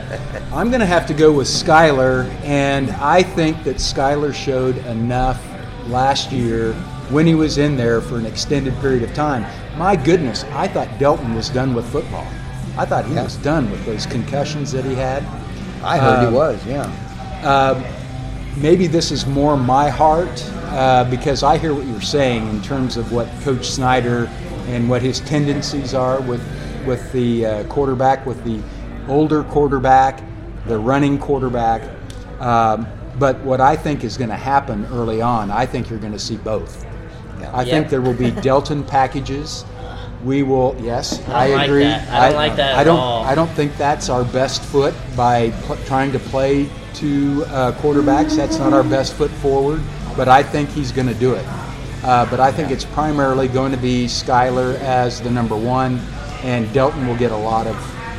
I'm 0.52 0.68
going 0.70 0.80
to 0.80 0.86
have 0.86 1.06
to 1.08 1.14
go 1.14 1.32
with 1.32 1.46
Skylar, 1.46 2.28
and 2.44 2.90
I 2.92 3.22
think 3.22 3.62
that 3.64 3.76
Skylar 3.76 4.32
showed 4.34 4.78
enough 4.86 5.42
last 5.88 6.32
year 6.32 6.72
when 7.10 7.26
he 7.26 7.34
was 7.34 7.58
in 7.58 7.76
there 7.76 8.00
for 8.00 8.16
an 8.18 8.26
extended 8.26 8.74
period 8.80 9.02
of 9.02 9.14
time. 9.14 9.46
My 9.78 9.96
goodness, 9.96 10.44
I 10.52 10.68
thought 10.68 10.88
Delton 10.98 11.34
was 11.34 11.48
done 11.50 11.74
with 11.74 11.86
football. 11.90 12.26
I 12.76 12.84
thought 12.84 13.04
he 13.06 13.14
Yeah. 13.14 13.24
was 13.24 13.36
done 13.36 13.70
with 13.70 13.84
those 13.86 14.06
concussions 14.06 14.72
that 14.72 14.84
he 14.84 14.94
had. 14.94 15.22
I 15.82 15.98
heard 15.98 16.24
Um, 16.24 16.28
he 16.28 16.32
was, 16.34 16.58
yeah. 16.66 16.90
Uh, 17.42 17.80
maybe 18.56 18.86
this 18.86 19.10
is 19.10 19.26
more 19.26 19.56
my 19.56 19.88
heart 19.88 20.44
uh, 20.70 21.04
because 21.04 21.42
I 21.42 21.56
hear 21.58 21.72
what 21.74 21.86
you're 21.86 22.00
saying 22.00 22.48
in 22.48 22.60
terms 22.62 22.96
of 22.96 23.12
what 23.12 23.28
Coach 23.42 23.70
Snyder 23.70 24.28
and 24.68 24.88
what 24.88 25.02
his 25.02 25.20
tendencies 25.20 25.94
are 25.94 26.20
with 26.20 26.42
with 26.86 27.10
the 27.12 27.44
uh, 27.44 27.64
quarterback, 27.64 28.24
with 28.24 28.42
the 28.44 28.60
older 29.08 29.42
quarterback, 29.44 30.22
the 30.66 30.78
running 30.78 31.18
quarterback. 31.18 31.82
Um, 32.40 32.86
but 33.18 33.38
what 33.40 33.60
I 33.60 33.74
think 33.76 34.04
is 34.04 34.16
going 34.16 34.30
to 34.30 34.36
happen 34.36 34.86
early 34.92 35.20
on, 35.20 35.50
I 35.50 35.66
think 35.66 35.90
you're 35.90 35.98
going 35.98 36.12
to 36.12 36.18
see 36.18 36.36
both. 36.36 36.84
Yeah. 37.40 37.50
I 37.52 37.62
Yeah. 37.62 37.72
think 37.74 37.88
there 37.90 38.00
will 38.00 38.14
be 38.14 38.30
Delton 38.48 38.84
packages. 38.84 39.64
We 40.24 40.42
will, 40.42 40.76
yes, 40.80 41.20
I 41.28 41.52
I, 41.52 41.54
like 41.54 41.68
agree. 41.68 41.84
that. 41.84 42.08
I 42.10 42.26
don't 42.28 42.36
like 42.36 42.56
that 42.56 42.76
I 42.76 42.84
don't. 42.84 42.98
all. 42.98 43.24
I 43.24 43.34
don't 43.34 43.50
think 43.50 43.76
that's 43.76 44.08
our 44.08 44.24
best 44.24 44.62
foot 44.62 44.94
by 45.16 45.50
pl- 45.62 45.76
trying 45.86 46.10
to 46.12 46.18
play 46.18 46.68
two 46.94 47.44
uh, 47.48 47.72
quarterbacks. 47.80 48.34
That's 48.36 48.58
not 48.58 48.72
our 48.72 48.82
best 48.82 49.14
foot 49.14 49.30
forward. 49.30 49.80
But 50.16 50.28
I 50.28 50.42
think 50.42 50.70
he's 50.70 50.90
going 50.90 51.06
to 51.06 51.14
do 51.14 51.34
it. 51.34 51.44
Uh, 52.04 52.28
but 52.30 52.40
I 52.40 52.52
think 52.52 52.70
it's 52.70 52.84
primarily 52.84 53.48
going 53.48 53.72
to 53.72 53.78
be 53.78 54.06
Skylar 54.06 54.78
as 54.80 55.20
the 55.20 55.30
number 55.30 55.56
one, 55.56 56.00
and 56.42 56.72
Delton 56.72 57.06
will 57.08 57.16
get 57.16 57.32
a 57.32 57.36
lot 57.36 57.66
of 57.66 57.76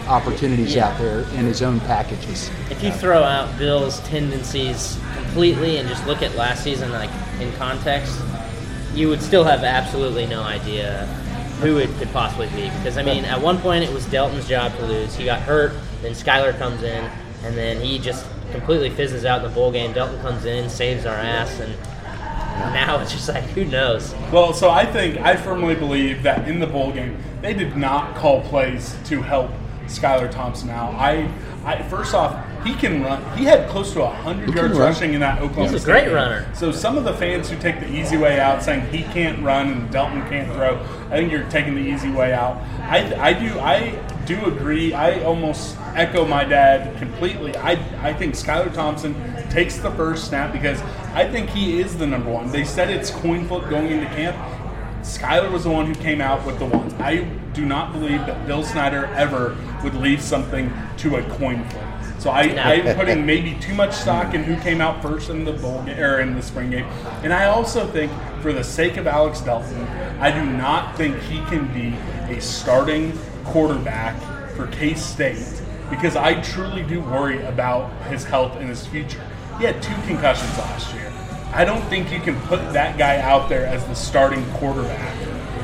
opportunities 0.09 0.73
Yeah. 0.75 0.87
out 0.89 0.97
there 0.97 1.19
in 1.37 1.45
his 1.45 1.61
own 1.61 1.79
packages. 1.81 2.49
If 2.69 2.83
you 2.83 2.91
throw 2.91 3.23
out 3.23 3.57
Bill's 3.57 3.99
tendencies 4.01 4.97
completely 5.15 5.77
and 5.77 5.87
just 5.87 6.05
look 6.07 6.21
at 6.21 6.35
last 6.35 6.63
season 6.63 6.91
like 6.91 7.11
in 7.39 7.51
context, 7.53 8.19
you 8.95 9.07
would 9.07 9.21
still 9.21 9.43
have 9.43 9.63
absolutely 9.63 10.25
no 10.25 10.41
idea 10.41 11.05
who 11.61 11.77
it 11.77 11.89
could 11.99 12.11
possibly 12.11 12.47
be. 12.47 12.69
Because 12.77 12.97
I 12.97 13.03
mean, 13.03 13.23
at 13.25 13.39
one 13.39 13.59
point 13.59 13.83
it 13.83 13.93
was 13.93 14.05
Delton's 14.07 14.47
job 14.47 14.75
to 14.77 14.85
lose. 14.85 15.15
He 15.15 15.25
got 15.25 15.41
hurt, 15.41 15.73
then 16.01 16.13
Skylar 16.13 16.57
comes 16.57 16.81
in, 16.83 17.05
and 17.43 17.55
then 17.55 17.79
he 17.79 17.99
just 17.99 18.25
completely 18.51 18.89
fizzes 18.89 19.25
out 19.25 19.43
in 19.43 19.49
the 19.49 19.53
bowl 19.55 19.71
game. 19.71 19.93
Delton 19.93 20.19
comes 20.21 20.45
in, 20.45 20.69
saves 20.69 21.05
our 21.05 21.15
ass, 21.15 21.59
and 21.59 21.73
now 22.73 22.99
it's 22.99 23.11
just 23.11 23.29
like 23.29 23.43
who 23.45 23.65
knows. 23.65 24.13
Well, 24.31 24.53
so 24.53 24.69
I 24.69 24.85
think 24.85 25.17
I 25.17 25.35
firmly 25.35 25.75
believe 25.75 26.23
that 26.23 26.47
in 26.47 26.59
the 26.59 26.67
bowl 26.67 26.91
game 26.91 27.17
they 27.41 27.53
did 27.53 27.77
not 27.77 28.15
call 28.15 28.41
plays 28.41 28.95
to 29.05 29.21
help 29.21 29.51
Skylar 29.85 30.29
Thompson 30.29 30.69
out. 30.69 30.93
I, 30.95 31.29
I 31.65 31.81
first 31.83 32.13
off, 32.13 32.45
he 32.63 32.73
can 32.75 33.03
run. 33.03 33.37
He 33.37 33.45
had 33.45 33.69
close 33.69 33.93
to 33.93 34.05
hundred 34.05 34.53
yards 34.53 34.77
run. 34.77 34.89
rushing 34.89 35.13
in 35.13 35.21
that 35.21 35.41
Oklahoma. 35.41 35.71
He's 35.71 35.83
a 35.83 35.85
great 35.85 36.05
game. 36.05 36.13
runner. 36.13 36.47
So 36.53 36.71
some 36.71 36.97
of 36.97 37.03
the 37.03 37.13
fans 37.13 37.49
who 37.49 37.57
take 37.59 37.79
the 37.79 37.89
easy 37.89 38.17
way 38.17 38.39
out, 38.39 38.61
saying 38.63 38.87
he 38.91 39.03
can't 39.03 39.43
run 39.43 39.69
and 39.69 39.91
Delton 39.91 40.21
can't 40.29 40.51
throw, 40.53 40.77
I 41.09 41.17
think 41.17 41.31
you're 41.31 41.49
taking 41.49 41.75
the 41.75 41.81
easy 41.81 42.11
way 42.11 42.33
out. 42.33 42.57
I, 42.81 43.29
I 43.29 43.33
do 43.33 43.59
I 43.59 43.91
do 44.25 44.45
agree. 44.45 44.93
I 44.93 45.23
almost 45.23 45.77
echo 45.95 46.25
my 46.25 46.43
dad 46.43 46.97
completely. 46.97 47.55
I 47.57 47.71
I 48.01 48.13
think 48.13 48.35
Skylar 48.35 48.73
Thompson 48.73 49.15
takes 49.49 49.77
the 49.77 49.91
first 49.91 50.27
snap 50.27 50.51
because 50.53 50.81
I 51.13 51.29
think 51.29 51.49
he 51.49 51.79
is 51.79 51.97
the 51.97 52.07
number 52.07 52.29
one. 52.31 52.51
They 52.51 52.63
said 52.63 52.89
it's 52.89 53.09
coin 53.09 53.47
flip 53.47 53.69
going 53.69 53.87
into 53.91 54.05
camp. 54.07 54.37
Skylar 55.01 55.51
was 55.51 55.63
the 55.63 55.69
one 55.69 55.85
who 55.85 55.95
came 55.95 56.21
out 56.21 56.45
with 56.45 56.59
the 56.59 56.65
ones. 56.65 56.93
I 56.99 57.23
do 57.53 57.65
not 57.65 57.93
believe 57.93 58.19
that 58.25 58.45
Bill 58.45 58.63
Snyder 58.63 59.05
ever 59.15 59.57
would 59.83 59.95
leave 59.95 60.21
something 60.21 60.71
to 60.97 61.15
a 61.15 61.23
coin 61.37 61.63
flip. 61.69 61.83
So 62.19 62.29
I, 62.31 62.47
No. 62.47 62.61
I'm 62.61 62.95
putting 62.97 63.25
maybe 63.25 63.55
too 63.61 63.73
much 63.73 63.93
stock 63.93 64.33
in 64.33 64.43
who 64.43 64.57
came 64.61 64.81
out 64.81 65.01
first 65.01 65.29
in 65.29 65.45
the 65.45 65.53
bowl 65.53 65.81
ga- 65.83 66.01
or 66.01 66.19
in 66.19 66.35
the 66.35 66.41
spring 66.41 66.69
game, 66.69 66.85
and 67.23 67.31
I 67.31 67.45
also 67.45 67.87
think, 67.87 68.11
for 68.41 68.51
the 68.51 68.63
sake 68.63 68.97
of 68.97 69.07
Alex 69.07 69.39
Delton, 69.39 69.81
I 70.19 70.29
do 70.29 70.45
not 70.45 70.97
think 70.97 71.17
he 71.21 71.37
can 71.45 71.73
be 71.73 71.95
a 72.33 72.41
starting 72.41 73.17
quarterback 73.45 74.19
for 74.57 74.67
K 74.67 74.95
State 74.95 75.61
because 75.89 76.17
I 76.17 76.41
truly 76.41 76.83
do 76.83 76.99
worry 76.99 77.41
about 77.43 77.89
his 78.07 78.25
health 78.25 78.57
and 78.57 78.67
his 78.69 78.85
future. 78.85 79.25
He 79.59 79.65
had 79.65 79.81
two 79.83 79.93
concussions 80.07 80.57
last 80.57 80.93
year. 80.93 81.11
I 81.53 81.65
don't 81.65 81.83
think 81.89 82.11
you 82.11 82.19
can 82.19 82.39
put 82.41 82.59
that 82.73 82.97
guy 82.97 83.19
out 83.19 83.49
there 83.49 83.65
as 83.65 83.85
the 83.87 83.93
starting 83.93 84.45
quarterback 84.53 85.15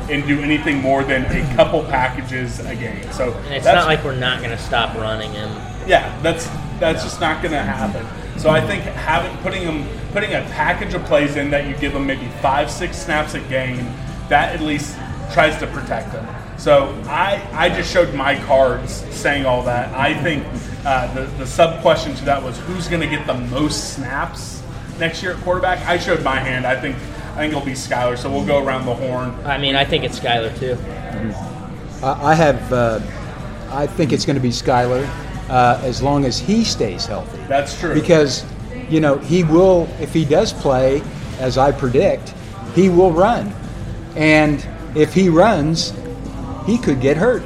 and 0.10 0.28
do 0.28 0.42
anything 0.42 0.82
more 0.82 1.04
than 1.04 1.26
a 1.26 1.56
couple 1.56 1.82
packages 1.86 2.60
a 2.60 2.76
game. 2.76 3.12
So 3.12 3.34
And 3.46 3.54
it's 3.56 3.66
not 3.66 3.86
like 3.86 4.04
we're 4.04 4.16
not 4.16 4.40
going 4.40 4.52
to 4.52 4.58
stop 4.58 4.96
running 4.96 5.32
him. 5.32 5.50
yeah, 5.88 6.20
that's 6.22 6.48
that's 6.80 7.04
just 7.04 7.22
not 7.22 7.42
going 7.42 7.54
to 7.54 7.64
happen. 7.64 8.06
So 8.38 8.50
I 8.50 8.60
think 8.60 8.84
having 8.84 9.36
putting 9.38 9.64
them 9.64 9.88
putting 10.12 10.34
a 10.34 10.42
package 10.52 10.94
of 10.94 11.04
plays 11.06 11.38
in 11.38 11.50
that 11.52 11.66
you 11.68 11.76
give 11.78 11.94
him 11.94 12.06
maybe 12.06 12.28
five 12.42 12.70
six 12.70 12.98
snaps 12.98 13.34
a 13.34 13.40
game, 13.42 13.86
that 14.28 14.54
at 14.54 14.62
least 14.62 14.98
tries 15.32 15.58
to 15.60 15.68
protect 15.68 16.12
them. 16.12 16.28
So 16.58 16.88
I 17.08 17.46
I 17.54 17.70
just 17.70 17.92
showed 17.92 18.14
my 18.14 18.40
cards 18.46 18.94
saying 19.14 19.46
all 19.46 19.64
that. 19.64 19.94
I 19.94 20.14
think 20.24 20.46
uh, 20.86 21.14
the 21.14 21.26
the 21.38 21.46
sub 21.48 21.82
question 21.82 22.16
to 22.16 22.26
that 22.26 22.42
was 22.42 22.58
who's 22.60 22.88
going 22.88 23.02
to 23.02 23.08
get 23.08 23.28
the 23.28 23.34
most 23.34 23.96
snaps 23.96 24.64
next 25.00 25.22
year 25.22 25.34
at 25.34 25.44
quarterback. 25.44 25.86
I 25.86 25.98
showed 25.98 26.24
my 26.24 26.40
hand. 26.40 26.66
I 26.66 26.80
think 26.80 26.96
I 27.36 27.40
think 27.40 27.54
it'll 27.54 27.66
be 27.66 27.74
Skylar. 27.74 28.18
So 28.18 28.32
we'll 28.32 28.46
go 28.46 28.64
around 28.64 28.86
the 28.86 28.96
horn. 28.96 29.36
I 29.46 29.58
mean, 29.58 29.76
I 29.76 29.84
think 29.84 30.04
it's 30.04 30.20
Skylar 30.20 30.58
too. 30.58 30.78
I 32.02 32.32
I 32.32 32.34
have, 32.34 32.74
uh, 32.74 33.00
I 33.72 33.88
think 33.88 34.14
it's 34.14 34.26
going 34.26 34.38
to 34.38 34.42
be 34.42 34.50
Skylar 34.50 35.06
uh, 35.50 35.82
as 35.84 36.02
long 36.02 36.26
as 36.26 36.40
he 36.40 36.64
stays 36.64 37.06
healthy. 37.06 37.40
That's 37.48 37.78
true. 37.80 37.94
Because, 37.94 38.46
you 38.90 39.00
know, 39.00 39.18
he 39.18 39.44
will, 39.44 39.88
if 40.00 40.14
he 40.14 40.24
does 40.24 40.54
play, 40.54 41.02
as 41.40 41.58
I 41.58 41.72
predict, 41.72 42.34
he 42.74 42.90
will 42.90 43.12
run. 43.12 43.54
And 44.16 44.66
if 44.96 45.14
he 45.14 45.30
runs, 45.30 45.92
he 46.66 46.78
could 46.78 47.02
get 47.02 47.18
hurt. 47.18 47.44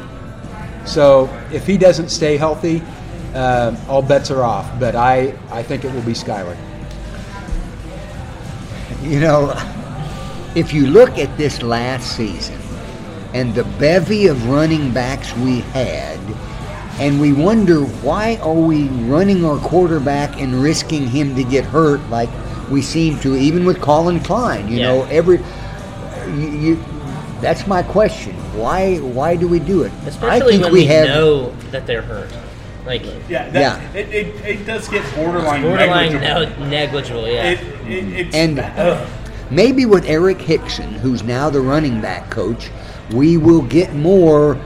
So 0.86 1.30
if 1.52 1.68
he 1.68 1.78
doesn't 1.78 2.10
stay 2.10 2.38
healthy, 2.38 2.82
uh, 3.34 3.76
all 3.88 4.02
bets 4.02 4.32
are 4.32 4.44
off. 4.44 4.80
But 4.80 4.96
I, 4.96 5.38
I 5.52 5.62
think 5.64 5.84
it 5.86 5.94
will 5.94 6.02
be 6.02 6.14
Skylar. 6.14 6.58
You 9.04 9.20
know, 9.20 9.54
if 10.56 10.74
you 10.74 10.88
look 10.88 11.18
at 11.18 11.36
this 11.38 11.62
last 11.62 12.16
season 12.18 12.60
and 13.34 13.54
the 13.54 13.64
bevy 13.80 14.28
of 14.28 14.50
running 14.50 14.92
backs 14.92 15.36
we 15.38 15.60
had, 15.60 16.20
and 17.00 17.22
we 17.22 17.32
wonder 17.32 17.82
why 17.82 18.38
are 18.38 18.54
we 18.54 18.88
running 19.08 19.46
our 19.46 19.58
quarterback 19.60 20.42
and 20.42 20.62
risking 20.62 21.08
him 21.08 21.34
to 21.36 21.44
get 21.44 21.64
hurt 21.64 22.02
like 22.10 22.30
we 22.70 22.82
seem 22.82 23.18
to, 23.20 23.36
even 23.36 23.64
with 23.64 23.80
Collin 23.82 24.20
Klein. 24.20 24.68
You 24.68 24.80
Yeah. 24.80 24.88
know, 24.88 25.04
every 25.06 25.40
you, 26.28 26.50
you, 26.50 26.84
that's 27.42 27.66
my 27.68 27.82
question. 27.84 28.36
Why 28.60 28.98
why 28.98 29.36
do 29.36 29.48
we 29.48 29.60
do 29.60 29.84
it? 29.84 29.92
I 30.04 30.08
Especially 30.08 30.52
think 30.54 30.64
when 30.64 30.74
we 30.74 30.80
we, 30.80 30.86
have 30.88 31.08
know 31.08 31.52
that 31.72 31.86
they're 31.88 32.02
hurt. 32.02 32.30
Like, 32.86 33.04
Yeah, 33.28 33.50
that, 33.52 33.96
It, 33.96 34.10
it, 34.10 34.28
it 34.46 34.66
does 34.66 34.88
get 34.88 35.04
borderline, 35.16 35.62
borderline 35.62 36.14
negligible. 36.14 36.60
no, 36.64 36.70
negligible, 36.70 37.28
yeah. 37.28 37.52
It, 37.52 37.60
it, 37.88 38.20
it's 38.28 38.36
And 38.36 38.60
ugh. 38.60 39.08
maybe 39.52 39.86
with 39.86 40.06
Eric 40.06 40.42
Hickson, 40.42 40.94
who's 40.94 41.22
now 41.22 41.50
the 41.52 41.62
running 41.62 42.02
back 42.02 42.32
coach, 42.32 42.72
we 43.14 43.38
will 43.38 43.62
get 43.62 43.94
more, 43.94 44.58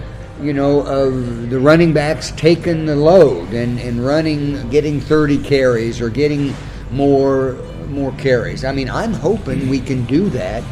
you 0.42 0.54
know, 0.54 0.82
of 0.86 1.50
the 1.50 1.60
running 1.60 1.92
backs 1.92 2.32
taking 2.32 2.86
the 2.86 2.96
load 2.96 3.50
and, 3.54 3.80
and 3.80 4.06
running, 4.06 4.70
getting 4.70 5.02
30 5.02 5.40
carries 5.44 6.00
or 6.00 6.10
getting 6.10 6.54
more 6.92 7.58
more 7.90 8.14
carries. 8.14 8.64
I 8.64 8.72
mean, 8.72 8.90
I'm 8.90 9.14
hoping 9.14 9.70
we 9.70 9.80
can 9.80 10.06
do 10.06 10.30
that. 10.30 10.64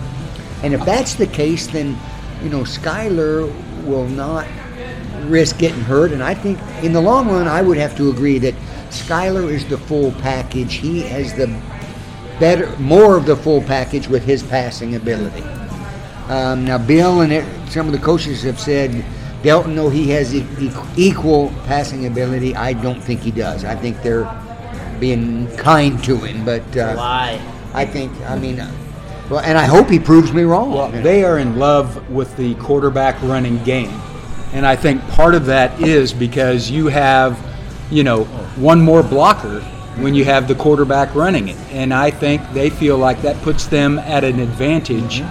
And 0.63 0.73
if 0.73 0.83
that's 0.85 1.15
the 1.15 1.27
case, 1.27 1.67
then, 1.67 1.95
you 2.43 2.49
know, 2.49 2.61
Skylar 2.61 3.51
will 3.85 4.07
not 4.07 4.47
risk 5.23 5.57
getting 5.57 5.81
hurt. 5.81 6.11
And 6.11 6.23
I 6.23 6.33
think 6.33 6.59
in 6.83 6.93
the 6.93 7.01
long 7.01 7.27
run, 7.27 7.47
I 7.47 7.61
would 7.61 7.77
have 7.77 7.95
to 7.97 8.09
agree 8.09 8.39
that 8.39 8.55
Skylar 8.89 9.49
is 9.49 9.65
the 9.65 9.77
full 9.77 10.11
package. 10.13 10.75
He 10.75 11.01
has 11.01 11.33
the 11.33 11.47
better, 12.39 12.75
more 12.77 13.17
of 13.17 13.25
the 13.25 13.35
full 13.35 13.61
package 13.61 14.07
with 14.07 14.23
his 14.23 14.43
passing 14.43 14.95
ability. 14.95 15.43
Um, 16.27 16.65
now, 16.65 16.77
Bill 16.77 17.21
and 17.21 17.31
it, 17.31 17.45
some 17.69 17.85
of 17.87 17.93
the 17.93 17.99
coaches 17.99 18.43
have 18.43 18.59
said 18.59 19.03
Delton, 19.43 19.75
though 19.75 19.89
he 19.89 20.09
has 20.11 20.33
e- 20.35 20.45
equal 20.95 21.49
passing 21.65 22.05
ability, 22.05 22.55
I 22.55 22.73
don't 22.73 23.01
think 23.01 23.21
he 23.21 23.31
does. 23.31 23.65
I 23.65 23.75
think 23.75 24.01
they're 24.01 24.29
being 24.99 25.47
kind 25.57 26.03
to 26.03 26.17
him, 26.17 26.45
but 26.45 26.61
uh. 26.77 26.95
I 27.73 27.85
think, 27.85 28.11
I 28.21 28.37
mean, 28.37 28.59
uh, 28.59 28.71
well, 29.31 29.39
and 29.39 29.57
I 29.57 29.65
hope 29.65 29.89
he 29.89 29.97
proves 29.97 30.33
me 30.33 30.43
wrong. 30.43 30.73
Well, 30.73 30.91
they 30.91 31.23
are 31.23 31.39
in 31.39 31.57
love 31.57 32.09
with 32.09 32.35
the 32.35 32.53
quarterback 32.55 33.21
running 33.21 33.63
game. 33.63 34.01
And 34.53 34.65
I 34.65 34.75
think 34.75 35.01
part 35.09 35.35
of 35.35 35.45
that 35.45 35.81
is 35.81 36.11
because 36.11 36.69
you 36.69 36.87
have, 36.87 37.39
you 37.89 38.03
know, 38.03 38.25
one 38.55 38.81
more 38.81 39.01
blocker 39.01 39.61
when 39.99 40.13
you 40.13 40.25
have 40.25 40.49
the 40.49 40.55
quarterback 40.55 41.15
running 41.15 41.47
it. 41.47 41.57
And 41.71 41.93
I 41.93 42.11
think 42.11 42.41
they 42.51 42.69
feel 42.69 42.97
like 42.97 43.21
that 43.21 43.41
puts 43.41 43.67
them 43.67 43.99
at 43.99 44.25
an 44.25 44.39
advantage 44.39 45.23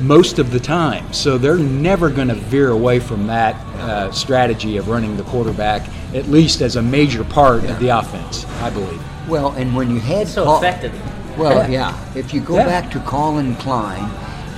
most 0.00 0.40
of 0.40 0.50
the 0.50 0.58
time. 0.58 1.12
So 1.12 1.38
they're 1.38 1.58
never 1.58 2.10
going 2.10 2.28
to 2.28 2.34
veer 2.34 2.70
away 2.70 2.98
from 2.98 3.28
that 3.28 3.54
uh, 3.76 4.10
strategy 4.10 4.76
of 4.76 4.88
running 4.88 5.16
the 5.16 5.22
quarterback, 5.24 5.88
at 6.14 6.26
least 6.26 6.60
as 6.60 6.74
a 6.74 6.82
major 6.82 7.22
part 7.22 7.62
of 7.64 7.78
the 7.78 7.90
offense, 7.90 8.44
I 8.60 8.70
believe. 8.70 9.00
Well, 9.28 9.52
and 9.52 9.74
when 9.76 9.88
you 9.90 10.00
had 10.00 10.26
so 10.26 10.44
Col- 10.44 10.58
effective. 10.58 10.92
Well, 11.36 11.68
yeah. 11.70 11.96
If 12.14 12.32
you 12.34 12.40
go 12.40 12.56
Yeah. 12.56 12.66
back 12.66 12.90
to 12.92 13.00
Collin 13.00 13.54
Klein, 13.56 14.08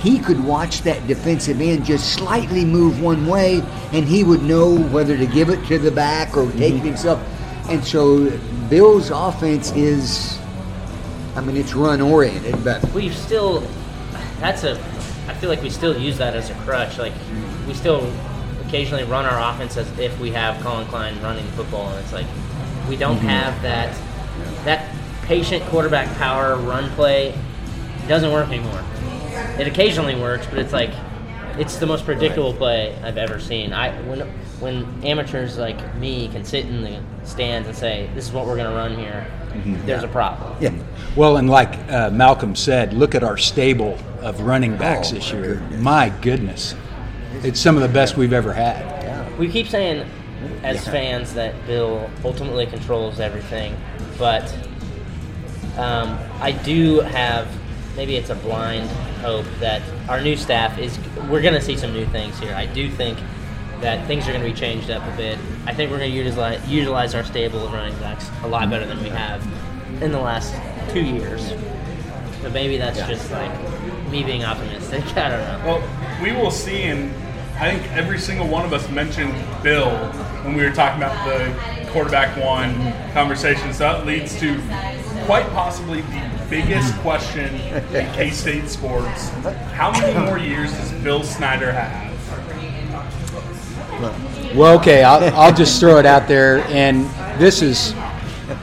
he 0.01 0.19
could 0.19 0.43
watch 0.43 0.81
that 0.83 1.07
defensive 1.07 1.59
end 1.61 1.85
just 1.85 2.13
slightly 2.13 2.63
move 2.65 3.01
one 3.01 3.25
way, 3.25 3.63
and 3.91 4.05
he 4.05 4.23
would 4.23 4.43
know 4.43 4.75
whether 4.75 5.17
to 5.17 5.25
give 5.25 5.49
it 5.49 5.65
to 5.67 5.79
the 5.79 5.91
back 5.91 6.37
or 6.37 6.51
take 6.51 6.75
it 6.75 6.79
himself. 6.83 7.19
And 7.69 7.83
so 7.83 8.29
Bill's 8.69 9.09
offense 9.09 9.71
is, 9.75 10.37
I 11.35 11.41
mean, 11.41 11.57
it's 11.57 11.73
run 11.73 12.01
oriented, 12.01 12.63
but 12.63 12.83
We've 12.93 13.15
still, 13.15 13.63
that's 14.39 14.63
a, 14.63 14.73
I 15.27 15.33
feel 15.33 15.49
like 15.49 15.63
we 15.63 15.71
still 15.71 15.97
use 15.97 16.17
that 16.19 16.35
as 16.35 16.51
a 16.51 16.53
crutch. 16.55 16.99
Like, 16.99 17.13
we 17.67 17.73
still 17.73 18.07
occasionally 18.67 19.03
run 19.05 19.25
our 19.25 19.53
offense 19.53 19.75
as 19.77 19.87
if 19.97 20.19
we 20.19 20.29
have 20.31 20.61
Collin 20.61 20.85
Klein 20.87 21.19
running 21.23 21.45
the 21.45 21.51
football, 21.53 21.89
and 21.89 21.99
it's 22.03 22.13
like, 22.13 22.27
we 22.87 22.95
don't 22.95 23.17
Mm-hmm. 23.17 23.27
have 23.27 23.59
that, 23.63 23.97
that 24.65 24.87
patient 25.25 25.63
quarterback 25.65 26.15
power 26.17 26.55
run 26.57 26.89
play 26.91 27.37
doesn't 28.07 28.31
work 28.31 28.47
anymore. 28.47 28.83
It 29.59 29.67
occasionally 29.67 30.15
works, 30.15 30.45
but 30.47 30.59
it's 30.59 30.73
like, 30.73 30.91
it's 31.57 31.77
the 31.77 31.85
most 31.85 32.05
predictable 32.05 32.53
play 32.53 32.97
I've 33.03 33.17
ever 33.17 33.39
seen. 33.39 33.73
I 33.73 33.91
when 34.03 34.21
when 34.59 34.85
amateurs 35.03 35.57
like 35.57 35.95
me 35.95 36.27
can 36.29 36.43
sit 36.45 36.65
in 36.65 36.81
the 36.83 37.01
stands 37.25 37.67
and 37.67 37.75
say, 37.77 38.09
"This 38.13 38.25
is 38.27 38.31
what 38.33 38.45
we're 38.45 38.55
going 38.57 38.69
to 38.69 38.75
run 38.75 38.97
here," 38.97 39.25
there's 39.85 40.03
a 40.03 40.07
problem. 40.07 40.55
yeah. 40.61 40.71
Well, 41.15 41.37
and 41.37 41.49
like 41.49 41.73
uh, 41.91 42.09
Malcolm 42.11 42.55
said, 42.55 42.93
look 42.93 43.15
at 43.15 43.23
our 43.23 43.37
stable 43.37 43.97
of 44.21 44.41
running 44.41 44.75
backs 44.77 45.11
Oh, 45.11 45.15
this 45.15 45.31
my 45.31 45.39
year. 45.39 45.55
goodness. 45.55 45.81
My 45.81 46.09
goodness. 46.21 46.75
It's 47.43 47.59
some 47.59 47.75
of 47.77 47.81
the 47.81 47.89
best 47.89 48.17
we've 48.17 48.33
ever 48.33 48.51
had. 48.53 49.37
We 49.37 49.49
keep 49.49 49.67
saying, 49.67 50.09
as 50.63 50.85
fans, 50.87 51.33
that 51.35 51.53
Bill 51.67 52.09
ultimately 52.23 52.65
controls 52.65 53.19
everything, 53.19 53.77
but 54.17 54.43
um, 55.77 56.17
I 56.41 56.51
do 56.51 57.01
have 57.01 57.47
maybe 57.95 58.15
it's 58.15 58.29
a 58.29 58.35
blind 58.35 58.89
hope 59.21 59.45
that 59.59 59.81
our 60.09 60.21
new 60.21 60.35
staff 60.35 60.77
is. 60.77 60.97
We're 61.29 61.41
going 61.41 61.53
to 61.53 61.61
see 61.61 61.77
some 61.77 61.93
new 61.93 62.05
things 62.07 62.39
here. 62.39 62.53
I 62.53 62.65
do 62.65 62.89
think 62.89 63.17
that 63.81 64.05
things 64.07 64.27
are 64.27 64.31
going 64.31 64.43
to 64.43 64.49
be 64.49 64.55
changed 64.55 64.89
up 64.89 65.03
a 65.13 65.17
bit. 65.17 65.37
I 65.65 65.73
think 65.73 65.91
we're 65.91 65.99
going 65.99 66.11
to 66.11 66.17
utilize 66.17 66.65
utilize 66.67 67.15
our 67.15 67.23
stable 67.23 67.65
of 67.65 67.73
running 67.73 67.97
backs 67.99 68.29
a 68.43 68.47
lot 68.47 68.69
better 68.69 68.85
than 68.85 69.01
we 69.03 69.09
have 69.09 69.45
in 70.01 70.11
the 70.11 70.19
last 70.19 70.53
two 70.91 71.03
years. 71.03 71.51
But 72.41 72.53
maybe 72.53 72.77
that's 72.77 72.99
just 72.99 73.31
like 73.31 73.51
me 74.09 74.23
being 74.23 74.43
optimistic. 74.43 75.03
I 75.17 75.29
don't 75.29 75.39
know. 75.39 75.61
Well, 75.65 76.21
we 76.21 76.31
will 76.31 76.51
see, 76.51 76.83
and 76.83 77.13
I 77.55 77.71
think 77.71 77.91
every 77.91 78.19
single 78.19 78.47
one 78.47 78.65
of 78.65 78.73
us 78.73 78.89
mentioned 78.89 79.33
Bill 79.63 79.89
when 80.43 80.55
we 80.55 80.63
were 80.63 80.71
talking 80.71 81.01
about 81.01 81.25
the 81.25 81.89
quarterback 81.91 82.37
one 82.37 82.93
conversation. 83.13 83.73
So 83.73 83.79
that 83.79 84.05
leads 84.05 84.39
to 84.39 84.57
quite 85.25 85.47
possibly 85.49 86.01
the 86.01 86.47
biggest 86.49 86.95
question 86.99 87.53
in 87.55 88.13
K 88.13 88.29
State 88.29 88.69
sports. 88.69 89.29
How 89.73 89.91
many 89.91 90.17
more 90.25 90.37
years 90.37 90.71
does 90.71 90.91
Bill 91.03 91.23
Snyder 91.23 91.71
have? 91.71 92.13
Well, 94.55 94.77
okay, 94.79 95.03
I'll, 95.03 95.33
I'll 95.35 95.53
just 95.53 95.79
throw 95.79 95.97
it 95.97 96.05
out 96.05 96.27
there, 96.27 96.59
and 96.65 97.05
this 97.39 97.61
is 97.61 97.93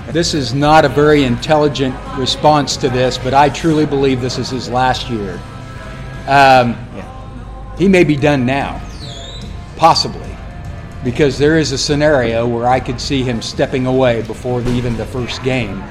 this 0.09 0.35
is 0.35 0.55
not 0.55 0.85
a 0.85 0.89
very 0.89 1.25
intelligent 1.25 1.97
response 2.17 2.77
to 2.79 2.89
this, 2.89 3.19
but 3.19 3.35
I 3.35 3.49
truly 3.49 3.87
believe 3.87 4.21
this 4.21 4.39
is 4.39 4.51
his 4.51 4.69
last 4.69 5.11
year. 5.11 5.41
Um, 6.29 6.77
he 7.77 7.89
may 7.89 8.05
be 8.05 8.15
done 8.15 8.47
now, 8.47 8.81
possibly, 9.77 10.37
because 11.03 11.39
there 11.39 11.59
is 11.59 11.73
a 11.73 11.79
scenario 11.79 12.47
where 12.47 12.69
I 12.69 12.79
could 12.79 13.01
see 13.01 13.23
him 13.23 13.43
stepping 13.43 13.87
away 13.87 14.23
before 14.23 14.61
the, 14.61 14.71
even 14.73 14.97
the 14.97 15.07
first 15.07 15.43
game, 15.43 15.83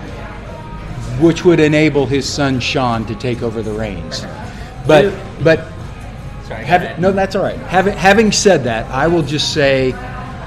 which 1.20 1.44
would 1.46 1.60
enable 1.60 2.06
his 2.06 2.28
son 2.28 2.60
Sean 2.60 3.06
to 3.06 3.16
take 3.16 3.42
over 3.42 3.62
the 3.62 3.74
reins. 3.74 4.22
But 4.88 5.14
but 5.44 5.68
Sorry, 6.48 6.66
have, 6.66 7.00
no, 7.00 7.12
that's 7.12 7.36
all 7.36 7.44
right. 7.44 7.58
Having, 7.58 7.98
having 7.98 8.32
said 8.32 8.64
that, 8.66 8.86
I 8.92 9.08
will 9.08 9.22
just 9.22 9.54
say 9.54 9.94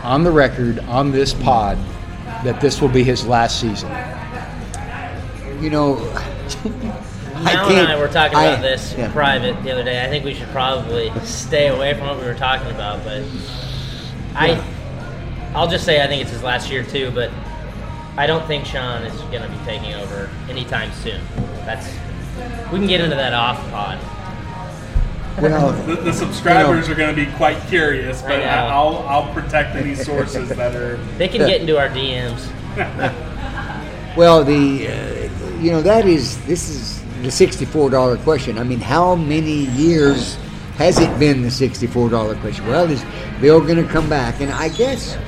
on 0.03 0.23
the 0.23 0.31
record, 0.31 0.81
on 0.81 1.13
this 1.13 1.33
pod, 1.33 1.79
that 2.45 2.61
this 2.61 2.81
will 2.81 2.89
be 2.89 3.03
his 3.03 3.27
last 3.27 3.61
season. 3.61 3.91
You 5.63 5.71
know, 5.71 5.95
Mel 7.43 7.71
and 7.71 7.89
I 7.89 7.99
were 7.99 8.09
talking 8.09 8.37
I- 8.37 8.45
about 8.45 8.63
this 8.63 8.95
yeah. 8.97 9.11
private 9.13 9.63
the 9.63 9.73
other 9.73 9.85
day. 9.85 10.05
I 10.05 10.09
think 10.09 10.25
we 10.25 10.35
should 10.35 10.49
probably 10.49 11.11
stay 11.25 11.69
away 11.69 11.95
from 11.95 12.09
what 12.09 12.19
we 12.19 12.25
were 12.25 12.35
talking 12.35 12.71
about, 12.71 13.03
but 13.05 13.23
I, 14.35 14.63
I'll 15.55 15.69
just 15.69 15.85
say 15.85 16.03
I 16.03 16.07
think 16.07 16.23
it's 16.23 16.33
his 16.33 16.43
last 16.43 16.71
year 16.71 16.83
too. 16.83 17.11
But 17.13 17.31
I 18.17 18.27
don't 18.27 18.47
think 18.47 18.65
Sean 18.65 19.03
is 19.03 19.21
going 19.23 19.43
to 19.43 19.49
be 19.49 19.65
taking 19.65 19.95
over 19.95 20.31
anytime 20.49 20.93
soon. 20.93 21.21
That's 21.65 21.89
we 22.73 22.79
can 22.79 22.87
get 22.87 23.01
into 23.01 23.17
that 23.17 23.33
off 23.33 23.59
pod. 23.71 23.99
well, 25.43 25.73
The, 25.85 25.97
the 25.97 26.13
subscribers 26.13 26.89
are 26.89 26.95
going 26.95 27.15
to 27.15 27.25
be 27.25 27.31
quite 27.37 27.61
curious, 27.69 28.23
but. 28.23 28.41
I, 28.41 28.69
I'll 28.69 28.99
I'll 29.09 29.33
protect 29.35 29.75
any 29.77 29.95
sources 29.95 30.49
that 30.51 30.75
are. 30.77 30.97
They 31.19 31.29
can 31.29 31.39
get 31.47 31.61
into 31.63 31.79
our 31.79 31.89
DMs. 31.89 32.51
Well, 34.17 34.45
the 34.45 34.87
uh, 34.87 35.61
you 35.61 35.73
know 35.73 35.83
that 35.83 36.07
is 36.07 36.39
this 36.47 36.69
is 36.69 37.03
the 37.23 37.33
sixty-four 37.33 37.91
dollar 37.91 38.17
question. 38.19 38.59
I 38.59 38.63
mean, 38.63 38.79
how 38.79 39.17
many 39.17 39.67
years 39.75 40.37
has 40.77 41.01
it 41.01 41.19
been 41.19 41.43
the 41.43 41.51
sixty-four 41.51 42.11
dollar 42.11 42.37
question? 42.37 42.65
Well, 42.69 42.89
is 42.89 43.05
Bill 43.41 43.61
going 43.61 43.85
to 43.85 43.93
come 43.93 44.09
back? 44.09 44.41
And 44.41 44.53
I 44.53 44.69
guess 44.69 45.19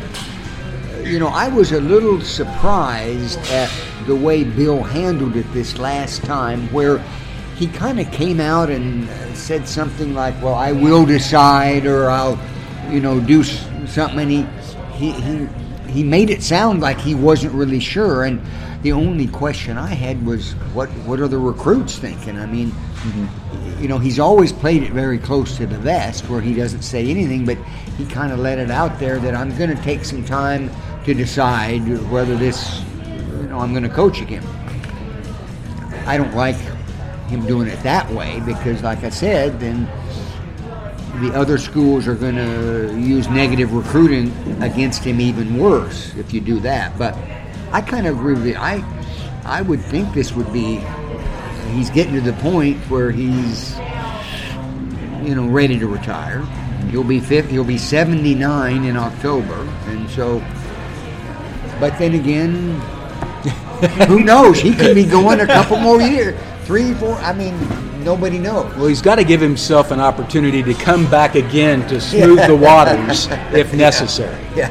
you 1.06 1.18
know 1.18 1.28
I 1.28 1.48
was 1.48 1.72
a 1.72 1.80
little 1.80 2.20
surprised 2.20 3.38
at 3.50 3.70
the 4.06 4.16
way 4.16 4.44
Bill 4.44 4.82
handled 4.82 5.36
it 5.36 5.50
this 5.52 5.78
last 5.78 6.24
time, 6.24 6.72
where 6.72 6.98
he 7.56 7.68
kind 7.68 8.00
of 8.00 8.10
came 8.12 8.40
out 8.40 8.70
and 8.70 9.08
uh, 9.08 9.34
said 9.34 9.68
something 9.68 10.14
like, 10.14 10.34
"Well, 10.42 10.54
I 10.54 10.72
will 10.72 11.06
decide," 11.06 11.86
or 11.86 12.10
"I'll 12.10 12.38
you 12.90 13.00
know 13.00 13.20
do 13.20 13.44
something." 13.44 14.18
And 14.18 14.30
he 14.30 14.46
he 14.94 15.12
he 15.12 15.48
he 15.92 16.02
made 16.02 16.30
it 16.30 16.42
sound 16.42 16.80
like 16.80 16.98
he 16.98 17.14
wasn't 17.14 17.54
really 17.54 17.80
sure 17.80 18.24
and 18.24 18.40
the 18.82 18.92
only 18.92 19.26
question 19.26 19.78
I 19.78 19.88
had 19.88 20.24
was 20.24 20.52
what 20.72 20.88
what 21.06 21.18
are 21.18 21.26
the 21.26 21.38
recruits 21.38 21.98
thinking? 21.98 22.38
I 22.38 22.46
mean, 22.46 22.72
you 23.80 23.88
know, 23.88 23.98
he's 23.98 24.20
always 24.20 24.52
played 24.52 24.84
it 24.84 24.92
very 24.92 25.18
close 25.18 25.56
to 25.56 25.66
the 25.66 25.78
vest 25.78 26.28
where 26.28 26.40
he 26.40 26.54
doesn't 26.54 26.82
say 26.82 27.08
anything, 27.08 27.44
but 27.44 27.58
he 27.98 28.06
kind 28.06 28.32
of 28.32 28.38
let 28.38 28.58
it 28.58 28.70
out 28.70 28.98
there 29.00 29.18
that 29.18 29.34
I'm 29.34 29.56
going 29.56 29.74
to 29.74 29.82
take 29.82 30.04
some 30.04 30.24
time 30.24 30.70
to 31.06 31.14
decide 31.14 31.86
whether 32.10 32.36
this, 32.36 32.82
you 33.40 33.44
know, 33.44 33.60
I'm 33.60 33.70
going 33.70 33.84
to 33.84 33.88
coach 33.88 34.20
again. 34.20 34.44
I 36.04 36.16
don't 36.16 36.34
like 36.34 36.56
him 37.28 37.46
doing 37.46 37.68
it 37.68 37.80
that 37.84 38.10
way 38.10 38.40
because, 38.44 38.82
like 38.82 39.04
I 39.04 39.10
said, 39.10 39.60
then 39.60 39.88
the 41.20 41.32
other 41.32 41.58
schools 41.58 42.08
are 42.08 42.16
going 42.16 42.34
to 42.34 42.98
use 42.98 43.28
negative 43.28 43.72
recruiting 43.72 44.32
against 44.60 45.04
him 45.04 45.20
even 45.20 45.56
worse 45.56 46.12
if 46.16 46.34
you 46.34 46.40
do 46.40 46.58
that. 46.60 46.98
But 46.98 47.16
I 47.70 47.82
kind 47.82 48.08
of 48.08 48.18
agree 48.18 48.34
with 48.34 48.46
you. 48.46 48.56
I 48.56 48.84
I 49.44 49.62
would 49.62 49.80
think 49.80 50.12
this 50.12 50.32
would 50.32 50.52
be 50.52 50.84
he's 51.72 51.88
getting 51.90 52.14
to 52.14 52.20
the 52.20 52.32
point 52.34 52.78
where 52.90 53.12
he's 53.12 53.78
you 55.22 55.36
know 55.36 55.46
ready 55.46 55.78
to 55.78 55.86
retire. 55.86 56.42
He'll 56.90 57.04
be 57.04 57.20
50, 57.20 57.50
he'll 57.50 57.64
be 57.64 57.78
79 57.78 58.84
in 58.84 58.96
October, 58.96 59.68
and 59.86 60.10
so. 60.10 60.42
But 61.78 61.98
then 61.98 62.14
again, 62.14 62.80
who 64.08 64.20
knows? 64.20 64.60
He 64.60 64.74
could 64.74 64.94
be 64.94 65.04
going 65.04 65.40
a 65.40 65.46
couple 65.46 65.78
more 65.78 66.00
years, 66.00 66.38
three, 66.64 66.94
four. 66.94 67.14
I 67.16 67.32
mean, 67.32 67.56
nobody 68.02 68.38
knows. 68.38 68.74
Well, 68.76 68.86
he's 68.86 69.02
got 69.02 69.16
to 69.16 69.24
give 69.24 69.40
himself 69.40 69.90
an 69.90 70.00
opportunity 70.00 70.62
to 70.62 70.74
come 70.74 71.10
back 71.10 71.34
again 71.34 71.86
to 71.88 72.00
smooth 72.12 72.46
the 72.46 72.56
waters 72.56 73.28
if 73.52 73.74
necessary. 73.74 74.42
Yeah. 74.54 74.70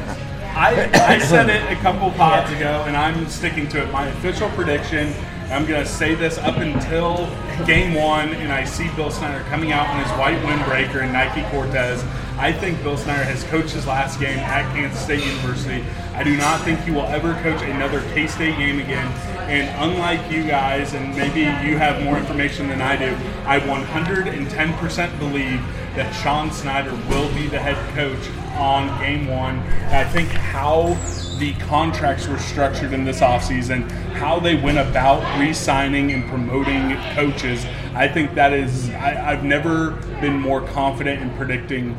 I, 0.56 0.88
I 1.14 1.18
said 1.18 1.50
it 1.50 1.70
a 1.70 1.80
couple 1.82 2.10
pods 2.12 2.50
ago, 2.50 2.84
and 2.86 2.96
I'm 2.96 3.28
sticking 3.28 3.68
to 3.68 3.82
it. 3.82 3.92
My 3.92 4.06
official 4.06 4.48
prediction. 4.50 5.12
I'm 5.50 5.64
going 5.64 5.84
to 5.84 5.88
say 5.88 6.16
this 6.16 6.38
up 6.38 6.56
until 6.56 7.28
game 7.66 7.94
one, 7.94 8.30
and 8.30 8.50
I 8.50 8.64
see 8.64 8.88
Bill 8.96 9.12
Snyder 9.12 9.44
coming 9.44 9.70
out 9.70 9.86
on 9.88 10.02
his 10.02 10.10
white 10.18 10.38
windbreaker 10.40 11.02
and 11.02 11.12
Nike 11.12 11.42
Cortez. 11.54 12.02
I 12.38 12.52
think 12.52 12.82
Bill 12.82 12.98
Snyder 12.98 13.24
has 13.24 13.44
coached 13.44 13.70
his 13.70 13.86
last 13.86 14.20
game 14.20 14.38
at 14.38 14.70
Kansas 14.74 15.00
State 15.02 15.24
University. 15.24 15.82
I 16.12 16.22
do 16.22 16.36
not 16.36 16.60
think 16.62 16.78
he 16.80 16.90
will 16.90 17.06
ever 17.06 17.32
coach 17.42 17.62
another 17.62 18.02
K 18.12 18.26
State 18.26 18.58
game 18.58 18.78
again. 18.78 19.06
And 19.48 19.90
unlike 19.90 20.30
you 20.30 20.42
guys, 20.46 20.92
and 20.92 21.16
maybe 21.16 21.40
you 21.40 21.78
have 21.78 22.02
more 22.02 22.18
information 22.18 22.68
than 22.68 22.82
I 22.82 22.96
do, 22.96 23.16
I 23.46 23.60
110% 23.60 25.18
believe 25.18 25.60
that 25.94 26.12
Sean 26.22 26.50
Snyder 26.52 26.90
will 27.08 27.32
be 27.34 27.46
the 27.46 27.58
head 27.58 27.76
coach 27.94 28.28
on 28.56 29.00
game 29.00 29.28
one. 29.28 29.60
I 29.90 30.04
think 30.04 30.28
how 30.28 30.94
the 31.38 31.54
contracts 31.54 32.26
were 32.26 32.38
structured 32.38 32.92
in 32.92 33.04
this 33.04 33.20
offseason, 33.20 33.88
how 34.12 34.38
they 34.38 34.56
went 34.56 34.78
about 34.78 35.22
re 35.40 35.54
signing 35.54 36.12
and 36.12 36.28
promoting 36.28 36.96
coaches, 37.14 37.64
I 37.94 38.08
think 38.08 38.34
that 38.34 38.52
is, 38.52 38.90
I, 38.90 39.32
I've 39.32 39.44
never 39.44 39.92
been 40.20 40.38
more 40.38 40.60
confident 40.60 41.22
in 41.22 41.30
predicting 41.36 41.96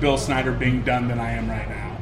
Bill 0.00 0.16
Snyder 0.18 0.52
being 0.52 0.82
done 0.82 1.08
than 1.08 1.20
I 1.20 1.32
am 1.32 1.48
right 1.48 1.68
now. 1.68 1.96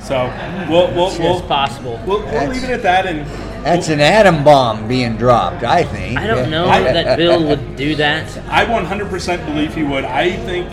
So 0.00 0.24
we'll, 0.68 0.92
we'll, 0.94 1.08
It's 1.10 1.18
we'll, 1.18 1.40
possible. 1.42 2.00
we'll, 2.06 2.22
we'll 2.24 2.48
leave 2.48 2.64
it 2.64 2.70
at 2.70 2.82
that. 2.82 3.06
And 3.06 3.24
That's 3.64 3.88
an 3.88 4.00
atom 4.00 4.42
bomb 4.42 4.88
being 4.88 5.16
dropped, 5.16 5.62
I 5.62 5.84
think. 5.84 6.18
I 6.18 6.26
don't 6.26 6.50
know 6.50 6.66
I- 6.68 6.82
that 6.82 7.16
Bill 7.16 7.46
would 7.46 7.76
do 7.76 7.94
that. 7.96 8.36
I 8.48 8.64
100% 8.64 9.46
believe 9.46 9.74
he 9.74 9.84
would. 9.84 10.04
I 10.04 10.36
think, 10.44 10.68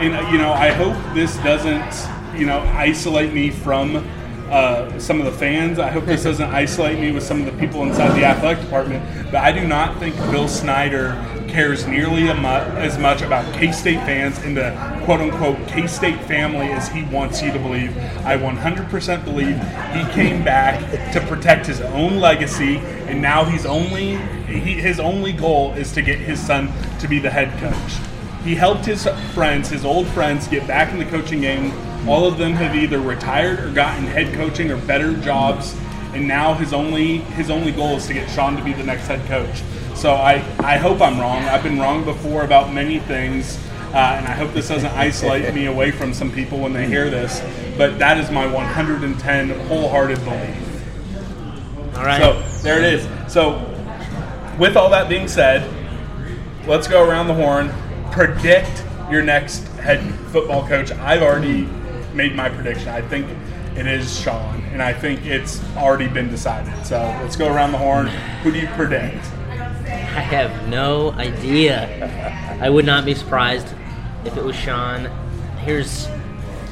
and 0.00 0.32
you 0.32 0.38
know, 0.38 0.52
I 0.52 0.70
hope 0.70 0.96
this 1.14 1.36
doesn't, 1.38 2.38
you 2.38 2.46
know, 2.46 2.58
isolate 2.74 3.32
me 3.32 3.50
from 3.50 4.04
uh, 4.50 4.98
some 4.98 5.20
of 5.20 5.26
the 5.26 5.32
fans. 5.32 5.78
I 5.78 5.88
hope 5.90 6.04
this 6.04 6.22
doesn't 6.24 6.50
isolate 6.50 6.98
me 6.98 7.12
with 7.12 7.22
some 7.22 7.38
of 7.40 7.46
the 7.46 7.52
people 7.64 7.84
inside 7.84 8.18
the 8.18 8.24
athletic 8.24 8.64
department. 8.64 9.04
But 9.30 9.36
I 9.36 9.52
do 9.52 9.64
not 9.66 9.98
think 10.00 10.16
Bill 10.32 10.48
Snyder 10.48 11.12
cares 11.52 11.86
nearly 11.86 12.22
mu- 12.22 12.48
as 12.80 12.98
much 12.98 13.20
about 13.20 13.44
K-State 13.54 14.00
fans 14.00 14.38
and 14.38 14.56
the 14.56 14.70
quote-unquote 15.04 15.68
K-State 15.68 16.18
family 16.22 16.68
as 16.72 16.88
he 16.88 17.02
wants 17.04 17.42
you 17.42 17.52
to 17.52 17.58
believe. 17.58 17.94
I 18.24 18.38
100% 18.38 19.24
believe 19.24 19.56
he 19.92 20.12
came 20.14 20.42
back 20.42 20.80
to 21.12 21.20
protect 21.20 21.66
his 21.66 21.82
own 21.82 22.16
legacy, 22.16 22.78
and 23.06 23.20
now 23.20 23.44
he's 23.44 23.66
only 23.66 24.16
he, 24.46 24.74
his 24.74 24.98
only 24.98 25.32
goal 25.32 25.72
is 25.74 25.92
to 25.92 26.02
get 26.02 26.18
his 26.18 26.40
son 26.40 26.72
to 27.00 27.06
be 27.06 27.18
the 27.18 27.30
head 27.30 27.56
coach. 27.60 28.08
He 28.44 28.54
helped 28.54 28.86
his 28.86 29.06
friends, 29.34 29.68
his 29.68 29.84
old 29.84 30.06
friends, 30.08 30.48
get 30.48 30.66
back 30.66 30.90
in 30.90 30.98
the 30.98 31.04
coaching 31.04 31.42
game. 31.42 31.72
All 32.08 32.26
of 32.26 32.38
them 32.38 32.54
have 32.54 32.74
either 32.74 32.98
retired 32.98 33.60
or 33.60 33.70
gotten 33.72 34.06
head 34.06 34.34
coaching 34.34 34.70
or 34.70 34.78
better 34.78 35.14
jobs, 35.18 35.76
and 36.14 36.26
now 36.26 36.54
his 36.54 36.72
only 36.72 37.18
his 37.18 37.50
only 37.50 37.72
goal 37.72 37.96
is 37.96 38.06
to 38.06 38.14
get 38.14 38.30
Sean 38.30 38.56
to 38.56 38.64
be 38.64 38.72
the 38.72 38.84
next 38.84 39.06
head 39.06 39.24
coach. 39.28 39.62
So 40.02 40.14
I, 40.14 40.44
I 40.58 40.78
hope 40.78 41.00
I'm 41.00 41.20
wrong. 41.20 41.44
I've 41.44 41.62
been 41.62 41.78
wrong 41.78 42.04
before 42.04 42.42
about 42.42 42.72
many 42.72 42.98
things, 42.98 43.56
uh, 43.94 44.16
and 44.18 44.26
I 44.26 44.32
hope 44.32 44.52
this 44.52 44.66
doesn't 44.66 44.90
isolate 44.90 45.54
me 45.54 45.66
away 45.66 45.92
from 45.92 46.12
some 46.12 46.28
people 46.32 46.58
when 46.58 46.72
they 46.72 46.88
hear 46.88 47.08
this. 47.08 47.40
But 47.78 48.00
that 48.00 48.18
is 48.18 48.28
my 48.28 48.44
110 48.44 49.50
wholehearted 49.68 50.18
belief. 50.24 51.96
All 51.96 52.04
right. 52.04 52.20
So 52.20 52.64
there 52.64 52.78
it 52.78 52.94
is. 52.94 53.32
So 53.32 53.58
with 54.58 54.76
all 54.76 54.90
that 54.90 55.08
being 55.08 55.28
said, 55.28 55.70
let's 56.66 56.88
go 56.88 57.08
around 57.08 57.28
the 57.28 57.34
horn. 57.34 57.72
Predict 58.10 58.84
your 59.08 59.22
next 59.22 59.68
head 59.78 60.02
football 60.32 60.66
coach. 60.66 60.90
I've 60.90 61.22
already 61.22 61.68
made 62.12 62.34
my 62.34 62.48
prediction. 62.48 62.88
I 62.88 63.02
think 63.02 63.28
it 63.76 63.86
is 63.86 64.20
Sean, 64.20 64.64
and 64.72 64.82
I 64.82 64.94
think 64.94 65.26
it's 65.26 65.62
already 65.76 66.08
been 66.08 66.28
decided. 66.28 66.84
So 66.84 66.98
let's 67.22 67.36
go 67.36 67.54
around 67.54 67.70
the 67.70 67.78
horn. 67.78 68.08
Who 68.42 68.50
do 68.50 68.58
you 68.58 68.66
predict? 68.66 69.24
I 70.14 70.20
have 70.20 70.68
no 70.68 71.12
idea. 71.12 72.58
I 72.60 72.68
would 72.68 72.84
not 72.84 73.06
be 73.06 73.14
surprised 73.14 73.66
if 74.26 74.36
it 74.36 74.44
was 74.44 74.54
Sean. 74.54 75.06
Here's, 75.58 76.06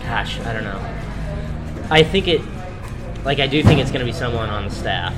gosh, 0.00 0.38
I 0.40 0.52
don't 0.52 0.64
know. 0.64 0.78
I 1.90 2.02
think 2.02 2.28
it, 2.28 2.42
like, 3.24 3.38
I 3.38 3.46
do 3.46 3.62
think 3.62 3.80
it's 3.80 3.90
going 3.90 4.04
to 4.04 4.12
be 4.12 4.16
someone 4.16 4.50
on 4.50 4.66
the 4.66 4.70
staff. 4.70 5.14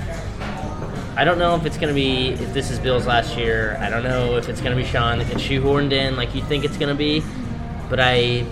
I 1.17 1.25
don't 1.25 1.39
know 1.39 1.57
if 1.57 1.67
it's 1.67 1.77
going 1.77 1.89
to 1.89 1.95
be, 1.95 2.29
if 2.29 2.55
this 2.55 2.71
is 2.71 2.79
Bill's 2.79 3.07
last 3.07 3.37
year. 3.37 3.77
I 3.81 3.91
don't 3.91 4.05
know 4.05 4.37
if 4.37 4.49
it's 4.49 4.61
going 4.61 4.77
to 4.77 4.83
be 4.83 4.89
Sean 4.89 5.19
that 5.19 5.29
gets 5.29 5.43
shoehorned 5.43 5.93
in 5.93 6.17
like 6.17 6.35
you 6.35 6.43
think 6.43 6.65
it's 6.65 6.77
going 6.77 6.89
to 6.89 6.95
be. 6.95 7.23
But 7.91 7.99
I, 7.99 8.47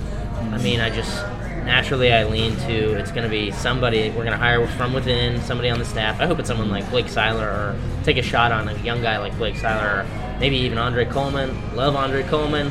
I 0.52 0.58
mean, 0.58 0.80
I 0.80 0.90
just, 0.90 1.24
naturally 1.64 2.12
I 2.12 2.24
lean 2.24 2.56
to 2.56 2.98
it's 2.98 3.10
going 3.10 3.24
to 3.24 3.28
be 3.28 3.50
somebody 3.50 4.08
we're 4.10 4.24
going 4.24 4.32
to 4.32 4.36
hire 4.36 4.66
from 4.66 4.92
within, 4.92 5.40
somebody 5.42 5.70
on 5.70 5.78
the 5.78 5.84
staff. 5.84 6.20
I 6.20 6.26
hope 6.26 6.38
it's 6.38 6.48
someone 6.48 6.70
like 6.70 6.88
Blake 6.90 7.08
Seiler 7.08 7.46
or 7.46 7.76
take 8.04 8.16
a 8.16 8.22
shot 8.22 8.52
on 8.52 8.68
a 8.68 8.74
young 8.82 9.02
guy 9.02 9.18
like 9.18 9.36
Blake 9.38 9.56
Seiler 9.56 10.02
or 10.02 10.38
maybe 10.38 10.56
even 10.56 10.78
Andre 10.78 11.04
Coleman. 11.04 11.76
Love 11.76 11.96
Andre 11.96 12.22
Coleman. 12.24 12.70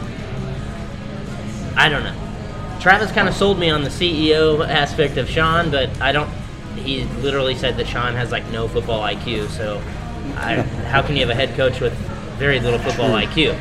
I 1.75 1.87
don't 1.87 2.03
know. 2.03 2.15
Travis 2.79 3.11
kind 3.11 3.27
of 3.27 3.35
sold 3.35 3.59
me 3.59 3.69
on 3.69 3.83
the 3.83 3.89
CEO 3.89 4.65
aspect 4.67 5.17
of 5.17 5.29
Sean, 5.29 5.69
but 5.69 5.89
I 6.01 6.11
don't. 6.11 6.29
He 6.75 7.03
literally 7.21 7.55
said 7.55 7.75
that 7.77 7.87
Sean 7.87 8.13
has 8.13 8.31
like 8.31 8.49
no 8.51 8.67
football 8.67 9.01
IQ. 9.01 9.49
So, 9.49 9.77
I, 10.35 10.61
how 10.87 11.01
can 11.01 11.15
you 11.15 11.21
have 11.21 11.29
a 11.29 11.35
head 11.35 11.55
coach 11.55 11.81
with 11.81 11.93
very 12.37 12.59
little 12.59 12.79
football 12.79 13.09
IQ? 13.09 13.53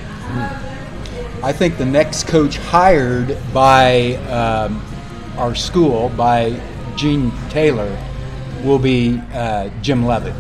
I 1.43 1.53
think 1.53 1.79
the 1.79 1.85
next 1.85 2.29
coach 2.29 2.59
hired 2.59 3.37
by 3.53 4.15
um, 4.27 4.85
our 5.39 5.55
school, 5.55 6.11
by 6.11 6.61
Gene 6.97 7.33
Taylor, 7.49 7.97
will 8.63 8.79
be 8.79 9.21
uh, 9.33 9.71
Jim 9.83 10.05
Leavitt. 10.05 10.35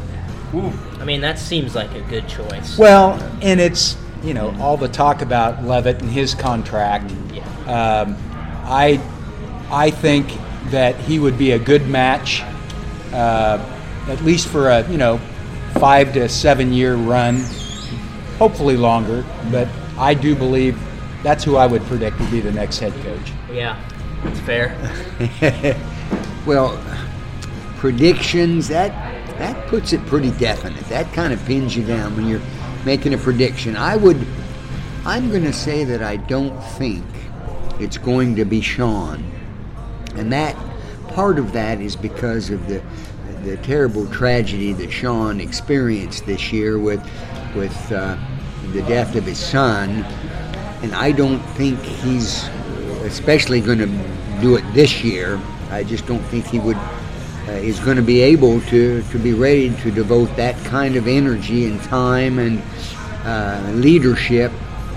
I 0.98 1.04
mean, 1.04 1.20
that 1.20 1.38
seems 1.38 1.74
like 1.74 1.94
a 1.94 2.00
good 2.02 2.28
choice. 2.28 2.78
Well, 2.78 3.12
and 3.42 3.60
it's 3.60 3.96
you 4.22 4.34
know 4.34 4.54
all 4.60 4.76
the 4.76 4.88
talk 4.88 5.22
about 5.22 5.64
Leavitt 5.64 6.02
and 6.02 6.10
his 6.10 6.34
contract. 6.34 7.12
Yeah. 7.32 7.44
Um, 7.66 8.16
I 8.64 9.00
I 9.70 9.90
think 9.90 10.28
that 10.70 10.96
he 10.96 11.18
would 11.18 11.38
be 11.38 11.52
a 11.52 11.58
good 11.58 11.86
match, 11.88 12.42
uh, 13.12 13.64
at 14.08 14.22
least 14.22 14.48
for 14.48 14.70
a 14.70 14.88
you 14.90 14.98
know 14.98 15.18
five 15.78 16.12
to 16.14 16.28
seven 16.28 16.72
year 16.72 16.96
run, 16.96 17.40
hopefully 18.38 18.76
longer. 18.76 19.24
But 19.50 19.68
I 19.96 20.14
do 20.14 20.34
believe 20.34 20.78
that's 21.22 21.44
who 21.44 21.56
I 21.56 21.66
would 21.66 21.82
predict 21.82 22.18
would 22.20 22.30
be 22.30 22.40
the 22.40 22.52
next 22.52 22.78
head 22.78 22.92
coach. 23.02 23.32
Yeah, 23.52 23.78
that's 24.22 24.40
fair. 24.40 24.76
Well, 26.48 26.82
predictions 27.76 28.68
that 28.68 28.90
that 29.38 29.68
puts 29.68 29.92
it 29.92 30.00
pretty 30.06 30.30
definite. 30.30 30.82
That 30.86 31.12
kind 31.12 31.30
of 31.30 31.44
pins 31.44 31.76
you 31.76 31.84
down 31.84 32.16
when 32.16 32.26
you're 32.26 32.40
making 32.86 33.12
a 33.12 33.18
prediction. 33.18 33.76
I 33.76 33.96
would 33.96 34.26
I'm 35.04 35.28
going 35.28 35.44
to 35.44 35.52
say 35.52 35.84
that 35.84 36.02
I 36.02 36.16
don't 36.16 36.58
think 36.78 37.04
it's 37.78 37.98
going 37.98 38.36
to 38.36 38.46
be 38.46 38.62
Sean. 38.62 39.30
And 40.16 40.32
that 40.32 40.56
part 41.08 41.38
of 41.38 41.52
that 41.52 41.82
is 41.82 41.96
because 41.96 42.48
of 42.48 42.66
the 42.66 42.82
the 43.42 43.58
terrible 43.58 44.06
tragedy 44.06 44.72
that 44.72 44.90
Sean 44.90 45.40
experienced 45.40 46.24
this 46.24 46.50
year 46.50 46.78
with 46.78 47.02
with 47.54 47.92
uh, 47.92 48.16
the 48.72 48.80
death 48.84 49.16
of 49.16 49.24
his 49.24 49.38
son. 49.38 50.02
And 50.82 50.94
I 50.94 51.12
don't 51.12 51.40
think 51.56 51.78
he's 51.82 52.48
especially 53.04 53.60
going 53.60 53.78
to 53.78 54.40
do 54.40 54.56
it 54.56 54.64
this 54.74 55.02
year. 55.02 55.40
I 55.70 55.84
just 55.84 56.06
don't 56.06 56.22
think 56.24 56.46
he 56.46 56.58
would 56.58 56.76
uh, 56.76 57.52
is 57.52 57.80
going 57.80 57.96
to 57.96 58.02
be 58.02 58.20
able 58.20 58.60
to 58.62 59.02
to 59.02 59.18
be 59.18 59.32
ready 59.32 59.74
to 59.76 59.90
devote 59.90 60.34
that 60.36 60.56
kind 60.64 60.96
of 60.96 61.06
energy 61.06 61.64
and 61.64 61.80
time 61.82 62.38
and 62.38 62.62
uh, 63.24 63.70
leadership 63.74 64.52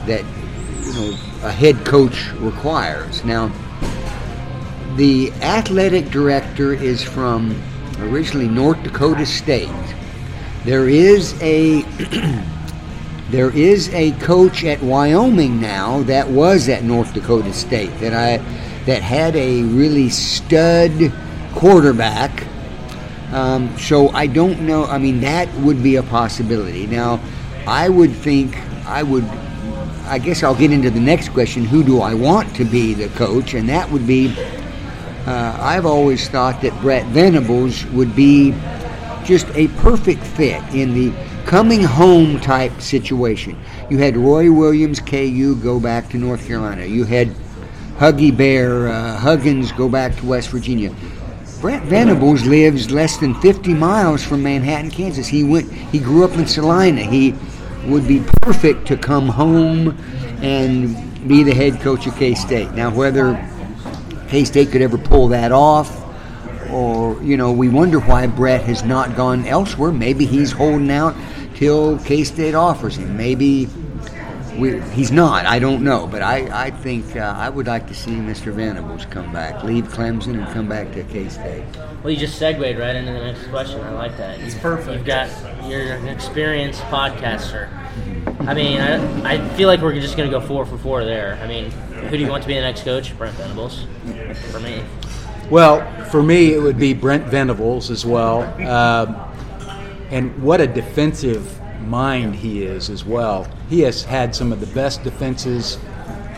that 0.06 0.24
you 0.86 0.94
know 0.94 1.18
a 1.44 1.52
head 1.52 1.86
coach 1.86 2.32
requires. 2.34 3.24
Now, 3.24 3.52
the 4.96 5.32
athletic 5.42 6.10
director 6.12 6.74
is 6.74 7.02
from 7.02 7.56
originally 8.00 8.48
North 8.48 8.82
Dakota 8.84 9.26
State. 9.26 9.70
There 10.66 10.90
is 10.90 11.42
a 11.42 11.82
there 13.32 13.50
is 13.56 13.88
a 13.94 14.12
coach 14.20 14.66
at 14.66 14.82
Wyoming 14.82 15.62
now 15.62 16.04
that 16.04 16.30
was 16.30 16.68
at 16.68 16.84
North 16.84 17.14
Dakota 17.14 17.54
State 17.54 17.98
that 18.00 18.14
I 18.14 18.38
that 18.86 19.02
had 19.02 19.36
a 19.38 19.64
really 19.64 20.10
stud 20.10 21.14
quarterback. 21.54 22.46
Um, 23.32 23.78
so 23.78 24.10
I 24.10 24.28
don't 24.28 24.62
know. 24.62 24.84
I 24.84 24.98
mean, 24.98 25.22
that 25.22 25.54
would 25.60 25.82
be 25.82 25.96
a 25.96 26.04
possibility. 26.04 26.88
Now, 26.88 27.22
I 27.66 27.88
would 27.88 28.12
think 28.12 28.58
I 28.86 29.02
would. 29.02 29.24
I 30.06 30.18
guess 30.18 30.44
I'll 30.44 30.56
get 30.56 30.74
into 30.74 30.90
the 30.90 31.00
next 31.00 31.30
question. 31.30 31.64
Who 31.64 31.84
do 31.86 32.02
I 32.02 32.14
want 32.14 32.54
to 32.58 32.66
be 32.66 32.94
the 32.94 33.08
coach? 33.10 33.54
And 33.54 33.70
that 33.70 33.90
would 33.92 34.06
be. 34.06 34.36
Uh, 35.26 35.56
I've 35.62 35.86
always 35.86 36.28
thought 36.28 36.62
that 36.64 36.78
Brent 36.82 37.08
Venables 37.10 37.86
would 37.88 38.14
be 38.14 38.54
just 39.24 39.48
a 39.54 39.68
perfect 39.78 40.24
fit 40.24 40.62
in 40.74 40.94
the 40.94 41.31
coming 41.46 41.84
home 41.84 42.40
type 42.40 42.82
situation. 42.82 43.58
You 43.90 43.98
had 43.98 44.18
Roy 44.18 44.52
Williams, 44.52 45.00
KU, 45.00 45.56
go 45.56 45.80
back 45.80 46.10
to 46.10 46.18
North 46.18 46.46
Carolina. 46.48 46.86
You 46.86 47.04
had 47.06 47.30
Huggy 47.98 48.36
Bear, 48.36 48.88
uh, 48.88 49.18
Huggins, 49.18 49.72
go 49.72 49.88
back 49.90 50.16
to 50.18 50.26
West 50.26 50.50
Virginia. 50.50 50.94
Brent 51.62 51.84
Venables 51.86 52.44
lives 52.48 52.90
less 52.90 53.18
than 53.18 53.36
50 53.36 53.76
miles 53.76 54.24
from 54.24 54.42
Manhattan, 54.42 54.90
Kansas. 54.90 55.28
He 55.28 55.44
went. 55.44 55.72
He 55.72 56.00
grew 56.00 56.26
up 56.26 56.34
in 56.34 56.48
Salina. 56.48 57.02
He 57.04 57.36
would 57.86 58.08
be 58.08 58.24
perfect 58.42 58.88
to 58.88 58.98
come 58.98 59.28
home 59.28 59.90
and 60.42 61.28
be 61.28 61.44
the 61.44 61.54
head 61.54 61.80
coach 61.82 62.08
of 62.08 62.16
K 62.16 62.34
State. 62.34 62.72
Now, 62.72 62.90
whether 62.90 63.36
K 64.28 64.44
State 64.44 64.72
could 64.72 64.82
ever 64.82 64.98
pull 64.98 65.28
that 65.28 65.52
off, 65.52 66.01
or 66.72 67.22
you 67.24 67.38
know, 67.38 67.52
we 67.52 67.70
wonder 67.70 68.00
why 68.00 68.28
Brent 68.28 68.64
has 68.64 68.84
not 68.84 69.16
gone 69.16 69.46
elsewhere. 69.46 69.92
Maybe 69.92 70.26
he's 70.26 70.52
holding 70.52 70.92
out 70.92 71.16
till 71.56 72.00
K 72.00 72.24
State 72.24 72.56
offers 72.56 72.98
him. 72.98 73.18
Maybe 73.18 73.68
we, 74.58 74.82
he's 74.92 75.12
not. 75.12 75.46
I 75.46 75.60
don't 75.60 75.84
know, 75.84 76.08
but 76.08 76.22
I, 76.22 76.68
I 76.68 76.72
think 76.72 77.16
uh, 77.16 77.36
I 77.38 77.50
would 77.50 77.68
like 77.68 77.88
to 77.88 77.94
see 77.94 78.12
Mr. 78.12 78.54
Venables 78.54 79.06
come 79.06 79.32
back, 79.32 79.64
leave 79.64 79.86
Clemson, 79.86 80.44
and 80.44 80.48
come 80.54 80.68
back 80.68 80.92
to 80.94 81.04
K 81.04 81.30
State. 81.30 81.64
Well, 82.04 82.12
you 82.12 82.18
just 82.18 82.38
segued 82.38 82.60
right 82.60 82.96
into 82.96 83.12
the 83.12 83.20
next 83.20 83.48
question. 83.48 83.82
I 83.82 83.92
like 83.92 84.18
that. 84.18 84.40
It's 84.40 84.56
perfect. 84.56 84.98
You've 84.98 85.06
got 85.06 85.30
you're 85.70 85.94
an 85.94 86.08
experienced 86.08 86.82
podcaster. 86.84 87.70
I 88.48 88.54
mean, 88.54 88.82
I, 88.82 89.36
I 89.36 89.50
feel 89.56 89.68
like 89.68 89.82
we're 89.82 89.94
just 89.94 90.18
going 90.18 90.30
to 90.30 90.40
go 90.40 90.46
four 90.46 90.66
for 90.66 90.78
four 90.78 91.06
there. 91.06 91.40
I 91.42 91.48
mean, 91.48 91.70
who 91.72 92.18
do 92.18 92.24
you 92.24 92.30
want 92.30 92.44
to 92.44 92.48
be 92.48 92.56
the 92.56 92.62
next 92.62 92.84
coach? 92.84 93.16
Brent 93.18 93.36
Venables, 93.36 93.86
for 94.52 94.60
me. 94.60 94.84
Well, 95.52 96.06
for 96.06 96.24
me, 96.24 96.54
it 96.54 96.62
would 96.62 96.80
be 96.80 96.94
Brent 96.94 97.26
Venables 97.26 97.92
as 97.92 98.06
well. 98.06 98.44
Um, 98.66 99.18
and 100.10 100.42
what 100.42 100.62
a 100.62 100.68
defensive 100.68 101.60
mind 101.82 102.36
he 102.36 102.64
is 102.64 102.90
as 102.90 103.04
well. 103.04 103.50
He 103.70 103.82
has 103.82 104.02
had 104.02 104.34
some 104.34 104.54
of 104.54 104.62
the 104.62 104.68
best 104.68 105.04
defenses 105.04 105.78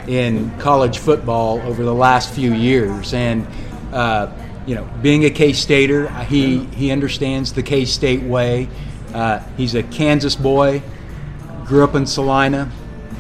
in 0.07 0.49
college 0.57 0.97
football 0.97 1.61
over 1.61 1.84
the 1.84 1.93
last 1.93 2.34
few 2.34 2.53
years. 2.53 3.14
And, 3.14 3.45
uh, 3.91 4.32
you 4.66 4.74
know, 4.74 4.89
being 5.03 5.26
a 5.26 5.30
K 5.30 5.53
Stater, 5.53 6.09
he, 6.24 6.66
he 6.66 6.89
understands 6.89 7.53
the 7.53 7.61
K 7.61 7.86
State 7.86 8.24
way. 8.24 8.68
Uh, 9.14 9.41
he's 9.57 9.76
a 9.76 9.84
Kansas 9.84 10.36
boy, 10.36 10.82
grew 11.66 11.84
up 11.84 11.93
in 11.93 12.07
Salina. 12.07 12.72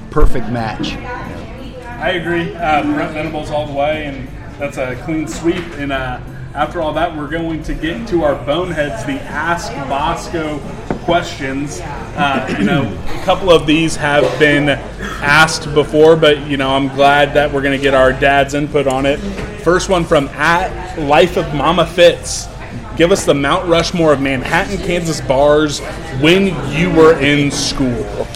Perfect 0.09 0.49
match. 0.49 0.93
I 0.95 2.13
agree. 2.13 2.55
Uh, 2.55 2.81
Brent 2.81 3.13
Venables 3.13 3.51
all 3.51 3.67
the 3.67 3.73
way, 3.73 4.05
and 4.05 4.27
that's 4.57 4.77
a 4.77 4.95
clean 5.03 5.27
sweep. 5.27 5.63
And 5.77 5.91
uh, 5.91 6.19
after 6.53 6.81
all 6.81 6.93
that, 6.93 7.15
we're 7.15 7.29
going 7.29 7.63
to 7.63 7.73
get 7.73 8.07
to 8.09 8.23
our 8.23 8.35
boneheads, 8.45 9.05
the 9.05 9.19
Ask 9.21 9.71
Bosco 9.89 10.59
questions. 11.03 11.79
Uh, 11.81 12.55
you 12.57 12.65
know, 12.65 12.83
a 13.07 13.23
couple 13.25 13.51
of 13.51 13.65
these 13.65 13.95
have 13.95 14.23
been 14.39 14.69
asked 14.69 15.73
before, 15.73 16.15
but 16.15 16.39
you 16.47 16.57
know, 16.57 16.69
I'm 16.69 16.87
glad 16.89 17.33
that 17.33 17.51
we're 17.51 17.61
going 17.61 17.77
to 17.77 17.81
get 17.81 17.93
our 17.93 18.13
dad's 18.13 18.53
input 18.53 18.87
on 18.87 19.05
it. 19.05 19.17
First 19.63 19.89
one 19.89 20.03
from 20.03 20.27
at 20.29 20.97
Life 20.99 21.37
of 21.37 21.53
Mama 21.53 21.85
Fitz. 21.85 22.47
Give 22.95 23.11
us 23.11 23.25
the 23.25 23.33
Mount 23.33 23.67
Rushmore 23.67 24.13
of 24.13 24.21
Manhattan, 24.21 24.77
Kansas 24.77 25.19
bars 25.21 25.79
when 26.21 26.45
you 26.71 26.91
were 26.91 27.19
in 27.19 27.49
school. 27.49 28.27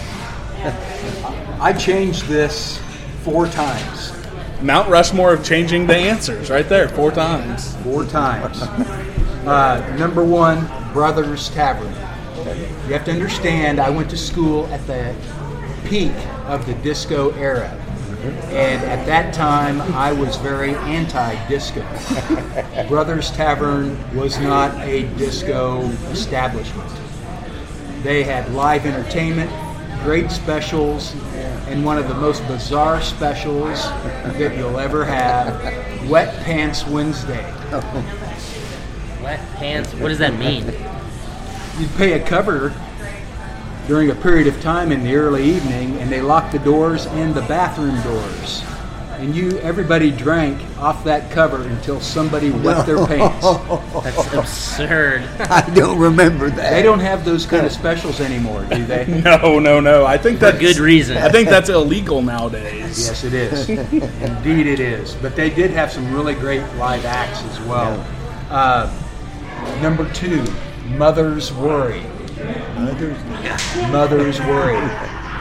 I 1.59 1.74
changed 1.74 2.26
this 2.26 2.80
four 3.24 3.47
times. 3.47 3.96
Mount 4.61 4.89
Rushmore 4.89 5.33
of 5.33 5.45
changing 5.45 5.85
the 5.85 5.95
answers 5.95 6.49
right 6.49 6.67
there, 6.67 6.89
four 6.89 7.11
times. 7.11 7.75
Four 7.83 8.05
times. 8.05 8.61
Uh, 9.47 9.95
number 9.97 10.23
one, 10.23 10.67
Brothers 10.93 11.49
Tavern. 11.49 11.93
You 12.87 12.93
have 12.93 13.05
to 13.05 13.11
understand, 13.11 13.79
I 13.79 13.89
went 13.89 14.09
to 14.09 14.17
school 14.17 14.65
at 14.67 14.85
the 14.87 15.15
peak 15.85 16.13
of 16.45 16.65
the 16.65 16.73
disco 16.75 17.31
era. 17.35 17.69
And 18.49 18.83
at 18.83 19.05
that 19.05 19.33
time, 19.33 19.79
I 19.93 20.11
was 20.11 20.37
very 20.37 20.73
anti 20.75 21.47
disco. 21.47 21.81
Brothers 22.87 23.31
Tavern 23.31 23.97
was 24.15 24.39
not 24.39 24.75
a 24.81 25.03
disco 25.17 25.81
establishment. 26.11 26.91
They 28.01 28.23
had 28.23 28.51
live 28.53 28.85
entertainment, 28.85 29.51
great 30.07 30.31
specials, 30.31 31.13
and 31.67 31.83
one 31.83 31.97
of 31.97 32.07
the 32.07 32.13
most 32.13 32.39
bizarre 32.47 33.01
specials 33.01 33.83
that 34.37 34.55
you'll 34.55 34.79
ever 34.79 35.03
have 35.03 36.09
Wet 36.09 36.33
Pants 36.45 36.87
Wednesday. 36.87 37.43
Wet 39.21 39.41
pants. 39.55 39.93
What 39.95 40.07
does 40.07 40.19
that 40.19 40.39
mean? 40.39 40.63
You'd 41.77 41.93
pay 41.97 42.13
a 42.13 42.25
cover 42.25 42.73
during 43.85 44.09
a 44.09 44.15
period 44.15 44.47
of 44.47 44.61
time 44.61 44.93
in 44.93 45.03
the 45.03 45.13
early 45.13 45.43
evening, 45.43 45.97
and 45.97 46.09
they 46.09 46.21
lock 46.21 46.53
the 46.53 46.59
doors 46.59 47.05
and 47.07 47.35
the 47.35 47.41
bathroom 47.41 48.01
doors. 48.03 48.63
And 49.18 49.36
you 49.36 49.57
everybody 49.59 50.11
drank 50.11 50.61
off 50.78 51.03
that 51.03 51.32
cover 51.32 51.63
until 51.63 51.99
somebody 51.99 52.51
wet 52.51 52.86
their 52.86 53.05
pants. 53.05 53.45
That's 54.03 54.34
absurd. 54.34 55.24
I 55.39 55.70
don't 55.74 55.97
remember 55.97 56.49
that. 56.51 56.72
They 56.72 56.82
don't 56.84 56.99
have 56.99 57.26
those 57.26 57.45
kind 57.45 57.65
of 57.65 57.72
specials 57.72 58.20
anymore, 58.22 58.65
do 58.72 58.86
they? 58.86 59.05
No, 59.28 59.59
no, 59.59 59.80
no. 59.80 60.05
I 60.05 60.18
think 60.18 60.39
that's 60.39 60.59
good 60.59 60.78
reason. 60.78 61.18
I 61.18 61.30
think 61.30 61.49
that's 61.49 61.70
illegal 61.70 62.22
nowadays. 62.22 63.07
Yes, 63.07 63.24
it 63.24 63.34
is. 63.34 63.68
Indeed, 63.70 64.68
it 64.68 64.80
is. 64.80 65.15
But 65.15 65.36
they 65.36 65.49
did 65.49 65.72
have 65.72 65.91
some 65.91 66.13
really 66.13 66.36
great 66.36 66.61
live 66.76 67.05
acts 67.05 67.43
as 67.43 67.59
well. 67.61 68.05
Uh, 68.49 68.88
number 69.82 70.09
two, 70.13 70.43
Mother's 70.97 71.51
Worry. 71.53 72.03
Others- 72.78 73.24
Mother's 73.91 74.39
Worry. 74.41 74.89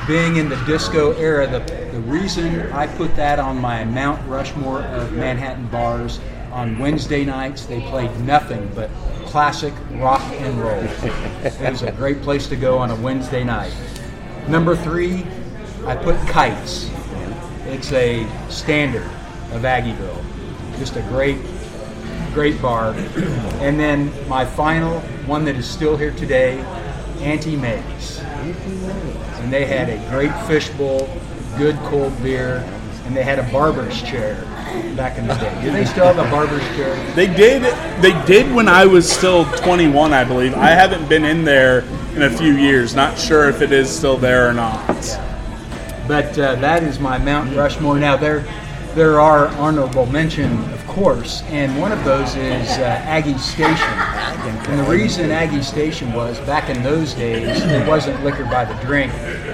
Being 0.07 0.37
in 0.37 0.49
the 0.49 0.57
disco 0.67 1.13
era, 1.13 1.47
the, 1.47 1.61
the 1.97 2.03
reason 2.03 2.61
I 2.73 2.87
put 2.87 3.17
that 3.17 3.39
on 3.39 3.59
my 3.59 3.83
Mount 3.87 4.21
Rushmore 4.29 4.83
of 4.83 5.15
Manhattan 5.15 5.67
bars 5.69 6.21
on 6.53 6.79
Wednesday 6.79 7.25
nights, 7.25 7.65
they 7.65 7.81
played 7.81 8.15
nothing 8.21 8.71
but 8.75 8.91
classic 9.25 9.73
rock 9.93 10.21
and 10.21 10.61
roll. 10.61 10.85
it 11.03 11.71
was 11.71 11.81
a 11.81 11.93
great 11.93 12.21
place 12.21 12.49
to 12.49 12.57
go 12.57 12.77
on 12.77 12.91
a 12.91 12.97
Wednesday 12.97 13.43
night. 13.45 13.75
Number 14.47 14.77
three, 14.77 15.25
I 15.87 15.97
put 15.97 16.17
Kites. 16.29 16.91
It's 17.65 17.91
a 17.93 18.29
standard 18.51 19.11
of 19.53 19.63
Aggieville. 19.63 20.23
Just 20.79 20.97
a 20.97 21.03
great, 21.03 21.39
great 22.35 22.61
bar. 22.61 22.93
And 23.63 23.81
then 23.81 24.13
my 24.29 24.45
final 24.45 25.01
one 25.25 25.47
that 25.47 25.57
is 25.57 25.67
still 25.67 25.97
here 25.97 26.13
today, 26.13 26.59
Auntie 27.21 27.57
Mae's. 27.57 28.19
And 28.19 29.51
they 29.51 29.65
had 29.65 29.89
a 29.89 30.11
great 30.11 30.35
fishbowl, 30.47 31.09
good 31.57 31.77
cold 31.85 32.13
beer, 32.23 32.59
and 33.05 33.17
they 33.17 33.23
had 33.23 33.39
a 33.39 33.51
barber's 33.53 34.03
chair 34.03 34.35
back 34.97 35.19
in 35.19 35.27
the 35.27 35.35
day. 35.35 35.63
Do 35.63 35.71
they 35.71 35.85
still 35.85 36.07
have 36.07 36.19
a 36.19 36.31
barber's 36.31 36.67
chair? 36.77 36.95
They 37.15 37.27
did. 37.27 37.63
They 38.03 38.13
did 38.27 38.53
when 38.55 38.69
I 38.69 38.87
was 38.87 39.11
still 39.11 39.45
21, 39.53 40.13
I 40.13 40.25
believe. 40.25 40.55
I 40.55 40.71
haven't 40.71 41.09
been 41.09 41.25
in 41.25 41.45
there 41.45 41.81
in 42.15 42.23
a 42.23 42.31
few 42.31 42.55
years. 42.55 42.95
Not 42.95 43.19
sure 43.19 43.49
if 43.49 43.63
it 43.63 43.73
is 43.73 43.89
still 43.89 44.17
there 44.17 44.49
or 44.49 44.53
not. 44.53 44.87
But 46.09 46.39
uh, 46.39 46.55
that 46.57 46.83
is 46.83 46.99
my 46.99 47.19
Mount 47.19 47.55
Rushmore. 47.57 47.99
Now 47.99 48.17
there, 48.17 48.45
there 48.95 49.21
are 49.21 49.49
honorable 49.57 50.07
mention, 50.07 50.59
of 50.73 50.87
course, 50.87 51.43
and 51.49 51.79
one 51.79 51.93
of 51.93 52.03
those 52.05 52.37
is 52.37 52.71
uh, 52.79 53.03
Aggie 53.05 53.39
Station. 53.39 53.77
And 54.71 54.79
the 54.79 54.91
reason 54.91 55.31
Aggie 55.31 55.63
Station 55.63 56.13
was 56.13 56.39
back 56.41 56.71
in 56.71 56.83
those 56.83 57.13
days, 57.15 57.61
it 57.63 57.87
wasn't 57.87 58.23
liquor 58.25 58.45
by 58.45 58.65
the 58.65 58.75
drink. 58.85 59.13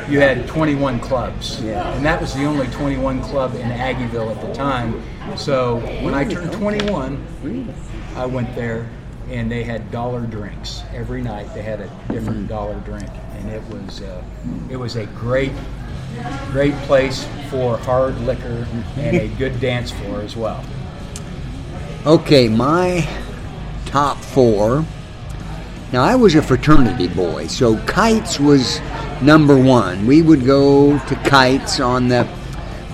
You 0.09 0.20
had 0.20 0.46
21 0.46 1.00
clubs, 1.00 1.61
Yeah. 1.62 1.88
and 1.94 2.05
that 2.05 2.20
was 2.20 2.34
the 2.34 2.44
only 2.44 2.66
21 2.68 3.20
club 3.22 3.55
in 3.55 3.70
Aggieville 3.70 4.30
at 4.34 4.40
the 4.46 4.53
time. 4.53 5.03
So 5.36 5.76
when 6.03 6.14
I 6.14 6.24
turned 6.24 6.53
21, 6.53 7.24
I 8.16 8.26
went 8.26 8.55
there, 8.55 8.88
and 9.30 9.50
they 9.50 9.62
had 9.62 9.90
dollar 9.90 10.20
drinks 10.22 10.82
every 10.94 11.22
night. 11.22 11.53
They 11.55 11.62
had 11.62 11.80
a 11.80 11.88
different 12.12 12.48
dollar 12.48 12.74
drink, 12.80 13.09
and 13.38 13.50
it 13.50 13.62
was 13.70 14.03
uh, 14.03 14.22
it 14.68 14.76
was 14.76 14.96
a 14.96 15.07
great 15.07 15.53
great 16.50 16.74
place 16.82 17.26
for 17.48 17.78
hard 17.78 18.18
liquor 18.22 18.66
and 18.98 19.16
a 19.16 19.28
good 19.28 19.59
dance 19.61 19.90
floor 19.90 20.20
as 20.20 20.36
well. 20.36 20.62
Okay, 22.05 22.48
my 22.48 23.09
top 23.86 24.18
four. 24.18 24.84
Now, 25.93 26.03
I 26.03 26.14
was 26.14 26.34
a 26.34 26.40
fraternity 26.40 27.07
boy, 27.07 27.49
so 27.49 27.76
kites 27.84 28.40
was 28.40 28.80
number 29.20 29.62
one. 29.62 30.07
We 30.07 30.22
would 30.22 30.47
go 30.47 30.99
to 30.99 31.14
kites 31.16 31.80
on 31.80 32.09
the 32.09 32.24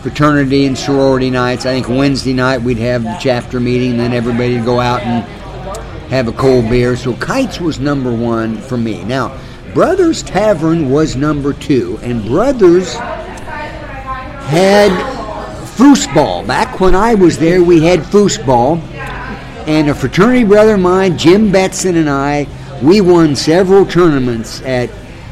fraternity 0.02 0.66
and 0.66 0.76
sorority 0.76 1.30
nights. 1.30 1.64
I 1.64 1.74
think 1.74 1.88
Wednesday 1.88 2.32
night 2.32 2.60
we'd 2.60 2.78
have 2.78 3.04
the 3.04 3.16
chapter 3.20 3.60
meeting, 3.60 3.92
and 3.92 4.00
then 4.00 4.12
everybody 4.12 4.56
would 4.56 4.64
go 4.64 4.80
out 4.80 5.02
and 5.02 5.24
have 6.10 6.26
a 6.26 6.32
cold 6.32 6.68
beer. 6.68 6.96
So 6.96 7.14
kites 7.14 7.60
was 7.60 7.78
number 7.78 8.12
one 8.12 8.56
for 8.56 8.76
me. 8.76 9.04
Now, 9.04 9.38
Brothers 9.74 10.24
Tavern 10.24 10.90
was 10.90 11.14
number 11.14 11.52
two, 11.52 12.00
and 12.02 12.24
Brothers 12.24 12.94
had 14.48 14.90
foosball. 15.76 16.44
Back 16.48 16.80
when 16.80 16.96
I 16.96 17.14
was 17.14 17.38
there, 17.38 17.62
we 17.62 17.84
had 17.84 18.00
foosball, 18.00 18.82
and 19.68 19.88
a 19.88 19.94
fraternity 19.94 20.42
brother 20.42 20.74
of 20.74 20.80
mine, 20.80 21.16
Jim 21.16 21.52
Betson, 21.52 21.94
and 21.94 22.10
I, 22.10 22.48
we 22.82 23.00
won 23.00 23.34
several 23.34 23.84
tournaments 23.84 24.62
at 24.62 24.90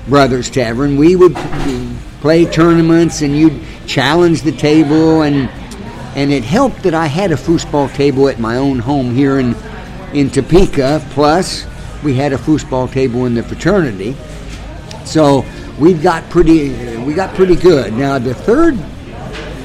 Brothers 0.09 0.51
Tavern. 0.51 0.97
We 0.97 1.17
would 1.17 1.35
play 2.21 2.45
tournaments, 2.45 3.23
and 3.23 3.37
you'd 3.37 3.61
challenge 3.87 4.43
the 4.43 4.53
table, 4.53 5.23
and 5.23 5.49
and 6.17 6.33
it 6.33 6.45
helped 6.45 6.83
that 6.83 6.95
I 6.95 7.07
had 7.07 7.31
a 7.31 7.37
foosball 7.37 7.93
table 7.95 8.29
at 8.29 8.39
my 8.39 8.57
own 8.57 8.79
home 8.79 9.15
here 9.15 9.39
in 9.39 9.55
in 10.13 10.31
Topeka. 10.31 11.05
Plus, 11.11 11.67
we 12.03 12.15
had 12.15 12.33
a 12.33 12.39
foosball 12.39 12.91
table 12.91 13.27
in 13.27 13.35
the 13.35 13.43
fraternity, 13.43 14.17
so 15.05 15.45
we 15.79 15.93
got 15.93 16.29
pretty 16.31 16.97
we 16.99 17.15
got 17.15 17.35
pretty 17.35 17.57
good. 17.57 17.93
Now 17.93 18.19
the 18.19 18.35
third 18.35 18.77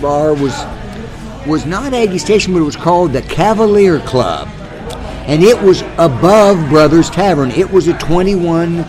bar 0.02 0.34
was 0.34 0.54
was 1.48 1.66
not 1.66 1.94
Aggie 1.94 2.20
Station, 2.20 2.54
but 2.54 2.60
it 2.60 2.66
was 2.66 2.76
called 2.76 3.14
the 3.14 3.22
Cavalier 3.24 4.00
Club, 4.02 4.48
and 5.28 5.43
it 5.43 5.61
was 5.61 5.82
above 5.97 6.69
Brothers 6.69 7.09
Tavern. 7.09 7.51
It 7.51 7.69
was 7.69 7.88
a 7.88 7.97
21 7.97 8.80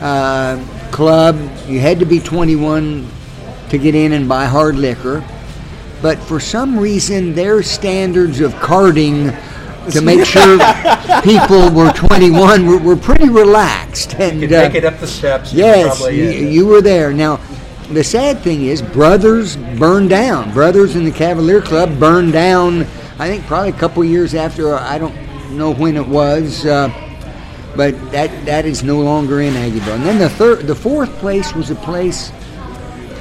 uh, 0.00 0.88
club. 0.92 1.36
You 1.66 1.80
had 1.80 1.98
to 1.98 2.06
be 2.06 2.20
21 2.20 3.08
to 3.70 3.78
get 3.78 3.94
in 3.94 4.12
and 4.12 4.28
buy 4.28 4.44
hard 4.44 4.76
liquor, 4.76 5.24
but 6.00 6.18
for 6.18 6.38
some 6.38 6.78
reason 6.78 7.34
their 7.34 7.62
standards 7.62 8.40
of 8.40 8.54
carding 8.56 9.32
to 9.90 10.00
make 10.00 10.24
sure 10.26 10.58
people 11.22 11.70
were 11.70 11.90
21 11.92 12.66
were, 12.66 12.78
were 12.78 12.96
pretty 12.96 13.28
relaxed. 13.28 14.14
And 14.14 14.40
You 14.40 14.48
could 14.48 14.56
uh, 14.56 14.68
take 14.68 14.76
it 14.76 14.84
up 14.84 14.98
the 14.98 15.06
steps. 15.06 15.52
Yes, 15.52 15.98
probably, 15.98 16.18
you, 16.18 16.48
you 16.48 16.66
were 16.66 16.80
there. 16.80 17.12
Now, 17.12 17.40
the 17.90 18.04
sad 18.04 18.38
thing 18.38 18.64
is, 18.64 18.82
Brothers 18.82 19.56
burned 19.56 20.10
down. 20.10 20.52
Brothers 20.52 20.96
in 20.96 21.04
the 21.04 21.12
Cavalier 21.12 21.60
Club 21.60 21.98
burned 21.98 22.32
down. 22.32 22.82
I 23.18 23.28
think 23.28 23.44
probably 23.46 23.70
a 23.70 23.78
couple 23.78 24.04
years 24.04 24.34
after. 24.34 24.74
I 24.74 24.98
don't 24.98 25.14
know 25.50 25.72
when 25.72 25.96
it 25.96 26.06
was, 26.06 26.64
uh, 26.66 26.88
but 27.76 27.92
that 28.12 28.46
that 28.46 28.64
is 28.64 28.82
no 28.82 29.00
longer 29.00 29.40
in 29.40 29.54
Aggieville. 29.54 29.96
And 29.96 30.04
then 30.04 30.18
the 30.18 30.28
third, 30.28 30.66
the 30.66 30.74
fourth 30.74 31.10
place 31.18 31.54
was 31.54 31.70
a 31.70 31.74
place 31.74 32.32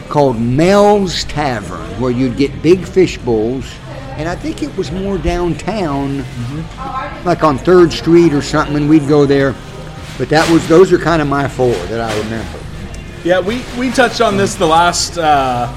called 0.10 0.40
Mel's 0.40 1.24
Tavern, 1.26 2.00
where 2.00 2.12
you'd 2.12 2.38
get 2.38 2.62
big 2.62 2.86
fish 2.86 3.18
bowls. 3.18 3.74
And 4.18 4.30
I 4.30 4.36
think 4.36 4.64
it 4.64 4.76
was 4.78 4.92
more 4.92 5.18
downtown, 5.18 6.24
like 7.26 7.44
on 7.44 7.58
Third 7.58 7.92
Street 7.92 8.34
or 8.34 8.42
something, 8.42 8.78
and 8.78 8.90
we'd 8.90 9.08
go 9.10 9.26
there. 9.26 9.54
But 10.18 10.30
that 10.30 10.50
was 10.50 10.66
those 10.70 10.94
are 10.94 10.98
kind 10.98 11.22
of 11.22 11.28
my 11.28 11.48
four 11.48 11.74
that 11.74 12.00
I 12.00 12.18
remember. 12.20 12.60
Yeah, 13.26 13.40
we, 13.40 13.64
we 13.78 13.92
touched 13.92 14.22
on 14.22 14.38
this 14.38 14.56
the 14.56 14.68
last 14.68 15.18
uh, 15.18 15.68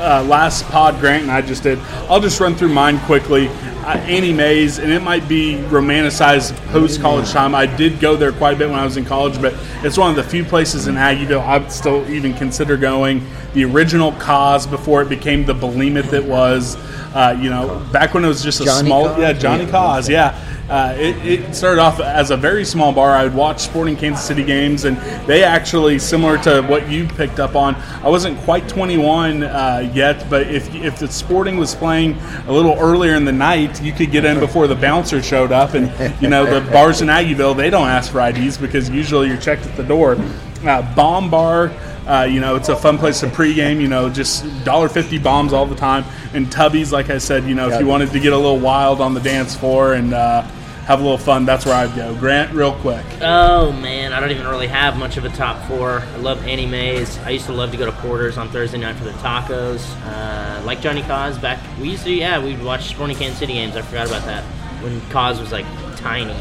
uh, 0.00 0.24
last 0.26 0.64
pod, 0.66 0.98
Grant 0.98 1.22
and 1.22 1.30
I 1.30 1.40
just 1.40 1.62
did. 1.62 1.78
I'll 2.08 2.20
just 2.20 2.40
run 2.40 2.54
through 2.54 2.70
mine 2.70 2.98
quickly. 3.00 3.48
Uh, 3.82 3.96
Auntie 4.06 4.32
Mae's, 4.32 4.78
and 4.78 4.92
it 4.92 5.00
might 5.02 5.26
be 5.26 5.54
romanticized 5.68 6.54
post 6.66 7.00
college 7.00 7.30
time. 7.30 7.54
I 7.54 7.64
did 7.64 7.98
go 7.98 8.14
there 8.14 8.30
quite 8.30 8.54
a 8.54 8.58
bit 8.58 8.68
when 8.68 8.78
I 8.78 8.84
was 8.84 8.98
in 8.98 9.06
college, 9.06 9.40
but 9.40 9.54
it's 9.82 9.96
one 9.96 10.10
of 10.10 10.16
the 10.16 10.22
few 10.22 10.44
places 10.44 10.86
in 10.86 10.96
Aggieville 10.96 11.40
I 11.40 11.58
would 11.58 11.72
still 11.72 12.08
even 12.10 12.34
consider 12.34 12.76
going. 12.76 13.24
The 13.54 13.64
original 13.64 14.12
Kaw's 14.12 14.66
before 14.66 15.00
it 15.00 15.08
became 15.08 15.46
the 15.46 15.54
behemoth 15.54 16.12
it 16.12 16.24
was. 16.24 16.76
Uh, 17.14 17.36
you 17.40 17.48
know, 17.48 17.84
back 17.90 18.12
when 18.12 18.22
it 18.24 18.28
was 18.28 18.42
just 18.42 18.60
a 18.60 18.64
Johnny 18.66 18.88
small, 18.88 19.06
Kaw's? 19.06 19.18
yeah, 19.18 19.32
Johnny 19.32 19.64
Yeah, 19.64 19.70
Kaw's, 19.70 20.08
yeah. 20.08 20.49
Uh, 20.70 20.94
it, 20.96 21.16
it 21.26 21.52
started 21.52 21.80
off 21.80 21.98
as 21.98 22.30
a 22.30 22.36
very 22.36 22.64
small 22.64 22.92
bar. 22.92 23.10
I 23.10 23.24
would 23.24 23.34
watch 23.34 23.58
Sporting 23.58 23.96
Kansas 23.96 24.24
City 24.24 24.44
games, 24.44 24.84
and 24.84 24.96
they 25.26 25.42
actually, 25.42 25.98
similar 25.98 26.38
to 26.44 26.62
what 26.62 26.88
you 26.88 27.08
picked 27.08 27.40
up 27.40 27.56
on, 27.56 27.74
I 28.04 28.08
wasn't 28.08 28.38
quite 28.42 28.68
21 28.68 29.42
uh, 29.42 29.90
yet, 29.92 30.30
but 30.30 30.46
if 30.46 30.72
if 30.72 30.96
the 31.00 31.08
Sporting 31.08 31.56
was 31.56 31.74
playing 31.74 32.16
a 32.46 32.52
little 32.52 32.76
earlier 32.78 33.16
in 33.16 33.24
the 33.24 33.32
night, 33.32 33.82
you 33.82 33.92
could 33.92 34.12
get 34.12 34.24
in 34.24 34.38
before 34.38 34.68
the 34.68 34.76
bouncer 34.76 35.20
showed 35.20 35.50
up. 35.50 35.74
And 35.74 35.90
you 36.22 36.28
know, 36.28 36.46
the 36.46 36.60
bars 36.70 37.00
in 37.00 37.08
Aggieville, 37.08 37.56
they 37.56 37.68
don't 37.68 37.88
ask 37.88 38.12
for 38.12 38.20
IDs 38.20 38.56
because 38.56 38.88
usually 38.88 39.26
you're 39.26 39.38
checked 39.38 39.66
at 39.66 39.76
the 39.76 39.82
door. 39.82 40.16
Uh, 40.64 40.94
bomb 40.94 41.30
bar. 41.30 41.72
Uh, 42.06 42.24
you 42.24 42.40
know, 42.40 42.54
it's 42.54 42.68
a 42.68 42.76
fun 42.76 42.96
place 42.96 43.20
to 43.20 43.26
pregame. 43.26 43.80
You 43.80 43.88
know, 43.88 44.08
just 44.08 44.44
$1.50 44.44 45.20
bombs 45.22 45.52
all 45.52 45.66
the 45.66 45.74
time. 45.74 46.04
And 46.32 46.46
Tubbies, 46.46 46.92
like 46.92 47.10
I 47.10 47.18
said, 47.18 47.44
you 47.44 47.56
know, 47.56 47.68
if 47.70 47.80
you 47.80 47.86
wanted 47.86 48.10
to 48.10 48.20
get 48.20 48.32
a 48.32 48.36
little 48.36 48.58
wild 48.58 49.00
on 49.00 49.14
the 49.14 49.20
dance 49.20 49.56
floor 49.56 49.94
and 49.94 50.14
uh, 50.14 50.48
have 50.90 50.98
a 50.98 51.02
little 51.04 51.18
fun, 51.18 51.44
that's 51.44 51.64
where 51.64 51.76
I'd 51.76 51.94
go. 51.94 52.16
Grant, 52.16 52.52
real 52.52 52.72
quick. 52.72 53.06
Oh 53.20 53.70
man, 53.70 54.12
I 54.12 54.18
don't 54.18 54.32
even 54.32 54.48
really 54.48 54.66
have 54.66 54.98
much 54.98 55.16
of 55.16 55.24
a 55.24 55.28
top 55.28 55.64
four. 55.68 56.00
I 56.00 56.16
love 56.16 56.44
Auntie 56.44 56.66
Mae's. 56.66 57.16
I 57.18 57.30
used 57.30 57.46
to 57.46 57.52
love 57.52 57.70
to 57.70 57.76
go 57.76 57.86
to 57.86 57.92
Porter's 57.92 58.36
on 58.36 58.48
Thursday 58.48 58.78
night 58.78 58.96
for 58.96 59.04
the 59.04 59.12
tacos. 59.12 59.86
Uh, 60.04 60.60
like 60.64 60.80
Johnny 60.80 61.02
Kaw's 61.02 61.38
back, 61.38 61.60
we 61.78 61.90
used 61.90 62.02
to 62.02 62.10
yeah 62.12 62.42
we'd 62.42 62.60
watch 62.60 62.88
Sporting 62.88 63.14
Kansas 63.14 63.38
City 63.38 63.52
games. 63.52 63.76
I 63.76 63.82
forgot 63.82 64.08
about 64.08 64.24
that 64.24 64.42
when 64.82 65.00
Kaw's 65.10 65.38
was 65.38 65.52
like 65.52 65.64
tiny. 65.94 66.34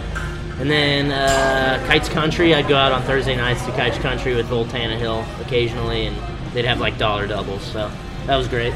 And 0.59 0.67
then 0.67 1.11
uh, 1.11 1.85
Kites 1.85 2.09
Country, 2.09 2.55
I'd 2.55 2.67
go 2.67 2.75
out 2.75 2.91
on 2.91 3.03
Thursday 3.03 3.35
nights 3.35 3.63
to 3.67 3.71
Kites 3.73 3.99
Country 3.99 4.33
with 4.33 4.51
Old 4.51 4.69
Tannehill 4.69 5.27
occasionally, 5.41 6.07
and 6.07 6.17
they'd 6.53 6.65
have 6.65 6.79
like 6.79 6.97
dollar 6.97 7.27
doubles. 7.27 7.61
So 7.61 7.91
that 8.25 8.35
was 8.35 8.47
great. 8.47 8.73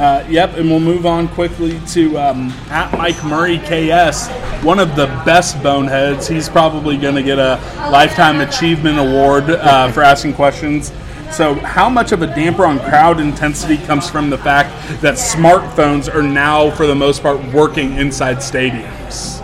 Uh, 0.00 0.24
yep, 0.30 0.56
and 0.56 0.70
we'll 0.70 0.80
move 0.80 1.04
on 1.04 1.28
quickly 1.28 1.78
to 1.88 2.16
um, 2.16 2.48
at 2.70 2.90
Mike 2.96 3.22
Murray 3.22 3.58
KS, 3.58 4.28
one 4.64 4.78
of 4.78 4.96
the 4.96 5.04
best 5.26 5.62
boneheads. 5.62 6.26
He's 6.26 6.48
probably 6.48 6.96
going 6.96 7.16
to 7.16 7.22
get 7.22 7.38
a 7.38 7.56
lifetime 7.90 8.40
achievement 8.40 8.98
award 8.98 9.50
uh, 9.50 9.92
for 9.92 10.02
asking 10.02 10.32
questions. 10.34 10.90
So, 11.30 11.52
how 11.52 11.90
much 11.90 12.12
of 12.12 12.22
a 12.22 12.26
damper 12.26 12.64
on 12.64 12.78
crowd 12.78 13.20
intensity 13.20 13.76
comes 13.76 14.08
from 14.08 14.30
the 14.30 14.38
fact 14.38 14.70
that 15.02 15.16
smartphones 15.16 16.12
are 16.12 16.22
now, 16.22 16.70
for 16.70 16.86
the 16.86 16.94
most 16.94 17.20
part, 17.22 17.38
working 17.52 17.98
inside 17.98 18.38
stadiums? 18.38 19.42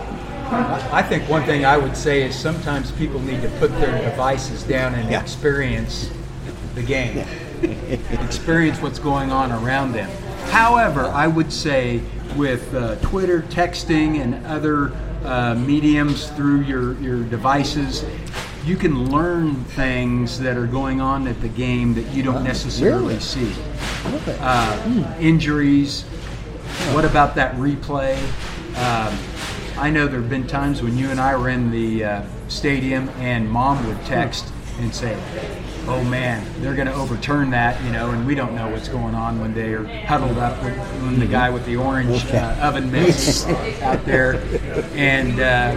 I 0.90 1.02
think 1.02 1.28
one 1.28 1.44
thing 1.44 1.66
I 1.66 1.76
would 1.76 1.94
say 1.94 2.22
is 2.22 2.34
sometimes 2.34 2.92
people 2.92 3.20
need 3.20 3.42
to 3.42 3.48
put 3.58 3.70
their 3.78 4.02
devices 4.08 4.62
down 4.62 4.94
and 4.94 5.10
Yeah. 5.10 5.20
experience 5.20 6.10
the 6.74 6.82
game, 6.82 7.26
experience 8.22 8.80
what's 8.80 8.98
going 8.98 9.30
on 9.30 9.52
around 9.52 9.92
them. 9.92 10.10
However, 10.50 11.04
I 11.06 11.26
would 11.26 11.52
say 11.52 12.00
with 12.36 12.74
uh, 12.74 12.96
Twitter, 12.96 13.42
texting, 13.42 14.20
and 14.20 14.46
other 14.46 14.92
uh, 15.24 15.54
mediums 15.54 16.28
through 16.30 16.62
your, 16.62 16.94
your 17.00 17.22
devices, 17.24 18.04
you 18.64 18.76
can 18.76 19.10
learn 19.10 19.54
things 19.64 20.38
that 20.40 20.56
are 20.56 20.66
going 20.66 21.00
on 21.00 21.28
at 21.28 21.40
the 21.40 21.48
game 21.48 21.94
that 21.94 22.06
you 22.12 22.22
don't 22.22 22.42
necessarily 22.42 23.14
really? 23.14 23.20
see. 23.20 23.52
Uh, 24.40 25.16
injuries. 25.20 26.02
What 26.92 27.04
about 27.04 27.34
that 27.36 27.54
replay? 27.56 28.16
Um, 28.76 29.16
I 29.78 29.90
know 29.90 30.06
there 30.06 30.20
have 30.20 30.30
been 30.30 30.46
times 30.46 30.82
when 30.82 30.96
you 30.96 31.10
and 31.10 31.20
I 31.20 31.36
were 31.36 31.48
in 31.48 31.70
the 31.70 32.04
uh, 32.04 32.22
stadium 32.48 33.08
and 33.18 33.48
mom 33.48 33.86
would 33.86 34.04
text 34.06 34.52
and 34.78 34.94
say, 34.94 35.16
"Oh 35.88 36.02
man, 36.04 36.44
they're 36.60 36.74
going 36.74 36.88
to 36.88 36.94
overturn 36.94 37.50
that," 37.50 37.82
you 37.84 37.90
know, 37.92 38.10
and 38.10 38.26
we 38.26 38.34
don't 38.34 38.54
know 38.54 38.68
what's 38.68 38.88
going 38.88 39.14
on 39.14 39.40
when 39.40 39.54
they 39.54 39.72
are 39.74 39.84
huddled 40.06 40.38
up 40.38 40.62
with 40.62 40.76
when 41.02 41.18
the 41.18 41.26
guy 41.26 41.50
with 41.50 41.64
the 41.66 41.76
orange 41.76 42.24
uh, 42.32 42.56
oven 42.60 42.90
mitts 42.90 43.46
out 43.82 44.04
there, 44.04 44.40
and 44.94 45.40
uh, 45.40 45.76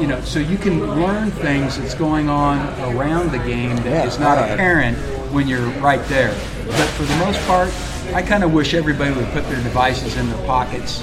you 0.00 0.06
know, 0.06 0.20
so 0.22 0.38
you 0.38 0.56
can 0.58 0.80
learn 1.00 1.30
things 1.30 1.78
that's 1.78 1.94
going 1.94 2.28
on 2.28 2.58
around 2.96 3.30
the 3.32 3.38
game 3.38 3.74
that 3.78 3.86
Yeah, 3.86 4.04
is 4.06 4.18
not 4.18 4.38
right. 4.38 4.52
apparent 4.52 4.96
when 5.32 5.48
you're 5.48 5.68
right 5.80 6.02
there. 6.06 6.30
But 6.66 6.86
for 6.90 7.02
the 7.04 7.16
most 7.16 7.40
part, 7.46 7.72
I 8.14 8.22
kind 8.22 8.44
of 8.44 8.52
wish 8.52 8.74
everybody 8.74 9.12
would 9.12 9.26
put 9.32 9.44
their 9.48 9.62
devices 9.62 10.16
in 10.16 10.28
their 10.28 10.46
pockets 10.46 11.02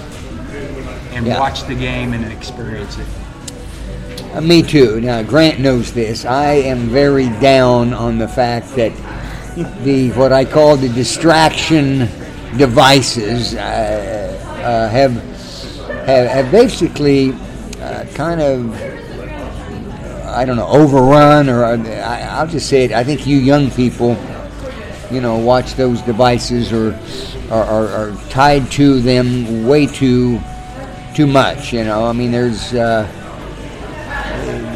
and 1.11 1.25
Yeah. 1.27 1.39
watch 1.39 1.65
the 1.65 1.75
game 1.75 2.13
and 2.13 2.25
experience 2.31 2.97
it. 2.97 3.05
Uh, 4.35 4.41
me 4.41 4.61
too. 4.61 4.99
Now 4.99 5.23
Grant 5.23 5.61
knows 5.61 5.93
this. 5.93 6.25
I 6.25 6.55
am 6.55 6.89
very 6.89 7.29
down 7.39 7.93
on 7.93 8.17
the 8.17 8.27
fact 8.27 8.75
that 8.75 8.91
the 9.85 10.11
what 10.11 10.33
I 10.33 10.43
call 10.43 10.75
the 10.75 10.89
distraction 10.89 11.99
devices 12.57 13.55
uh, 13.55 13.57
uh, 13.61 14.89
have, 14.89 15.13
have 16.05 16.27
have 16.27 16.51
basically 16.51 17.31
uh, 17.79 18.05
kind 18.13 18.41
of 18.41 18.75
I 20.25 20.43
don't 20.43 20.57
know 20.57 20.67
overrun 20.67 21.47
or 21.47 21.63
uh, 21.63 21.77
I, 21.77 22.23
I'll 22.23 22.47
just 22.47 22.67
say 22.67 22.83
it. 22.83 22.91
I 22.91 23.05
think 23.05 23.25
you 23.25 23.37
young 23.37 23.71
people, 23.71 24.17
you 25.09 25.21
know, 25.21 25.37
watch 25.37 25.75
those 25.75 26.01
devices 26.01 26.73
or 26.73 26.93
are, 27.49 27.87
are, 27.87 28.11
tied 28.29 28.69
to 28.71 28.99
them 28.99 29.65
way 29.65 29.85
too 29.85 30.41
too 31.15 31.25
much. 31.25 31.71
You 31.71 31.85
know, 31.85 32.05
I 32.05 32.11
mean, 32.11 32.33
there's. 32.33 32.73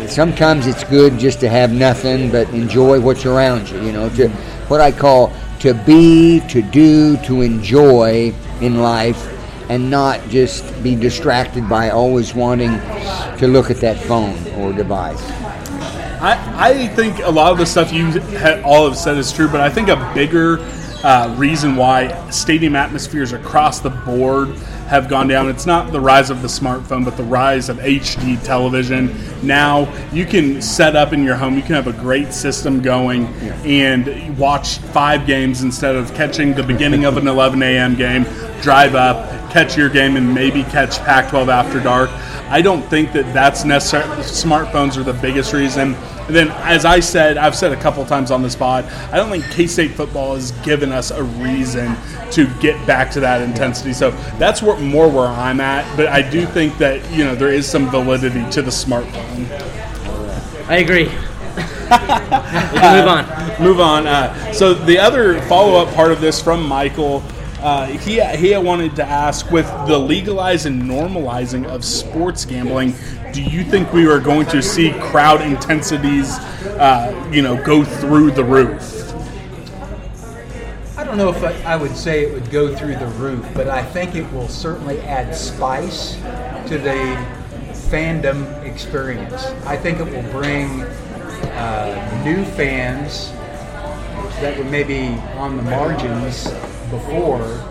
Sometimes 0.09 0.67
it's 0.67 0.83
good 0.83 1.17
just 1.17 1.39
to 1.41 1.49
have 1.49 1.71
nothing 1.71 2.31
but 2.31 2.49
enjoy 2.49 2.99
what's 2.99 3.25
around 3.25 3.69
you 3.69 3.81
you 3.83 3.91
know 3.91 4.09
to 4.09 4.27
what 4.67 4.81
i 4.81 4.91
call 4.91 5.31
to 5.59 5.73
be 5.73 6.39
to 6.47 6.61
do 6.61 7.15
to 7.17 7.41
enjoy 7.41 8.33
in 8.61 8.79
life 8.79 9.29
and 9.69 9.89
not 9.89 10.19
just 10.29 10.83
be 10.83 10.95
distracted 10.95 11.69
by 11.69 11.91
always 11.91 12.33
wanting 12.33 12.71
to 13.37 13.47
look 13.47 13.69
at 13.69 13.77
that 13.77 13.97
phone 13.97 14.35
or 14.55 14.73
device. 14.73 15.21
I, 16.21 16.41
I 16.57 16.87
think 16.87 17.19
a 17.19 17.29
lot 17.29 17.51
of 17.51 17.59
the 17.59 17.65
stuff 17.65 17.93
you 17.93 18.19
ha- 18.37 18.61
all 18.65 18.87
have 18.89 18.97
said 18.97 19.15
is 19.17 19.31
true, 19.31 19.47
but 19.47 19.61
I 19.61 19.69
think 19.69 19.87
a 19.87 20.11
bigger 20.15 20.57
uh, 21.03 21.33
reason 21.37 21.75
why 21.75 22.29
stadium 22.31 22.75
atmospheres 22.75 23.31
across 23.31 23.79
the 23.79 23.91
board 23.91 24.49
have 24.89 25.07
gone 25.07 25.27
down. 25.27 25.49
It's 25.49 25.67
not 25.67 25.91
the 25.91 25.99
rise 25.99 26.31
of 26.31 26.41
the 26.41 26.47
smartphone, 26.47 27.05
but 27.05 27.15
the 27.15 27.23
rise 27.23 27.69
of 27.69 27.77
HD 27.77 28.43
television. 28.43 29.15
Now 29.45 29.87
you 30.11 30.25
can 30.25 30.63
set 30.63 30.95
up 30.95 31.13
in 31.13 31.23
your 31.23 31.35
home, 31.35 31.55
you 31.55 31.61
can 31.61 31.75
have 31.75 31.85
a 31.85 31.93
great 31.93 32.33
system 32.33 32.81
going 32.81 33.27
and 33.63 34.35
watch 34.35 34.79
five 34.79 35.27
games 35.27 35.61
instead 35.61 35.95
of 35.95 36.11
catching 36.15 36.55
the 36.55 36.63
beginning 36.63 37.05
of 37.05 37.17
an 37.17 37.27
11 37.39 37.61
a.m. 37.61 37.95
game, 37.95 38.23
drive 38.61 38.95
up, 38.95 39.29
catch 39.51 39.77
your 39.77 39.89
game, 39.89 40.15
and 40.17 40.33
maybe 40.33 40.63
catch 40.63 40.97
Pac 40.99 41.29
12 41.29 41.49
after 41.49 41.79
dark. 41.79 42.09
I 42.49 42.61
don't 42.63 42.81
think 42.81 43.13
that 43.13 43.31
that's 43.31 43.63
necessary. 43.63 44.03
Smartphones 44.23 44.97
are 44.97 45.03
the 45.03 45.13
biggest 45.13 45.53
reason. 45.53 45.95
And 46.29 46.35
then, 46.35 46.49
as 46.49 46.85
I 46.85 46.99
said, 46.99 47.37
I've 47.39 47.55
said 47.55 47.71
a 47.71 47.75
couple 47.75 48.05
times 48.05 48.29
on 48.29 48.43
this 48.43 48.55
pod, 48.55 48.85
I 49.11 49.17
don't 49.17 49.31
think 49.31 49.43
K 49.45 49.65
State 49.65 49.93
football 49.95 50.35
has 50.35 50.51
given 50.61 50.91
us 50.91 51.09
a 51.09 51.23
reason 51.23 51.95
to 52.33 52.45
get 52.59 52.85
back 52.85 53.09
to 53.13 53.19
that 53.21 53.41
intensity. 53.41 53.93
So 53.93 54.11
that's 54.37 54.61
where, 54.61 54.77
more 54.77 55.09
where 55.09 55.25
I'm 55.25 55.59
at. 55.59 55.97
But 55.97 56.05
I 56.09 56.21
do 56.21 56.45
think 56.45 56.77
that 56.77 57.11
you 57.11 57.23
know 57.23 57.33
there 57.33 57.51
is 57.51 57.67
some 57.67 57.89
validity 57.89 58.47
to 58.51 58.61
the 58.61 58.69
smartphone. 58.69 59.49
I 60.67 60.77
agree. 60.77 61.05
we 61.09 62.77
can 62.77 62.99
move 62.99 63.07
on. 63.07 63.63
Move 63.63 63.79
on. 63.79 64.05
Uh, 64.05 64.53
so 64.53 64.75
the 64.75 64.99
other 64.99 65.41
follow-up 65.47 65.91
part 65.95 66.11
of 66.11 66.21
this 66.21 66.39
from 66.39 66.63
Michael, 66.63 67.23
uh, 67.61 67.87
he 67.87 68.21
he 68.37 68.55
wanted 68.57 68.95
to 68.95 69.03
ask 69.03 69.51
with 69.51 69.65
the 69.87 69.97
legalizing 69.97 70.81
and 70.81 70.89
normalizing 70.89 71.65
of 71.65 71.83
sports 71.83 72.45
gambling, 72.45 72.93
do 73.33 73.43
you 73.43 73.63
think 73.63 73.91
we 73.91 74.07
are 74.07 74.19
going 74.19 74.45
to 74.47 74.61
see 74.61 74.91
crowd 74.99 75.41
intensities, 75.41 76.37
uh, 76.77 77.29
you 77.31 77.41
know, 77.41 77.61
go 77.63 77.83
through 77.83 78.31
the 78.31 78.43
roof? 78.43 78.95
I 80.97 81.03
don't 81.03 81.17
know 81.17 81.29
if 81.29 81.65
I, 81.65 81.75
would 81.75 81.95
say 81.95 82.23
it 82.23 82.33
would 82.33 82.49
go 82.51 82.75
through 82.75 82.95
the 82.95 83.07
roof, 83.07 83.45
but 83.53 83.67
I 83.67 83.83
think 83.83 84.15
it 84.15 84.31
will 84.31 84.47
certainly 84.47 84.99
add 85.01 85.35
spice 85.35 86.15
to 86.67 86.77
the 86.77 87.17
fandom 87.89 88.63
experience. 88.63 89.45
I 89.65 89.75
think 89.75 89.99
it 89.99 90.05
will 90.05 90.31
bring 90.31 90.81
uh, 90.81 92.21
new 92.23 92.45
fans 92.45 93.31
that 94.41 94.57
were 94.57 94.65
maybe 94.65 95.07
on 95.37 95.57
the 95.57 95.63
margins 95.63 96.47
before 96.89 97.65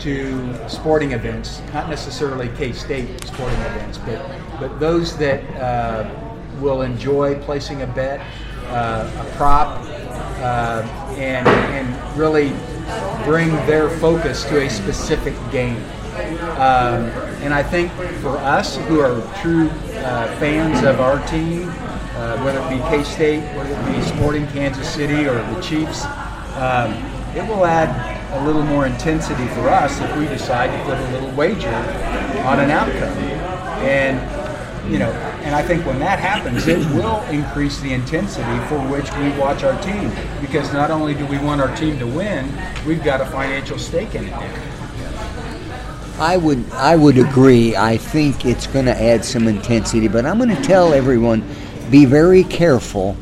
to 0.00 0.68
sporting 0.68 1.12
events, 1.12 1.60
not 1.72 1.88
necessarily 1.88 2.48
K-State 2.56 3.26
sporting 3.26 3.60
events, 3.60 3.98
but 3.98 4.20
but 4.58 4.80
those 4.80 5.16
that 5.18 5.42
uh, 5.56 6.08
will 6.60 6.82
enjoy 6.82 7.34
placing 7.42 7.82
a 7.82 7.86
bet, 7.86 8.20
uh, 8.66 9.10
a 9.26 9.36
prop, 9.36 9.82
uh, 10.40 10.82
and 11.16 11.46
and 11.48 12.18
really 12.18 12.52
bring 13.24 13.50
their 13.66 13.90
focus 13.98 14.44
to 14.44 14.64
a 14.64 14.70
specific 14.70 15.34
game. 15.50 15.82
Um, 16.56 17.08
and 17.42 17.54
I 17.54 17.62
think 17.62 17.92
for 18.20 18.36
us 18.38 18.76
who 18.76 19.00
are 19.00 19.20
true 19.40 19.68
uh, 19.70 20.36
fans 20.38 20.84
of 20.84 21.00
our 21.00 21.24
team, 21.28 21.68
uh, 21.68 22.42
whether 22.42 22.58
it 22.60 22.70
be 22.70 22.78
K-State, 22.90 23.40
whether 23.56 23.72
it 23.72 23.96
be 23.96 24.02
Sporting 24.02 24.46
Kansas 24.48 24.88
City 24.88 25.26
or 25.26 25.34
the 25.54 25.60
Chiefs, 25.60 26.04
um, 26.56 26.92
it 27.34 27.46
will 27.48 27.64
add 27.64 28.19
a 28.32 28.44
little 28.44 28.62
more 28.62 28.86
intensity 28.86 29.46
for 29.48 29.68
us 29.68 30.00
if 30.00 30.16
we 30.16 30.26
decide 30.26 30.68
to 30.76 30.84
put 30.84 30.98
a 30.98 31.10
little 31.12 31.30
wager 31.32 31.74
on 32.44 32.60
an 32.60 32.70
outcome. 32.70 33.16
And 33.82 34.18
you 34.90 34.98
know, 34.98 35.10
and 35.42 35.54
I 35.54 35.62
think 35.62 35.86
when 35.86 35.98
that 36.00 36.18
happens, 36.18 36.66
it 36.66 36.78
will 36.94 37.22
increase 37.24 37.80
the 37.80 37.92
intensity 37.92 38.58
for 38.68 38.78
which 38.88 39.12
we 39.16 39.30
watch 39.38 39.62
our 39.62 39.80
team. 39.82 40.10
Because 40.40 40.72
not 40.72 40.90
only 40.90 41.14
do 41.14 41.26
we 41.26 41.38
want 41.38 41.60
our 41.60 41.74
team 41.76 41.98
to 41.98 42.06
win, 42.06 42.50
we've 42.86 43.02
got 43.02 43.20
a 43.20 43.26
financial 43.26 43.78
stake 43.78 44.14
in 44.14 44.24
it. 44.24 44.34
I 46.18 46.36
would 46.36 46.70
I 46.72 46.96
would 46.96 47.16
agree. 47.16 47.76
I 47.76 47.96
think 47.96 48.44
it's 48.44 48.66
going 48.66 48.84
to 48.84 49.02
add 49.02 49.24
some 49.24 49.48
intensity, 49.48 50.06
but 50.06 50.26
I'm 50.26 50.36
going 50.36 50.54
to 50.54 50.62
tell 50.62 50.92
everyone 50.92 51.42
be 51.90 52.04
very 52.04 52.44
careful. 52.44 53.16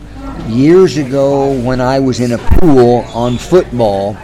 Years 0.48 0.96
ago 0.96 1.52
when 1.60 1.80
I 1.80 2.00
was 2.00 2.20
in 2.20 2.32
a 2.32 2.38
pool 2.38 3.04
on 3.14 3.38
football, 3.38 4.16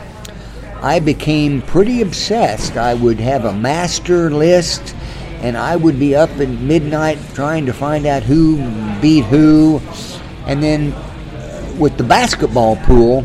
I 0.85 1.01
became 1.01 1.63
pretty 1.63 2.03
obsessed. 2.03 2.77
I 2.77 2.93
would 2.93 3.19
have 3.19 3.47
a 3.47 3.55
master 3.55 4.31
list 4.31 4.95
and 5.41 5.57
I 5.57 5.77
would 5.77 5.99
be 5.99 6.15
up 6.15 6.29
at 6.33 6.51
midnight 6.51 7.19
trying 7.33 7.65
to 7.65 7.73
find 7.73 8.05
out 8.05 8.23
who 8.23 8.59
beat 9.01 9.25
who. 9.25 9.81
And 10.47 10.63
then 10.63 10.95
with 11.79 11.97
the 11.97 12.05
basketball 12.05 12.77
pool, 12.77 13.23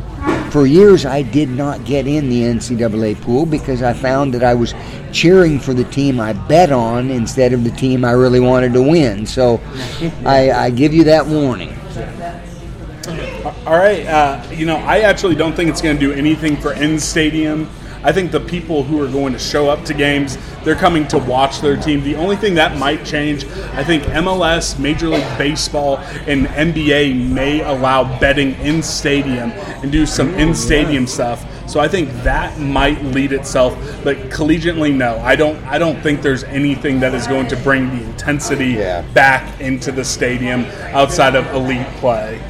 for 0.52 0.66
years 0.66 1.06
I 1.06 1.22
did 1.22 1.50
not 1.50 1.84
get 1.84 2.08
in 2.08 2.30
the 2.30 2.44
NCAA 2.44 3.20
pool 3.20 3.46
because 3.46 3.84
I 3.84 3.92
found 3.92 4.34
that 4.36 4.44
I 4.44 4.54
was 4.54 4.74
cheering 5.12 5.60
for 5.60 5.74
the 5.74 5.84
team 5.84 6.22
I 6.22 6.32
bet 6.32 6.72
on 6.72 7.12
instead 7.12 7.52
of 7.52 7.66
the 7.66 7.72
team 7.72 8.06
I 8.06 8.12
really 8.12 8.40
wanted 8.40 8.72
to 8.72 8.82
win. 8.82 9.26
So 9.26 9.60
I, 10.26 10.50
I 10.52 10.70
give 10.70 10.94
you 10.94 11.04
that 11.04 11.28
warning. 11.28 11.78
All 13.70 13.78
right, 13.78 14.04
uh, 14.08 14.44
you 14.50 14.66
know, 14.66 14.78
I 14.78 15.02
actually 15.02 15.36
don't 15.36 15.56
think 15.56 15.70
it's 15.70 15.80
going 15.80 15.96
to 15.96 16.00
do 16.00 16.12
anything 16.12 16.58
for 16.58 16.74
in 16.74 17.00
stadium 17.00 17.70
I 18.02 18.14
think 18.14 18.32
the 18.32 18.40
people 18.40 18.84
who 18.84 19.02
are 19.02 19.12
going 19.12 19.34
to 19.34 19.40
show 19.40 19.70
up 19.70 19.84
to 19.86 19.94
games, 19.94 20.38
they're 20.64 20.76
coming 20.76 21.06
to 21.10 21.18
watch 21.18 21.60
their 21.60 21.76
team. 21.76 22.02
The 22.02 22.16
only 22.16 22.38
thing 22.38 22.54
that 22.56 22.78
might 22.78 23.06
change, 23.06 23.46
I 23.74 23.84
think 23.84 24.04
MLS, 24.04 24.80
Major 24.80 25.10
League 25.10 25.38
Baseball, 25.38 25.98
and 26.26 26.48
NBA 26.48 27.30
may 27.30 27.62
allow 27.62 28.18
betting 28.20 28.54
in 28.62 28.82
stadium 28.82 29.52
and 29.52 29.92
do 29.92 30.06
some 30.06 30.34
in 30.36 30.56
stadium 30.56 31.08
stuff. 31.08 31.46
So 31.70 31.82
I 31.82 31.90
think 31.90 32.10
that 32.24 32.58
might 32.58 33.04
lead 33.04 33.34
itself, 33.34 33.76
but 34.04 34.18
collegiately, 34.30 34.96
no. 34.96 35.20
I 35.20 35.36
don't. 35.36 35.64
I 35.66 35.78
don't 35.78 36.02
think 36.02 36.24
there's 36.24 36.44
anything 36.46 37.00
that 37.02 37.14
is 37.14 37.28
going 37.28 37.48
to 37.48 37.58
bring 37.58 37.90
the 37.90 38.04
intensity 38.06 38.78
back 39.14 39.62
into 39.62 39.92
the 39.92 40.04
stadium 40.04 40.66
outside 40.96 41.36
of 41.36 41.46
elite 41.54 41.86
play. 41.98 42.42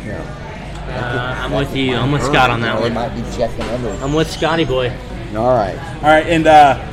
Uh, 1.09 1.35
I'm 1.37 1.51
with 1.53 1.75
you. 1.75 1.95
I'm 1.95 2.11
with 2.11 2.23
Scott 2.23 2.49
on 2.49 2.61
that 2.61 2.75
They 2.77 2.83
one. 2.83 2.93
might 2.93 3.15
be 3.15 3.21
checking 3.35 3.63
over. 3.65 3.89
I'm 4.03 4.13
with 4.13 4.29
Scotty 4.29 4.65
boy. 4.65 4.89
All 5.35 5.55
right. 5.55 5.77
All 5.97 6.03
right, 6.03 6.25
and 6.27 6.45
uh, 6.47 6.85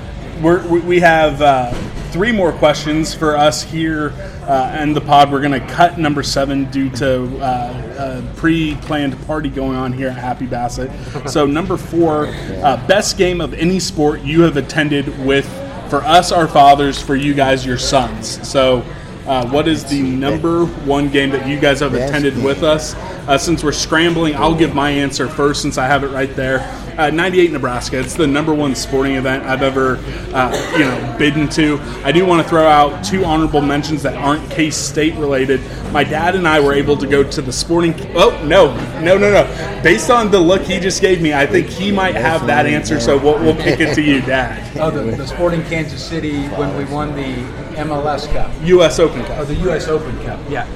we're, 0.42 0.66
we 0.68 0.80
we 0.80 1.00
have 1.00 1.40
uh, 1.42 1.72
three 2.10 2.32
more 2.32 2.52
questions 2.52 3.14
for 3.14 3.36
us 3.36 3.62
here 3.62 4.12
uh, 4.46 4.78
in 4.80 4.92
the 4.94 5.00
pod. 5.00 5.30
We're 5.30 5.40
going 5.40 5.60
to 5.60 5.66
cut 5.68 5.98
number 5.98 6.22
seven 6.22 6.70
due 6.70 6.88
to 6.90 7.38
uh, 7.38 8.22
a 8.24 8.36
pre-planned 8.36 9.20
party 9.26 9.48
going 9.50 9.76
on 9.76 9.92
here 9.92 10.08
at 10.08 10.16
Happy 10.16 10.46
Basset. 10.46 10.90
So 11.28 11.44
number 11.46 11.76
four, 11.76 12.26
uh, 12.28 12.86
best 12.86 13.18
game 13.18 13.40
of 13.40 13.52
any 13.54 13.80
sport 13.80 14.22
you 14.22 14.42
have 14.42 14.56
attended 14.56 15.18
with, 15.26 15.46
for 15.90 16.02
us, 16.04 16.32
our 16.32 16.48
fathers, 16.48 17.00
for 17.02 17.16
you 17.16 17.34
guys, 17.34 17.66
your 17.66 17.78
sons. 17.78 18.46
So. 18.48 18.82
Uh, 19.26 19.48
what 19.48 19.66
is 19.66 19.84
the 19.84 20.02
number 20.02 20.66
one 20.66 21.08
game 21.10 21.30
that 21.30 21.48
you 21.48 21.58
guys 21.58 21.80
have 21.80 21.94
attended 21.94 22.36
with 22.42 22.62
us? 22.62 22.94
Uh, 23.26 23.36
since 23.36 23.64
we're 23.64 23.72
scrambling, 23.72 24.36
I'll 24.36 24.54
give 24.54 24.74
my 24.74 24.90
answer 24.90 25.26
first 25.28 25.62
since 25.62 25.78
I 25.78 25.86
have 25.86 26.04
it 26.04 26.08
right 26.08 26.34
there. 26.36 26.60
Uh, 26.96 27.10
98 27.10 27.52
Nebraska. 27.52 28.00
It's 28.00 28.14
the 28.14 28.26
number 28.26 28.54
one 28.54 28.74
sporting 28.74 29.16
event 29.16 29.44
I've 29.44 29.62
ever, 29.62 29.96
uh, 30.32 30.72
you 30.72 30.78
know, 30.78 31.16
bidden 31.18 31.46
to. 31.50 31.78
I 32.02 32.10
do 32.10 32.24
want 32.24 32.42
to 32.42 32.48
throw 32.48 32.66
out 32.66 33.04
two 33.04 33.22
honorable 33.22 33.60
mentions 33.60 34.02
that 34.02 34.14
aren't 34.14 34.50
K 34.50 34.70
State 34.70 35.14
related. 35.16 35.60
My 35.92 36.04
dad 36.04 36.34
and 36.36 36.48
I 36.48 36.58
were 36.58 36.72
able 36.72 36.96
to 36.96 37.06
go 37.06 37.22
to 37.22 37.42
the 37.42 37.52
sporting. 37.52 37.94
Oh 38.16 38.30
no, 38.44 38.74
no, 39.00 39.18
no, 39.18 39.30
no! 39.30 39.82
Based 39.82 40.08
on 40.08 40.30
the 40.30 40.38
look 40.38 40.62
he 40.62 40.80
just 40.80 41.02
gave 41.02 41.20
me, 41.20 41.34
I 41.34 41.44
think 41.44 41.66
he 41.66 41.92
might 41.92 42.14
have 42.14 42.46
that 42.46 42.64
answer. 42.64 42.98
So 42.98 43.18
we'll, 43.18 43.38
we'll 43.40 43.56
kick 43.56 43.80
it 43.80 43.94
to 43.94 44.02
you, 44.02 44.22
Dad. 44.22 44.64
Oh, 44.86 44.90
the, 44.90 45.16
the 45.16 45.26
Sporting 45.26 45.62
Kansas 45.64 46.02
City 46.04 46.48
when 46.48 46.76
we 46.76 46.84
won 46.84 47.14
the 47.16 47.34
MLS 47.76 48.30
Cup. 48.30 48.50
U.S. 48.62 48.98
Open 48.98 49.24
Cup. 49.24 49.38
Oh, 49.38 49.44
the 49.44 49.54
U.S. 49.54 49.88
Open 49.88 50.14
Cup. 50.22 50.38
Yeah, 50.50 50.66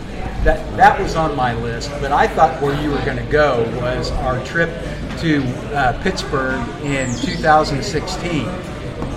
that 0.44 0.76
that 0.76 0.98
was 1.00 1.16
on 1.16 1.36
my 1.36 1.54
list. 1.54 1.90
But 2.00 2.12
I 2.12 2.26
thought 2.26 2.60
where 2.62 2.80
you 2.82 2.90
were 2.90 3.04
going 3.04 3.18
to 3.18 3.30
go 3.30 3.62
was 3.80 4.10
our 4.12 4.42
trip 4.44 4.70
to 5.20 5.42
uh, 5.74 6.00
Pittsburgh 6.02 6.60
in 6.84 7.14
2016. 7.16 8.44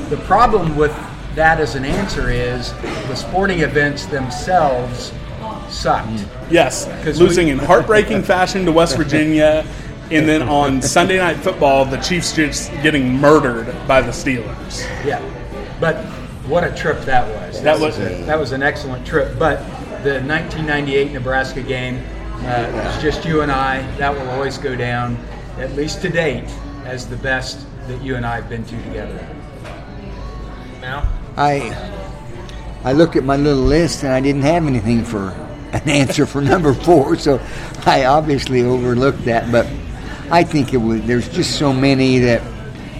The 0.09 0.17
problem 0.25 0.75
with 0.75 0.91
that 1.35 1.59
as 1.59 1.75
an 1.75 1.85
answer 1.85 2.29
is 2.29 2.73
the 3.07 3.15
sporting 3.15 3.61
events 3.61 4.05
themselves 4.05 5.13
sucked. 5.69 6.25
Yes, 6.49 6.85
'Cause 7.03 7.19
we- 7.19 7.25
losing 7.27 7.47
in 7.47 7.57
heartbreaking 7.57 8.23
fashion 8.33 8.65
to 8.65 8.71
West 8.71 8.97
Virginia, 8.97 9.65
and 10.11 10.27
then 10.29 10.43
on 10.43 10.81
Sunday 10.81 11.17
Night 11.17 11.37
Football, 11.37 11.85
the 11.85 11.97
Chiefs 11.97 12.33
just 12.33 12.71
getting 12.83 13.17
murdered 13.17 13.73
by 13.87 14.01
the 14.01 14.11
Steelers. 14.11 14.85
Yeah, 15.05 15.21
but 15.79 15.95
what 16.47 16.63
a 16.63 16.71
trip 16.75 17.01
that 17.05 17.25
was. 17.27 17.61
That 17.63 17.79
was- 17.79 17.97
that 17.97 18.37
was 18.39 18.51
an 18.51 18.61
excellent 18.61 19.07
trip. 19.07 19.39
But 19.39 19.59
the 20.03 20.19
1998 20.21 21.13
Nebraska 21.13 21.61
game 21.61 22.03
uh, 22.45 22.69
was 22.73 23.01
just 23.01 23.23
you 23.25 23.41
and 23.41 23.51
I. 23.51 23.81
That 23.97 24.13
will 24.13 24.29
always 24.31 24.57
go 24.57 24.75
down, 24.75 25.17
at 25.57 25.73
least 25.75 26.01
to 26.01 26.09
date, 26.09 26.49
as 26.85 27.07
the 27.07 27.17
best 27.17 27.65
that 27.87 28.01
you 28.01 28.15
and 28.15 28.25
I 28.25 28.35
have 28.35 28.49
been 28.49 28.63
to 28.65 28.83
together. 28.83 29.27
Now, 30.81 31.07
I 31.37 31.71
I 32.83 32.93
looked 32.93 33.15
at 33.15 33.23
my 33.23 33.37
little 33.37 33.63
list 33.63 34.03
and 34.03 34.11
I 34.11 34.19
didn't 34.19 34.41
have 34.41 34.67
anything 34.67 35.03
for 35.03 35.29
an 35.71 35.89
answer 35.89 36.25
for 36.25 36.41
number 36.41 36.73
four, 36.73 37.15
so 37.17 37.39
I 37.85 38.05
obviously 38.05 38.63
overlooked 38.63 39.25
that. 39.25 39.51
But 39.51 39.67
I 40.31 40.43
think 40.43 40.73
it 40.73 40.77
was 40.77 41.01
there's 41.03 41.29
just 41.29 41.57
so 41.57 41.71
many 41.71 42.19
that 42.19 42.41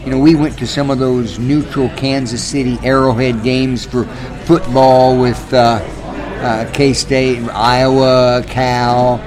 you 0.06 0.12
know 0.12 0.20
we 0.20 0.36
went 0.36 0.58
to 0.60 0.68
some 0.68 0.90
of 0.90 1.00
those 1.00 1.40
neutral 1.40 1.90
Kansas 1.90 2.44
City 2.44 2.78
Arrowhead 2.84 3.44
games 3.44 3.86
for 3.86 4.06
football 4.46 5.20
with 5.20 5.54
uh, 5.54 5.82
uh, 6.42 6.72
K 6.74 6.94
State, 6.94 7.42
Iowa, 7.50 8.44
Cal. 8.48 9.18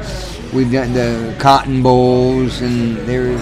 We've 0.52 0.70
done 0.72 0.92
the 0.92 1.34
Cotton 1.38 1.82
Bowls 1.82 2.60
and 2.62 2.96
there 2.98 3.36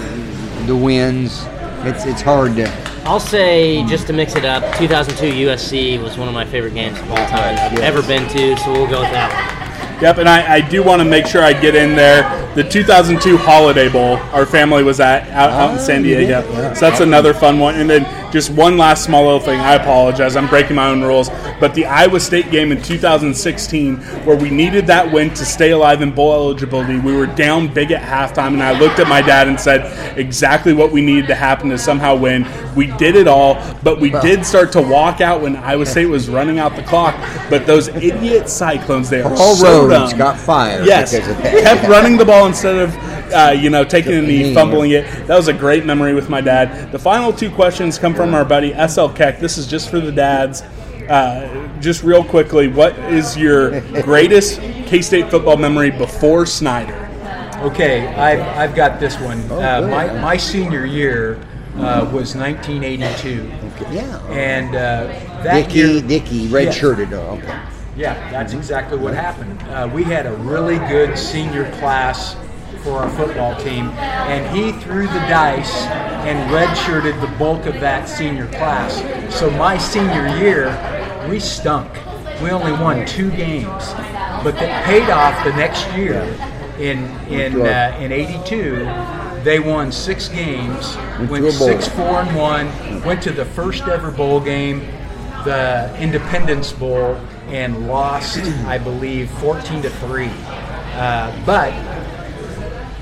the 0.66 0.74
wins. 0.76 1.44
It's 1.86 2.04
it's 2.06 2.22
hard 2.22 2.56
to. 2.56 2.68
I'll 3.04 3.20
say 3.20 3.84
just 3.86 4.06
to 4.06 4.12
mix 4.14 4.34
it 4.34 4.44
up, 4.46 4.62
2002 4.78 5.26
USC 5.46 6.02
was 6.02 6.16
one 6.16 6.26
of 6.26 6.32
my 6.34 6.44
favorite 6.46 6.72
games 6.74 6.98
of 6.98 7.10
all 7.10 7.16
time 7.28 7.54
I've 7.58 7.72
Yes. 7.74 7.80
ever 7.82 8.02
been 8.02 8.26
to, 8.30 8.56
so 8.56 8.72
we'll 8.72 8.86
go 8.88 9.00
with 9.02 9.10
that 9.10 9.30
one. 9.30 10.02
Yep, 10.02 10.18
and 10.18 10.28
I, 10.28 10.54
I 10.54 10.60
do 10.60 10.82
want 10.82 11.00
to 11.00 11.04
make 11.04 11.26
sure 11.26 11.42
I 11.42 11.52
get 11.52 11.74
in 11.76 11.94
there. 11.94 12.22
The 12.54 12.64
2002 12.64 13.36
Holiday 13.36 13.88
Bowl, 13.90 14.16
our 14.32 14.46
family 14.46 14.82
was 14.82 15.00
at 15.00 15.28
out, 15.28 15.50
out 15.50 15.70
in 15.72 15.76
Ah, 15.76 15.80
San 15.80 16.04
you 16.04 16.14
did? 16.16 16.26
Diego. 16.26 16.52
Yeah. 16.52 16.72
So 16.72 16.88
that's 16.88 17.00
another 17.00 17.32
fun 17.34 17.58
one. 17.58 17.74
And 17.76 17.88
then 17.88 18.04
just 18.34 18.50
one 18.50 18.76
last 18.76 19.04
small 19.04 19.22
little 19.22 19.38
thing. 19.38 19.60
I 19.60 19.74
apologize. 19.74 20.34
I'm 20.34 20.48
breaking 20.48 20.74
my 20.74 20.88
own 20.88 21.02
rules. 21.02 21.30
But 21.60 21.72
the 21.72 21.86
Iowa 21.86 22.18
State 22.18 22.50
game 22.50 22.72
in 22.72 22.82
2016, 22.82 23.96
where 24.26 24.36
we 24.36 24.50
needed 24.50 24.88
that 24.88 25.10
win 25.10 25.30
to 25.34 25.44
stay 25.44 25.70
alive 25.70 26.02
in 26.02 26.10
bowl 26.10 26.34
eligibility, 26.34 26.98
we 26.98 27.16
were 27.16 27.26
down 27.26 27.72
big 27.72 27.92
at 27.92 28.02
halftime, 28.02 28.48
and 28.48 28.62
I 28.62 28.76
looked 28.76 28.98
at 28.98 29.06
my 29.06 29.22
dad 29.22 29.46
and 29.46 29.58
said 29.58 30.18
exactly 30.18 30.72
what 30.72 30.90
we 30.90 31.00
needed 31.00 31.28
to 31.28 31.36
happen 31.36 31.68
to 31.70 31.78
somehow 31.78 32.16
win. 32.16 32.44
We 32.74 32.88
did 32.88 33.14
it 33.14 33.28
all, 33.28 33.54
but 33.84 34.00
we 34.00 34.10
did 34.10 34.44
start 34.44 34.72
to 34.72 34.82
walk 34.82 35.20
out 35.20 35.40
when 35.40 35.54
Iowa 35.54 35.86
State 35.86 36.06
was 36.06 36.28
running 36.28 36.58
out 36.58 36.74
the 36.74 36.82
clock. 36.82 37.14
But 37.48 37.66
those 37.66 37.86
idiot 37.88 38.48
Cyclones, 38.48 39.08
they 39.08 39.22
are 39.22 39.32
All 39.32 39.54
so 39.54 39.86
roads 39.86 40.10
dumb. 40.10 40.18
got 40.18 40.38
fired 40.40 40.86
Yes, 40.86 41.12
kept 41.12 41.88
running 41.88 42.16
the 42.16 42.24
ball 42.24 42.46
instead 42.46 42.76
of 42.76 42.92
uh, 43.32 43.50
you 43.52 43.70
know 43.70 43.84
taking 43.84 44.12
a 44.14 44.20
knee, 44.22 44.42
knee, 44.44 44.54
fumbling 44.54 44.90
it. 44.92 45.04
That 45.26 45.36
was 45.36 45.48
a 45.48 45.52
great 45.52 45.84
memory 45.84 46.14
with 46.14 46.28
my 46.28 46.40
dad. 46.40 46.90
The 46.92 46.98
final 46.98 47.32
two 47.32 47.50
questions 47.50 47.98
come 47.98 48.14
from 48.14 48.34
our 48.34 48.44
buddy 48.44 48.72
SL 48.88 49.08
Keck. 49.08 49.38
This 49.40 49.58
is 49.58 49.66
just 49.66 49.90
for 49.90 50.00
the 50.00 50.12
dads. 50.12 50.62
Uh, 51.08 51.68
just 51.80 52.02
real 52.02 52.24
quickly, 52.24 52.68
what 52.68 52.98
is 53.12 53.36
your 53.36 53.80
greatest 54.02 54.60
K 54.86 55.02
State 55.02 55.30
football 55.30 55.56
memory 55.56 55.90
before 55.90 56.46
Snyder? 56.46 57.00
Okay, 57.62 58.06
I've, 58.08 58.40
I've 58.58 58.74
got 58.74 59.00
this 59.00 59.18
one. 59.20 59.40
uh, 59.50 59.86
my, 59.90 60.12
my 60.20 60.36
senior 60.36 60.84
year 60.84 61.36
uh, 61.76 62.08
was 62.12 62.34
1982. 62.36 63.50
Yeah. 63.90 64.18
And 64.30 64.74
uh, 64.74 65.06
that 65.42 65.66
Dickey, 65.68 65.78
year, 65.78 66.00
Dickey, 66.02 66.48
red 66.48 66.64
Yes. 66.64 66.76
shirted. 66.76 67.12
Oh, 67.12 67.38
okay. 67.42 67.58
Yeah, 67.96 68.14
that's 68.30 68.52
exactly 68.54 68.98
what 68.98 69.14
happened. 69.14 69.60
Uh, 69.70 69.88
we 69.92 70.02
had 70.04 70.26
a 70.26 70.32
really 70.34 70.78
good 70.88 71.16
senior 71.18 71.70
class 71.78 72.36
for 72.84 72.98
our 72.98 73.10
football 73.10 73.56
team, 73.60 73.88
and 74.28 74.56
he 74.56 74.72
threw 74.82 75.06
the 75.06 75.20
dice 75.20 75.86
and 76.26 76.50
redshirted 76.50 77.18
the 77.20 77.38
bulk 77.38 77.66
of 77.66 77.80
that 77.80 78.08
senior 78.08 78.46
class. 78.48 78.94
So 79.34 79.50
my 79.50 79.78
senior 79.78 80.28
year, 80.36 80.68
we 81.28 81.40
stunk. 81.40 81.90
We 82.42 82.50
only 82.50 82.72
won 82.72 83.06
two 83.06 83.30
games, 83.30 83.92
but 84.44 84.54
that 84.56 84.84
paid 84.84 85.08
off 85.10 85.42
the 85.44 85.52
next 85.56 85.90
year. 85.96 86.22
In 86.78 87.04
in 87.28 87.60
uh, 87.62 87.96
in 88.00 88.12
'82, 88.12 88.84
they 89.44 89.60
won 89.60 89.90
six 89.92 90.28
games, 90.28 90.96
Went 90.96 91.30
went 91.30 91.44
to 91.44 91.48
a 91.48 91.58
bowl. 91.58 91.68
six 91.68 91.88
four 91.88 92.20
and 92.20 92.36
one, 92.36 93.02
went 93.04 93.22
to 93.22 93.30
the 93.30 93.44
first 93.44 93.84
ever 93.84 94.10
bowl 94.10 94.40
game 94.40 94.80
the 95.44 95.94
Independence 96.00 96.72
Bowl 96.72 97.16
and 97.48 97.86
lost, 97.86 98.38
I 98.66 98.78
believe, 98.78 99.30
14 99.32 99.82
to 99.82 99.90
three. 99.90 100.30
Uh, 100.94 101.44
but 101.44 101.70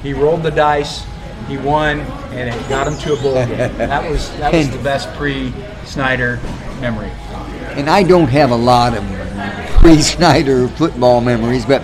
he 0.02 0.12
rolled 0.12 0.42
the 0.42 0.50
dice, 0.50 1.04
he 1.48 1.56
won, 1.56 2.00
and 2.32 2.48
it 2.48 2.68
got 2.68 2.88
him 2.88 2.98
to 2.98 3.12
a 3.14 3.16
bowl 3.22 3.34
game. 3.34 3.76
That 3.76 4.08
was 4.08 4.30
that 4.38 4.52
was 4.52 4.70
the 4.70 4.82
best 4.82 5.12
pre-Snyder 5.14 6.40
memory. 6.80 7.10
And 7.76 7.88
I 7.88 8.02
don't 8.02 8.28
have 8.28 8.50
a 8.50 8.56
lot 8.56 8.96
of 8.96 9.04
pre-Snyder 9.80 10.68
football 10.68 11.20
memories, 11.20 11.64
but 11.64 11.82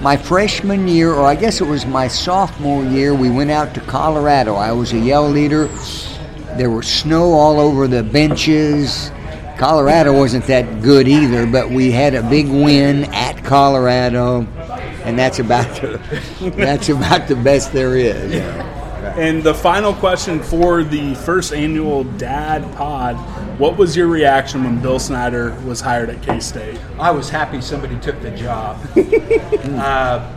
my 0.00 0.16
freshman 0.16 0.86
year, 0.86 1.14
or 1.14 1.24
I 1.24 1.34
guess 1.34 1.60
it 1.60 1.66
was 1.66 1.86
my 1.86 2.06
sophomore 2.06 2.84
year, 2.84 3.14
we 3.14 3.30
went 3.30 3.50
out 3.50 3.74
to 3.74 3.80
Colorado. 3.80 4.54
I 4.54 4.72
was 4.72 4.92
a 4.92 4.98
yell 4.98 5.28
leader. 5.28 5.66
There 6.56 6.70
was 6.70 6.86
snow 6.86 7.32
all 7.32 7.58
over 7.58 7.88
the 7.88 8.02
benches. 8.02 9.10
Colorado 9.58 10.12
wasn't 10.12 10.44
that 10.46 10.82
good 10.82 11.08
either, 11.08 11.46
but 11.46 11.70
we 11.70 11.90
had 11.90 12.14
a 12.14 12.22
big 12.28 12.48
win 12.48 13.04
at 13.14 13.42
Colorado, 13.42 14.46
and 15.06 15.16
that's 15.16 15.38
about 15.38 15.80
the, 15.80 16.52
that's 16.56 16.88
about 16.88 17.28
the 17.28 17.36
best 17.36 17.72
there 17.72 17.96
is. 17.96 18.34
And 19.16 19.42
the 19.42 19.54
final 19.54 19.94
question 19.94 20.42
for 20.42 20.82
the 20.82 21.14
first 21.14 21.54
annual 21.54 22.02
Dad 22.04 22.70
Pod: 22.74 23.14
What 23.58 23.76
was 23.76 23.96
your 23.96 24.08
reaction 24.08 24.64
when 24.64 24.82
Bill 24.82 24.98
Snyder 24.98 25.58
was 25.64 25.80
hired 25.80 26.10
at 26.10 26.22
K 26.22 26.40
State? 26.40 26.78
I 26.98 27.12
was 27.12 27.30
happy 27.30 27.60
somebody 27.60 27.98
took 28.00 28.20
the 28.20 28.32
job. 28.32 28.78
uh, 28.96 30.32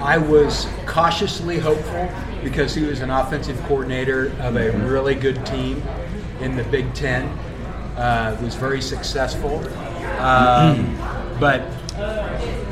I 0.00 0.18
was 0.18 0.66
cautiously 0.86 1.58
hopeful 1.58 2.10
because 2.44 2.74
he 2.74 2.84
was 2.84 3.00
an 3.00 3.10
offensive 3.10 3.58
coordinator 3.62 4.32
of 4.40 4.56
a 4.56 4.70
really 4.86 5.14
good 5.14 5.44
team 5.46 5.82
in 6.40 6.56
the 6.56 6.64
Big 6.64 6.92
Ten. 6.92 7.26
Uh, 7.96 8.38
was 8.42 8.54
very 8.54 8.80
successful, 8.82 9.58
um, 10.20 10.96
but 11.38 11.62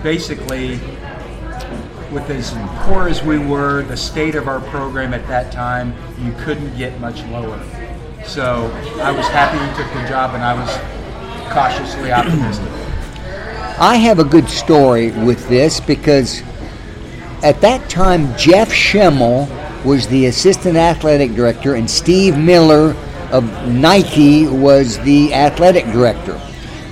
basically, 0.02 0.80
with 2.12 2.28
as 2.30 2.50
poor 2.82 3.08
as 3.08 3.22
we 3.22 3.38
were, 3.38 3.82
the 3.82 3.96
state 3.96 4.34
of 4.34 4.48
our 4.48 4.60
program 4.60 5.14
at 5.14 5.26
that 5.28 5.52
time, 5.52 5.94
you 6.22 6.32
couldn't 6.44 6.76
get 6.76 6.98
much 7.00 7.22
lower. 7.26 7.62
So 8.24 8.70
I 9.00 9.10
was 9.10 9.26
happy 9.28 9.58
he 9.58 9.82
took 9.82 9.92
the 9.94 10.08
job, 10.08 10.34
and 10.34 10.42
I 10.42 10.54
was 10.54 10.70
cautiously 11.52 12.12
optimistic. 12.12 12.68
I 13.80 13.96
have 13.96 14.18
a 14.18 14.24
good 14.24 14.48
story 14.48 15.12
with 15.12 15.48
this 15.48 15.80
because 15.80 16.42
at 17.42 17.60
that 17.60 17.88
time, 17.88 18.36
Jeff 18.36 18.72
Schimmel 18.72 19.48
was 19.84 20.08
the 20.08 20.26
assistant 20.26 20.76
athletic 20.76 21.34
director, 21.34 21.74
and 21.74 21.88
Steve 21.88 22.36
Miller 22.36 22.96
of 23.30 23.44
Nike 23.68 24.46
was 24.48 24.98
the 25.00 25.32
athletic 25.32 25.84
director. 25.86 26.40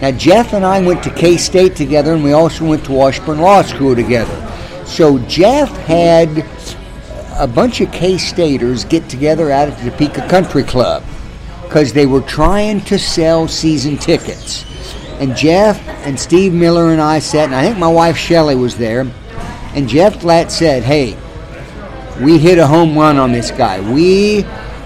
Now, 0.01 0.13
Jeff 0.13 0.53
and 0.53 0.65
I 0.65 0.81
went 0.81 1.03
to 1.05 1.11
K 1.11 1.37
State 1.37 1.75
together, 1.75 2.15
and 2.15 2.23
we 2.23 2.33
also 2.33 2.65
went 2.67 2.85
to 2.85 2.93
Washburn 2.93 3.39
Law 3.39 3.63
School 3.63 3.97
together. 3.97 4.46
So, 4.87 5.19
Jeff 5.21 5.71
had 5.71 6.47
a 7.39 7.47
bunch 7.47 7.81
of 7.81 7.93
K 7.93 8.17
Staters 8.19 8.85
get 8.85 9.09
together 9.09 9.51
out 9.51 9.69
at 9.69 9.79
the 9.79 9.91
Topeka 9.91 10.29
Country 10.29 10.63
Club 10.63 11.05
because 11.63 11.93
they 11.93 12.07
were 12.07 12.23
trying 12.23 12.81
to 12.83 12.99
sell 12.99 13.49
season 13.49 13.99
tickets. 13.99 14.65
And 15.21 15.37
Jeff 15.37 15.81
and 16.07 16.19
Steve 16.19 16.53
Miller 16.53 16.93
and 16.93 17.01
I 17.01 17.19
sat, 17.19 17.47
and 17.47 17.55
I 17.55 17.63
think 17.63 17.79
my 17.79 17.89
wife 17.89 18.17
Shelley 18.17 18.55
was 18.55 18.77
there. 18.77 19.07
And 19.75 19.89
Jeff 19.89 20.21
Flat 20.21 20.53
said, 20.53 20.83
Hey, 20.83 21.17
we 22.23 22.39
hit 22.39 22.59
a 22.59 22.67
home 22.67 22.97
run 22.97 23.19
on 23.19 23.33
this 23.33 23.51
guy. 23.51 23.81
We 23.93 24.45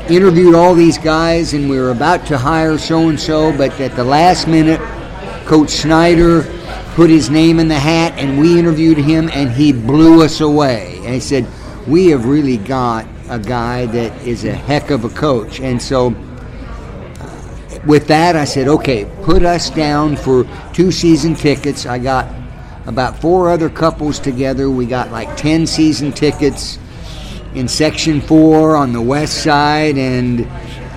interviewed 0.09 0.55
all 0.55 0.75
these 0.75 0.99
guys, 0.99 1.53
and 1.53 1.69
we 1.69 1.79
were 1.79 1.91
about 1.91 2.27
to 2.27 2.39
hire 2.39 2.79
so 2.79 3.09
and 3.09 3.21
so, 3.21 3.57
but 3.57 3.79
at 3.81 3.95
the 3.95 4.05
last 4.05 4.49
minute, 4.49 4.81
Coach 5.47 5.71
Snyder 5.71 6.43
put 7.01 7.09
his 7.09 7.31
name 7.31 7.59
in 7.59 7.67
the 7.67 7.79
hat, 7.79 8.13
and 8.19 8.39
we 8.39 8.59
interviewed 8.59 8.99
him, 8.99 9.31
and 9.33 9.51
he 9.51 9.73
blew 9.73 10.23
us 10.23 10.43
away. 10.43 10.97
And 10.99 11.15
he 11.15 11.19
said, 11.19 11.49
We 11.87 12.09
have 12.09 12.27
really 12.27 12.59
got 12.59 13.07
a 13.31 13.39
guy 13.39 13.87
that 13.87 14.15
is 14.21 14.45
a 14.45 14.53
heck 14.53 14.91
of 14.91 15.07
a 15.07 15.09
coach. 15.09 15.61
And 15.61 15.81
so, 15.81 16.09
with 17.87 18.07
that, 18.09 18.37
I 18.37 18.45
said, 18.45 18.69
okay, 18.69 19.11
put 19.23 19.45
us 19.45 19.71
down 19.71 20.15
for 20.15 20.47
two 20.75 20.93
season 20.93 21.35
tickets. 21.35 21.87
I 21.87 21.99
got 21.99 22.29
about 22.85 23.19
four 23.19 23.49
other 23.49 23.71
couples 23.71 24.19
together. 24.19 24.69
We 24.69 24.85
got 24.85 25.11
like 25.11 25.35
10 25.39 25.67
season 25.67 26.13
tickets 26.13 26.79
in 27.55 27.67
section 27.67 28.21
four 28.21 28.77
on 28.77 28.93
the 28.93 29.01
west 29.01 29.43
side, 29.43 29.97
and 29.97 30.41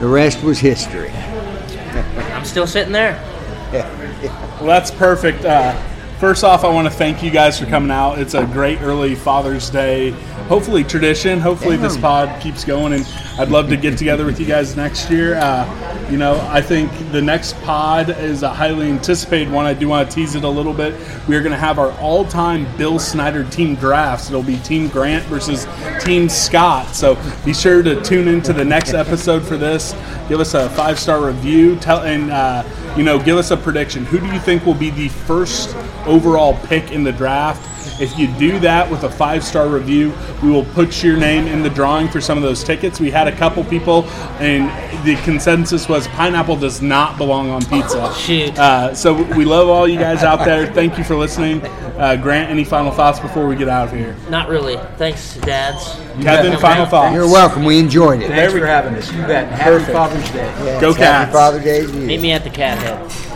the 0.01 0.07
rest 0.09 0.43
was 0.43 0.59
history. 0.59 1.11
I'm 1.11 2.43
still 2.43 2.67
sitting 2.67 2.91
there. 2.91 3.13
Well, 3.71 4.65
that's 4.65 4.91
perfect. 4.91 5.45
Uh, 5.45 5.73
first 6.23 6.45
off, 6.45 6.63
I 6.63 6.69
want 6.69 6.87
to 6.87 6.93
thank 6.93 7.21
you 7.21 7.29
guys 7.29 7.59
for 7.59 7.65
coming 7.65 7.91
out. 7.91 8.17
It's 8.17 8.33
a 8.33 8.45
great 8.45 8.79
early 8.79 9.13
Father's 9.13 9.69
Day, 9.69 10.11
hopefully 10.47 10.81
tradition. 10.81 11.37
Hopefully 11.37 11.75
this 11.75 11.97
pod 11.97 12.41
keeps 12.41 12.63
going, 12.63 12.93
and 12.93 13.05
I'd 13.37 13.49
love 13.49 13.67
to 13.67 13.75
get 13.75 13.97
together 13.97 14.23
with 14.25 14.39
you 14.39 14.45
guys 14.45 14.77
next 14.77 15.11
year. 15.11 15.35
Uh, 15.35 16.07
you 16.09 16.17
know, 16.17 16.39
I 16.49 16.61
think 16.61 16.89
the 17.11 17.21
next 17.21 17.61
pod 17.63 18.09
is 18.09 18.41
a 18.41 18.47
highly 18.47 18.89
anticipated 18.89 19.51
one. 19.51 19.65
I 19.65 19.73
do 19.73 19.89
want 19.89 20.09
to 20.09 20.15
tease 20.15 20.35
it 20.35 20.45
a 20.45 20.49
little 20.49 20.73
bit. 20.73 20.93
We 21.27 21.35
are 21.35 21.41
going 21.41 21.51
to 21.51 21.57
have 21.57 21.77
our 21.77 21.91
all-time 21.99 22.73
Bill 22.77 22.99
Snyder 22.99 23.43
team 23.43 23.75
drafts. 23.75 24.29
It'll 24.29 24.43
be 24.43 24.59
Team 24.59 24.87
Grant 24.87 25.25
versus 25.25 25.67
Team 25.99 26.29
Scott. 26.29 26.95
So 26.95 27.17
be 27.43 27.53
sure 27.53 27.83
to 27.83 28.01
tune 28.01 28.29
into 28.29 28.53
the 28.53 28.63
next 28.63 28.93
episode 28.93 29.43
for 29.45 29.57
this. 29.57 29.91
Give 30.29 30.39
us 30.39 30.53
a 30.53 30.69
five-star 30.69 31.25
review. 31.25 31.75
Tell 31.79 32.03
and 32.03 32.31
uh, 32.31 32.63
you 32.95 33.03
know, 33.03 33.17
give 33.17 33.37
us 33.37 33.51
a 33.51 33.57
prediction. 33.57 34.05
Who 34.05 34.19
do 34.19 34.27
you 34.27 34.39
think 34.39 34.65
will 34.65 34.75
be 34.75 34.91
the 34.91 35.09
first 35.09 35.75
overall 36.05 36.57
pick 36.67 36.91
in 36.91 37.03
the 37.03 37.11
draft? 37.11 37.67
If 37.99 38.17
you 38.17 38.27
do 38.37 38.59
that 38.59 38.89
with 38.89 39.03
a 39.03 39.09
five 39.09 39.43
star 39.43 39.67
review, 39.67 40.13
we 40.41 40.49
will 40.49 40.65
put 40.65 41.03
your 41.03 41.17
name 41.17 41.47
in 41.47 41.61
the 41.61 41.69
drawing 41.69 42.07
for 42.07 42.19
some 42.21 42.37
of 42.37 42.43
those 42.43 42.63
tickets. 42.63 42.99
We 42.99 43.11
had 43.11 43.27
a 43.27 43.35
couple 43.35 43.63
people, 43.63 44.05
and 44.39 44.67
the 45.05 45.15
consensus 45.23 45.87
was 45.87 46.07
pineapple 46.09 46.55
does 46.55 46.81
not 46.81 47.17
belong 47.17 47.49
on 47.49 47.63
pizza. 47.65 48.13
Shoot. 48.17 48.57
Uh, 48.57 48.93
so 48.95 49.13
we 49.35 49.45
love 49.45 49.69
all 49.69 49.87
you 49.87 49.99
guys 49.99 50.23
out 50.23 50.43
there. 50.43 50.67
Thank 50.73 50.97
you 50.97 51.03
for 51.03 51.15
listening. 51.15 51.61
Uh, 51.97 52.15
Grant, 52.15 52.49
any 52.49 52.63
final 52.63 52.91
thoughts 52.91 53.19
before 53.19 53.47
we 53.47 53.55
get 53.55 53.69
out 53.69 53.89
of 53.89 53.93
here? 53.93 54.15
Not 54.29 54.49
really. 54.49 54.77
Thanks, 54.97 55.35
dads. 55.37 55.95
Kevin, 56.21 56.57
final 56.59 56.85
thoughts. 56.85 57.13
You're 57.13 57.27
welcome. 57.27 57.63
We 57.63 57.77
enjoyed 57.79 58.21
it. 58.21 58.29
Thanks 58.29 58.53
for 58.53 58.65
having 58.65 58.95
us. 58.95 59.11
You 59.11 59.21
bet. 59.21 59.51
Happy 59.51 59.83
Father's 59.91 60.29
Day. 60.31 60.45
Yes, 60.63 60.81
Go 60.81 60.93
Happy 60.93 61.03
Cats. 61.03 61.31
Father's 61.33 61.63
Day 61.63 61.85
to 61.85 61.91
you. 61.91 62.07
Meet 62.07 62.21
me 62.21 62.31
at 62.31 62.43
the 62.43 62.49
cat 62.49 62.79
head. 62.79 63.32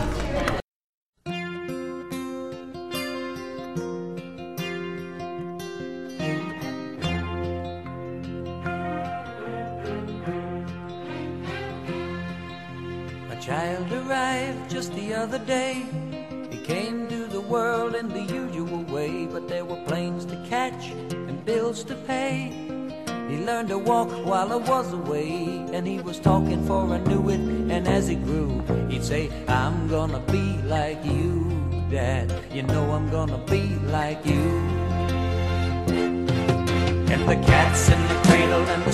While 24.38 24.52
I 24.52 24.70
was 24.70 24.92
away, 24.92 25.66
and 25.72 25.84
he 25.84 25.98
was 25.98 26.20
talking 26.20 26.64
for 26.64 26.86
I 26.94 26.98
knew 26.98 27.28
it. 27.28 27.40
And 27.74 27.88
as 27.88 28.06
he 28.06 28.14
grew, 28.14 28.62
he'd 28.88 29.02
say, 29.02 29.30
I'm 29.48 29.88
gonna 29.88 30.20
be 30.30 30.46
like 30.62 31.04
you, 31.04 31.50
Dad. 31.90 32.32
You 32.52 32.62
know 32.62 32.84
I'm 32.92 33.10
gonna 33.10 33.42
be 33.46 33.64
like 33.96 34.24
you. 34.24 34.44
And 37.12 37.22
the 37.28 37.38
cat's 37.50 37.90
in 37.90 38.00
the 38.10 38.18
cradle 38.26 38.64
and 38.74 38.84
the 38.84 38.92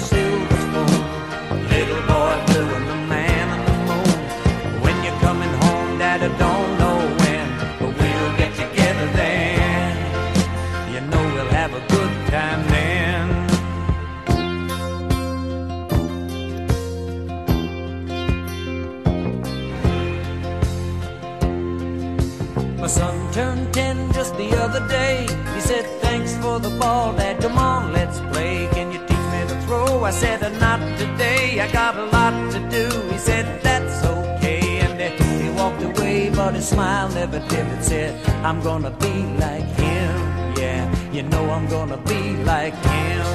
He 24.95 25.61
said, 25.61 25.85
Thanks 26.01 26.37
for 26.39 26.61
the 26.61 26.71
ball, 26.79 27.13
Dad. 27.15 27.41
Come 27.41 27.59
on, 27.59 27.93
let's 27.93 28.21
play. 28.33 28.69
Can 28.73 28.93
you 28.93 28.99
teach 29.09 29.27
me 29.35 29.41
to 29.49 29.57
throw? 29.67 30.05
I 30.05 30.11
said, 30.11 30.43
"Uh, 30.43 30.51
Not 30.61 30.81
today. 30.99 31.61
I 31.61 31.71
got 31.73 31.97
a 31.97 32.05
lot 32.17 32.35
to 32.53 32.61
do. 32.71 32.87
He 33.13 33.19
said, 33.19 33.63
That's 33.63 34.05
okay. 34.05 34.81
And 34.85 34.99
then 35.01 35.13
he 35.43 35.51
walked 35.51 35.83
away, 35.83 36.31
but 36.31 36.55
his 36.55 36.69
smile 36.69 37.09
never 37.11 37.41
dimmed. 37.49 37.83
Said, 37.85 38.15
I'm 38.45 38.61
gonna 38.63 38.91
be 38.91 39.15
like 39.45 39.69
him. 39.85 40.15
Yeah, 40.57 40.85
you 41.13 41.23
know 41.23 41.45
I'm 41.51 41.67
gonna 41.69 41.99
be 41.99 42.37
like 42.53 42.75
him. 42.75 43.27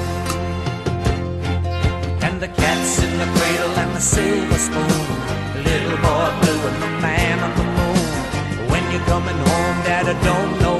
And 2.26 2.40
the 2.40 2.48
cat's 2.48 3.02
in 3.04 3.12
the 3.18 3.28
cradle 3.36 3.74
and 3.82 3.90
the 3.96 4.00
silver 4.00 4.58
spoon. 4.66 5.06
Little 5.68 5.98
boy 6.06 6.28
blue 6.40 6.60
and 6.70 6.78
the 6.84 6.90
man 7.06 7.36
on 7.46 7.52
the 7.60 7.66
moon. 7.78 8.06
When 8.70 8.82
you're 8.92 9.06
coming 9.14 9.38
home, 9.50 9.76
Dad, 9.88 10.06
I 10.14 10.16
don't 10.24 10.52
know 10.62 10.79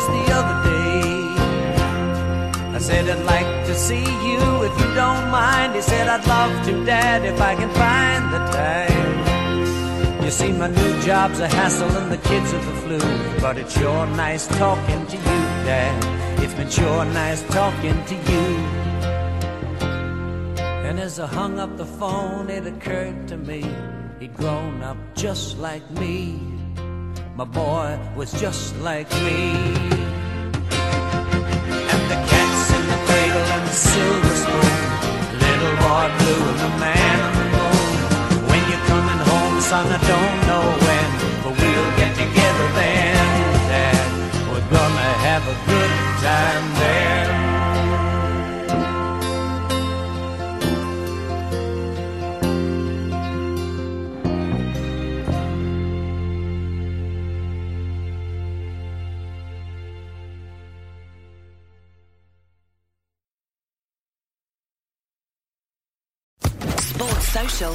just 0.00 0.12
the 0.12 0.32
other 0.32 0.56
day. 0.70 1.02
I 2.74 2.78
said, 2.78 3.08
I'd 3.08 3.24
like 3.24 3.66
to 3.66 3.74
see 3.74 4.06
you 4.26 4.40
if 4.68 4.74
you 4.80 4.94
don't 4.94 5.30
mind. 5.30 5.74
He 5.74 5.82
said, 5.82 6.08
I'd 6.08 6.26
love 6.26 6.66
to, 6.66 6.84
Dad, 6.84 7.24
if 7.24 7.40
I 7.40 7.54
can 7.54 7.70
find 7.84 8.22
the 8.34 8.42
time. 8.62 10.24
You 10.24 10.30
see, 10.30 10.52
my 10.52 10.68
new 10.68 11.02
job's 11.02 11.40
a 11.40 11.48
hassle 11.48 11.90
and 12.00 12.10
the 12.10 12.22
kids 12.28 12.52
are 12.54 12.64
the 12.64 12.76
flu. 12.82 13.00
But 13.40 13.58
it's 13.58 13.78
sure 13.78 14.06
nice 14.06 14.46
talking 14.46 15.06
to 15.06 15.16
you, 15.16 15.40
Dad. 15.68 16.42
It's 16.42 16.54
been 16.54 16.70
sure 16.70 17.04
nice 17.04 17.42
talking 17.58 17.98
to 18.10 18.14
you. 18.14 18.46
And 20.88 20.98
as 20.98 21.20
I 21.20 21.26
hung 21.26 21.58
up 21.58 21.76
the 21.76 21.86
phone, 21.86 22.48
it 22.48 22.66
occurred 22.66 23.28
to 23.28 23.36
me 23.36 23.64
he'd 24.18 24.34
grown 24.34 24.82
up 24.82 24.96
just 25.14 25.58
like 25.58 25.88
me. 25.90 26.49
My 27.36 27.44
boy 27.44 27.98
was 28.16 28.32
just 28.40 28.76
like 28.80 29.10
me. 29.24 29.52
And 31.92 32.04
the 32.10 32.18
cat's 32.30 32.64
in 32.76 32.84
the 32.92 32.98
cradle 33.06 33.46
and 33.56 33.64
the 33.66 33.72
silver 33.72 34.34
spoon. 34.42 34.78
Little 35.44 35.76
boy 35.84 36.06
blue 36.18 36.42
and 36.50 36.60
the 36.66 36.72
man 36.84 37.18
on 37.26 37.32
the 37.40 37.46
moon. 37.56 38.48
When 38.50 38.62
you're 38.68 38.86
coming 38.92 39.20
home, 39.30 39.60
son, 39.60 39.86
I 39.86 40.00
don't 40.12 40.40
know 40.50 40.66
when, 40.86 41.08
but 41.42 41.54
we'll 41.60 41.90
get 41.96 42.12
together 42.14 42.66
then, 42.80 43.16
Dad. 43.72 44.08
We're 44.50 44.68
gonna 44.76 45.10
have 45.28 45.44
a 45.54 45.56
good 45.70 45.92
time 46.20 46.64
there. 46.80 47.19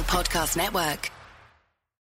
Podcast 0.06 0.56
Network. 0.56 1.15